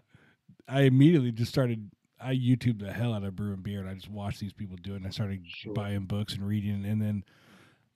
I 0.69 0.83
immediately 0.83 1.33
just 1.33 1.51
started. 1.53 1.91
I 2.23 2.35
YouTube 2.35 2.81
the 2.81 2.93
hell 2.93 3.15
out 3.15 3.25
of 3.25 3.35
brewing 3.35 3.63
beer, 3.63 3.81
and 3.81 3.89
I 3.89 3.95
just 3.95 4.11
watched 4.11 4.41
these 4.41 4.53
people 4.53 4.77
do 4.77 4.93
it. 4.93 4.97
And 4.97 5.07
I 5.07 5.11
started 5.11 5.43
Sure. 5.47 5.73
buying 5.73 6.05
books 6.05 6.35
and 6.35 6.47
reading, 6.47 6.85
and 6.85 7.01
then 7.01 7.25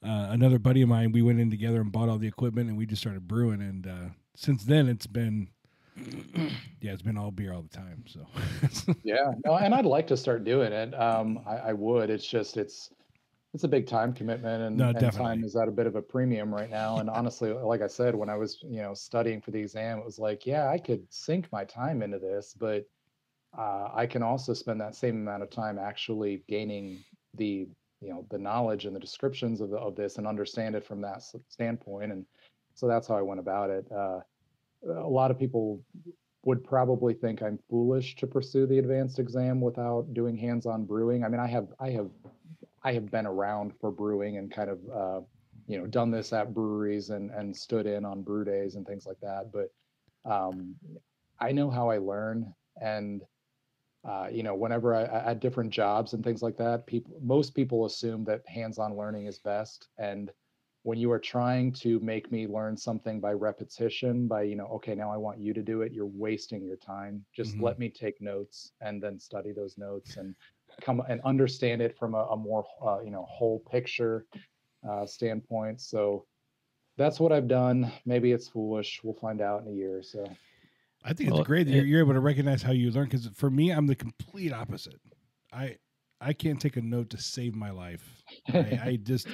uh, 0.05 0.28
another 0.30 0.59
buddy 0.59 0.82
of 0.82 0.88
mine, 0.88 1.12
we 1.12 1.22
went 1.22 1.40
in 1.40 1.50
together 1.50 1.80
and 1.80 1.90
bought 1.90 2.09
all 2.09 2.18
the 2.18 2.28
equipment, 2.28 2.68
and 2.68 2.76
we 2.76 2.86
just 2.86 3.02
started 3.02 3.26
brewing. 3.26 3.62
And 3.62 3.86
uh, 3.86 4.09
since 4.34 4.64
then, 4.64 4.88
it's 4.88 5.07
been 5.07 5.48
yeah, 6.80 6.92
it's 6.92 7.02
been 7.02 7.16
all 7.16 7.30
beer 7.30 7.52
all 7.52 7.62
the 7.62 7.68
time. 7.68 8.05
So 8.07 8.26
Yeah, 9.05 9.32
no, 9.44 9.57
and 9.57 9.74
I'd 9.74 9.86
like 9.86 10.07
to 10.09 10.16
start 10.16 10.44
doing 10.44 10.72
it. 10.72 10.92
Um, 10.94 11.40
I, 11.46 11.57
I 11.57 11.72
would. 11.72 12.11
It's 12.11 12.26
just 12.26 12.57
it's 12.57 12.90
it's 13.52 13.62
a 13.62 13.68
big 13.68 13.86
time 13.86 14.12
commitment, 14.12 14.64
and, 14.64 14.76
No, 14.76 14.88
and 14.88 15.12
time 15.12 15.44
is 15.44 15.55
at 15.55 15.68
a 15.68 15.70
bit 15.70 15.86
of 15.86 15.94
a 15.94 16.02
premium 16.02 16.52
right 16.52 16.70
now. 16.70 16.98
And 16.98 17.09
honestly, 17.09 17.52
like 17.52 17.82
I 17.82 17.86
said, 17.86 18.14
when 18.14 18.28
I 18.28 18.36
was 18.36 18.59
you 18.62 18.82
know 18.82 18.94
studying 18.94 19.40
for 19.40 19.52
the 19.52 19.61
exam, 19.61 19.98
it 19.98 20.05
was 20.05 20.18
like, 20.18 20.44
yeah, 20.44 20.68
I 20.68 20.78
could 20.78 21.07
sink 21.11 21.46
my 21.52 21.64
time 21.64 22.02
into 22.02 22.18
this, 22.18 22.55
but 22.59 22.84
uh, 23.57 23.90
I 23.94 24.07
can 24.07 24.22
also 24.22 24.52
spend 24.52 24.80
that 24.80 24.96
same 24.96 25.16
amount 25.16 25.44
of 25.44 25.50
time 25.50 25.78
actually 25.78 26.42
gaining 26.48 27.05
the 27.34 27.68
you 28.05 28.11
know 28.11 28.26
the 28.30 28.38
knowledge 28.38 28.84
and 28.84 28.94
the 28.94 29.00
descriptions 29.00 29.61
of 29.61 29.70
the, 29.70 29.76
of 29.76 29.96
this 29.96 30.18
and 30.18 30.26
understand 30.26 30.74
it 30.74 30.84
from 30.84 31.00
that 31.00 31.22
standpoint 31.48 32.12
and 32.12 32.24
so 32.74 32.86
that's 32.86 33.09
how 33.09 33.16
i 33.16 33.22
went 33.22 33.40
about 33.40 33.70
it. 33.70 33.86
Uh, 33.90 34.20
a 34.88 35.09
lot 35.09 35.30
of 35.30 35.38
people 35.38 35.80
would 36.44 36.62
probably 36.62 37.14
think 37.14 37.42
i'm 37.42 37.59
foolish 37.70 38.16
to 38.16 38.26
pursue 38.26 38.66
the 38.66 38.78
advanced 38.78 39.18
exam 39.18 39.61
without 39.61 40.12
doing 40.12 40.36
hands-on 40.36 40.84
brewing. 40.84 41.24
I 41.24 41.28
mean 41.28 41.40
i 41.40 41.46
have 41.46 41.68
i 41.80 41.90
have 41.90 42.11
i 42.82 42.92
have 42.92 43.11
been 43.11 43.26
around 43.26 43.72
for 43.80 43.90
brewing 43.90 44.36
and 44.36 44.52
kind 44.52 44.70
of 44.70 44.78
uh, 44.92 45.20
you 45.66 45.78
know 45.78 45.86
done 45.86 46.11
this 46.11 46.32
at 46.32 46.52
breweries 46.52 47.11
and 47.11 47.30
and 47.30 47.57
stood 47.57 47.86
in 47.86 48.05
on 48.05 48.22
brew 48.22 48.44
days 48.44 48.74
and 48.74 48.86
things 48.86 49.07
like 49.07 49.20
that 49.20 49.50
but 49.52 49.72
um, 50.30 50.74
i 51.40 51.50
know 51.52 51.70
how 51.70 51.88
i 51.88 51.98
learn 51.98 52.52
and 52.82 53.22
uh, 54.05 54.28
you 54.30 54.42
know, 54.42 54.55
whenever 54.55 54.94
I, 54.94 55.05
I 55.05 55.30
at 55.32 55.40
different 55.40 55.70
jobs 55.70 56.12
and 56.12 56.22
things 56.24 56.42
like 56.42 56.57
that, 56.59 56.86
people 56.86 57.18
most 57.22 57.55
people 57.55 57.86
assume 57.86 58.24
that 58.24 58.46
hands-on 58.46 58.96
learning 58.96 59.26
is 59.26 59.38
best. 59.38 59.88
And 59.98 60.30
when 60.82 60.98
you 60.98 61.11
are 61.11 61.18
trying 61.18 61.72
to 61.72 61.98
make 62.00 62.30
me 62.30 62.46
learn 62.46 62.76
something 62.76 63.20
by 63.20 63.32
repetition, 63.32 64.28
by 64.28 64.42
you 64.42 64.57
know, 64.57 64.66
okay, 64.66 64.94
now 64.94 65.11
I 65.12 65.16
want 65.16 65.38
you 65.40 65.55
to 65.55 65.62
do 65.62 65.82
it, 65.82 65.92
you're 65.92 66.07
wasting 66.07 66.64
your 66.64 66.76
time. 66.76 67.24
Just 67.34 67.57
Mhm. 67.57 67.62
let 67.62 67.78
me 67.78 67.88
take 67.90 68.20
notes 68.20 68.72
and 68.80 69.02
then 69.02 69.18
study 69.18 69.52
those 69.52 69.78
notes 69.78 70.16
and 70.16 70.34
come 70.82 71.02
and 71.09 71.20
understand 71.22 71.80
it 71.82 71.96
from 71.98 72.14
a, 72.14 72.24
a 72.30 72.36
more 72.36 72.64
uh, 72.84 73.00
you 73.00 73.11
know 73.11 73.24
whole 73.28 73.61
picture 73.70 74.26
uh, 74.88 75.07
standpoint. 75.07 75.80
So 75.80 76.26
that's 76.96 77.20
what 77.20 77.32
I've 77.32 77.48
done. 77.48 77.90
Maybe 78.07 78.32
it's 78.32 78.48
foolish. 78.48 79.00
We'll 79.02 79.14
find 79.14 79.40
out 79.40 79.62
in 79.62 79.68
a 79.68 79.72
year 79.74 79.96
or 79.98 80.02
so. 80.02 80.24
I 81.05 81.12
think 81.12 81.30
Well, 81.30 81.40
it's 81.40 81.46
great 81.46 81.64
that 81.66 81.72
it- 81.72 81.76
you're, 81.76 81.84
you're 81.86 82.00
able 82.00 82.14
to 82.14 82.20
recognize 82.20 82.62
how 82.62 82.72
you 82.72 82.90
learn. 82.90 83.05
Because 83.05 83.28
for 83.34 83.50
me, 83.50 83.70
I'm 83.70 83.86
the 83.86 83.94
complete 83.94 84.52
opposite. 84.52 85.00
I 85.52 85.76
I 86.20 86.32
can't 86.32 86.61
take 86.61 86.76
a 86.76 86.82
note 86.82 87.11
to 87.11 87.18
save 87.18 87.55
my 87.55 87.70
life. 87.70 88.22
I, 88.52 88.59
I 88.82 88.98
just 89.02 89.26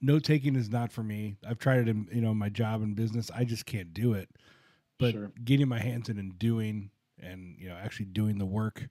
note 0.00 0.24
taking 0.24 0.56
is 0.56 0.68
not 0.70 0.90
for 0.90 1.02
me. 1.02 1.36
I've 1.46 1.58
tried 1.58 1.78
it 1.80 1.88
in 1.88 2.08
you 2.12 2.20
know 2.20 2.34
my 2.34 2.48
job 2.48 2.82
and 2.82 2.96
business. 2.96 3.30
I 3.34 3.44
just 3.44 3.66
can't 3.66 3.94
do 3.94 4.14
it. 4.14 4.28
But 4.98 5.12
Sure. 5.12 5.32
getting 5.44 5.68
my 5.68 5.78
hands 5.80 6.08
in 6.08 6.18
and 6.18 6.38
doing 6.38 6.90
and 7.20 7.56
you 7.58 7.68
know 7.68 7.76
actually 7.76 8.06
doing 8.06 8.38
the 8.38 8.46
work. 8.46 8.88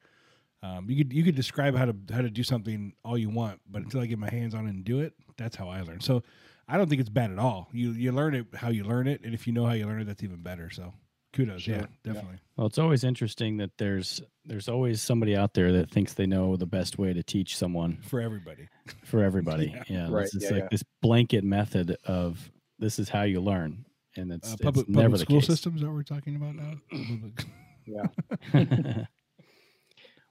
Um, 0.63 0.89
you 0.89 0.97
could 0.97 1.11
you 1.11 1.23
could 1.23 1.35
describe 1.35 1.75
how 1.75 1.85
to 1.85 1.95
how 2.13 2.21
to 2.21 2.29
do 2.29 2.43
something 2.43 2.93
all 3.03 3.17
you 3.17 3.29
want, 3.29 3.59
but 3.69 3.81
until 3.81 3.99
I 3.99 4.05
get 4.05 4.19
my 4.19 4.29
hands 4.29 4.53
on 4.53 4.67
it 4.67 4.69
and 4.69 4.83
do 4.85 4.99
it, 5.01 5.13
that's 5.37 5.55
how 5.55 5.67
I 5.69 5.81
learn. 5.81 5.99
So 6.01 6.23
I 6.67 6.77
don't 6.77 6.87
think 6.87 7.01
it's 7.01 7.09
bad 7.09 7.31
at 7.31 7.39
all. 7.39 7.67
You 7.73 7.91
you 7.91 8.11
learn 8.11 8.35
it 8.35 8.45
how 8.55 8.69
you 8.69 8.83
learn 8.83 9.07
it, 9.07 9.21
and 9.25 9.33
if 9.33 9.47
you 9.47 9.53
know 9.53 9.65
how 9.65 9.73
you 9.73 9.85
learn 9.87 9.99
it, 10.01 10.05
that's 10.05 10.23
even 10.23 10.41
better. 10.43 10.69
So 10.69 10.93
kudos, 11.33 11.61
Sure. 11.63 11.75
yeah, 11.75 11.81
Yeah. 11.81 12.13
definitely. 12.13 12.39
Well, 12.57 12.67
it's 12.67 12.77
always 12.77 13.03
interesting 13.03 13.57
that 13.57 13.71
there's 13.77 14.21
there's 14.45 14.67
always 14.67 15.01
somebody 15.01 15.35
out 15.35 15.53
there 15.53 15.71
that 15.73 15.89
thinks 15.91 16.13
they 16.15 16.25
know 16.25 16.55
the 16.55 16.65
best 16.65 16.97
way 16.97 17.13
to 17.13 17.21
teach 17.23 17.55
someone 17.55 17.97
for 18.01 18.19
everybody. 18.21 18.67
for 19.05 19.23
everybody. 19.23 19.67
Yeah. 19.75 19.83
yeah, 19.87 20.07
Right, 20.09 20.25
It's 20.25 20.43
yeah, 20.43 20.49
like 20.49 20.63
yeah. 20.63 20.67
this 20.71 20.83
blanket 21.01 21.43
method 21.43 21.95
of 22.05 22.51
this 22.79 22.97
is 22.99 23.07
how 23.09 23.21
you 23.23 23.39
learn, 23.41 23.85
and 24.15 24.31
it's, 24.31 24.49
Uh, 24.49 24.53
it's 24.53 24.61
public 24.61 24.89
never 24.89 25.03
public 25.03 25.19
the 25.19 25.25
school 25.25 25.39
case. 25.41 25.47
systems 25.47 25.81
that 25.81 25.91
we're 25.91 26.03
talking 26.03 26.35
about 26.35 26.55
now. 26.55 26.73
Yeah. 27.85 28.05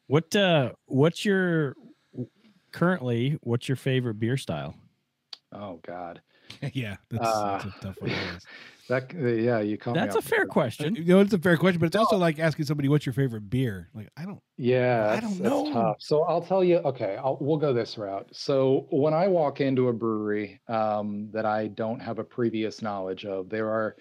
what 0.06 0.34
uh 0.36 0.72
what's 0.86 1.24
your 1.24 1.74
currently 2.72 3.38
what's 3.42 3.68
your 3.68 3.76
favorite 3.76 4.14
beer 4.14 4.36
style? 4.36 4.74
Oh 5.52 5.80
God. 5.82 6.20
yeah, 6.72 6.96
that's, 7.10 7.22
that's 7.22 7.64
a 7.64 7.74
tough 7.80 7.96
one. 8.00 8.12
That 8.88 9.14
uh, 9.14 9.26
yeah, 9.26 9.60
you 9.60 9.78
caught 9.78 9.94
me 9.94 10.00
That's 10.00 10.16
a 10.16 10.22
fair 10.22 10.40
guard. 10.40 10.48
Uh, 10.48 10.52
question. 10.52 10.96
You 10.96 11.04
know, 11.04 11.20
it's 11.20 11.32
a 11.32 11.38
fair 11.38 11.56
question, 11.56 11.80
but 11.80 11.86
it's 11.86 11.96
also 11.96 12.16
like 12.16 12.38
asking 12.38 12.66
somebody 12.66 12.88
what's 12.88 13.06
your 13.06 13.12
favorite 13.12 13.48
beer. 13.48 13.88
Like, 13.94 14.10
I 14.16 14.24
don't. 14.24 14.40
Yeah, 14.56 15.14
I 15.16 15.20
don't 15.20 15.38
that's 15.38 15.40
know. 15.40 15.72
tough. 15.72 15.96
So 16.00 16.22
I'll 16.24 16.42
tell 16.42 16.62
you. 16.64 16.78
Okay, 16.78 17.16
I'll, 17.16 17.38
we'll 17.40 17.58
go 17.58 17.72
this 17.72 17.96
route. 17.96 18.28
So 18.32 18.86
when 18.90 19.14
I 19.14 19.28
walk 19.28 19.60
into 19.60 19.88
a 19.88 19.92
brewery 19.92 20.60
um, 20.68 21.30
that 21.32 21.46
I 21.46 21.68
don't 21.68 22.00
have 22.00 22.18
a 22.18 22.24
previous 22.24 22.82
knowledge 22.82 23.24
of, 23.24 23.48
there 23.48 23.70
are, 23.70 23.96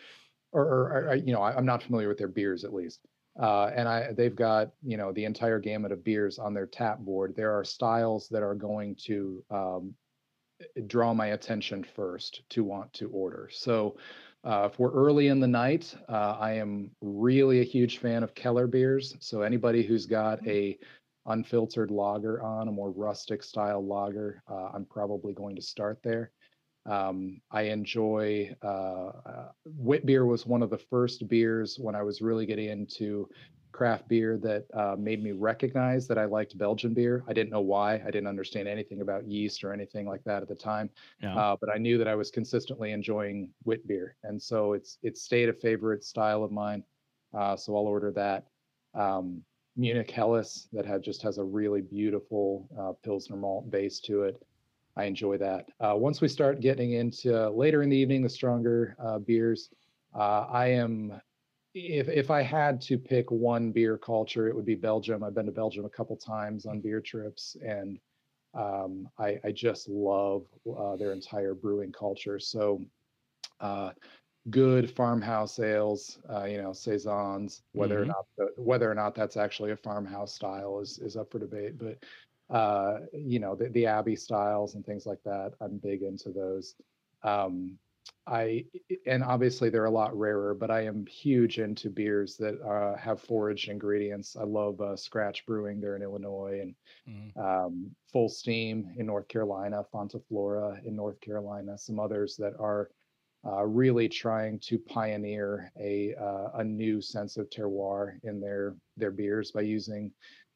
or, 0.51 0.63
or, 0.63 1.09
or, 1.09 1.15
you 1.15 1.33
know, 1.33 1.41
I, 1.41 1.55
I'm 1.55 1.65
not 1.65 1.83
familiar 1.83 2.07
with 2.07 2.17
their 2.17 2.27
beers 2.27 2.63
at 2.63 2.73
least. 2.73 2.99
Uh, 3.39 3.71
and 3.73 3.87
I, 3.87 4.11
they've 4.11 4.35
got, 4.35 4.71
you 4.83 4.97
know, 4.97 5.13
the 5.13 5.23
entire 5.23 5.59
gamut 5.59 5.93
of 5.93 6.03
beers 6.03 6.39
on 6.39 6.53
their 6.53 6.65
tap 6.65 6.99
board. 6.99 7.33
There 7.37 7.57
are 7.57 7.63
styles 7.63 8.27
that 8.29 8.43
are 8.43 8.55
going 8.55 8.95
to 9.05 9.43
um, 9.49 9.93
draw 10.87 11.13
my 11.13 11.27
attention 11.27 11.83
first 11.83 12.41
to 12.49 12.63
want 12.63 12.91
to 12.93 13.09
order. 13.09 13.49
So 13.51 13.97
uh, 14.43 14.69
if 14.71 14.79
we're 14.79 14.91
early 14.91 15.27
in 15.27 15.39
the 15.39 15.47
night, 15.47 15.93
uh, 16.07 16.37
I 16.39 16.53
am 16.53 16.91
really 17.01 17.59
a 17.59 17.65
huge 17.65 17.97
fan 17.97 18.23
of 18.23 18.35
Keller 18.35 18.67
beers. 18.67 19.15
So 19.19 19.41
anybody 19.41 19.83
who's 19.83 20.05
got 20.05 20.45
a 20.47 20.77
unfiltered 21.25 21.91
lager 21.91 22.41
on, 22.41 22.67
a 22.67 22.71
more 22.71 22.91
rustic 22.91 23.43
style 23.43 23.85
lager, 23.85 24.41
uh, 24.49 24.69
I'm 24.73 24.85
probably 24.85 25.33
going 25.33 25.55
to 25.55 25.61
start 25.61 25.99
there. 26.03 26.31
Um, 26.85 27.41
I 27.51 27.63
enjoy 27.63 28.55
uh, 28.63 29.11
uh, 29.25 29.51
wit 29.65 30.05
beer 30.05 30.25
was 30.25 30.45
one 30.45 30.63
of 30.63 30.69
the 30.69 30.77
first 30.77 31.27
beers 31.27 31.77
when 31.77 31.93
I 31.93 32.01
was 32.01 32.21
really 32.21 32.45
getting 32.45 32.69
into 32.69 33.29
craft 33.71 34.07
beer 34.07 34.37
that 34.37 34.65
uh, 34.73 34.95
made 34.97 35.23
me 35.23 35.31
recognize 35.31 36.07
that 36.07 36.17
I 36.17 36.25
liked 36.25 36.57
Belgian 36.57 36.93
beer. 36.93 37.23
I 37.27 37.33
didn't 37.33 37.51
know 37.51 37.61
why. 37.61 37.95
I 37.95 38.11
didn't 38.11 38.27
understand 38.27 38.67
anything 38.67 39.01
about 39.01 39.27
yeast 39.27 39.63
or 39.63 39.73
anything 39.73 40.07
like 40.07 40.23
that 40.25 40.41
at 40.41 40.47
the 40.47 40.55
time. 40.55 40.89
Uh, 41.37 41.55
but 41.59 41.69
I 41.73 41.77
knew 41.77 41.97
that 41.97 42.07
I 42.07 42.15
was 42.15 42.31
consistently 42.31 42.91
enjoying 42.91 43.49
wit 43.65 43.87
beer, 43.87 44.15
and 44.23 44.41
so 44.41 44.73
it's 44.73 44.97
it's 45.03 45.21
stayed 45.21 45.49
a 45.49 45.53
favorite 45.53 46.03
style 46.03 46.43
of 46.43 46.51
mine. 46.51 46.83
Uh, 47.33 47.55
so 47.55 47.75
I'll 47.75 47.83
order 47.83 48.11
that. 48.11 48.47
Um, 48.95 49.43
Munich 49.75 50.11
Helles 50.11 50.67
that 50.73 50.85
had 50.85 51.01
just 51.01 51.21
has 51.21 51.37
a 51.37 51.43
really 51.43 51.81
beautiful 51.81 52.67
uh, 52.77 52.91
Pilsner 53.03 53.37
malt 53.37 53.69
base 53.71 53.99
to 54.01 54.23
it. 54.23 54.41
I 54.97 55.05
enjoy 55.05 55.37
that. 55.37 55.69
Uh, 55.79 55.93
once 55.95 56.19
we 56.19 56.27
start 56.27 56.59
getting 56.59 56.93
into 56.93 57.49
later 57.51 57.83
in 57.83 57.89
the 57.89 57.95
evening, 57.95 58.21
the 58.21 58.29
stronger 58.29 58.97
uh, 58.99 59.19
beers, 59.19 59.69
uh, 60.13 60.47
I 60.49 60.67
am. 60.67 61.21
If 61.73 62.09
if 62.09 62.31
I 62.31 62.41
had 62.41 62.81
to 62.81 62.97
pick 62.97 63.29
one 63.31 63.71
beer 63.71 63.97
culture, 63.97 64.47
it 64.47 64.55
would 64.55 64.65
be 64.65 64.75
Belgium. 64.75 65.23
I've 65.23 65.35
been 65.35 65.45
to 65.45 65.51
Belgium 65.51 65.85
a 65.85 65.89
couple 65.89 66.17
times 66.17 66.65
on 66.65 66.81
beer 66.81 66.99
trips, 67.01 67.55
and 67.63 67.99
um, 68.53 69.09
I, 69.19 69.39
I 69.43 69.51
just 69.51 69.87
love 69.87 70.47
uh, 70.77 70.95
their 70.97 71.13
entire 71.13 71.53
brewing 71.53 71.91
culture. 71.91 72.39
So, 72.39 72.85
uh, 73.59 73.93
good 74.49 74.89
farmhouse 74.91 75.59
ales, 75.59 76.19
uh, 76.29 76.45
you 76.45 76.57
know, 76.61 76.73
saisons. 76.73 77.63
Whether 77.73 78.01
Mhm. 78.01 78.03
or 78.03 78.05
not 78.05 78.25
the, 78.37 78.53
whether 78.57 78.89
or 78.91 78.95
not 78.95 79.15
that's 79.15 79.37
actually 79.37 79.71
a 79.71 79.77
farmhouse 79.77 80.33
style 80.33 80.79
is 80.79 80.99
is 80.99 81.17
up 81.17 81.31
for 81.31 81.39
debate. 81.39 81.77
But 81.77 82.03
uh, 82.49 83.01
you 83.13 83.39
know, 83.39 83.55
the, 83.55 83.69
the 83.69 83.85
Abbey 83.85 84.15
styles 84.15 84.75
and 84.75 84.85
things 84.85 85.05
like 85.05 85.23
that, 85.23 85.53
I'm 85.61 85.77
big 85.77 86.03
into 86.03 86.31
those. 86.31 86.75
Um, 87.23 87.79
I 88.29 88.65
and 89.05 89.23
obviously 89.23 89.69
they're 89.69 89.85
a 89.85 89.91
lot 89.91 90.17
rarer, 90.17 90.53
but 90.53 90.71
I 90.71 90.81
am 90.85 91.05
huge 91.07 91.59
into 91.59 91.89
beers 91.89 92.37
that 92.37 92.61
uh, 92.61 92.95
have 92.97 93.21
foraged 93.21 93.69
ingredients. 93.69 94.35
I 94.35 94.43
love 94.43 94.79
uh, 94.81 94.95
Scratch 94.95 95.45
Brewing. 95.45 95.81
They're 95.81 95.95
in 95.95 96.03
Illinois, 96.03 96.59
and 96.61 96.75
Mhm. 97.07 97.37
um, 97.37 97.95
Fullsteam 98.13 98.95
in 98.97 99.05
North 99.07 99.27
Carolina, 99.27 99.83
Fonta 99.93 100.21
Flora 100.27 100.79
in 100.85 100.95
North 100.95 101.19
Carolina, 101.21 101.77
some 101.77 101.99
others 101.99 102.35
that 102.37 102.53
are 102.59 102.91
uh, 103.45 103.65
really 103.65 104.09
trying 104.09 104.59
to 104.59 104.77
pioneer 104.79 105.71
a 105.79 106.13
uh, 106.15 106.49
a 106.55 106.63
new 106.63 107.01
sense 107.01 107.37
of 107.37 107.49
terroir 107.49 108.19
in 108.23 108.39
their 108.41 108.75
their 108.97 109.11
beers 109.11 109.51
by 109.51 109.61
using 109.61 110.11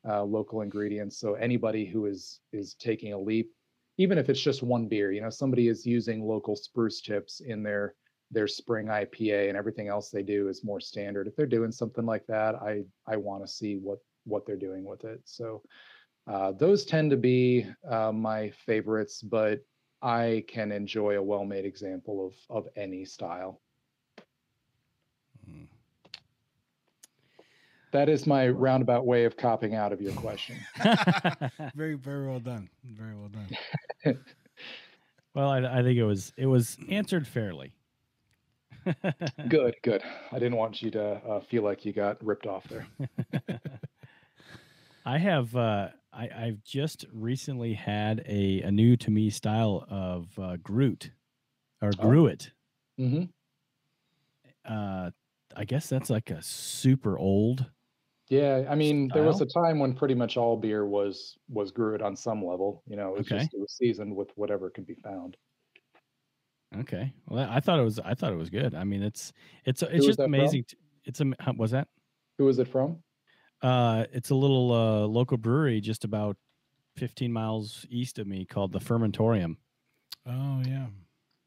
uh, 0.07 0.23
local 0.23 0.61
ingredients. 0.61 1.17
So 1.17 1.35
anybody 1.35 1.85
who 1.85 2.05
is 2.07 2.41
is 2.51 2.75
taking 2.75 3.13
a 3.13 3.19
leap, 3.19 3.51
even 3.97 4.17
if 4.17 4.29
it's 4.29 4.41
just 4.41 4.63
one 4.63 4.87
beer, 4.87 5.11
you 5.11 5.21
know, 5.21 5.29
somebody 5.29 5.67
is 5.67 5.85
using 5.85 6.25
local 6.25 6.55
spruce 6.55 7.01
tips 7.01 7.41
in 7.41 7.63
their 7.63 7.95
their 8.31 8.47
spring 8.47 8.87
IPA 8.87 9.49
and 9.49 9.57
everything 9.57 9.89
else 9.89 10.09
they 10.09 10.23
do 10.23 10.47
is 10.47 10.63
more 10.63 10.79
standard. 10.79 11.27
If 11.27 11.35
they're 11.35 11.45
doing 11.45 11.71
something 11.71 12.05
like 12.05 12.25
that, 12.27 12.55
I 12.55 12.83
I 13.07 13.17
want 13.17 13.45
to 13.45 13.51
see 13.51 13.75
what 13.77 13.99
what 14.25 14.45
they're 14.45 14.55
doing 14.55 14.85
with 14.85 15.03
it. 15.03 15.21
So 15.25 15.61
uh, 16.27 16.53
those 16.53 16.85
tend 16.85 17.11
to 17.11 17.17
be 17.17 17.67
uh, 17.89 18.11
my 18.11 18.49
favorites, 18.65 19.21
but 19.21 19.59
I 20.01 20.45
can 20.47 20.71
enjoy 20.71 21.17
a 21.17 21.23
well-made 21.23 21.65
example 21.65 22.27
of 22.27 22.33
of 22.49 22.67
any 22.75 23.05
style. 23.05 23.61
That 27.93 28.09
is 28.09 28.25
my 28.27 28.49
roundabout 28.49 29.05
way 29.05 29.23
of 29.25 29.37
copping 29.37 29.75
out 29.75 29.93
of 29.93 30.01
your 30.01 30.13
question. 30.13 30.57
very, 31.75 31.93
very 31.93 32.27
well 32.27 32.39
done. 32.39 32.67
Very 32.83 33.13
well 33.15 33.29
done. 33.29 34.19
well, 35.35 35.49
I, 35.49 35.59
I 35.79 35.83
think 35.83 35.97
it 35.99 36.03
was 36.03 36.33
it 36.35 36.47
was 36.47 36.75
answered 36.89 37.27
fairly. 37.27 37.71
good, 39.47 39.75
good. 39.83 40.01
I 40.31 40.39
didn't 40.39 40.57
want 40.57 40.81
you 40.81 40.89
to 40.91 41.03
uh, 41.23 41.39
feel 41.41 41.63
like 41.63 41.85
you 41.85 41.93
got 41.93 42.21
ripped 42.25 42.47
off 42.47 42.67
there. 42.67 42.87
I 45.05 45.19
have 45.19 45.55
uh, 45.55 45.89
I, 46.11 46.29
I've 46.35 46.63
just 46.63 47.05
recently 47.13 47.73
had 47.75 48.23
a, 48.27 48.61
a 48.61 48.71
new 48.71 48.97
to 48.97 49.11
me 49.11 49.29
style 49.29 49.85
of 49.89 50.27
uh, 50.39 50.57
Gruit 50.63 51.11
or 51.81 51.91
Oh. 51.99 52.01
Gruit. 52.01 52.51
hmm 52.97 53.23
Uh, 54.65 55.11
I 55.55 55.65
guess 55.65 55.87
that's 55.89 56.09
like 56.09 56.31
a 56.31 56.41
super 56.41 57.19
old 57.19 57.67
Yeah, 58.33 58.65
I 58.69 58.75
mean, 58.75 59.09
there 59.13 59.23
was 59.23 59.37
Style? 59.37 59.47
a 59.47 59.67
time 59.67 59.79
when 59.79 59.93
pretty 59.93 60.15
much 60.15 60.37
all 60.37 60.57
beer 60.57 60.85
was 60.85 61.37
was 61.49 61.71
brewed 61.71 62.01
on 62.01 62.15
some 62.15 62.43
level. 62.43 62.83
You 62.87 62.95
know, 62.95 63.09
it 63.15 63.19
was 63.19 63.27
Okay. 63.27 63.39
just 63.43 63.53
it 63.53 63.59
was 63.59 63.73
seasoned 63.73 64.15
with 64.15 64.29
whatever 64.35 64.69
could 64.69 64.85
be 64.87 64.95
found. 64.95 65.37
Okay. 66.79 67.13
Well, 67.27 67.47
I 67.49 67.59
thought 67.59 67.79
it 67.79 67.83
was. 67.83 67.99
I 67.99 68.15
thought 68.15 68.33
it 68.33 68.37
was 68.37 68.49
good. 68.49 68.73
I 68.73 68.83
mean, 68.83 69.03
it's 69.03 69.31
it's 69.65 69.83
it's 69.83 69.93
was 69.97 70.05
just 70.07 70.17
that 70.17 70.25
from? 70.25 70.33
amazing. 70.33 70.63
t- 70.67 70.77
It's 71.05 71.21
a 71.21 71.31
was 71.55 71.71
that? 71.71 71.87
Who 72.39 72.45
was 72.45 72.57
it 72.59 72.67
from? 72.67 73.03
Uh, 73.61 74.05
it's 74.11 74.31
a 74.31 74.35
little 74.35 74.71
uh, 74.73 75.05
local 75.07 75.37
brewery 75.37 75.79
just 75.79 76.03
about 76.03 76.35
15 76.97 77.31
miles 77.31 77.85
east 77.89 78.19
of 78.19 78.27
me 78.27 78.45
called 78.45 78.71
the 78.73 78.79
Fermentorium, 78.79 79.55
Oh 80.25 80.61
yeah. 80.67 80.87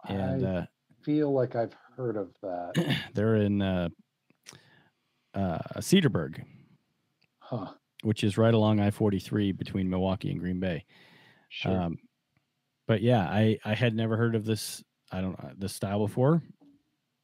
and 0.09 0.47
I 0.47 0.49
uh, 0.61 0.67
feel 1.03 1.33
like 1.33 1.57
I've 1.57 1.75
heard 1.97 2.17
of 2.17 2.31
that. 2.43 2.97
they're 3.15 3.37
in 3.37 3.61
uh, 3.61 3.89
uh, 5.35 5.59
Cedarburg, 5.81 6.43
Huh. 7.49 7.69
which 8.03 8.25
is 8.25 8.37
right 8.37 8.53
along 8.53 8.81
I-43 8.81 9.57
between 9.57 9.89
Milwaukee 9.89 10.33
and 10.33 10.41
Green 10.41 10.59
Bay. 10.59 10.85
Sure. 11.49 11.81
Um, 11.81 11.99
but 12.89 13.03
yeah, 13.03 13.23
I 13.23 13.59
I 13.65 13.75
had 13.75 13.95
never 13.95 14.17
heard 14.17 14.35
of 14.35 14.45
this. 14.45 14.83
I 15.13 15.21
don't 15.21 15.39
uh, 15.39 15.53
this 15.57 15.75
style 15.75 16.01
before, 16.01 16.43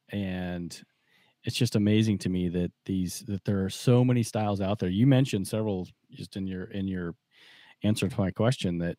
and 0.09 0.81
it's 1.43 1.55
just 1.57 1.75
amazing 1.75 2.19
to 2.19 2.29
me 2.29 2.49
that 2.49 2.71
these 2.85 3.23
that 3.27 3.43
there 3.43 3.65
are 3.65 3.69
so 3.69 4.03
many 4.05 4.23
styles 4.23 4.61
out 4.61 4.79
there. 4.79 4.89
You 4.89 5.07
mentioned 5.07 5.47
several 5.47 5.87
just 6.11 6.37
in 6.37 6.47
your 6.47 6.65
in 6.65 6.87
your 6.87 7.15
answer 7.83 8.07
to 8.07 8.19
my 8.19 8.31
question 8.31 8.77
that 8.77 8.97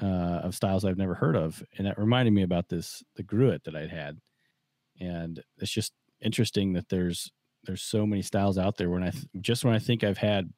uh, 0.00 0.40
of 0.44 0.54
styles 0.54 0.84
I've 0.84 0.98
never 0.98 1.14
heard 1.14 1.36
of, 1.36 1.62
and 1.78 1.86
that 1.86 1.98
reminded 1.98 2.32
me 2.32 2.42
about 2.42 2.68
this 2.68 3.02
the 3.16 3.22
gruit 3.22 3.64
that 3.64 3.76
I'd 3.76 3.90
had, 3.90 4.18
and 5.00 5.42
it's 5.58 5.72
just 5.72 5.92
interesting 6.20 6.74
that 6.74 6.88
there's 6.88 7.32
there's 7.64 7.82
so 7.82 8.06
many 8.06 8.22
styles 8.22 8.58
out 8.58 8.76
there. 8.76 8.90
When 8.90 9.02
I 9.02 9.10
th- 9.10 9.26
just 9.40 9.64
when 9.64 9.74
I 9.74 9.78
think 9.78 10.04
I've 10.04 10.18
had 10.18 10.52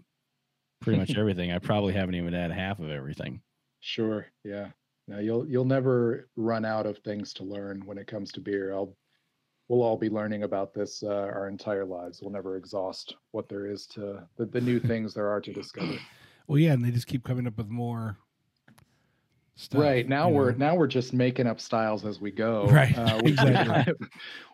pretty 0.80 0.98
much 0.98 1.14
everything, 1.16 1.52
I 1.52 1.58
probably 1.58 1.94
haven't 1.94 2.14
even 2.14 2.32
had 2.32 2.50
half 2.50 2.78
of 2.78 2.90
everything. 2.90 3.40
Sure. 3.80 4.26
Yeah. 4.44 4.68
Now 5.06 5.18
you'll 5.18 5.46
you'll 5.46 5.64
never 5.64 6.28
run 6.36 6.64
out 6.64 6.86
of 6.86 6.98
things 6.98 7.34
to 7.34 7.44
learn 7.44 7.82
when 7.84 7.98
it 7.98 8.06
comes 8.06 8.32
to 8.32 8.40
beer. 8.40 8.72
I'll 8.72 8.96
we'll 9.68 9.82
all 9.82 9.96
be 9.96 10.08
learning 10.08 10.42
about 10.42 10.74
this 10.74 11.02
uh, 11.02 11.08
our 11.08 11.48
entire 11.48 11.84
lives. 11.84 12.20
We'll 12.20 12.32
never 12.32 12.56
exhaust 12.56 13.16
what 13.32 13.48
there 13.48 13.66
is 13.66 13.86
to 13.88 14.26
the, 14.36 14.46
the 14.46 14.60
new 14.60 14.80
things 14.80 15.14
there 15.14 15.28
are 15.28 15.40
to 15.40 15.52
discover. 15.52 15.96
Well, 16.46 16.58
yeah, 16.58 16.72
and 16.72 16.84
they 16.84 16.90
just 16.90 17.06
keep 17.06 17.24
coming 17.24 17.46
up 17.46 17.56
with 17.56 17.68
more. 17.68 18.18
Stuff, 19.56 19.80
right 19.80 20.08
now 20.08 20.28
we're 20.28 20.50
know? 20.52 20.58
now 20.58 20.74
we're 20.74 20.88
just 20.88 21.12
making 21.12 21.46
up 21.46 21.60
styles 21.60 22.04
as 22.04 22.20
we 22.20 22.30
go. 22.32 22.66
Right, 22.70 22.96
Uh, 22.98 23.20
we, 23.22 23.30
exactly. 23.32 23.94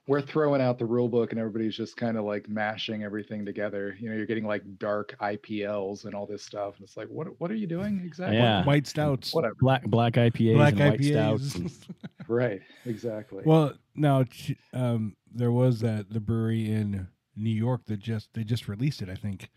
we're 0.06 0.20
throwing 0.20 0.60
out 0.60 0.78
the 0.78 0.84
rule 0.84 1.08
book 1.08 1.30
and 1.32 1.38
everybody's 1.40 1.74
just 1.74 1.96
kind 1.96 2.18
of 2.18 2.24
like 2.24 2.48
mashing 2.50 3.02
everything 3.02 3.44
together. 3.46 3.96
You 3.98 4.10
know, 4.10 4.16
you're 4.16 4.26
getting 4.26 4.46
like 4.46 4.62
dark 4.78 5.16
IPLs 5.20 6.04
and 6.04 6.14
all 6.14 6.26
this 6.26 6.42
stuff, 6.42 6.74
and 6.76 6.84
it's 6.84 6.96
like, 6.98 7.08
what 7.08 7.28
what 7.40 7.50
are 7.50 7.54
you 7.54 7.66
doing 7.66 8.02
exactly? 8.04 8.36
Yeah. 8.36 8.62
white 8.64 8.86
stouts, 8.86 9.32
Whatever. 9.32 9.54
Black 9.60 9.84
black 9.86 10.12
IPAs 10.14 10.54
black 10.54 10.72
and 10.78 10.90
white 10.90 11.04
stouts. 11.04 11.54
IPAs. 11.54 11.54
and- 11.56 11.96
Right. 12.28 12.60
Exactly. 12.86 13.42
well, 13.44 13.72
now 13.96 14.24
um, 14.72 15.16
there 15.34 15.50
was 15.50 15.80
that 15.80 16.10
the 16.10 16.20
brewery 16.20 16.70
in 16.70 17.08
New 17.36 17.50
York 17.50 17.86
that 17.86 17.98
just 18.00 18.28
they 18.34 18.44
just 18.44 18.68
released 18.68 19.00
it. 19.02 19.08
I 19.08 19.14
think 19.16 19.48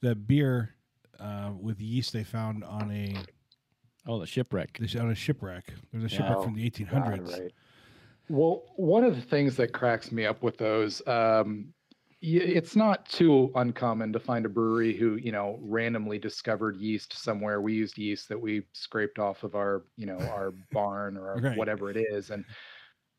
that 0.00 0.26
beer 0.26 0.74
uh, 1.20 1.50
with 1.60 1.80
yeast 1.80 2.12
they 2.14 2.24
found 2.24 2.64
on 2.64 2.90
a 2.90 3.14
oh, 4.06 4.18
the 4.18 4.26
shipwreck. 4.26 4.78
on 4.98 5.10
a 5.10 5.14
shipwreck. 5.14 5.72
There's 5.92 6.04
a 6.04 6.08
shipwreck 6.08 6.38
Oh, 6.38 6.44
from 6.44 6.54
the 6.54 6.68
God, 6.90 7.20
1800s. 7.20 7.40
right. 7.40 7.52
Well, 8.28 8.64
one 8.76 9.04
of 9.04 9.16
the 9.16 9.22
things 9.22 9.56
that 9.56 9.72
cracks 9.72 10.12
me 10.12 10.24
up 10.24 10.42
with 10.42 10.56
those, 10.56 11.06
um, 11.06 11.74
it's 12.22 12.76
not 12.76 13.06
too 13.08 13.50
uncommon 13.54 14.12
to 14.12 14.20
find 14.20 14.44
a 14.44 14.48
brewery 14.48 14.94
who, 14.94 15.16
you 15.16 15.32
know, 15.32 15.58
randomly 15.62 16.18
discovered 16.18 16.76
yeast 16.76 17.14
somewhere. 17.14 17.60
We 17.62 17.72
used 17.74 17.96
yeast 17.98 18.28
that 18.28 18.38
we 18.40 18.66
scraped 18.74 19.18
off 19.18 19.42
of 19.42 19.54
our, 19.54 19.84
you 19.96 20.06
know, 20.06 20.28
our 20.28 20.52
barn 20.72 21.16
or 21.16 21.28
our 21.30 21.40
Right. 21.40 21.56
whatever 21.56 21.90
it 21.90 21.96
is, 21.96 22.30
and 22.30 22.44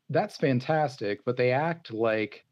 that's 0.08 0.36
fantastic. 0.36 1.24
But 1.24 1.36
they 1.36 1.50
act 1.52 1.92
like 1.92 2.46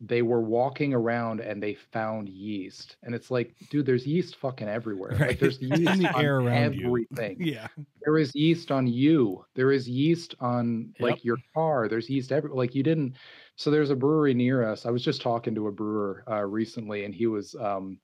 they 0.00 0.22
were 0.22 0.40
walking 0.42 0.92
around 0.92 1.40
and 1.40 1.62
they 1.62 1.74
found 1.74 2.28
yeast, 2.28 2.96
and 3.02 3.14
it's 3.14 3.30
like, 3.30 3.54
dude, 3.70 3.86
there's 3.86 4.06
yeast 4.06 4.36
fucking 4.36 4.68
everywhere. 4.78 5.12
Right. 5.12 5.28
Like 5.28 5.38
there's 5.38 5.58
In 5.62 5.78
yeast 5.78 5.98
the 5.98 6.08
on 6.14 6.24
air 6.24 6.38
around 6.40 6.74
you. 6.74 6.86
everything 6.86 7.36
Yeah, 7.40 7.68
there 8.04 8.18
is 8.18 8.34
yeast 8.34 8.70
on 8.70 8.86
you 8.86 9.44
there 9.54 9.72
is 9.72 9.88
yeast 9.88 10.34
on 10.40 10.94
like 11.00 11.16
Yep. 11.18 11.24
your 11.24 11.38
car 11.54 11.88
there's 11.88 12.08
yeast 12.10 12.32
every 12.32 12.50
like 12.50 12.74
you 12.74 12.82
didn't 12.82 13.16
so 13.56 13.70
there's 13.70 13.90
a 13.90 13.96
brewery 13.96 14.34
near 14.34 14.62
us 14.68 14.84
i 14.84 14.90
was 14.90 15.02
just 15.02 15.22
talking 15.22 15.54
to 15.54 15.68
a 15.68 15.72
brewer 15.72 16.22
uh 16.30 16.44
recently 16.44 17.04
and 17.04 17.14
he 17.14 17.26
was 17.26 17.54
um 17.56 17.98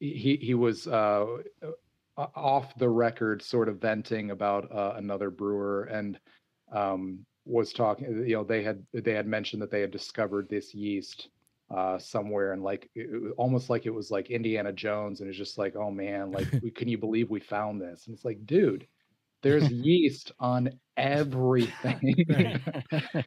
he 0.00 0.36
he 0.36 0.54
was 0.54 0.86
uh 0.88 1.26
off 2.16 2.74
the 2.76 2.88
record 2.88 3.40
sort 3.42 3.68
of 3.68 3.80
venting 3.80 4.30
about 4.32 4.70
uh, 4.70 4.94
another 4.96 5.30
brewer 5.30 5.84
and 5.84 6.18
um 6.72 7.24
was 7.44 7.72
talking 7.72 8.06
you 8.26 8.34
know 8.36 8.44
they 8.44 8.62
had 8.62 8.84
they 8.92 9.12
had 9.14 9.26
mentioned 9.26 9.60
that 9.62 9.70
they 9.70 9.80
had 9.80 9.90
discovered 9.90 10.48
this 10.48 10.74
yeast 10.74 11.28
uh 11.74 11.98
somewhere 11.98 12.52
and 12.52 12.62
like 12.62 12.88
it, 12.94 13.08
it- 13.12 13.32
almost 13.36 13.68
like 13.70 13.86
it 13.86 13.90
was 13.90 14.10
like 14.10 14.30
indiana 14.30 14.72
jones 14.72 15.20
and 15.20 15.28
it's 15.28 15.38
just 15.38 15.58
like 15.58 15.74
oh 15.76 15.90
man 15.90 16.30
like 16.30 16.46
we, 16.62 16.70
can 16.70 16.88
you 16.88 16.98
believe 16.98 17.30
we 17.30 17.40
found 17.40 17.80
this 17.80 18.06
and 18.06 18.14
it's 18.14 18.24
like 18.24 18.44
dude 18.46 18.86
there's 19.42 19.68
yeast 19.72 20.32
on 20.40 20.70
everything 20.96 22.24
Right. 22.28 22.60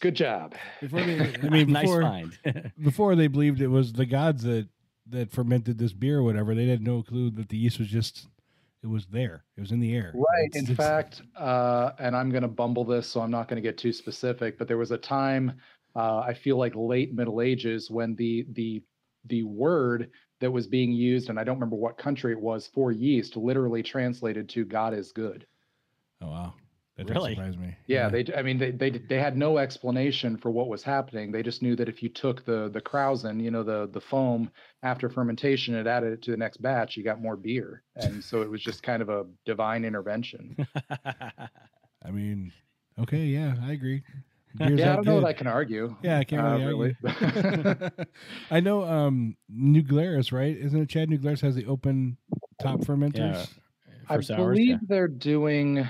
good 0.00 0.14
job 0.14 0.54
before 0.80 1.00
they, 1.04 1.34
I 1.42 1.48
mean, 1.48 1.72
nice 1.72 1.84
before, 1.84 2.02
find. 2.02 2.38
before 2.82 3.14
they 3.14 3.28
believed 3.28 3.60
it 3.60 3.68
was 3.68 3.92
the 3.92 4.06
gods 4.06 4.42
that 4.44 4.68
that 5.08 5.30
fermented 5.30 5.78
this 5.78 5.92
beer 5.92 6.18
or 6.18 6.22
whatever. 6.22 6.54
They 6.54 6.66
had 6.66 6.82
no 6.82 7.02
clue 7.02 7.30
that 7.32 7.48
the 7.48 7.56
yeast 7.56 7.78
was 7.78 7.88
just 7.88 8.26
it 8.82 8.86
was 8.88 9.06
there. 9.06 9.44
It 9.56 9.60
was 9.60 9.72
in 9.72 9.80
the 9.80 9.94
air. 9.94 10.12
Right. 10.14 10.46
It's- 10.48 10.64
In 10.64 10.72
it's- 10.72 10.76
fact, 10.76 11.22
uh, 11.36 11.92
and 11.98 12.16
I'm 12.16 12.30
going 12.30 12.42
to 12.42 12.48
bumble 12.48 12.84
this, 12.84 13.06
so 13.06 13.20
I'm 13.20 13.30
not 13.30 13.48
going 13.48 13.62
to 13.62 13.66
get 13.66 13.78
too 13.78 13.92
specific. 13.92 14.58
But 14.58 14.66
there 14.68 14.78
was 14.78 14.90
a 14.90 14.98
time, 14.98 15.52
uh, 15.94 16.18
I 16.20 16.34
feel 16.34 16.56
like 16.56 16.74
late 16.74 17.14
Middle 17.14 17.40
Ages, 17.40 17.90
when 17.90 18.14
the 18.16 18.46
the 18.52 18.82
the 19.26 19.44
word 19.44 20.10
that 20.40 20.50
was 20.50 20.66
being 20.66 20.90
used, 20.92 21.30
and 21.30 21.38
I 21.38 21.44
don't 21.44 21.54
remember 21.56 21.76
what 21.76 21.96
country 21.96 22.32
it 22.32 22.40
was 22.40 22.66
for 22.66 22.90
yeast, 22.90 23.36
literally 23.36 23.82
translated 23.84 24.48
to 24.50 24.64
"God 24.64 24.94
is 24.94 25.12
good." 25.12 25.46
oh 26.20 26.28
wow, 26.28 26.54
that 26.96 27.08
Really? 27.08 27.34
does 27.34 27.54
surprise 27.54 27.56
me. 27.56 27.76
Yeah, 27.86 28.08
they. 28.08 28.24
I 28.36 28.42
mean, 28.42 28.58
they 28.58 28.70
they 28.70 28.90
they 28.90 29.18
had 29.18 29.36
no 29.36 29.58
explanation 29.58 30.36
for 30.36 30.50
what 30.50 30.68
was 30.68 30.82
happening. 30.82 31.32
They 31.32 31.42
just 31.42 31.62
knew 31.62 31.74
that 31.76 31.88
if 31.88 32.02
you 32.02 32.08
took 32.10 32.44
the 32.44 32.68
the 32.68 32.80
krausen, 32.80 33.42
you 33.42 33.50
know, 33.50 33.62
the 33.62 33.88
the 33.92 34.00
foam 34.00 34.50
after 34.82 35.08
fermentation, 35.08 35.74
and 35.74 35.88
added 35.88 36.12
it 36.12 36.22
to 36.22 36.30
the 36.30 36.36
next 36.36 36.58
batch, 36.62 36.96
you 36.96 37.02
got 37.04 37.20
more 37.20 37.36
beer. 37.36 37.82
And 37.96 38.22
so 38.22 38.42
it 38.42 38.50
was 38.50 38.60
just 38.62 38.82
kind 38.82 39.00
of 39.02 39.08
a 39.08 39.24
divine 39.46 39.84
intervention. 39.84 40.56
I 42.04 42.10
mean, 42.10 42.52
okay, 42.98 43.24
yeah, 43.24 43.54
I 43.62 43.72
agree. 43.72 44.02
Beer's 44.54 44.80
yeah, 44.80 44.92
I 44.92 44.96
don't 44.96 45.06
know 45.06 45.14
good. 45.16 45.24
that 45.24 45.28
I 45.28 45.32
can 45.32 45.46
argue. 45.46 45.96
Yeah, 46.02 46.18
I 46.18 46.24
can't 46.24 46.42
uh, 46.46 46.58
really, 46.58 46.66
really. 46.66 46.96
argue. 47.04 47.90
I 48.50 48.60
know 48.60 48.84
um 48.84 49.36
New 49.48 49.82
Glarus, 49.82 50.30
right? 50.30 50.56
Isn't 50.56 50.80
it 50.80 50.88
Chad 50.90 51.08
New 51.08 51.18
Glarus 51.18 51.40
has 51.40 51.54
the 51.54 51.66
open 51.66 52.18
top 52.60 52.80
fermenters? 52.80 53.16
yeah. 53.16 53.46
I 54.08 54.16
For 54.16 54.22
sours, 54.22 54.58
believe 54.58 54.68
yeah. 54.68 54.78
they're 54.88 55.08
doing. 55.08 55.88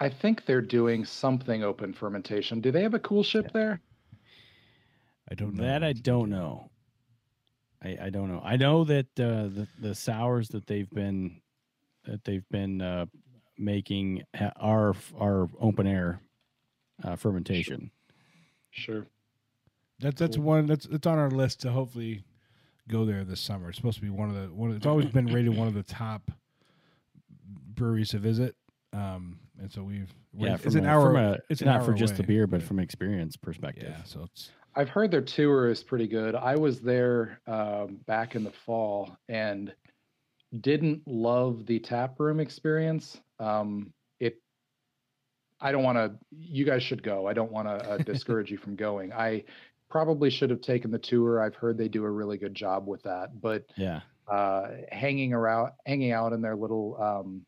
I 0.00 0.08
think 0.08 0.46
they're 0.46 0.62
doing 0.62 1.04
something 1.04 1.62
open 1.62 1.92
fermentation. 1.92 2.60
Do 2.60 2.70
they 2.70 2.82
have 2.82 2.94
a 2.94 2.98
coolship 2.98 3.52
there? 3.52 3.80
I 5.30 5.34
don't 5.34 5.54
know. 5.54 5.62
That 5.62 5.84
I 5.84 5.92
don't 5.92 6.30
know. 6.30 6.70
I, 7.82 7.98
I 8.02 8.10
don't 8.10 8.28
know. 8.28 8.42
I 8.44 8.56
know 8.56 8.84
that 8.84 9.06
uh, 9.18 9.48
the 9.48 9.68
the 9.78 9.94
sours 9.94 10.48
that 10.48 10.66
they've 10.66 10.90
been 10.90 11.40
that 12.04 12.24
they've 12.24 12.48
been 12.50 12.80
uh, 12.80 13.06
making 13.58 14.22
ha- 14.34 14.52
are 14.56 14.94
are 15.18 15.48
open 15.60 15.86
air 15.86 16.20
uh, 17.04 17.16
fermentation. 17.16 17.90
Sure. 18.70 19.06
That's 20.00 20.18
that's 20.18 20.36
Cool. 20.36 20.44
one 20.46 20.66
that's 20.66 20.86
it's 20.86 21.06
on 21.06 21.18
our 21.18 21.30
list 21.30 21.60
to 21.60 21.70
hopefully 21.70 22.24
go 22.88 23.04
there 23.04 23.24
this 23.24 23.40
summer. 23.40 23.68
It's 23.68 23.76
supposed 23.76 23.96
to 23.96 24.02
be 24.02 24.10
one 24.10 24.30
of 24.30 24.34
the 24.34 24.54
one. 24.54 24.70
Of, 24.70 24.76
it's 24.76 24.86
always 24.86 25.06
been 25.06 25.26
rated 25.26 25.56
one 25.56 25.68
of 25.68 25.74
the 25.74 25.82
top 25.82 26.30
breweries 27.74 28.10
to 28.10 28.18
visit. 28.18 28.56
Um, 28.92 29.38
and 29.60 29.70
so 29.70 29.82
we've 29.82 30.12
Yeah, 30.32 30.54
it's 30.62 30.74
an 30.74 30.84
a- 30.84 30.88
hour. 30.88 31.14
a- 31.14 31.38
it's 31.48 31.60
an 31.60 31.66
not 31.66 31.80
hour 31.80 31.84
for 31.86 31.92
just 31.94 32.16
the 32.16 32.22
beer, 32.22 32.46
but 32.46 32.60
but- 32.60 32.66
from 32.66 32.78
experience 32.80 33.36
perspective. 33.36 33.88
yeah. 33.90 34.02
So 34.04 34.24
it's 34.24 34.50
I've 34.76 34.88
heard 34.88 35.10
their 35.10 35.20
tour 35.20 35.68
is 35.68 35.82
pretty 35.82 36.06
good. 36.06 36.34
I 36.36 36.54
was 36.56 36.80
there 36.80 37.40
um, 37.48 37.96
back 38.06 38.36
in 38.36 38.44
the 38.44 38.52
fall 38.52 39.16
and 39.28 39.74
didn't 40.60 41.02
love 41.06 41.66
the 41.66 41.80
tap 41.80 42.18
room 42.20 42.38
experience. 42.38 43.20
Um, 43.40 43.92
it, 44.20 44.40
I 45.60 45.72
don't 45.72 45.82
want 45.82 45.98
to. 45.98 46.16
You 46.30 46.64
guys 46.64 46.82
should 46.84 47.02
go. 47.02 47.26
I 47.26 47.32
don't 47.32 47.50
want 47.50 47.66
to 47.66 47.90
uh, 47.90 47.98
discourage 47.98 48.50
you 48.50 48.58
from 48.58 48.76
going. 48.76 49.12
I 49.12 49.42
probably 49.88 50.30
should 50.30 50.50
have 50.50 50.60
taken 50.60 50.92
the 50.92 50.98
tour. 51.00 51.42
I've 51.42 51.56
heard 51.56 51.76
they 51.76 51.88
do 51.88 52.04
a 52.04 52.10
really 52.10 52.38
good 52.38 52.54
job 52.54 52.86
with 52.86 53.02
that, 53.02 53.40
but 53.40 53.64
Yeah. 53.76 54.02
uh, 54.28 54.68
hanging 54.92 55.32
around, 55.32 55.72
hanging 55.84 56.12
out 56.12 56.32
in 56.32 56.40
their 56.40 56.54
little 56.54 56.96
um, 57.02 57.44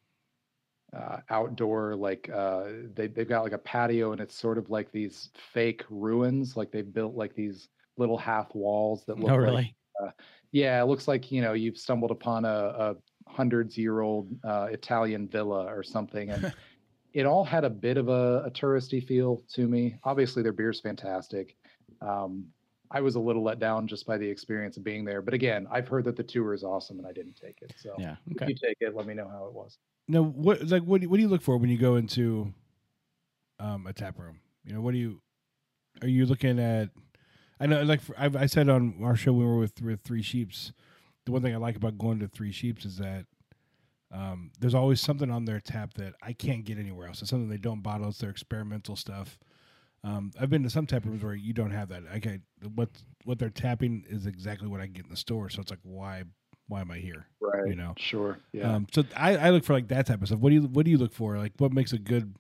uh, 0.93 1.20
outdoor, 1.31 1.97
like 1.97 2.28
uh, 2.31 2.70
they 2.94 3.06
they've 3.06 3.28
got 3.28 3.43
like 3.44 3.52
a 3.52 3.59
patio, 3.59 4.12
and 4.12 4.20
it's 4.20 4.35
sort 4.36 4.59
of 4.59 4.70
like 4.70 4.93
these 4.93 5.31
fake 5.36 5.85
ruins. 5.90 6.56
Like 6.56 6.70
they 6.70 6.82
built 6.82 7.14
like 7.14 7.35
these 7.35 7.69
little 7.97 8.19
half 8.19 8.55
walls 8.55 9.05
that 9.06 9.19
look 9.19 9.32
Oh, 9.32 9.36
like 9.39 9.43
really? 9.43 9.77
uh, 10.02 10.10
yeah, 10.52 10.82
it 10.82 10.86
looks 10.86 11.09
like 11.09 11.31
you 11.32 11.40
know 11.43 11.52
you've 11.55 11.78
stumbled 11.78 12.10
upon 12.10 12.44
a, 12.44 12.48
a 12.48 12.94
hundreds 13.28 13.78
year 13.78 14.01
old 14.01 14.32
uh, 14.44 14.69
Italian 14.70 15.28
villa 15.28 15.64
or 15.66 15.82
something, 15.82 16.31
and 16.31 16.48
it 17.12 17.27
all 17.27 17.44
had 17.44 17.64
a 17.64 17.70
bit 17.70 17.97
of 17.98 18.09
a, 18.09 18.44
a 18.47 18.51
touristy 18.51 19.06
feel 19.06 19.44
to 19.52 19.69
me. 19.69 19.97
Obviously, 20.05 20.43
their 20.43 20.52
beer's 20.52 20.81
fantastic. 20.81 21.56
Um, 22.01 22.52
I 22.90 23.01
was 23.01 23.14
a 23.14 23.20
little 23.20 23.43
let 23.43 23.59
down 23.59 23.86
just 23.89 24.06
by 24.06 24.19
the 24.19 24.28
experience 24.28 24.77
of 24.77 24.85
being 24.85 25.05
there, 25.05 25.23
but 25.23 25.35
again, 25.35 25.66
I've 25.70 25.89
heard 25.89 26.05
that 26.05 26.16
the 26.16 26.24
tour 26.24 26.52
is 26.55 26.64
awesome, 26.64 26.98
and 26.98 27.06
I 27.09 27.12
didn't 27.12 27.35
take 27.36 27.62
it. 27.62 27.73
So 27.77 27.97
Yeah. 27.98 28.16
if 28.27 28.47
you 28.47 28.55
take 28.55 28.77
it, 28.81 28.94
let 28.94 29.06
me 29.06 29.14
know 29.14 29.28
how 29.28 29.47
it 29.47 29.52
was. 29.55 29.78
Now, 30.08 30.22
what 30.22 30.66
like 30.68 30.82
what 30.82 31.00
do, 31.00 31.08
what 31.08 31.16
do 31.16 31.22
you 31.22 31.28
look 31.28 31.42
for 31.42 31.56
when 31.56 31.70
you 31.70 31.78
go 31.78 31.96
into 31.96 32.52
um, 33.58 33.86
a 33.86 33.92
tap 33.92 34.18
room? 34.18 34.40
You 34.64 34.74
know, 34.74 34.80
what 34.80 34.92
do 34.92 34.98
you 34.98 35.20
are 36.02 36.08
you 36.08 36.26
looking 36.26 36.58
at? 36.58 36.90
I 37.60 37.66
know, 37.66 37.82
like 37.82 38.00
for, 38.00 38.14
I 38.18 38.46
said 38.46 38.68
on 38.68 38.96
our 39.02 39.14
show 39.14 39.32
when 39.32 39.40
we 39.40 39.46
were 39.46 39.58
with 39.58 39.80
with 39.80 40.02
Three 40.02 40.22
Sheeps, 40.22 40.72
the 41.26 41.32
one 41.32 41.42
thing 41.42 41.54
I 41.54 41.58
like 41.58 41.76
about 41.76 41.98
going 41.98 42.18
to 42.20 42.28
Three 42.28 42.52
Sheeps 42.52 42.84
is 42.84 42.98
that 42.98 43.26
um, 44.12 44.50
there's 44.60 44.74
always 44.74 45.00
something 45.00 45.30
on 45.30 45.44
their 45.44 45.60
tap 45.60 45.94
that 45.94 46.14
I 46.22 46.32
can't 46.32 46.64
get 46.64 46.78
anywhere 46.78 47.08
else. 47.08 47.22
It's 47.22 47.30
something 47.30 47.48
they 47.48 47.56
don't 47.56 47.82
bottle. 47.82 48.08
It's 48.08 48.18
their 48.18 48.30
experimental 48.30 48.96
stuff. 48.96 49.38
Um, 50.04 50.32
I've 50.38 50.50
been 50.50 50.64
to 50.64 50.70
some 50.70 50.86
tap 50.86 51.04
rooms 51.04 51.22
where 51.22 51.34
you 51.34 51.52
don't 51.52 51.70
have 51.70 51.88
that. 51.90 52.02
I 52.12 52.18
can 52.18 52.42
what 52.74 52.90
what 53.24 53.38
they're 53.38 53.50
tapping 53.50 54.04
is 54.08 54.26
exactly 54.26 54.68
what 54.68 54.80
I 54.80 54.86
get 54.86 55.04
in 55.04 55.10
the 55.10 55.16
store. 55.16 55.48
So 55.48 55.60
it's 55.60 55.70
like, 55.70 55.80
why 55.82 56.24
why 56.72 56.80
am 56.80 56.90
I 56.90 56.98
here? 56.98 57.26
Right. 57.40 57.68
You 57.68 57.76
know. 57.76 57.94
Sure. 57.98 58.38
Yeah. 58.52 58.74
Um, 58.74 58.86
so 58.92 59.04
I, 59.14 59.36
I 59.36 59.50
look 59.50 59.62
for 59.62 59.74
like 59.74 59.88
that 59.88 60.06
type 60.06 60.22
of 60.22 60.28
stuff. 60.28 60.40
What 60.40 60.48
do 60.48 60.54
you 60.54 60.62
what 60.62 60.86
do 60.86 60.90
you 60.90 60.96
look 60.96 61.12
for? 61.12 61.36
Like 61.36 61.52
what 61.58 61.70
makes 61.70 61.92
a 61.92 61.98
good, 61.98 62.34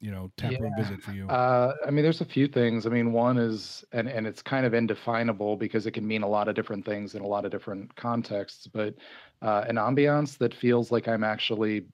you 0.00 0.10
know, 0.10 0.30
tap 0.36 0.58
room 0.58 0.72
Yeah. 0.76 0.82
visit 0.82 1.00
for 1.00 1.12
you? 1.12 1.28
Uh, 1.28 1.72
I 1.86 1.90
mean, 1.90 2.02
there's 2.02 2.20
a 2.20 2.24
few 2.24 2.48
things. 2.48 2.84
I 2.84 2.90
mean, 2.90 3.12
one 3.12 3.38
is, 3.38 3.84
and 3.92 4.08
and 4.08 4.26
it's 4.26 4.42
kind 4.42 4.66
of 4.66 4.74
indefinable 4.74 5.56
because 5.56 5.86
it 5.86 5.92
can 5.92 6.04
mean 6.04 6.24
a 6.24 6.28
lot 6.28 6.48
of 6.48 6.56
different 6.56 6.84
things 6.84 7.14
in 7.14 7.22
a 7.22 7.26
lot 7.26 7.44
of 7.44 7.52
different 7.52 7.94
contexts. 7.94 8.66
But 8.66 8.96
uh, 9.40 9.64
an 9.68 9.76
ambiance 9.76 10.36
that 10.38 10.52
feels 10.52 10.90
like 10.90 11.06
I'm 11.06 11.22
actually 11.22 11.86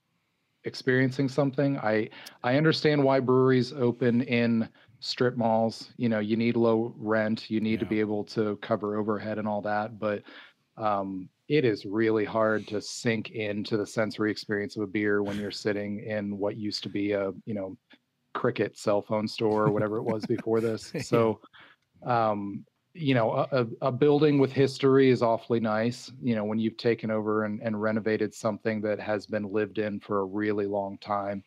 experiencing 0.65 1.29
something. 1.29 1.77
I 1.79 2.09
I 2.43 2.57
understand 2.57 3.05
why 3.05 3.21
breweries 3.21 3.75
open 3.75 4.23
in 4.23 4.67
strip 5.01 5.37
malls. 5.37 5.93
You 5.99 6.09
know, 6.09 6.21
you 6.21 6.39
need 6.39 6.57
low 6.57 6.95
rent, 6.97 7.51
you 7.51 7.61
need 7.61 7.81
to 7.81 7.87
be 7.87 8.01
able 8.01 8.25
to 8.25 8.57
cover 8.63 8.97
overhead 8.97 9.39
and 9.39 9.47
all 9.47 9.61
that. 9.63 9.99
But 9.99 10.23
um, 10.79 11.29
it 11.53 11.67
is 11.67 11.85
really 11.85 12.25
hard 12.25 12.67
to 12.67 12.81
sink 12.81 13.33
into 13.33 13.77
the 13.77 13.87
sensory 13.87 14.31
experience 14.31 14.75
of 14.77 14.83
a 14.83 14.87
beer 14.87 15.23
when 15.23 15.39
you're 15.39 15.51
sitting 15.51 15.99
in 16.01 16.39
what 16.39 16.57
used 16.57 16.83
to 16.83 16.89
be 16.89 17.13
a 17.13 17.31
you 17.45 17.53
know 17.53 17.77
cricket 18.33 18.79
cell 18.79 19.03
phone 19.03 19.29
store 19.29 19.67
or 19.67 19.71
whatever 19.71 19.99
it 19.99 20.03
was 20.03 20.25
before 20.25 20.63
this 20.63 20.91
so 21.03 21.39
um 22.07 22.65
you 22.95 23.15
know 23.15 23.33
a, 23.33 23.49
a 23.53 23.67
a 23.89 23.93
building 23.93 24.39
with 24.39 24.51
history 24.51 25.11
is 25.11 25.23
awfully 25.23 25.61
nice 25.61 26.11
you 26.23 26.35
know 26.35 26.43
when 26.43 26.59
you've 26.59 26.79
taken 26.79 27.11
over 27.11 27.45
and, 27.45 27.61
and 27.61 27.81
renovated 27.81 28.35
something 28.35 28.81
that 28.81 28.99
has 28.99 29.27
been 29.27 29.45
lived 29.53 29.77
in 29.79 30.01
for 30.01 30.21
a 30.21 30.25
really 30.25 30.67
long 30.67 30.97
time 30.99 31.45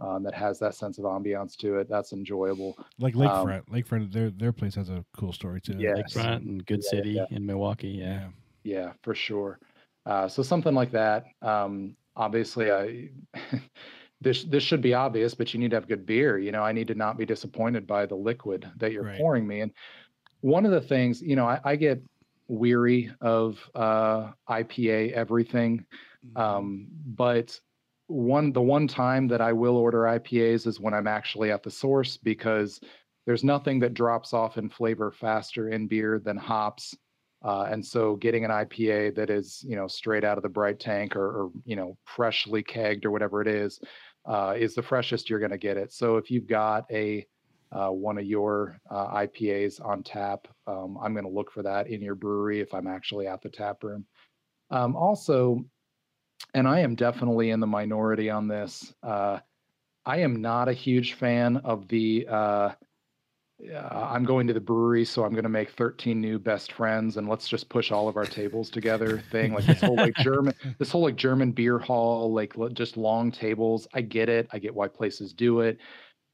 um, 0.00 0.22
that 0.22 0.34
has 0.34 0.60
that 0.60 0.76
sense 0.76 0.98
of 0.98 1.04
ambiance 1.04 1.56
to 1.56 1.78
it 1.78 1.88
that's 1.88 2.12
enjoyable 2.12 2.76
like 3.00 3.16
um, 3.16 3.22
Lakefront, 3.22 3.64
Lakefront, 3.68 4.12
their 4.12 4.30
their 4.30 4.52
place 4.52 4.76
has 4.76 4.88
a 4.88 5.04
cool 5.16 5.32
story 5.32 5.60
too. 5.60 5.74
Yeah. 5.76 5.94
Lakefront 5.94 6.46
and 6.46 6.64
Good 6.66 6.82
Yeah, 6.84 6.90
City 6.90 7.10
yeah. 7.10 7.24
in 7.32 7.44
Milwaukee. 7.44 7.88
Yeah. 7.88 8.04
yeah. 8.04 8.28
Yeah, 8.68 8.92
for 9.02 9.14
sure. 9.14 9.58
Uh, 10.04 10.28
so 10.28 10.42
something 10.42 10.74
like 10.74 10.90
that. 10.92 11.24
Um, 11.42 11.96
obviously, 12.16 12.70
I 12.70 13.08
this 14.20 14.44
this 14.44 14.62
should 14.62 14.82
be 14.82 14.94
obvious, 14.94 15.34
but 15.34 15.54
you 15.54 15.60
need 15.60 15.70
to 15.70 15.76
have 15.76 15.88
good 15.88 16.04
beer. 16.04 16.38
You 16.38 16.52
know, 16.52 16.62
I 16.62 16.72
need 16.72 16.88
to 16.88 16.94
not 16.94 17.16
be 17.16 17.24
disappointed 17.24 17.86
by 17.86 18.04
the 18.06 18.14
liquid 18.14 18.70
that 18.76 18.92
you're 18.92 19.04
Right. 19.04 19.16
pouring 19.16 19.46
me. 19.46 19.60
And 19.62 19.72
one 20.40 20.66
of 20.66 20.72
the 20.72 20.80
things, 20.80 21.22
you 21.22 21.36
know, 21.36 21.46
I, 21.46 21.60
I 21.64 21.76
get 21.76 22.02
weary 22.48 23.10
of 23.20 23.58
uh, 23.74 24.32
IPA 24.48 25.12
everything, 25.12 25.86
Mm-hmm. 26.26 26.40
um, 26.42 26.88
but 27.06 27.58
one 28.08 28.52
the 28.52 28.60
one 28.62 28.88
time 28.88 29.28
that 29.28 29.40
I 29.40 29.52
will 29.52 29.76
order 29.76 30.02
IPAs 30.02 30.66
is 30.66 30.80
when 30.80 30.92
I'm 30.94 31.06
actually 31.06 31.52
at 31.52 31.62
the 31.62 31.70
source 31.70 32.16
because 32.16 32.80
there's 33.24 33.44
nothing 33.44 33.78
that 33.80 33.94
drops 33.94 34.32
off 34.34 34.58
in 34.58 34.68
flavor 34.68 35.12
faster 35.12 35.68
in 35.70 35.86
beer 35.86 36.18
than 36.18 36.36
hops. 36.36 36.94
Uh, 37.42 37.68
and 37.70 37.84
so 37.84 38.16
getting 38.16 38.44
an 38.44 38.50
IPA 38.50 39.14
that 39.14 39.30
is, 39.30 39.64
you 39.66 39.76
know, 39.76 39.86
straight 39.86 40.24
out 40.24 40.38
of 40.38 40.42
the 40.42 40.48
bright 40.48 40.80
tank 40.80 41.14
or, 41.14 41.26
or 41.26 41.50
you 41.64 41.76
know, 41.76 41.96
freshly 42.04 42.62
kegged 42.62 43.04
or 43.04 43.10
whatever 43.10 43.40
it 43.40 43.46
is, 43.46 43.80
uh, 44.26 44.54
is 44.56 44.74
the 44.74 44.82
freshest 44.82 45.30
you're 45.30 45.38
going 45.38 45.50
to 45.50 45.58
get 45.58 45.76
it. 45.76 45.92
So 45.92 46.16
if 46.16 46.30
you've 46.30 46.48
got 46.48 46.84
a 46.90 47.26
uh, 47.70 47.90
one 47.90 48.16
of 48.16 48.24
your 48.24 48.80
uh, 48.90 49.08
IPAs 49.26 49.84
on 49.84 50.02
tap, 50.02 50.48
um, 50.66 50.98
I'm 51.02 51.12
going 51.12 51.26
to 51.26 51.30
look 51.30 51.52
for 51.52 51.62
that 51.62 51.88
in 51.88 52.00
your 52.00 52.14
brewery 52.14 52.60
if 52.60 52.72
I'm 52.72 52.86
actually 52.86 53.26
at 53.26 53.42
the 53.42 53.50
tap 53.50 53.84
room. 53.84 54.06
Um, 54.70 54.96
also, 54.96 55.64
and 56.54 56.66
I 56.66 56.80
am 56.80 56.94
definitely 56.94 57.50
in 57.50 57.60
the 57.60 57.66
minority 57.66 58.30
on 58.30 58.48
this. 58.48 58.94
Uh, 59.02 59.40
I 60.06 60.20
am 60.20 60.40
not 60.40 60.68
a 60.68 60.72
huge 60.72 61.12
fan 61.14 61.58
of 61.58 61.88
the 61.88 62.26
uh, 63.74 64.08
I'm 64.10 64.24
going 64.24 64.46
to 64.46 64.52
the 64.52 64.60
brewery, 64.60 65.04
so 65.04 65.24
I'm 65.24 65.32
going 65.32 65.42
to 65.42 65.48
make 65.48 65.70
13 65.70 66.20
new 66.20 66.38
best 66.38 66.72
friends, 66.72 67.16
and 67.16 67.28
let's 67.28 67.48
just 67.48 67.68
push 67.68 67.90
all 67.90 68.08
of 68.08 68.16
our 68.16 68.24
tables 68.24 68.70
together 68.70 69.22
thing. 69.30 69.52
Like 69.52 69.66
this 69.66 69.80
whole 69.80 69.96
like 69.96 70.14
German, 70.20 70.54
this 70.78 70.90
whole 70.90 71.02
like 71.02 71.16
German 71.16 71.52
beer 71.52 71.78
hall, 71.78 72.32
like 72.32 72.54
just 72.74 72.96
long 72.96 73.32
tables. 73.32 73.88
I 73.94 74.02
get 74.02 74.28
it. 74.28 74.48
I 74.52 74.58
get 74.58 74.74
why 74.74 74.88
places 74.88 75.32
do 75.32 75.60
it. 75.60 75.78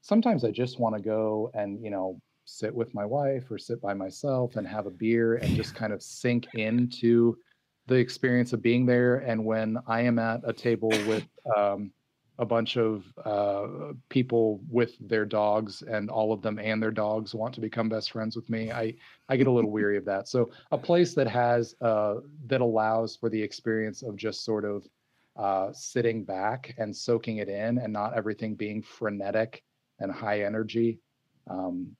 Sometimes 0.01 0.43
I 0.43 0.51
just 0.51 0.79
want 0.79 0.95
to 0.95 1.01
go 1.01 1.49
and 1.55 1.83
you 1.83 1.89
know 1.89 2.19
sit 2.45 2.73
with 2.73 2.93
my 2.93 3.05
wife 3.05 3.49
or 3.49 3.57
sit 3.57 3.81
by 3.81 3.93
myself 3.93 4.55
and 4.55 4.67
have 4.67 4.85
a 4.85 4.91
beer 4.91 5.35
and 5.35 5.55
just 5.55 5.73
kind 5.73 5.91
of 5.91 6.03
sink 6.03 6.47
into 6.53 7.35
the 7.87 7.95
experience 7.95 8.53
of 8.53 8.61
being 8.61 8.85
there. 8.85 9.17
And 9.17 9.43
when 9.43 9.77
I 9.87 10.01
am 10.01 10.19
at 10.19 10.41
a 10.43 10.53
table 10.53 10.89
with 11.07 11.25
um, 11.57 11.91
a 12.37 12.45
bunch 12.45 12.77
of 12.77 13.05
uh, 13.23 13.93
people 14.09 14.61
with 14.69 14.95
their 14.99 15.25
dogs, 15.25 15.81
and 15.81 16.09
all 16.09 16.33
of 16.33 16.41
them 16.41 16.59
and 16.59 16.81
their 16.81 16.91
dogs 16.91 17.33
want 17.33 17.53
to 17.55 17.61
become 17.61 17.89
best 17.89 18.11
friends 18.11 18.35
with 18.35 18.49
me. 18.49 18.71
I 18.71 18.95
I 19.29 19.37
get 19.37 19.47
a 19.47 19.51
little 19.51 19.71
weary 19.79 19.97
of 19.97 20.05
that. 20.05 20.27
So 20.27 20.51
a 20.71 20.77
place 20.77 21.13
that 21.15 21.27
has 21.27 21.75
uh, 21.81 22.15
that 22.47 22.61
allows 22.61 23.15
for 23.15 23.29
the 23.29 23.41
experience 23.41 24.03
of 24.03 24.15
just 24.15 24.43
sort 24.43 24.65
of 24.65 24.87
uh, 25.37 25.71
sitting 25.73 26.23
back 26.23 26.73
and 26.77 26.95
soaking 26.95 27.37
it 27.37 27.49
in, 27.49 27.77
and 27.77 27.91
not 27.93 28.15
everything 28.15 28.55
being 28.55 28.81
frenetic 28.81 29.63
and 29.99 30.11
high 30.11 30.43
energy. 30.43 30.99
Um, 31.49 31.95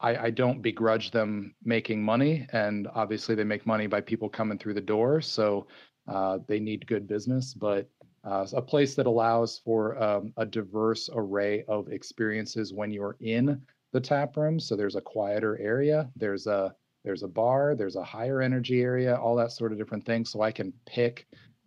I, 0.00 0.16
I 0.16 0.30
don't 0.30 0.62
begrudge 0.62 1.10
them 1.10 1.54
making 1.62 2.02
money, 2.02 2.46
and 2.52 2.88
obviously 2.94 3.34
they 3.34 3.44
make 3.44 3.66
money 3.66 3.86
by 3.86 4.00
people 4.00 4.28
coming 4.28 4.58
through 4.58 4.74
the 4.74 4.80
door. 4.80 5.20
So 5.20 5.66
uh, 6.08 6.38
they 6.48 6.58
need 6.58 6.86
good 6.86 7.06
business, 7.06 7.54
but 7.54 7.88
uh, 8.24 8.46
a 8.52 8.62
place 8.62 8.94
that 8.94 9.06
allows 9.06 9.60
for 9.64 10.00
um, 10.02 10.32
a 10.36 10.44
diverse 10.44 11.08
array 11.12 11.64
of 11.68 11.88
experiences 11.88 12.72
when 12.72 12.90
you're 12.90 13.16
in 13.20 13.60
the 13.92 14.00
tap 14.00 14.36
room. 14.36 14.60
So 14.60 14.76
there's 14.76 14.96
a 14.96 15.00
quieter 15.00 15.58
area, 15.58 16.10
there's 16.16 16.46
a 16.46 16.74
there's 17.02 17.22
a 17.22 17.28
bar, 17.28 17.74
there's 17.74 17.96
a 17.96 18.04
higher 18.04 18.42
energy 18.42 18.82
area, 18.82 19.16
all 19.16 19.34
that 19.36 19.52
sort 19.52 19.72
of 19.72 19.78
different 19.78 20.04
things. 20.04 20.30
So 20.30 20.42
I 20.42 20.52
can 20.52 20.70
pick 20.84 21.26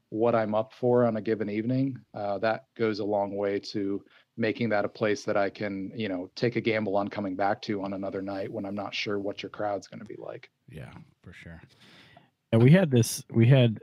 what 0.09 0.35
I'm 0.35 0.53
up 0.53 0.73
for 0.73 1.05
on 1.05 1.17
a 1.17 1.21
given 1.21 1.49
evening. 1.49 1.97
Uh, 2.13 2.37
that 2.37 2.65
goes 2.77 2.99
a 2.99 3.03
long 3.03 3.35
way 3.35 3.57
to 3.59 4.03
making 4.37 4.69
that 4.69 4.85
a 4.85 4.89
place 4.89 5.23
that 5.23 5.35
I 5.35 5.49
can, 5.49 5.91
you 5.95 6.07
know, 6.07 6.29
take 6.35 6.55
a 6.55 6.61
gamble 6.61 6.95
on 6.95 7.07
coming 7.07 7.35
back 7.35 7.63
to 7.63 7.81
on 7.81 7.93
another 7.93 8.21
night 8.21 8.51
when 8.51 8.63
I'm 8.63 8.75
not 8.75 8.93
sure 8.93 9.17
what 9.17 9.41
your 9.41 9.49
crowd's 9.49 9.87
going 9.87 10.01
to 10.01 10.05
be 10.05 10.17
like. 10.19 10.51
Yeah, 10.69 10.91
for 11.23 11.33
sure. 11.33 11.59
And 12.51 12.61
we 12.61 12.69
had 12.69 12.91
this. 12.91 13.23
We 13.31 13.47
had 13.47 13.79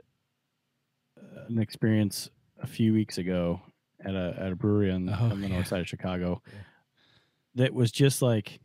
uh, 1.19 1.47
an 1.49 1.59
experience 1.59 2.29
a 2.61 2.67
few 2.67 2.93
weeks 2.93 3.17
ago 3.17 3.61
at 4.03 4.15
a 4.15 4.35
at 4.39 4.51
a 4.51 4.55
brewery 4.55 4.91
on, 4.91 5.09
Oh, 5.09 5.13
on 5.31 5.41
the 5.41 5.47
yeah. 5.47 5.55
north 5.55 5.67
side 5.67 5.81
of 5.81 5.87
Chicago. 5.87 6.41
Yeah. 6.47 6.53
That 7.55 7.73
was 7.73 7.91
just 7.91 8.21
like, 8.21 8.59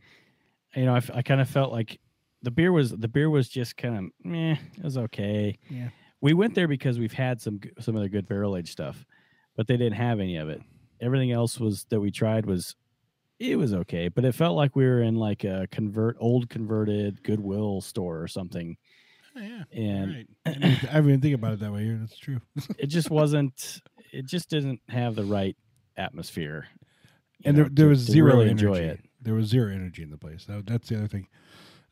you 0.74 0.84
know, 0.84 0.94
I, 0.94 1.02
I 1.14 1.22
kind 1.22 1.40
of 1.40 1.48
felt 1.50 1.72
like 1.72 1.98
the 2.42 2.50
beer 2.50 2.70
was 2.72 2.90
the 2.90 3.08
beer 3.08 3.28
was 3.30 3.48
just 3.48 3.76
kind 3.76 3.96
of 3.98 4.04
meh. 4.24 4.56
It 4.78 4.84
was 4.84 4.96
okay. 4.98 5.58
Yeah. 5.68 5.88
We 6.20 6.34
went 6.34 6.54
there 6.54 6.68
because 6.68 6.98
we've 6.98 7.12
had 7.12 7.40
some 7.40 7.60
some 7.80 7.96
other 7.96 8.08
good 8.08 8.28
barrel 8.28 8.56
aged 8.56 8.68
stuff, 8.68 9.04
but 9.56 9.66
they 9.66 9.76
didn't 9.76 9.94
have 9.98 10.20
any 10.20 10.36
of 10.36 10.48
it. 10.48 10.62
Everything 11.00 11.32
else 11.32 11.58
was 11.60 11.84
that 11.90 12.00
we 12.00 12.10
tried 12.10 12.46
was 12.46 12.74
it 13.38 13.56
was 13.56 13.74
okay, 13.74 14.08
but 14.08 14.24
it 14.24 14.32
felt 14.34 14.56
like 14.56 14.74
we 14.74 14.86
were 14.86 15.02
in 15.02 15.16
like 15.16 15.44
a 15.44 15.66
convert 15.70 16.16
old 16.20 16.48
converted 16.48 17.22
Goodwill 17.22 17.80
store 17.82 18.22
or 18.22 18.28
something. 18.28 18.76
Oh, 19.36 19.40
yeah. 19.40 19.62
And 19.72 20.14
right. 20.14 20.26
I 20.46 20.50
didn't, 20.52 20.64
I 20.64 20.70
didn't 20.94 21.08
even 21.08 21.20
think 21.20 21.34
about 21.34 21.52
it 21.54 21.60
that 21.60 21.72
way. 21.72 21.82
Yeah, 21.84 21.96
That's 22.00 22.18
true. 22.18 22.40
it 22.78 22.86
just 22.86 23.10
wasn't 23.10 23.80
it 24.12 24.26
just 24.26 24.48
didn't 24.48 24.80
have 24.88 25.14
the 25.14 25.24
right 25.24 25.56
atmosphere 25.96 26.66
and 27.44 27.56
know, 27.56 27.62
there, 27.64 27.70
there 27.72 27.84
to- 27.86 27.90
was 27.90 28.00
zero 28.00 28.32
really 28.32 28.50
energy. 28.50 28.66
enjoy 28.66 28.78
it 28.78 29.00
There 29.20 29.34
was 29.34 29.46
zero 29.48 29.72
energy 29.72 30.02
in 30.02 30.10
the 30.10 30.18
place. 30.18 30.44
That, 30.46 30.66
that's 30.66 30.88
the 30.88 30.96
other 30.96 31.08
thing. 31.08 31.26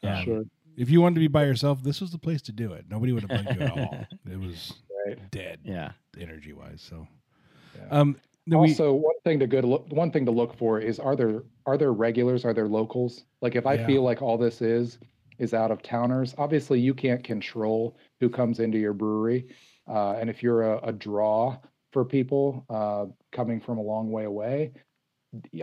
Yeah. 0.02 0.18
Um, 0.18 0.24
Sure. 0.24 0.42
If 0.76 0.90
you 0.90 1.00
wanted 1.00 1.14
to 1.16 1.20
be 1.20 1.28
by 1.28 1.44
yourself, 1.44 1.82
this 1.84 2.00
was 2.00 2.10
the 2.10 2.18
place 2.18 2.42
to 2.42 2.52
do 2.52 2.72
it. 2.72 2.86
Nobody 2.90 3.12
would 3.12 3.22
have 3.30 3.44
bugged 3.44 3.56
you 3.60 3.64
at 3.66 3.70
all. 3.78 4.06
It 4.30 4.38
was 4.40 4.72
Right. 5.06 5.30
dead, 5.30 5.58
yeah 5.64 5.92
energy 6.18 6.52
wise. 6.54 6.80
So, 6.80 7.06
Yeah. 7.76 7.88
um, 7.90 8.16
then 8.46 8.58
we- 8.58 8.70
also, 8.70 8.92
one 8.94 9.14
thing 9.24 9.38
to 9.40 9.46
good 9.46 9.64
look, 9.66 9.86
one 9.92 10.10
thing 10.10 10.24
to 10.24 10.30
look 10.30 10.56
for 10.56 10.80
is 10.80 10.98
are 10.98 11.14
there 11.16 11.42
are 11.66 11.76
there 11.78 11.92
regulars? 11.92 12.44
Are 12.44 12.54
there 12.54 12.68
locals? 12.68 13.24
Like 13.42 13.54
if 13.54 13.66
I 13.66 13.74
Yeah. 13.74 13.86
feel 13.86 14.02
like 14.02 14.22
all 14.22 14.36
this 14.38 14.60
is 14.62 14.98
is 15.38 15.54
out 15.54 15.70
of 15.70 15.82
towners. 15.82 16.34
Obviously, 16.38 16.80
you 16.80 16.94
can't 16.94 17.24
control 17.24 17.96
who 18.20 18.28
comes 18.28 18.60
into 18.60 18.78
your 18.78 18.92
brewery. 18.92 19.46
Uh, 19.88 20.12
and 20.12 20.30
if 20.30 20.42
you're 20.42 20.62
a, 20.74 20.88
a 20.88 20.92
draw 20.92 21.56
for 21.92 22.04
people 22.04 22.64
uh, 22.70 23.06
coming 23.32 23.60
from 23.60 23.78
a 23.78 23.82
long 23.82 24.10
way 24.10 24.24
away, 24.24 24.72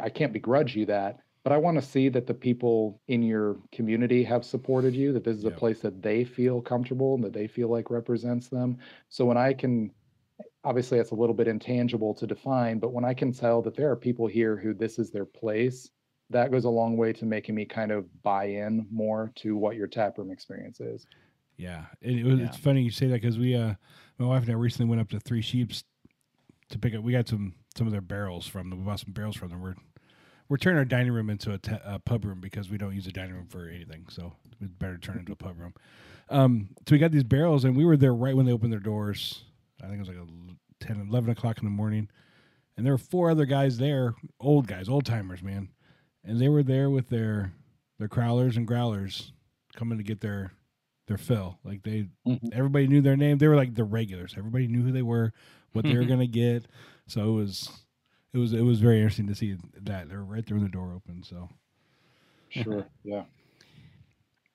I 0.01 0.09
can't 0.09 0.33
begrudge 0.33 0.75
you 0.75 0.85
that. 0.87 1.19
But 1.43 1.53
I 1.53 1.57
want 1.57 1.81
to 1.81 1.81
see 1.81 2.07
that 2.09 2.27
the 2.27 2.35
people 2.35 3.01
in 3.07 3.23
your 3.23 3.57
community 3.71 4.23
have 4.25 4.45
supported 4.45 4.95
you, 4.95 5.11
that 5.13 5.23
this 5.23 5.37
is 5.37 5.45
a 5.45 5.49
place 5.49 5.79
that 5.79 6.01
they 6.01 6.23
feel 6.23 6.61
comfortable 6.61 7.15
and 7.15 7.23
that 7.23 7.33
they 7.33 7.47
feel 7.47 7.67
like 7.67 7.89
represents 7.89 8.47
them. 8.47 8.77
So 9.09 9.25
when 9.25 9.37
I 9.37 9.53
can, 9.53 9.91
obviously, 10.63 10.99
it's 10.99 11.09
a 11.11 11.15
little 11.15 11.33
bit 11.33 11.47
intangible 11.47 12.13
to 12.13 12.27
define, 12.27 12.77
but 12.77 12.93
when 12.93 13.03
I 13.03 13.15
can 13.15 13.33
tell 13.33 13.63
that 13.63 13.75
there 13.75 13.89
are 13.89 13.95
people 13.95 14.27
here 14.27 14.55
who 14.55 14.75
this 14.75 14.99
is 14.99 15.09
their 15.09 15.25
place, 15.25 15.89
that 16.31 16.51
goes 16.51 16.65
a 16.65 16.69
long 16.69 16.97
way 16.97 17.13
to 17.13 17.25
making 17.25 17.55
me 17.55 17.65
kind 17.65 17.91
of 17.91 18.05
buy 18.23 18.45
in 18.45 18.87
more 18.91 19.31
to 19.35 19.55
what 19.55 19.75
your 19.75 19.87
taproom 19.87 20.31
experience 20.31 20.79
is. 20.79 21.05
Yeah, 21.57 21.85
and 22.01 22.19
it 22.19 22.25
was, 22.25 22.39
it's 22.39 22.57
funny 22.57 22.81
you 22.81 22.91
say 22.91 23.07
that 23.07 23.21
because 23.21 23.37
we, 23.37 23.55
uh, 23.55 23.75
my 24.17 24.25
wife 24.25 24.43
and 24.43 24.51
I 24.51 24.55
recently 24.55 24.89
went 24.89 25.01
up 25.01 25.09
to 25.09 25.19
Three 25.19 25.41
Sheeps 25.41 25.83
to 26.69 26.79
pick 26.79 26.95
up. 26.95 27.03
We 27.03 27.11
got 27.11 27.27
some 27.27 27.53
some 27.75 27.87
of 27.87 27.91
their 27.91 28.01
barrels 28.01 28.47
from 28.47 28.69
them. 28.69 28.79
We 28.79 28.85
bought 28.85 28.99
some 28.99 29.13
barrels 29.13 29.35
from 29.35 29.49
them. 29.49 29.61
We're 29.61 29.75
we're 30.49 30.57
turning 30.57 30.79
our 30.79 30.85
dining 30.85 31.13
room 31.13 31.29
into 31.29 31.53
a, 31.53 31.57
ta 31.57 31.79
a 31.85 31.99
pub 31.99 32.25
room 32.25 32.41
because 32.41 32.69
we 32.69 32.77
don't 32.77 32.95
use 32.95 33.07
a 33.07 33.11
dining 33.11 33.35
room 33.35 33.47
for 33.47 33.69
anything. 33.69 34.05
So 34.09 34.33
it's 34.59 34.71
better 34.71 34.97
turn 34.97 35.17
it 35.17 35.19
into 35.19 35.31
a 35.33 35.37
pub 35.37 35.59
room. 35.59 35.73
Um, 36.29 36.69
so 36.87 36.93
we 36.93 36.99
got 36.99 37.11
these 37.11 37.23
barrels, 37.23 37.63
and 37.63 37.75
we 37.75 37.85
were 37.85 37.97
there 37.97 38.13
right 38.13 38.35
when 38.35 38.45
they 38.45 38.51
opened 38.51 38.71
their 38.71 38.79
doors. 38.79 39.43
I 39.81 39.87
think 39.87 39.95
it 39.95 39.99
was 39.99 40.07
like 40.09 40.17
a 40.17 40.85
10, 40.85 41.07
11 41.09 41.29
o'clock 41.29 41.57
in 41.59 41.65
the 41.65 41.71
morning, 41.71 42.09
and 42.75 42.85
there 42.85 42.93
were 42.93 42.97
four 42.97 43.31
other 43.31 43.45
guys 43.45 43.77
there, 43.77 44.15
old 44.39 44.67
guys, 44.67 44.87
old 44.87 45.05
timers, 45.05 45.41
man, 45.43 45.69
and 46.23 46.39
they 46.39 46.49
were 46.49 46.63
there 46.63 46.89
with 46.89 47.09
their 47.09 47.51
their 47.99 48.07
crowlers 48.07 48.57
and 48.57 48.67
growlers 48.67 49.31
coming 49.75 49.97
to 49.97 50.03
get 50.03 50.21
their 50.21 50.51
their 51.07 51.17
fill. 51.17 51.57
Like 51.63 51.83
they, 51.83 52.07
Mhm. 52.25 52.53
everybody 52.53 52.87
knew 52.87 53.01
their 53.01 53.17
name. 53.17 53.37
They 53.37 53.47
were 53.47 53.55
like 53.55 53.73
the 53.75 53.83
regulars. 53.83 54.35
Everybody 54.37 54.67
knew 54.67 54.81
who 54.83 54.91
they 54.91 55.01
were, 55.01 55.33
what 55.73 55.83
they 55.83 55.95
were 55.97 56.05
gonna 56.05 56.27
get. 56.27 56.65
So 57.07 57.29
it 57.29 57.33
was, 57.35 57.69
it 58.33 58.37
was, 58.37 58.53
it 58.53 58.61
was 58.61 58.79
very 58.79 58.97
interesting 58.99 59.27
to 59.27 59.35
see 59.35 59.57
that 59.81 60.07
they're 60.09 60.23
right 60.23 60.45
there 60.45 60.55
when 60.55 60.63
the 60.63 60.71
door 60.71 60.93
opened. 60.93 61.25
So 61.25 61.49
Sure. 62.49 62.85
Yeah. 63.03 63.23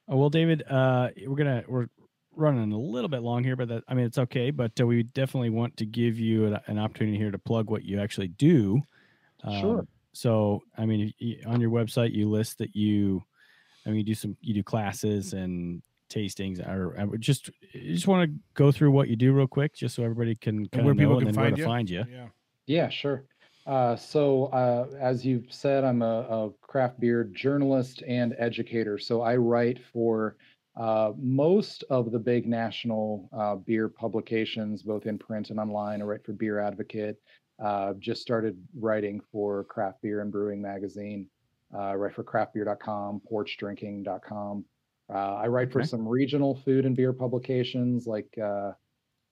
Oh, 0.08 0.16
well, 0.16 0.30
David, 0.30 0.62
uh, 0.70 1.10
we're 1.26 1.36
gonna 1.36 1.64
we're 1.68 1.88
running 2.34 2.70
a 2.72 2.78
little 2.78 3.08
bit 3.08 3.22
long 3.22 3.42
here, 3.42 3.56
but 3.56 3.68
that 3.68 3.82
I 3.88 3.94
mean 3.94 4.06
it's 4.06 4.18
okay. 4.18 4.50
But 4.50 4.80
uh, 4.80 4.86
we 4.86 5.02
definitely 5.02 5.50
want 5.50 5.76
to 5.78 5.86
give 5.86 6.18
you 6.18 6.46
an, 6.46 6.60
an 6.66 6.78
opportunity 6.78 7.16
here 7.18 7.30
to 7.32 7.38
plug 7.38 7.70
what 7.70 7.84
you 7.84 8.00
actually 8.00 8.28
do. 8.28 8.82
Sure. 9.60 9.86
So, 10.16 10.62
I 10.76 10.86
mean, 10.86 11.12
y- 11.20 11.38
on 11.46 11.60
your 11.60 11.70
website, 11.70 12.12
you 12.12 12.28
list 12.28 12.58
that 12.58 12.74
you, 12.74 13.22
I 13.84 13.90
mean, 13.90 13.98
you 13.98 14.04
do 14.04 14.14
some 14.14 14.36
you 14.40 14.54
do 14.54 14.62
classes 14.62 15.32
and 15.32 15.82
tastings, 16.10 16.66
or 16.66 16.98
I 16.98 17.04
would 17.04 17.20
just 17.20 17.50
you 17.72 17.94
just 17.94 18.06
want 18.06 18.30
to 18.30 18.38
go 18.54 18.72
through 18.72 18.92
what 18.92 19.08
you 19.08 19.16
do 19.16 19.32
real 19.32 19.46
quick, 19.46 19.74
just 19.74 19.94
so 19.94 20.02
everybody 20.02 20.34
can 20.34 20.68
kind 20.68 20.84
where 20.84 20.92
of 20.92 20.98
people 20.98 21.12
know 21.14 21.18
can 21.18 21.28
and 21.28 21.36
then 21.36 21.42
where 21.42 21.50
find 21.50 21.56
to 21.56 21.62
you? 21.62 21.66
find 21.66 21.90
you. 21.90 22.04
yeah, 22.10 22.28
Yeah, 22.66 22.88
sure. 22.88 23.24
Uh, 23.66 23.96
so, 23.96 24.46
uh, 24.46 24.86
as 25.00 25.26
you 25.26 25.42
said, 25.50 25.82
I'm 25.82 26.00
a, 26.00 26.20
a 26.20 26.50
craft 26.62 27.00
beer 27.00 27.24
journalist 27.24 28.02
and 28.06 28.34
educator. 28.38 28.96
So, 28.96 29.22
I 29.22 29.36
write 29.36 29.80
for 29.92 30.36
uh, 30.76 31.12
most 31.18 31.82
of 31.90 32.12
the 32.12 32.18
big 32.18 32.46
national 32.46 33.28
uh, 33.32 33.56
beer 33.56 33.88
publications, 33.88 34.82
both 34.82 35.06
in 35.06 35.18
print 35.18 35.50
and 35.50 35.58
online. 35.58 36.00
I 36.00 36.04
write 36.04 36.24
for 36.24 36.32
Beer 36.32 36.60
Advocate. 36.60 37.16
Uh, 37.62 37.94
just 37.98 38.20
started 38.20 38.56
writing 38.78 39.20
for 39.32 39.64
Craft 39.64 40.02
Beer 40.02 40.20
and 40.20 40.30
Brewing 40.30 40.60
Magazine. 40.60 41.28
Uh, 41.74 41.78
I 41.78 41.94
write 41.94 42.14
for 42.14 42.22
craftbeer.com, 42.22 43.22
porchdrinking.com. 43.30 44.64
Uh, 45.08 45.12
I 45.36 45.46
write 45.46 45.72
for 45.72 45.80
Okay. 45.80 45.88
some 45.88 46.06
regional 46.06 46.54
food 46.54 46.84
and 46.84 46.94
beer 46.96 47.12
publications 47.12 48.06
like 48.06 48.28
uh, 48.42 48.72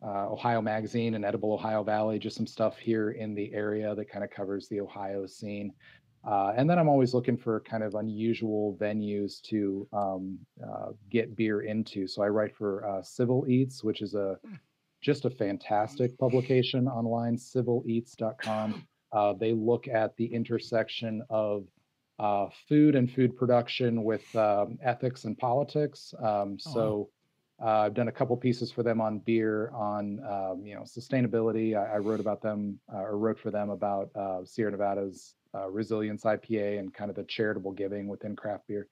uh, 0.02 0.30
Ohio 0.32 0.62
Magazine 0.62 1.14
and 1.14 1.24
Edible 1.24 1.52
Ohio 1.52 1.82
Valley, 1.82 2.18
just 2.18 2.36
some 2.36 2.46
stuff 2.46 2.78
here 2.78 3.10
in 3.12 3.34
the 3.34 3.52
area 3.52 3.94
that 3.94 4.08
kind 4.08 4.24
of 4.24 4.30
covers 4.30 4.68
the 4.68 4.80
Ohio 4.80 5.26
scene. 5.26 5.72
Uh, 6.26 6.54
and 6.56 6.68
then 6.70 6.78
I'm 6.78 6.88
always 6.88 7.12
looking 7.12 7.36
for 7.36 7.60
kind 7.60 7.82
of 7.82 7.96
unusual 7.96 8.76
venues 8.80 9.42
to 9.42 9.86
um, 9.92 10.38
uh, 10.66 10.92
get 11.10 11.36
beer 11.36 11.60
into. 11.62 12.06
So 12.06 12.22
I 12.22 12.28
write 12.28 12.56
for 12.56 12.86
uh, 12.88 13.02
Civil 13.02 13.46
Eats, 13.48 13.84
which 13.84 14.00
is 14.00 14.14
a 14.14 14.38
just 15.04 15.26
a 15.26 15.30
fantastic 15.30 16.16
publication 16.18 16.88
online, 16.88 17.36
civileats.com. 17.36 18.86
Uh, 19.12 19.34
they 19.34 19.52
look 19.52 19.86
at 19.86 20.16
the 20.16 20.24
intersection 20.24 21.22
of 21.28 21.66
uh, 22.18 22.46
food 22.68 22.94
and 22.94 23.12
food 23.12 23.36
production 23.36 24.02
with 24.02 24.34
um, 24.34 24.78
ethics 24.82 25.24
and 25.24 25.36
politics. 25.36 26.14
Um, 26.18 26.56
Oh, 26.66 26.72
so 26.72 27.10
uh, 27.62 27.80
I've 27.80 27.94
done 27.94 28.08
a 28.08 28.12
couple 28.12 28.36
pieces 28.36 28.72
for 28.72 28.82
them 28.82 29.00
on 29.00 29.18
beer, 29.18 29.70
on 29.74 30.20
um, 30.26 30.62
you 30.64 30.74
know 30.74 30.82
sustainability. 30.82 31.76
I, 31.76 31.96
I 31.96 31.98
wrote 31.98 32.20
about 32.20 32.40
them 32.40 32.80
uh, 32.92 33.02
or 33.02 33.18
wrote 33.18 33.38
for 33.38 33.50
them 33.50 33.70
about 33.70 34.10
uh, 34.16 34.44
Sierra 34.44 34.72
Nevada's 34.72 35.34
uh, 35.54 35.68
Resilience 35.70 36.24
IPA 36.24 36.78
and 36.78 36.92
kind 36.92 37.10
of 37.10 37.16
the 37.16 37.24
charitable 37.24 37.72
giving 37.72 38.08
within 38.08 38.34
craft 38.34 38.66
beer. 38.68 38.88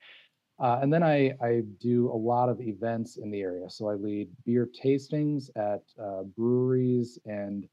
Uh, 0.63 0.79
and 0.81 0.93
then 0.93 1.03
I, 1.03 1.35
I 1.41 1.63
do 1.81 2.09
a 2.09 2.15
lot 2.15 2.47
of 2.47 2.61
events 2.61 3.17
in 3.17 3.29
the 3.29 3.41
area. 3.41 3.69
So 3.69 3.89
I 3.89 3.95
lead 3.95 4.29
beer 4.45 4.69
tastings 4.81 5.49
at 5.57 5.83
uh, 6.01 6.23
breweries 6.37 7.19
and 7.25 7.67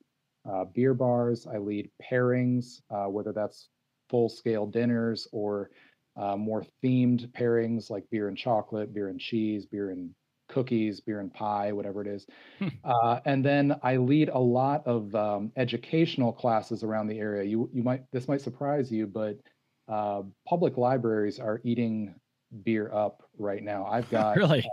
uh, 0.50 0.64
beer 0.64 0.92
bars. 0.92 1.46
I 1.46 1.58
lead 1.58 1.88
pairings, 2.02 2.80
uh, 2.90 3.04
whether 3.04 3.32
that's 3.32 3.68
full 4.08 4.28
scale 4.28 4.66
dinners 4.66 5.28
or 5.30 5.70
uh, 6.16 6.36
more 6.36 6.64
themed 6.82 7.30
pairings 7.30 7.90
like 7.90 8.10
beer 8.10 8.26
and 8.26 8.36
chocolate, 8.36 8.92
beer 8.92 9.06
and 9.06 9.20
cheese, 9.20 9.66
beer 9.66 9.90
and 9.90 10.10
cookies, 10.48 11.00
beer 11.00 11.20
and 11.20 11.32
pie, 11.32 11.70
whatever 11.70 12.02
it 12.02 12.08
is. 12.08 12.26
Hmm. 12.58 12.68
Uh, 12.82 13.20
and 13.24 13.44
then 13.44 13.76
I 13.84 13.98
lead 13.98 14.30
a 14.30 14.38
lot 14.38 14.84
of 14.84 15.14
um, 15.14 15.52
educational 15.56 16.32
classes 16.32 16.82
around 16.82 17.06
the 17.06 17.20
area. 17.20 17.44
You 17.44 17.70
you 17.72 17.84
might 17.84 18.02
this 18.10 18.26
might 18.26 18.40
surprise 18.40 18.90
you, 18.90 19.06
but 19.06 19.38
uh, 19.86 20.22
public 20.44 20.76
libraries 20.76 21.38
are 21.38 21.60
eating 21.62 22.16
beer 22.62 22.90
up 22.93 23.22
right 23.39 23.62
now. 23.62 23.86
I've 23.86 24.10
got 24.10 24.36
really? 24.36 24.64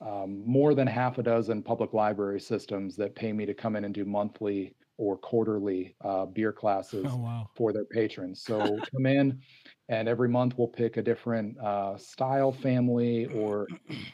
um, 0.00 0.42
more 0.46 0.74
than 0.74 0.86
half 0.86 1.18
a 1.18 1.22
dozen 1.22 1.62
public 1.62 1.92
library 1.92 2.40
systems 2.40 2.96
that 2.96 3.14
pay 3.14 3.32
me 3.32 3.46
to 3.46 3.54
come 3.54 3.76
in 3.76 3.84
and 3.84 3.94
do 3.94 4.04
monthly 4.04 4.74
or 4.98 5.16
quarterly 5.18 5.94
uh, 6.02 6.24
beer 6.24 6.52
classes 6.52 7.04
oh 7.08 7.16
wow, 7.16 7.50
for 7.54 7.72
their 7.72 7.84
patrons. 7.84 8.42
So 8.42 8.78
come 8.92 9.06
in, 9.06 9.40
and 9.88 10.08
every 10.08 10.28
month 10.28 10.54
we'll 10.56 10.68
pick 10.68 10.96
a 10.96 11.02
different 11.02 11.58
uh, 11.58 11.98
style 11.98 12.50
family 12.50 13.26
or 13.26 13.66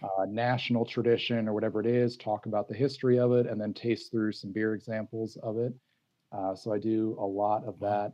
uh, 0.02 0.24
national 0.28 0.84
tradition 0.84 1.48
or 1.48 1.54
whatever 1.54 1.80
it 1.80 1.86
is, 1.86 2.16
talk 2.16 2.46
about 2.46 2.68
the 2.68 2.74
history 2.74 3.18
of 3.18 3.32
it, 3.32 3.46
and 3.46 3.60
then 3.60 3.72
taste 3.72 4.10
through 4.10 4.32
some 4.32 4.52
beer 4.52 4.74
examples 4.74 5.36
of 5.42 5.56
it. 5.56 5.72
Uh, 6.32 6.54
so 6.54 6.72
I 6.72 6.78
do 6.78 7.16
a 7.20 7.26
lot 7.26 7.64
of 7.64 7.78
that. 7.80 8.12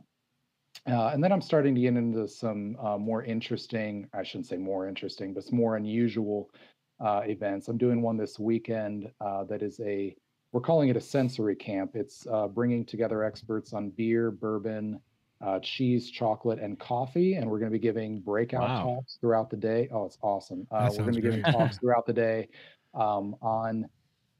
Uh, 0.87 1.07
and 1.07 1.23
then 1.23 1.31
I'm 1.31 1.41
starting 1.41 1.75
to 1.75 1.81
get 1.81 1.95
into 1.95 2.27
some 2.27 2.75
uh, 2.81 2.97
more 2.97 3.23
interesting, 3.23 4.07
I 4.13 4.23
shouldn't 4.23 4.47
say 4.47 4.57
more 4.57 4.87
interesting, 4.87 5.33
but 5.33 5.43
some 5.43 5.57
more 5.57 5.75
unusual 5.75 6.49
uh, 6.99 7.21
events. 7.25 7.67
I'm 7.67 7.77
doing 7.77 8.01
one 8.01 8.17
this 8.17 8.39
weekend 8.39 9.11
uh, 9.21 9.43
that 9.45 9.61
is 9.61 9.79
a, 9.81 10.15
we're 10.51 10.61
calling 10.61 10.89
it 10.89 10.97
a 10.97 11.01
sensory 11.01 11.55
camp. 11.55 11.91
It's 11.95 12.25
uh, 12.27 12.47
bringing 12.47 12.85
together 12.85 13.23
experts 13.23 13.73
on 13.73 13.89
beer, 13.91 14.31
bourbon, 14.31 14.99
uh, 15.45 15.59
cheese, 15.59 16.09
chocolate, 16.11 16.59
and 16.59 16.79
coffee. 16.79 17.35
And 17.35 17.49
we're 17.49 17.59
going 17.59 17.71
to 17.71 17.77
be 17.77 17.81
giving 17.81 18.19
breakout 18.19 18.69
Wow. 18.69 18.83
talks 18.83 19.17
throughout 19.21 19.49
the 19.49 19.57
day. 19.57 19.87
Oh, 19.91 20.05
it's 20.05 20.17
awesome. 20.21 20.67
Uh, 20.71 20.87
we're 20.91 21.03
going 21.03 21.15
to 21.15 21.21
be 21.21 21.27
giving 21.29 21.43
talks 21.43 21.77
throughout 21.81 22.05
the 22.05 22.13
day 22.13 22.49
um, 22.93 23.35
on 23.41 23.87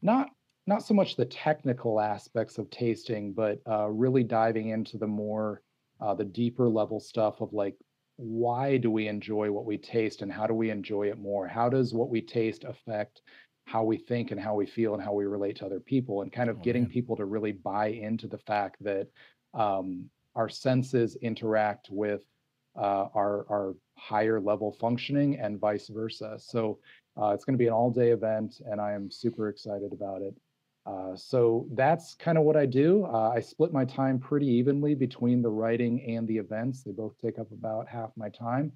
not 0.02 0.30
not 0.68 0.84
so 0.84 0.94
much 0.94 1.16
the 1.16 1.26
technical 1.26 1.99
aspects 1.99 2.57
of 2.60 2.70
tasting, 2.70 3.34
but 3.34 3.60
uh, 3.68 3.88
really 3.88 4.24
diving 4.24 4.70
into 4.70 4.98
the 4.98 5.07
more 5.07 5.61
uh, 6.01 6.13
the 6.13 6.26
deeper 6.26 6.69
level 6.69 6.99
stuff 6.99 7.41
of 7.41 7.53
like 7.53 7.76
why 8.17 8.76
do 8.77 8.91
we 8.91 9.07
enjoy 9.07 9.49
what 9.49 9.65
we 9.65 9.77
taste 9.77 10.21
and 10.21 10.31
how 10.31 10.45
do 10.45 10.53
we 10.53 10.69
enjoy 10.69 11.07
it 11.09 11.17
more? 11.17 11.47
How 11.47 11.69
does 11.69 11.93
what 11.93 12.09
we 12.09 12.21
taste 12.21 12.65
affect 12.65 13.21
how 13.65 13.84
we 13.84 13.97
think 13.97 14.31
and 14.31 14.39
how 14.41 14.55
we 14.55 14.65
feel 14.65 14.93
and 14.93 15.01
how 15.01 15.13
we 15.13 15.26
relate 15.26 15.55
to 15.57 15.65
other 15.65 15.80
people? 15.80 16.21
And 16.21 16.31
kind 16.31 16.49
of 16.49 16.57
Oh, 16.57 16.61
getting 16.61 16.84
man. 16.84 16.91
people 16.91 17.15
to 17.15 17.23
really 17.26 17.53
buy 17.53 17.88
into 17.88 18.27
the 18.27 18.38
fact 18.39 18.84
that 18.84 19.07
um, 19.53 20.09
our 20.35 20.49
senses 20.49 21.15
interact 21.21 21.88
with 21.89 22.21
uh, 22.76 23.07
our 23.15 23.45
our 23.49 23.76
higher 23.97 24.39
level 24.39 24.71
functioning 24.73 25.39
and 25.39 25.59
vice 25.59 25.88
versa. 25.88 26.35
So 26.39 26.80
uh, 27.19 27.30
it's 27.30 27.45
going 27.45 27.53
to 27.57 27.57
be 27.63 27.67
an 27.67 27.73
all 27.73 27.89
day 27.91 28.11
event, 28.11 28.61
and 28.65 28.81
I 28.81 28.93
am 28.93 29.09
super 29.09 29.47
excited 29.49 29.93
about 29.93 30.21
it. 30.21 30.35
Uh, 30.90 31.16
so 31.16 31.68
that's 31.74 32.16
kind 32.16 32.38
of 32.38 32.44
what 32.44 32.57
I 32.57 32.66
do. 32.66 33.06
Uh, 33.06 33.30
I 33.30 33.40
split 33.40 33.72
my 33.72 33.86
time 33.86 34.18
pretty 34.18 34.48
evenly 34.48 34.95
between 34.95 35.41
the 35.41 35.49
writing 35.49 36.02
and 36.16 36.28
the 36.28 36.38
events. 36.38 36.82
They 36.84 36.91
both 36.91 37.16
take 37.24 37.38
up 37.38 37.52
about 37.52 37.88
half 37.88 38.10
my 38.16 38.30
time. 38.30 38.72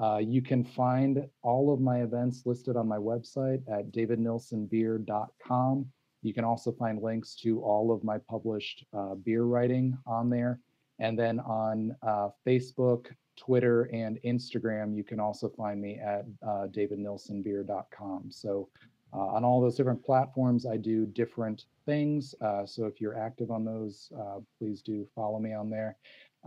Uh, 0.00 0.18
you 0.18 0.42
can 0.42 0.62
find 0.62 1.26
all 1.42 1.72
of 1.72 1.80
my 1.80 2.02
events 2.02 2.42
listed 2.44 2.76
on 2.76 2.86
my 2.86 2.98
website 2.98 3.62
at 3.72 3.90
davidnilsenbeer.com. 3.90 5.86
You 6.22 6.34
can 6.34 6.44
also 6.44 6.72
find 6.72 7.00
links 7.00 7.34
to 7.36 7.62
all 7.62 7.90
of 7.90 8.04
my 8.04 8.18
published 8.18 8.84
uh, 8.92 9.14
beer 9.14 9.44
writing 9.44 9.96
on 10.06 10.28
there. 10.28 10.60
And 10.98 11.18
then 11.18 11.40
on 11.40 11.96
uh, 12.02 12.28
Facebook, 12.46 13.06
Twitter 13.38 13.84
and 13.92 14.18
Instagram, 14.24 14.94
you 14.94 15.04
can 15.04 15.20
also 15.20 15.48
find 15.48 15.80
me 15.80 15.98
at 15.98 16.26
davidnilsenbeer.com. 16.44 18.30
So 18.30 18.68
on 19.12 19.44
all 19.44 19.60
those 19.60 19.76
different 19.76 20.04
platforms, 20.04 20.66
I 20.66 20.76
do 20.76 21.06
different 21.06 21.64
things. 21.84 22.34
Uh, 22.40 22.66
so 22.66 22.86
if 22.86 23.00
you're 23.00 23.18
active 23.18 23.50
on 23.50 23.64
those, 23.64 24.10
uh, 24.18 24.40
please 24.58 24.82
do 24.82 25.06
follow 25.14 25.38
me 25.38 25.54
on 25.54 25.70
there. 25.70 25.96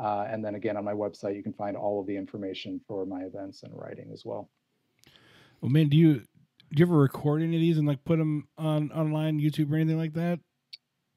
Uh, 0.02 0.28
and 0.30 0.44
then 0.44 0.56
again, 0.56 0.78
on 0.78 0.86
my 0.86 0.94
website, 0.94 1.36
you 1.36 1.44
can 1.44 1.54
find 1.54 1.76
all 1.76 2.00
of 2.00 2.08
the 2.08 2.16
information 2.16 2.80
for 2.88 3.06
my 3.06 3.22
events 3.22 3.64
and 3.64 3.74
writing 3.76 4.10
as 4.14 4.24
well. 4.26 4.50
Well, 5.62 5.72
man, 5.72 5.90
do 5.90 5.98
you 5.98 6.14
do 6.16 6.78
you 6.78 6.86
ever 6.86 6.98
record 6.98 7.42
any 7.42 7.56
of 7.56 7.62
these 7.62 7.78
and 7.78 7.88
like 7.88 8.04
put 8.06 8.18
them 8.18 8.48
on 8.58 8.92
online, 8.92 9.40
YouTube, 9.40 9.72
or 9.72 9.76
anything 9.76 9.98
like 9.98 10.14
that? 10.14 10.40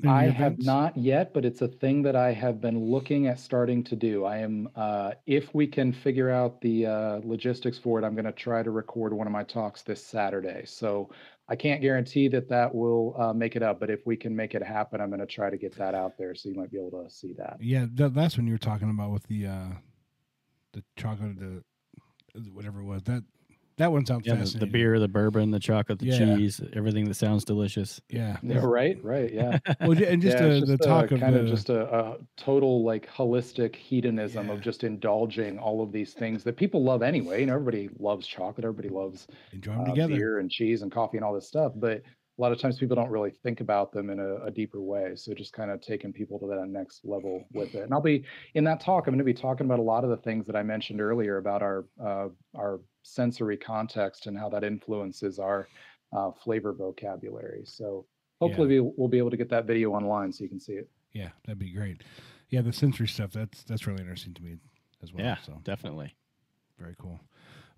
I 0.06 0.24
have 0.24 0.58
not 0.58 0.96
yet, 0.96 1.32
but 1.32 1.44
it's 1.44 1.62
a 1.62 1.68
thing 1.68 2.02
that 2.02 2.16
I 2.16 2.32
have 2.32 2.60
been 2.60 2.78
looking 2.78 3.26
at 3.26 3.38
starting 3.38 3.84
to 3.84 3.96
do. 3.96 4.24
I 4.24 4.38
am, 4.38 4.68
uh, 4.76 5.12
if 5.26 5.54
we 5.54 5.66
can 5.66 5.92
figure 5.92 6.30
out 6.30 6.60
the 6.60 6.86
uh, 6.86 7.20
logistics 7.24 7.78
for 7.78 7.98
it, 7.98 8.04
I'm 8.04 8.14
going 8.14 8.24
to 8.24 8.32
try 8.32 8.62
to 8.62 8.70
record 8.70 9.12
one 9.12 9.26
of 9.26 9.32
my 9.32 9.44
talks 9.44 9.82
this 9.82 10.04
Saturday. 10.04 10.62
So 10.66 11.10
I 11.48 11.56
can't 11.56 11.80
guarantee 11.80 12.28
that 12.28 12.48
that 12.48 12.74
will 12.74 13.14
uh, 13.18 13.32
make 13.32 13.56
it 13.56 13.62
up, 13.62 13.80
but 13.80 13.90
if 13.90 14.06
we 14.06 14.16
can 14.16 14.34
make 14.34 14.54
it 14.54 14.62
happen, 14.62 15.00
I'm 15.00 15.08
going 15.08 15.20
to 15.20 15.26
try 15.26 15.50
to 15.50 15.56
get 15.56 15.76
that 15.76 15.94
out 15.94 16.16
there 16.16 16.34
so 16.34 16.48
you 16.48 16.54
might 16.54 16.70
be 16.70 16.78
able 16.78 17.02
to 17.02 17.10
see 17.10 17.34
that. 17.34 17.58
Yeah, 17.60 17.86
that, 17.94 18.14
that's 18.14 18.36
when 18.36 18.46
you 18.46 18.54
were 18.54 18.58
talking 18.58 18.90
about 18.90 19.10
with 19.10 19.24
the 19.24 19.46
uh 19.46 19.68
the 20.72 20.82
chocolate, 20.96 21.38
the 21.38 21.62
whatever 22.50 22.80
it 22.80 22.84
was. 22.84 23.02
That 23.02 23.24
that 23.78 23.92
one 23.92 24.04
sounds 24.06 24.26
Yeah, 24.26 24.34
the, 24.34 24.38
fascinating. 24.40 24.60
the 24.60 24.66
beer, 24.66 24.98
the 25.00 25.08
bourbon, 25.08 25.50
the 25.50 25.60
chocolate, 25.60 25.98
the 25.98 26.06
Yeah. 26.06 26.18
cheese, 26.18 26.60
everything 26.72 27.06
that 27.06 27.14
sounds 27.14 27.44
delicious. 27.44 28.00
Yeah. 28.08 28.38
Yeah, 28.42 28.58
right, 28.62 29.02
right, 29.02 29.32
yeah. 29.32 29.58
Well, 29.80 29.96
and 30.04 30.20
just, 30.22 30.40
yeah, 30.40 30.46
uh, 30.46 30.48
it's 30.48 30.62
the 30.62 30.78
talk 30.78 31.10
uh, 31.10 31.14
of 31.14 31.20
kind 31.20 31.34
the 31.34 31.40
of 31.40 31.46
just 31.46 31.68
a, 31.70 31.92
a 31.94 32.18
total 32.36 32.84
like 32.84 33.06
holistic 33.08 33.74
hedonism 33.76 34.48
Yeah. 34.48 34.54
of 34.54 34.60
just 34.60 34.84
indulging 34.84 35.58
all 35.58 35.82
of 35.82 35.92
these 35.92 36.14
things 36.14 36.44
that 36.44 36.56
people 36.56 36.82
love 36.84 37.02
anyway. 37.02 37.40
You 37.40 37.46
know, 37.46 37.54
everybody 37.54 37.88
loves 37.98 38.26
chocolate, 38.26 38.64
everybody 38.64 38.88
loves 38.88 39.26
enjoy 39.52 39.72
them 39.72 39.82
uh, 39.82 39.84
together. 39.84 40.08
beer 40.14 40.38
and 40.38 40.50
cheese 40.50 40.82
and 40.82 40.92
coffee 40.92 41.16
and 41.18 41.24
all 41.24 41.34
this 41.34 41.48
stuff. 41.48 41.72
But 41.76 41.98
a 42.38 42.40
lot 42.40 42.52
of 42.52 42.58
times 42.58 42.78
people 42.78 42.96
don't 42.96 43.10
really 43.10 43.30
think 43.30 43.60
about 43.60 43.92
them 43.92 44.08
in 44.10 44.18
a, 44.18 44.44
a 44.46 44.50
deeper 44.50 44.80
way. 44.80 45.14
So 45.16 45.34
just 45.34 45.52
kind 45.52 45.70
of 45.70 45.80
taking 45.80 46.12
people 46.12 46.38
to 46.40 46.46
that 46.46 46.66
next 46.66 47.04
level 47.04 47.44
with 47.52 47.74
it. 47.74 47.82
And 47.84 47.92
I'll 47.92 48.00
be 48.00 48.24
in 48.54 48.64
that 48.64 48.80
talk. 48.80 49.06
I'm 49.06 49.12
going 49.12 49.18
to 49.18 49.24
be 49.24 49.34
talking 49.34 49.66
about 49.66 49.78
a 49.78 49.82
lot 49.82 50.02
of 50.04 50.10
the 50.10 50.16
things 50.16 50.46
that 50.46 50.56
I 50.56 50.62
mentioned 50.62 51.00
earlier 51.00 51.36
about 51.36 51.62
our 51.62 51.86
uh, 52.02 52.28
our 52.56 52.80
sensory 53.02 53.56
context 53.56 54.26
and 54.26 54.38
how 54.38 54.48
that 54.48 54.64
influences 54.64 55.38
our 55.38 55.68
uh, 56.12 56.30
flavor 56.44 56.72
vocabulary. 56.72 57.62
So 57.64 58.06
hopefully 58.40 58.80
we, 58.80 58.92
we'll 58.96 59.08
be 59.08 59.18
able 59.18 59.30
to 59.30 59.36
get 59.36 59.48
that 59.50 59.66
video 59.66 59.92
online 59.92 60.32
so 60.32 60.44
you 60.44 60.48
can 60.48 60.60
see 60.60 60.74
it. 60.74 60.88
Yeah, 61.12 61.28
that'd 61.44 61.58
be 61.58 61.72
great. 61.72 62.02
Yeah, 62.48 62.62
the 62.62 62.72
sensory 62.72 63.08
stuff 63.08 63.32
that's 63.32 63.62
that's 63.64 63.86
really 63.86 64.00
interesting 64.00 64.34
to 64.34 64.42
me 64.42 64.56
as 65.02 65.12
well. 65.12 65.24
yeah, 65.24 65.36
So 65.44 65.58
definitely. 65.64 66.14
very 66.78 66.94
cool. 66.98 67.20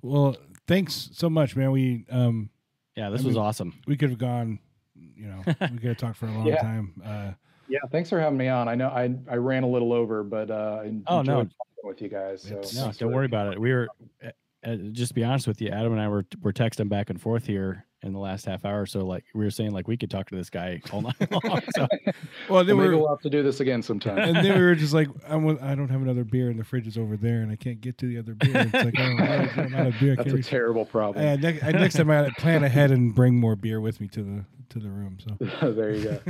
Well, 0.02 0.36
thanks 0.66 1.10
so 1.12 1.30
much, 1.30 1.56
man. 1.56 1.70
We 1.72 2.04
um 2.10 2.50
Yeah, 2.96 3.10
this 3.10 3.22
I 3.22 3.26
was 3.26 3.36
mean- 3.36 3.44
awesome. 3.44 3.74
we 3.86 3.96
could 3.96 4.10
have 4.10 4.18
gone, 4.18 4.58
you 4.94 5.26
know, 5.26 5.42
we 5.46 5.78
could 5.78 5.88
have 5.88 5.96
talked 5.96 6.16
for 6.16 6.26
a 6.26 6.32
long 6.32 6.46
Yeah. 6.48 6.60
time. 6.62 7.02
Uh 7.04 7.32
Yeah, 7.68 7.78
thanks 7.90 8.10
for 8.10 8.20
having 8.20 8.36
me 8.38 8.48
on. 8.48 8.68
I 8.68 8.74
know 8.74 8.88
I 8.88 9.14
I 9.28 9.36
ran 9.36 9.62
a 9.62 9.68
little 9.68 9.92
over, 9.92 10.22
but 10.24 10.50
uh, 10.50 10.82
I 10.84 10.92
Oh, 11.06 11.22
no. 11.22 11.34
talking 11.44 11.50
with 11.84 12.02
you 12.02 12.08
guys. 12.08 12.42
So 12.42 12.60
No, 12.80 12.92
don't 12.92 13.12
worry 13.12 13.26
about 13.26 13.52
it. 13.52 13.60
We 13.60 13.72
were, 13.72 13.88
uh, 14.64 14.76
just 14.92 15.08
to 15.10 15.14
be 15.14 15.24
honest 15.24 15.46
with 15.46 15.60
you, 15.60 15.68
Adam 15.68 15.92
and 15.92 16.00
I 16.00 16.08
were 16.08 16.24
were 16.42 16.52
texting 16.52 16.88
back 16.88 17.10
and 17.10 17.20
forth 17.20 17.46
here 17.46 17.84
in 18.02 18.12
the 18.12 18.18
last 18.18 18.44
half 18.44 18.64
hour. 18.66 18.84
So 18.86 19.00
like 19.04 19.24
we 19.34 19.44
were 19.44 19.50
saying, 19.50 19.72
like 19.72 19.88
we 19.88 19.96
could 19.96 20.10
talk 20.10 20.28
to 20.28 20.34
this 20.36 20.50
guy 20.50 20.80
all 20.92 21.00
night 21.02 21.14
long. 21.44 21.60
So 21.74 21.86
well, 22.50 22.62
then 22.64 22.76
we 22.76 22.88
we'll 22.88 23.08
have 23.08 23.20
to 23.20 23.30
do 23.30 23.42
this 23.42 23.60
again 23.60 23.82
sometime. 23.82 24.18
and 24.18 24.36
then 24.36 24.58
we 24.58 24.64
were 24.64 24.74
just 24.74 24.92
like, 24.92 25.08
I, 25.28 25.36
want, 25.36 25.62
I 25.62 25.74
don't 25.74 25.88
have 25.88 26.02
another 26.02 26.24
beer, 26.24 26.50
and 26.50 26.58
the 26.58 26.64
fridge 26.64 26.86
is 26.86 26.98
over 26.98 27.16
there, 27.16 27.40
and 27.40 27.50
I 27.50 27.56
can't 27.56 27.80
get 27.80 27.96
to 27.98 28.06
the 28.06 28.18
other 28.18 28.34
beer. 28.34 28.52
It's 28.54 28.72
like, 28.74 28.94
oh, 28.98 29.62
I'm 29.62 29.74
out 29.74 29.86
of 29.86 29.94
beer. 30.00 30.12
I 30.12 30.16
That's 30.16 30.24
can't 30.24 30.28
a 30.28 30.36
reach- 30.36 30.46
terrible 30.46 30.84
problem. 30.84 31.26
Uh, 31.26 31.36
next, 31.36 31.62
next 31.62 31.94
time 31.94 32.10
I 32.10 32.30
plan 32.38 32.62
ahead 32.64 32.90
and 32.90 33.14
bring 33.14 33.36
more 33.36 33.56
beer 33.56 33.80
with 33.80 34.00
me 34.00 34.08
to 34.08 34.22
the 34.22 34.44
to 34.70 34.78
the 34.78 34.88
room. 34.88 35.18
So, 35.20 35.70
there 35.72 35.94
you 35.94 36.04
go. 36.04 36.20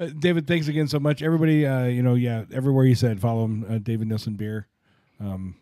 uh, 0.00 0.06
David, 0.18 0.46
thanks 0.46 0.66
again 0.68 0.88
so 0.88 0.98
much. 0.98 1.22
Everybody, 1.22 1.66
uh, 1.66 1.84
you 1.84 2.02
know, 2.02 2.14
yeah, 2.14 2.44
everywhere 2.52 2.84
you 2.84 2.94
said, 2.94 3.20
follow 3.20 3.44
him, 3.44 3.64
uh, 3.68 3.78
David 3.78 4.08
Nilsen 4.08 4.34
Beer. 4.34 4.66
Um, 5.20 5.54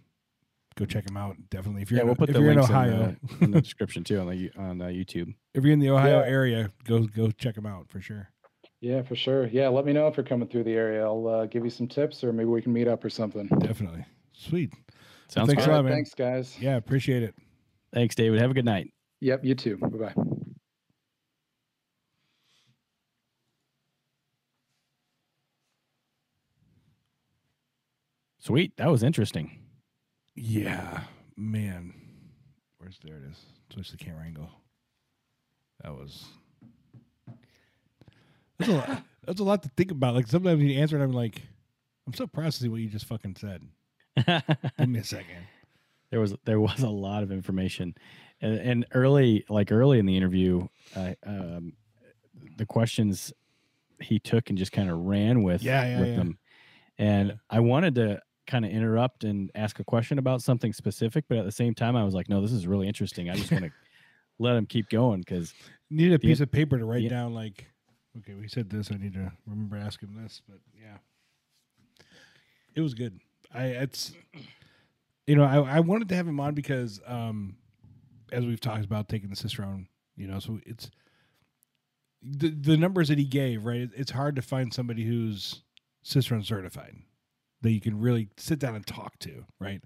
go 0.77 0.85
check 0.85 1.05
them 1.07 1.17
out. 1.17 1.37
Definitely, 1.51 1.83
if 1.83 1.91
you're 1.91 1.99
yeah, 1.99 2.03
in, 2.03 2.07
we'll 2.09 2.17
put 2.17 2.29
if 2.31 2.35
the 2.35 2.41
you're 2.43 2.51
in 2.51 2.57
links 2.57 2.71
in 2.71 2.77
Ohio, 2.77 3.17
the, 3.39 3.45
in 3.45 3.51
the 3.51 3.61
description 3.69 4.05
too 4.05 4.21
on 4.21 4.29
the 4.29 4.51
on 4.57 4.81
uh, 4.83 4.87
YouTube. 4.87 5.35
if 5.55 5.65
you're 5.65 5.73
in 5.73 5.79
the 5.81 5.91
Ohio 5.91 6.21
Yeah. 6.21 6.27
area, 6.29 6.71
go 6.85 7.01
go 7.07 7.31
check 7.31 7.55
them 7.55 7.67
out 7.67 7.89
for 7.91 8.01
sure. 8.01 8.31
Yeah, 8.81 9.03
for 9.03 9.15
sure. 9.15 9.47
Yeah, 9.47 9.69
let 9.69 9.85
me 9.85 9.93
know 9.93 10.09
if 10.09 10.17
you're 10.17 10.25
coming 10.27 10.49
through 10.49 10.65
the 10.65 10.73
area. 10.73 11.05
I'll 11.05 11.27
uh, 11.29 11.47
give 11.47 11.65
you 11.65 11.71
some 11.71 11.87
tips, 11.87 12.25
or 12.25 12.33
maybe 12.33 12.49
we 12.49 12.61
can 12.63 12.73
meet 12.73 12.89
up 12.89 13.05
or 13.05 13.11
something. 13.11 13.47
Definitely, 13.61 14.05
sweet. 14.33 14.73
Sounds 15.29 15.49
Thanks 15.49 15.65
good. 15.65 15.71
a 15.71 15.75
lot, 15.77 15.85
man. 15.85 15.93
thanks, 15.95 16.15
guys. 16.15 16.59
Yeah, 16.61 16.77
appreciate 16.77 17.23
it. 17.23 17.35
Thanks, 17.93 18.15
David. 18.15 18.41
Have 18.41 18.51
a 18.51 18.55
good 18.55 18.65
night. 18.65 18.93
Yep, 19.21 19.45
you 19.45 19.55
too. 19.55 19.77
Bye 19.79 19.89
bye. 19.89 20.15
Sweet. 28.39 28.77
That 28.77 28.91
was 28.91 29.03
interesting. 29.03 29.62
Yeah, 30.35 31.03
man. 31.37 31.95
Where's 32.79 32.99
there 33.05 33.17
it 33.17 33.23
is? 33.31 33.39
Switch 33.73 33.91
the 33.91 33.97
camera 33.97 34.25
angle. 34.25 34.51
That 35.83 35.95
was 35.97 36.25
that's 38.59 38.71
a 38.71 38.75
lot, 38.75 39.03
that's 39.27 39.41
a 39.41 39.45
lot 39.45 39.63
to 39.65 39.69
think 39.77 39.91
about. 39.91 40.15
Like 40.15 40.27
sometimes 40.27 40.63
you 40.63 40.79
answer 40.81 40.97
and 40.97 41.05
I'm 41.05 41.13
like, 41.13 41.43
I'm 42.07 42.15
so 42.15 42.27
processing 42.27 42.71
what 42.71 42.81
you 42.81 42.89
just 42.89 43.07
fucking 43.07 43.37
said. 43.37 43.63
Give 44.79 44.89
me 44.89 45.01
a 45.01 45.05
second. 45.05 45.47
there 46.11 46.21
was 46.21 46.35
there 46.45 46.61
was 46.61 46.81
a 46.83 46.89
lot 46.89 47.23
of 47.23 47.33
information, 47.33 47.95
and, 48.41 48.59
and 48.59 48.87
early 48.93 49.45
like 49.49 49.73
early 49.73 49.99
in 49.99 50.07
the 50.07 50.17
interview, 50.17 50.67
uh, 50.95 51.13
um, 51.25 51.73
the 52.57 52.67
questions 52.67 53.33
he 54.01 54.19
took 54.19 54.49
and 54.51 54.59
just 54.59 54.73
kind 54.73 54.91
of 54.91 54.99
ran 54.99 55.43
with 55.43 55.63
Yeah, 55.63 55.85
yeah, 55.85 56.01
with 56.01 56.09
yeah. 56.11 56.17
them, 56.17 56.39
and. 56.99 57.39
I 57.51 57.61
wanted 57.61 57.95
to 57.97 58.21
kind 58.47 58.65
of 58.65 58.71
interrupt 58.71 59.25
and 59.25 59.51
ask 59.55 59.79
a 59.81 59.85
question 59.85 60.19
about 60.19 60.43
something 60.43 60.73
specific, 60.73 61.25
but 61.29 61.39
at 61.39 61.45
the 61.45 61.53
same 61.53 61.75
time, 61.75 61.95
I 61.97 62.05
was 62.05 62.15
like, 62.15 62.29
no, 62.29 62.41
this 62.41 62.53
is 62.53 62.67
really 62.67 62.89
interesting. 62.89 63.31
I 63.31 63.35
just 63.35 63.51
want 63.53 63.65
to 63.65 63.71
let 64.39 64.57
him 64.57 64.67
keep 64.67 64.89
going 64.89 65.21
because 65.21 65.55
Need 65.91 66.09
a 66.13 66.19
The- 66.19 66.27
piece 66.29 66.41
of 66.41 66.51
paper 66.51 66.79
to 66.79 66.85
write 66.85 67.03
yeah. 67.03 67.11
down 67.11 67.35
like, 67.35 67.67
okay, 68.19 68.35
we 68.35 68.49
said 68.49 68.69
this. 68.71 68.91
I 68.91 68.97
need 68.97 69.13
to 69.15 69.31
remember 69.47 69.79
to 69.79 69.85
ask 69.85 70.01
him 70.03 70.15
this, 70.23 70.41
but 70.49 70.59
yeah, 70.75 70.97
it 72.75 72.81
was 72.81 72.95
good. 72.95 73.21
I 73.55 73.65
it's 73.67 74.13
you 75.27 75.37
know 75.37 75.45
I 75.45 75.77
I 75.77 75.81
wanted 75.81 76.09
to 76.09 76.17
have 76.17 76.27
him 76.27 76.41
on 76.41 76.55
because 76.55 77.01
um 77.07 77.57
as 78.33 78.47
we've 78.47 78.61
talked 78.61 78.85
about 78.85 79.09
taking 79.11 79.29
the 79.29 79.37
cicerone, 79.37 79.87
you 80.17 80.27
know, 80.27 80.39
so 80.39 80.59
it's 80.65 80.91
the 82.23 82.49
the 82.49 82.77
numbers 82.79 83.09
that 83.09 83.19
he 83.19 83.25
gave, 83.27 83.65
right? 83.67 83.91
It's 83.95 84.11
hard 84.13 84.37
to 84.37 84.43
find 84.43 84.73
somebody 84.73 85.05
who's 85.05 85.63
cicerone 86.03 86.43
certified 86.43 86.97
that 87.63 87.71
you 87.71 87.81
can 87.81 87.99
really 88.01 88.29
sit 88.37 88.59
down 88.59 88.75
and 88.75 88.87
talk 88.87 89.19
to, 89.21 89.45
right? 89.59 89.83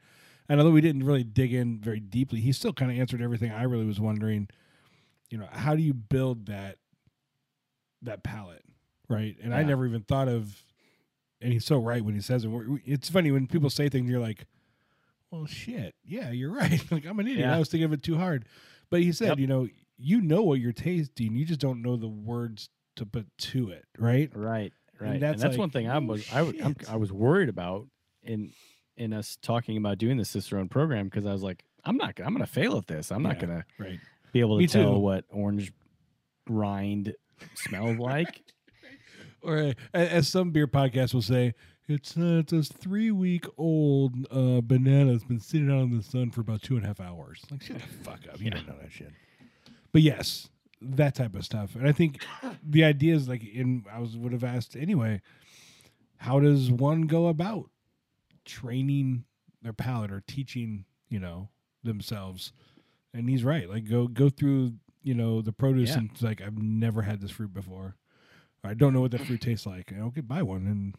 And 0.48 0.60
although 0.60 0.72
we 0.72 0.80
didn't 0.80 1.04
really 1.04 1.24
dig 1.24 1.52
in 1.52 1.80
very 1.80 2.00
deeply, 2.00 2.40
he 2.40 2.52
still 2.52 2.72
kind 2.72 2.90
of 2.90 2.98
answered 2.98 3.20
everything 3.22 3.50
I 3.52 3.64
really 3.64 3.84
was 3.86 4.00
wondering. 4.00 4.48
You 5.30 5.38
know, 5.38 5.48
how 5.50 5.74
do 5.74 5.82
you 5.82 5.92
build 5.94 6.46
that 6.46 6.78
that 8.02 8.22
palate, 8.22 8.62
right? 9.08 9.36
And 9.42 9.54
I 9.54 9.62
never 9.62 9.86
even 9.86 10.02
thought 10.02 10.28
of. 10.28 10.62
And 11.40 11.52
he's 11.52 11.64
so 11.64 11.78
right 11.78 12.02
when 12.02 12.14
he 12.14 12.20
says 12.20 12.44
it. 12.44 12.50
It's 12.84 13.10
funny 13.10 13.30
when 13.30 13.46
people 13.46 13.68
say 13.70 13.88
things, 13.88 14.08
you're 14.10 14.20
like, 14.20 14.46
"Well, 15.30 15.46
shit, 15.46 15.94
yeah, 16.04 16.30
you're 16.30 16.52
right." 16.54 16.80
like 16.90 17.04
I'm 17.04 17.18
an 17.20 17.26
idiot. 17.26 17.40
Yeah. 17.40 17.56
I 17.56 17.58
was 17.58 17.68
thinking 17.68 17.84
of 17.84 17.92
it 17.92 18.02
too 18.02 18.16
hard. 18.16 18.46
But 18.88 19.02
he 19.02 19.12
said, 19.12 19.28
Yep. 19.28 19.38
you 19.40 19.46
know, 19.48 19.68
you 19.98 20.20
know 20.20 20.42
what 20.42 20.60
you're 20.60 20.72
tasting, 20.72 21.34
you 21.34 21.44
just 21.44 21.60
don't 21.60 21.82
know 21.82 21.96
the 21.96 22.08
words 22.08 22.68
to 22.96 23.04
put 23.04 23.26
to 23.36 23.70
it, 23.70 23.84
right? 23.98 24.30
right, 24.34 24.72
right, 25.00 25.12
and 25.14 25.22
that's 25.22 25.42
that's, 25.42 25.52
like, 25.52 25.58
one 25.58 25.70
thing 25.70 25.88
I 25.88 25.98
was 25.98 26.26
I, 26.32 26.40
I'm- 26.40 26.76
I 26.88 26.96
was 26.96 27.12
worried 27.12 27.48
about 27.48 27.86
in 28.22 28.52
in 28.96 29.12
us 29.12 29.36
talking 29.42 29.76
about 29.76 29.98
doing 29.98 30.16
the 30.16 30.24
cicerone 30.24 30.68
program 30.68 31.06
because 31.06 31.26
I 31.26 31.32
was 31.32 31.42
like, 31.42 31.64
I'm 31.84 31.96
not 31.96 32.18
I'm 32.20 32.32
gonna 32.32 32.46
fail 32.46 32.76
at 32.78 32.86
this. 32.86 33.10
I'm 33.12 33.22
not 33.22 33.38
gonna 33.38 33.64
Right. 33.78 34.00
be 34.32 34.40
able 34.40 34.56
to 34.56 34.62
Me 34.62 34.66
tell 34.66 34.94
too. 34.94 34.98
what 35.00 35.24
orange 35.30 35.72
rind 36.48 37.14
smells 37.54 37.98
like. 37.98 38.42
Or 39.42 39.58
uh, 39.58 39.72
as 39.94 40.26
some 40.26 40.50
beer 40.50 40.66
podcasts 40.66 41.14
will 41.14 41.22
say, 41.22 41.54
it's 41.86 42.16
uh, 42.16 42.42
it's 42.42 42.52
a 42.52 42.64
three 42.64 43.12
week 43.12 43.44
old 43.56 44.26
uh, 44.32 44.60
banana 44.60 45.12
that's 45.12 45.22
been 45.22 45.38
sitting 45.38 45.70
out 45.70 45.82
in 45.82 45.96
the 45.96 46.02
sun 46.02 46.32
for 46.32 46.40
about 46.40 46.62
two 46.62 46.74
and 46.74 46.82
a 46.84 46.88
half 46.88 46.98
hours. 46.98 47.42
Like 47.48 47.62
shut 47.62 47.76
the 47.76 47.82
fuck 48.02 48.20
up, 48.32 48.40
you 48.40 48.46
Yeah. 48.46 48.54
don't 48.54 48.66
know 48.66 48.74
that 48.82 48.90
shit. 48.90 49.12
But 49.92 50.02
yes, 50.02 50.48
that 50.82 51.14
type 51.14 51.34
of 51.34 51.44
stuff, 51.44 51.74
and 51.74 51.88
I 51.88 51.92
think 51.92 52.24
the 52.62 52.84
idea 52.84 53.14
is 53.14 53.28
like, 53.28 53.42
in 53.44 53.84
I 53.92 53.98
was 53.98 54.16
would 54.16 54.32
have 54.32 54.44
asked 54.44 54.76
anyway, 54.76 55.20
how 56.18 56.40
does 56.40 56.70
one 56.70 57.02
go 57.02 57.28
about 57.28 57.70
training 58.44 59.24
their 59.62 59.72
palate 59.72 60.12
or 60.12 60.22
teaching 60.26 60.84
you 61.08 61.18
know 61.20 61.48
themselves? 61.82 62.52
And 63.14 63.28
he's 63.30 63.44
right. 63.44 63.68
Like 63.68 63.88
go 63.88 64.06
go 64.08 64.28
through 64.28 64.72
you 65.02 65.14
know 65.14 65.40
the 65.40 65.52
produce 65.52 65.90
Yeah. 65.90 65.98
and 65.98 66.10
it's 66.12 66.22
like 66.22 66.40
I've 66.42 66.58
never 66.58 67.02
had 67.02 67.20
this 67.20 67.30
fruit 67.30 67.54
before. 67.54 67.96
I 68.64 68.74
don't 68.74 68.92
know 68.92 69.00
what 69.00 69.12
that 69.12 69.24
fruit 69.24 69.40
tastes 69.40 69.64
like. 69.64 69.92
And 69.92 70.12
get 70.12 70.26
buy 70.26 70.42
one 70.42 70.66
and 70.66 70.94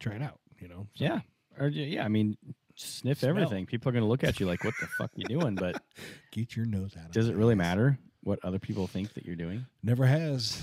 try 0.00 0.14
it 0.14 0.22
out. 0.22 0.40
You 0.60 0.66
know. 0.68 0.86
So, 0.96 1.04
Yeah, 1.04 1.20
or 1.58 1.68
yeah, 1.68 2.04
I 2.04 2.08
mean, 2.08 2.36
sniff 2.74 3.20
Smell. 3.20 3.30
everything. 3.30 3.64
People 3.64 3.88
are 3.88 3.92
going 3.92 4.02
to 4.02 4.08
look 4.08 4.24
at 4.24 4.40
you 4.40 4.46
like, 4.46 4.64
"What 4.64 4.74
the 4.80 4.88
fuck 4.88 5.12
you 5.14 5.24
doing?" 5.24 5.54
But 5.54 5.80
Get 6.32 6.56
your 6.56 6.66
nose 6.66 6.94
out. 6.96 7.04
of 7.04 7.10
it. 7.10 7.12
does 7.12 7.28
it 7.28 7.36
really 7.36 7.54
matter 7.54 7.96
what 8.22 8.38
other 8.44 8.58
people 8.58 8.86
think 8.86 9.14
that 9.14 9.24
you're 9.24 9.36
doing? 9.36 9.66
Never 9.82 10.06
has. 10.06 10.62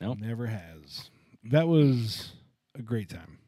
Nope. 0.00 0.18
Never 0.20 0.46
has. 0.46 1.10
That 1.44 1.68
was 1.68 2.32
a 2.74 2.82
great 2.82 3.08
time. 3.08 3.38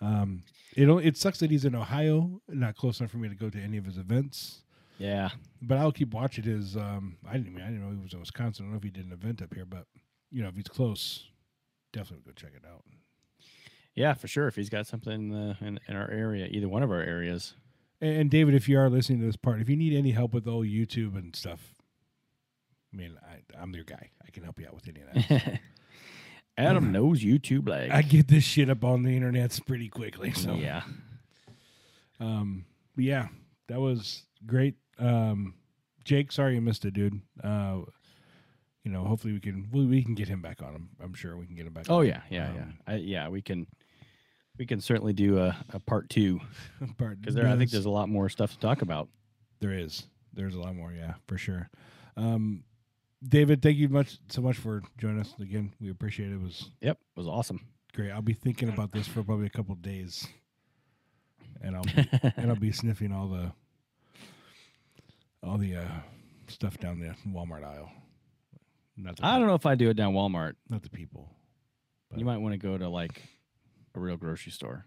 Um, 0.00 0.42
it 0.76 0.88
it 0.88 1.16
sucks 1.16 1.38
that 1.40 1.50
he's 1.50 1.64
in 1.64 1.74
Ohio, 1.74 2.40
not 2.48 2.76
close 2.76 3.00
enough 3.00 3.10
for 3.10 3.18
me 3.18 3.28
to 3.28 3.34
go 3.34 3.48
to 3.48 3.58
any 3.58 3.76
of 3.76 3.84
his 3.84 3.96
events. 3.96 4.62
Yeah, 4.98 5.28
But 5.60 5.76
I'll 5.76 5.92
keep 5.92 6.14
watching 6.14 6.44
his. 6.44 6.74
Um, 6.76 7.18
I 7.28 7.34
didn't. 7.34 7.48
I, 7.48 7.50
mean, 7.50 7.60
I 7.62 7.66
didn't 7.66 7.82
know 7.82 7.94
he 7.94 8.02
was 8.02 8.14
in 8.14 8.20
Wisconsin. 8.20 8.64
I 8.64 8.66
don't 8.66 8.72
know 8.72 8.78
if 8.78 8.82
he 8.82 8.90
did 8.90 9.04
an 9.04 9.12
event 9.12 9.42
up 9.42 9.52
here, 9.54 9.66
but 9.66 9.84
you 10.30 10.42
know, 10.42 10.48
if 10.48 10.56
he's 10.56 10.68
close, 10.68 11.24
definitely 11.92 12.24
go 12.26 12.32
check 12.34 12.52
it 12.56 12.66
out. 12.66 12.82
yeah, 13.94 14.14
for 14.14 14.26
sure. 14.26 14.48
If 14.48 14.56
he's 14.56 14.70
got 14.70 14.86
something 14.86 15.34
uh, 15.34 15.54
in 15.60 15.78
in 15.86 15.96
our 15.96 16.10
area, 16.10 16.46
either 16.50 16.68
one 16.68 16.82
of 16.82 16.90
our 16.90 17.02
areas, 17.02 17.54
And, 18.00 18.16
and 18.20 18.30
David, 18.30 18.54
if 18.54 18.68
you 18.68 18.78
are 18.78 18.88
listening 18.88 19.20
to 19.20 19.26
this 19.26 19.36
part, 19.36 19.60
if 19.60 19.68
you 19.68 19.76
need 19.76 19.92
any 19.94 20.12
help 20.12 20.32
with 20.32 20.46
all 20.46 20.62
YouTube 20.64 21.14
and 21.16 21.36
stuff, 21.36 21.74
I 22.96 22.98
mean, 22.98 23.18
I, 23.22 23.60
I'm 23.62 23.74
your 23.74 23.84
guy. 23.84 24.08
I 24.26 24.30
can 24.30 24.42
help 24.42 24.58
you 24.58 24.66
out 24.66 24.74
with 24.74 24.88
any 24.88 25.00
of 25.02 25.28
that. 25.28 25.60
Adam 26.58 26.92
knows 26.92 27.20
YouTube 27.22 27.68
lag. 27.68 27.90
I 27.90 28.00
get 28.00 28.28
this 28.28 28.42
shit 28.44 28.70
up 28.70 28.84
on 28.84 29.02
the 29.02 29.14
internet 29.14 29.58
pretty 29.66 29.88
quickly. 29.90 30.32
So 30.32 30.54
yeah, 30.54 30.82
Um, 32.20 32.64
yeah, 32.96 33.28
that 33.68 33.80
was 33.80 34.22
great. 34.46 34.74
Um, 34.98 35.54
Jake, 36.04 36.32
sorry 36.32 36.54
you 36.54 36.60
missed 36.62 36.84
it, 36.84 36.94
dude. 36.94 37.20
Uh, 37.42 37.80
you 38.84 38.92
know, 38.92 39.04
hopefully 39.04 39.32
we 39.34 39.40
can 39.40 39.68
we, 39.72 39.84
we 39.84 40.02
can 40.02 40.14
get 40.14 40.28
him 40.28 40.40
back 40.40 40.62
on. 40.62 40.74
I'm, 40.74 40.88
I'm 41.02 41.14
sure 41.14 41.36
we 41.36 41.46
can 41.46 41.56
get 41.56 41.66
him 41.66 41.72
back. 41.74 41.90
On. 41.90 41.96
Oh 41.96 42.00
on. 42.00 42.06
yeah, 42.06 42.20
yeah, 42.30 42.52
yeah. 42.54 42.62
Um, 42.62 42.78
I, 42.86 42.94
yeah, 42.96 43.28
we 43.28 43.42
can 43.42 43.66
we 44.58 44.64
can 44.64 44.80
certainly 44.80 45.12
do 45.12 45.38
a, 45.38 45.54
a 45.74 45.80
part 45.80 46.08
two 46.08 46.40
Part- 46.96 47.20
because 47.20 47.34
there 47.34 47.44
I 47.46 47.50
think 47.50 47.58
there's- 47.58 47.72
there's 47.72 47.84
a 47.84 47.90
lot 47.90 48.08
more 48.08 48.28
stuff 48.30 48.52
to 48.52 48.58
talk 48.58 48.80
about. 48.82 49.08
there 49.60 49.72
is 49.72 50.06
there's 50.32 50.54
a 50.54 50.60
lot 50.60 50.74
more. 50.74 50.92
Yeah, 50.92 51.14
for 51.26 51.36
sure. 51.36 51.68
Um, 52.16 52.62
David, 53.22 53.62
thank 53.62 53.76
you 53.78 53.88
much 53.88 54.18
so 54.28 54.40
much 54.42 54.56
for 54.56 54.82
joining 54.98 55.20
us 55.20 55.34
again. 55.40 55.72
We 55.80 55.90
appreciate 55.90 56.30
it. 56.30 56.34
It 56.34 56.40
was 56.42 56.70
Yep, 56.80 56.98
it 57.16 57.18
was 57.18 57.26
awesome. 57.26 57.60
great. 57.94 58.10
I'll 58.10 58.22
be 58.22 58.34
thinking 58.34 58.68
about 58.68 58.92
this 58.92 59.06
for 59.08 59.22
probably 59.22 59.46
a 59.46 59.50
couple 59.50 59.74
days, 59.76 60.26
and 61.62 61.74
I'll 61.76 61.82
be, 61.84 62.08
and 62.36 62.50
I'll 62.50 62.56
be 62.56 62.72
sniffing 62.72 63.12
all 63.12 63.28
the 63.28 63.52
all 65.42 65.58
the 65.58 65.76
uh, 65.76 65.88
stuff 66.48 66.78
down 66.78 67.00
the 67.00 67.14
Walmart 67.28 67.64
aisle. 67.64 67.90
Not 68.96 69.16
the 69.16 69.26
I 69.26 69.38
don't 69.38 69.46
know 69.46 69.54
if 69.54 69.66
I 69.66 69.74
do 69.74 69.88
it 69.90 69.94
down 69.94 70.12
Walmart. 70.14 70.54
not 70.68 70.82
the 70.82 70.90
people. 70.90 71.30
But- 72.10 72.18
You 72.18 72.24
might 72.24 72.38
want 72.38 72.52
to 72.52 72.58
go 72.58 72.76
to 72.78 72.88
like 72.88 73.22
a 73.94 74.00
real 74.00 74.16
grocery 74.16 74.52
store. 74.52 74.84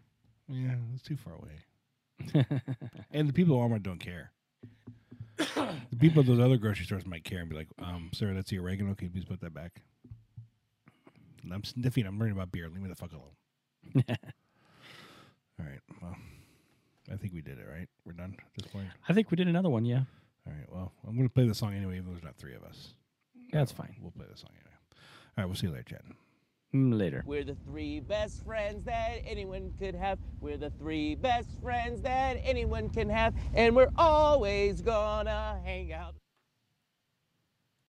Yeah, 0.47 0.75
it's 0.93 1.03
too 1.03 1.17
far 1.17 1.33
away. 1.33 2.45
And 3.11 3.27
the 3.29 3.33
people 3.33 3.55
at 3.63 3.69
Walmart 3.69 3.81
don't 3.83 3.99
care. 3.99 4.31
The 5.39 5.97
people 5.99 6.21
at 6.21 6.27
those 6.27 6.39
other 6.39 6.57
grocery 6.57 6.85
stores 6.85 7.05
might 7.05 7.23
care 7.23 7.39
and 7.39 7.49
be 7.49 7.55
like, 7.55 7.67
um, 7.79 8.09
sir, 8.13 8.33
that's 8.33 8.49
the 8.49 8.59
oregano. 8.59 8.93
Can 8.95 9.05
you 9.07 9.11
please 9.11 9.25
put 9.25 9.41
that 9.41 9.53
back? 9.53 9.81
And 11.43 11.53
I'm 11.53 11.63
sniffing. 11.63 12.05
I'm 12.05 12.19
worrying 12.19 12.35
about 12.35 12.51
beer. 12.51 12.67
Leave 12.69 12.81
me 12.81 12.89
the 12.89 12.95
fuck 12.95 13.11
alone. 13.13 14.03
All 15.59 15.65
right. 15.65 15.79
Well, 16.01 16.15
I 17.11 17.15
think 17.15 17.33
we 17.33 17.41
did 17.41 17.57
it, 17.59 17.65
right? 17.71 17.87
We're 18.05 18.13
done 18.13 18.35
at 18.37 18.63
this 18.63 18.71
point. 18.71 18.87
I 19.07 19.13
think 19.13 19.31
we 19.31 19.37
did 19.37 19.47
another 19.47 19.69
one. 19.69 19.85
Yeah, 19.85 20.01
All 20.45 20.53
right. 20.53 20.65
Well, 20.71 20.91
I'm 21.07 21.15
going 21.15 21.27
to 21.27 21.33
play 21.33 21.47
the 21.47 21.55
song 21.55 21.73
anyway, 21.73 21.93
even 21.95 22.05
though 22.07 22.11
there's 22.11 22.23
not 22.23 22.35
three 22.37 22.55
of 22.55 22.63
us. 22.63 22.93
yeah, 23.51 23.59
that's 23.59 23.71
fine. 23.71 23.95
We'll 24.01 24.11
play 24.11 24.25
the 24.31 24.37
song 24.37 24.51
anyway. 24.53 24.75
All 25.37 25.43
right. 25.43 25.45
We'll 25.45 25.55
see 25.55 25.67
you 25.67 25.73
later, 25.73 25.83
Chad. 25.83 26.03
Mm, 26.73 26.99
Later. 26.99 27.23
We're 27.25 27.43
the 27.43 27.55
three 27.65 27.99
best 27.99 28.43
friends 28.45 28.83
that 28.85 29.21
anyone 29.25 29.73
could 29.79 29.95
have. 29.95 30.19
We're 30.39 30.57
the 30.57 30.69
three 30.69 31.15
best 31.15 31.49
friends 31.63 32.01
that 32.01 32.37
anyone 32.43 32.89
can 32.89 33.09
have. 33.09 33.33
And 33.55 33.75
we're 33.75 33.89
always 33.97 34.81
gonna 34.81 35.59
hang 35.63 35.91
out. 35.93 36.13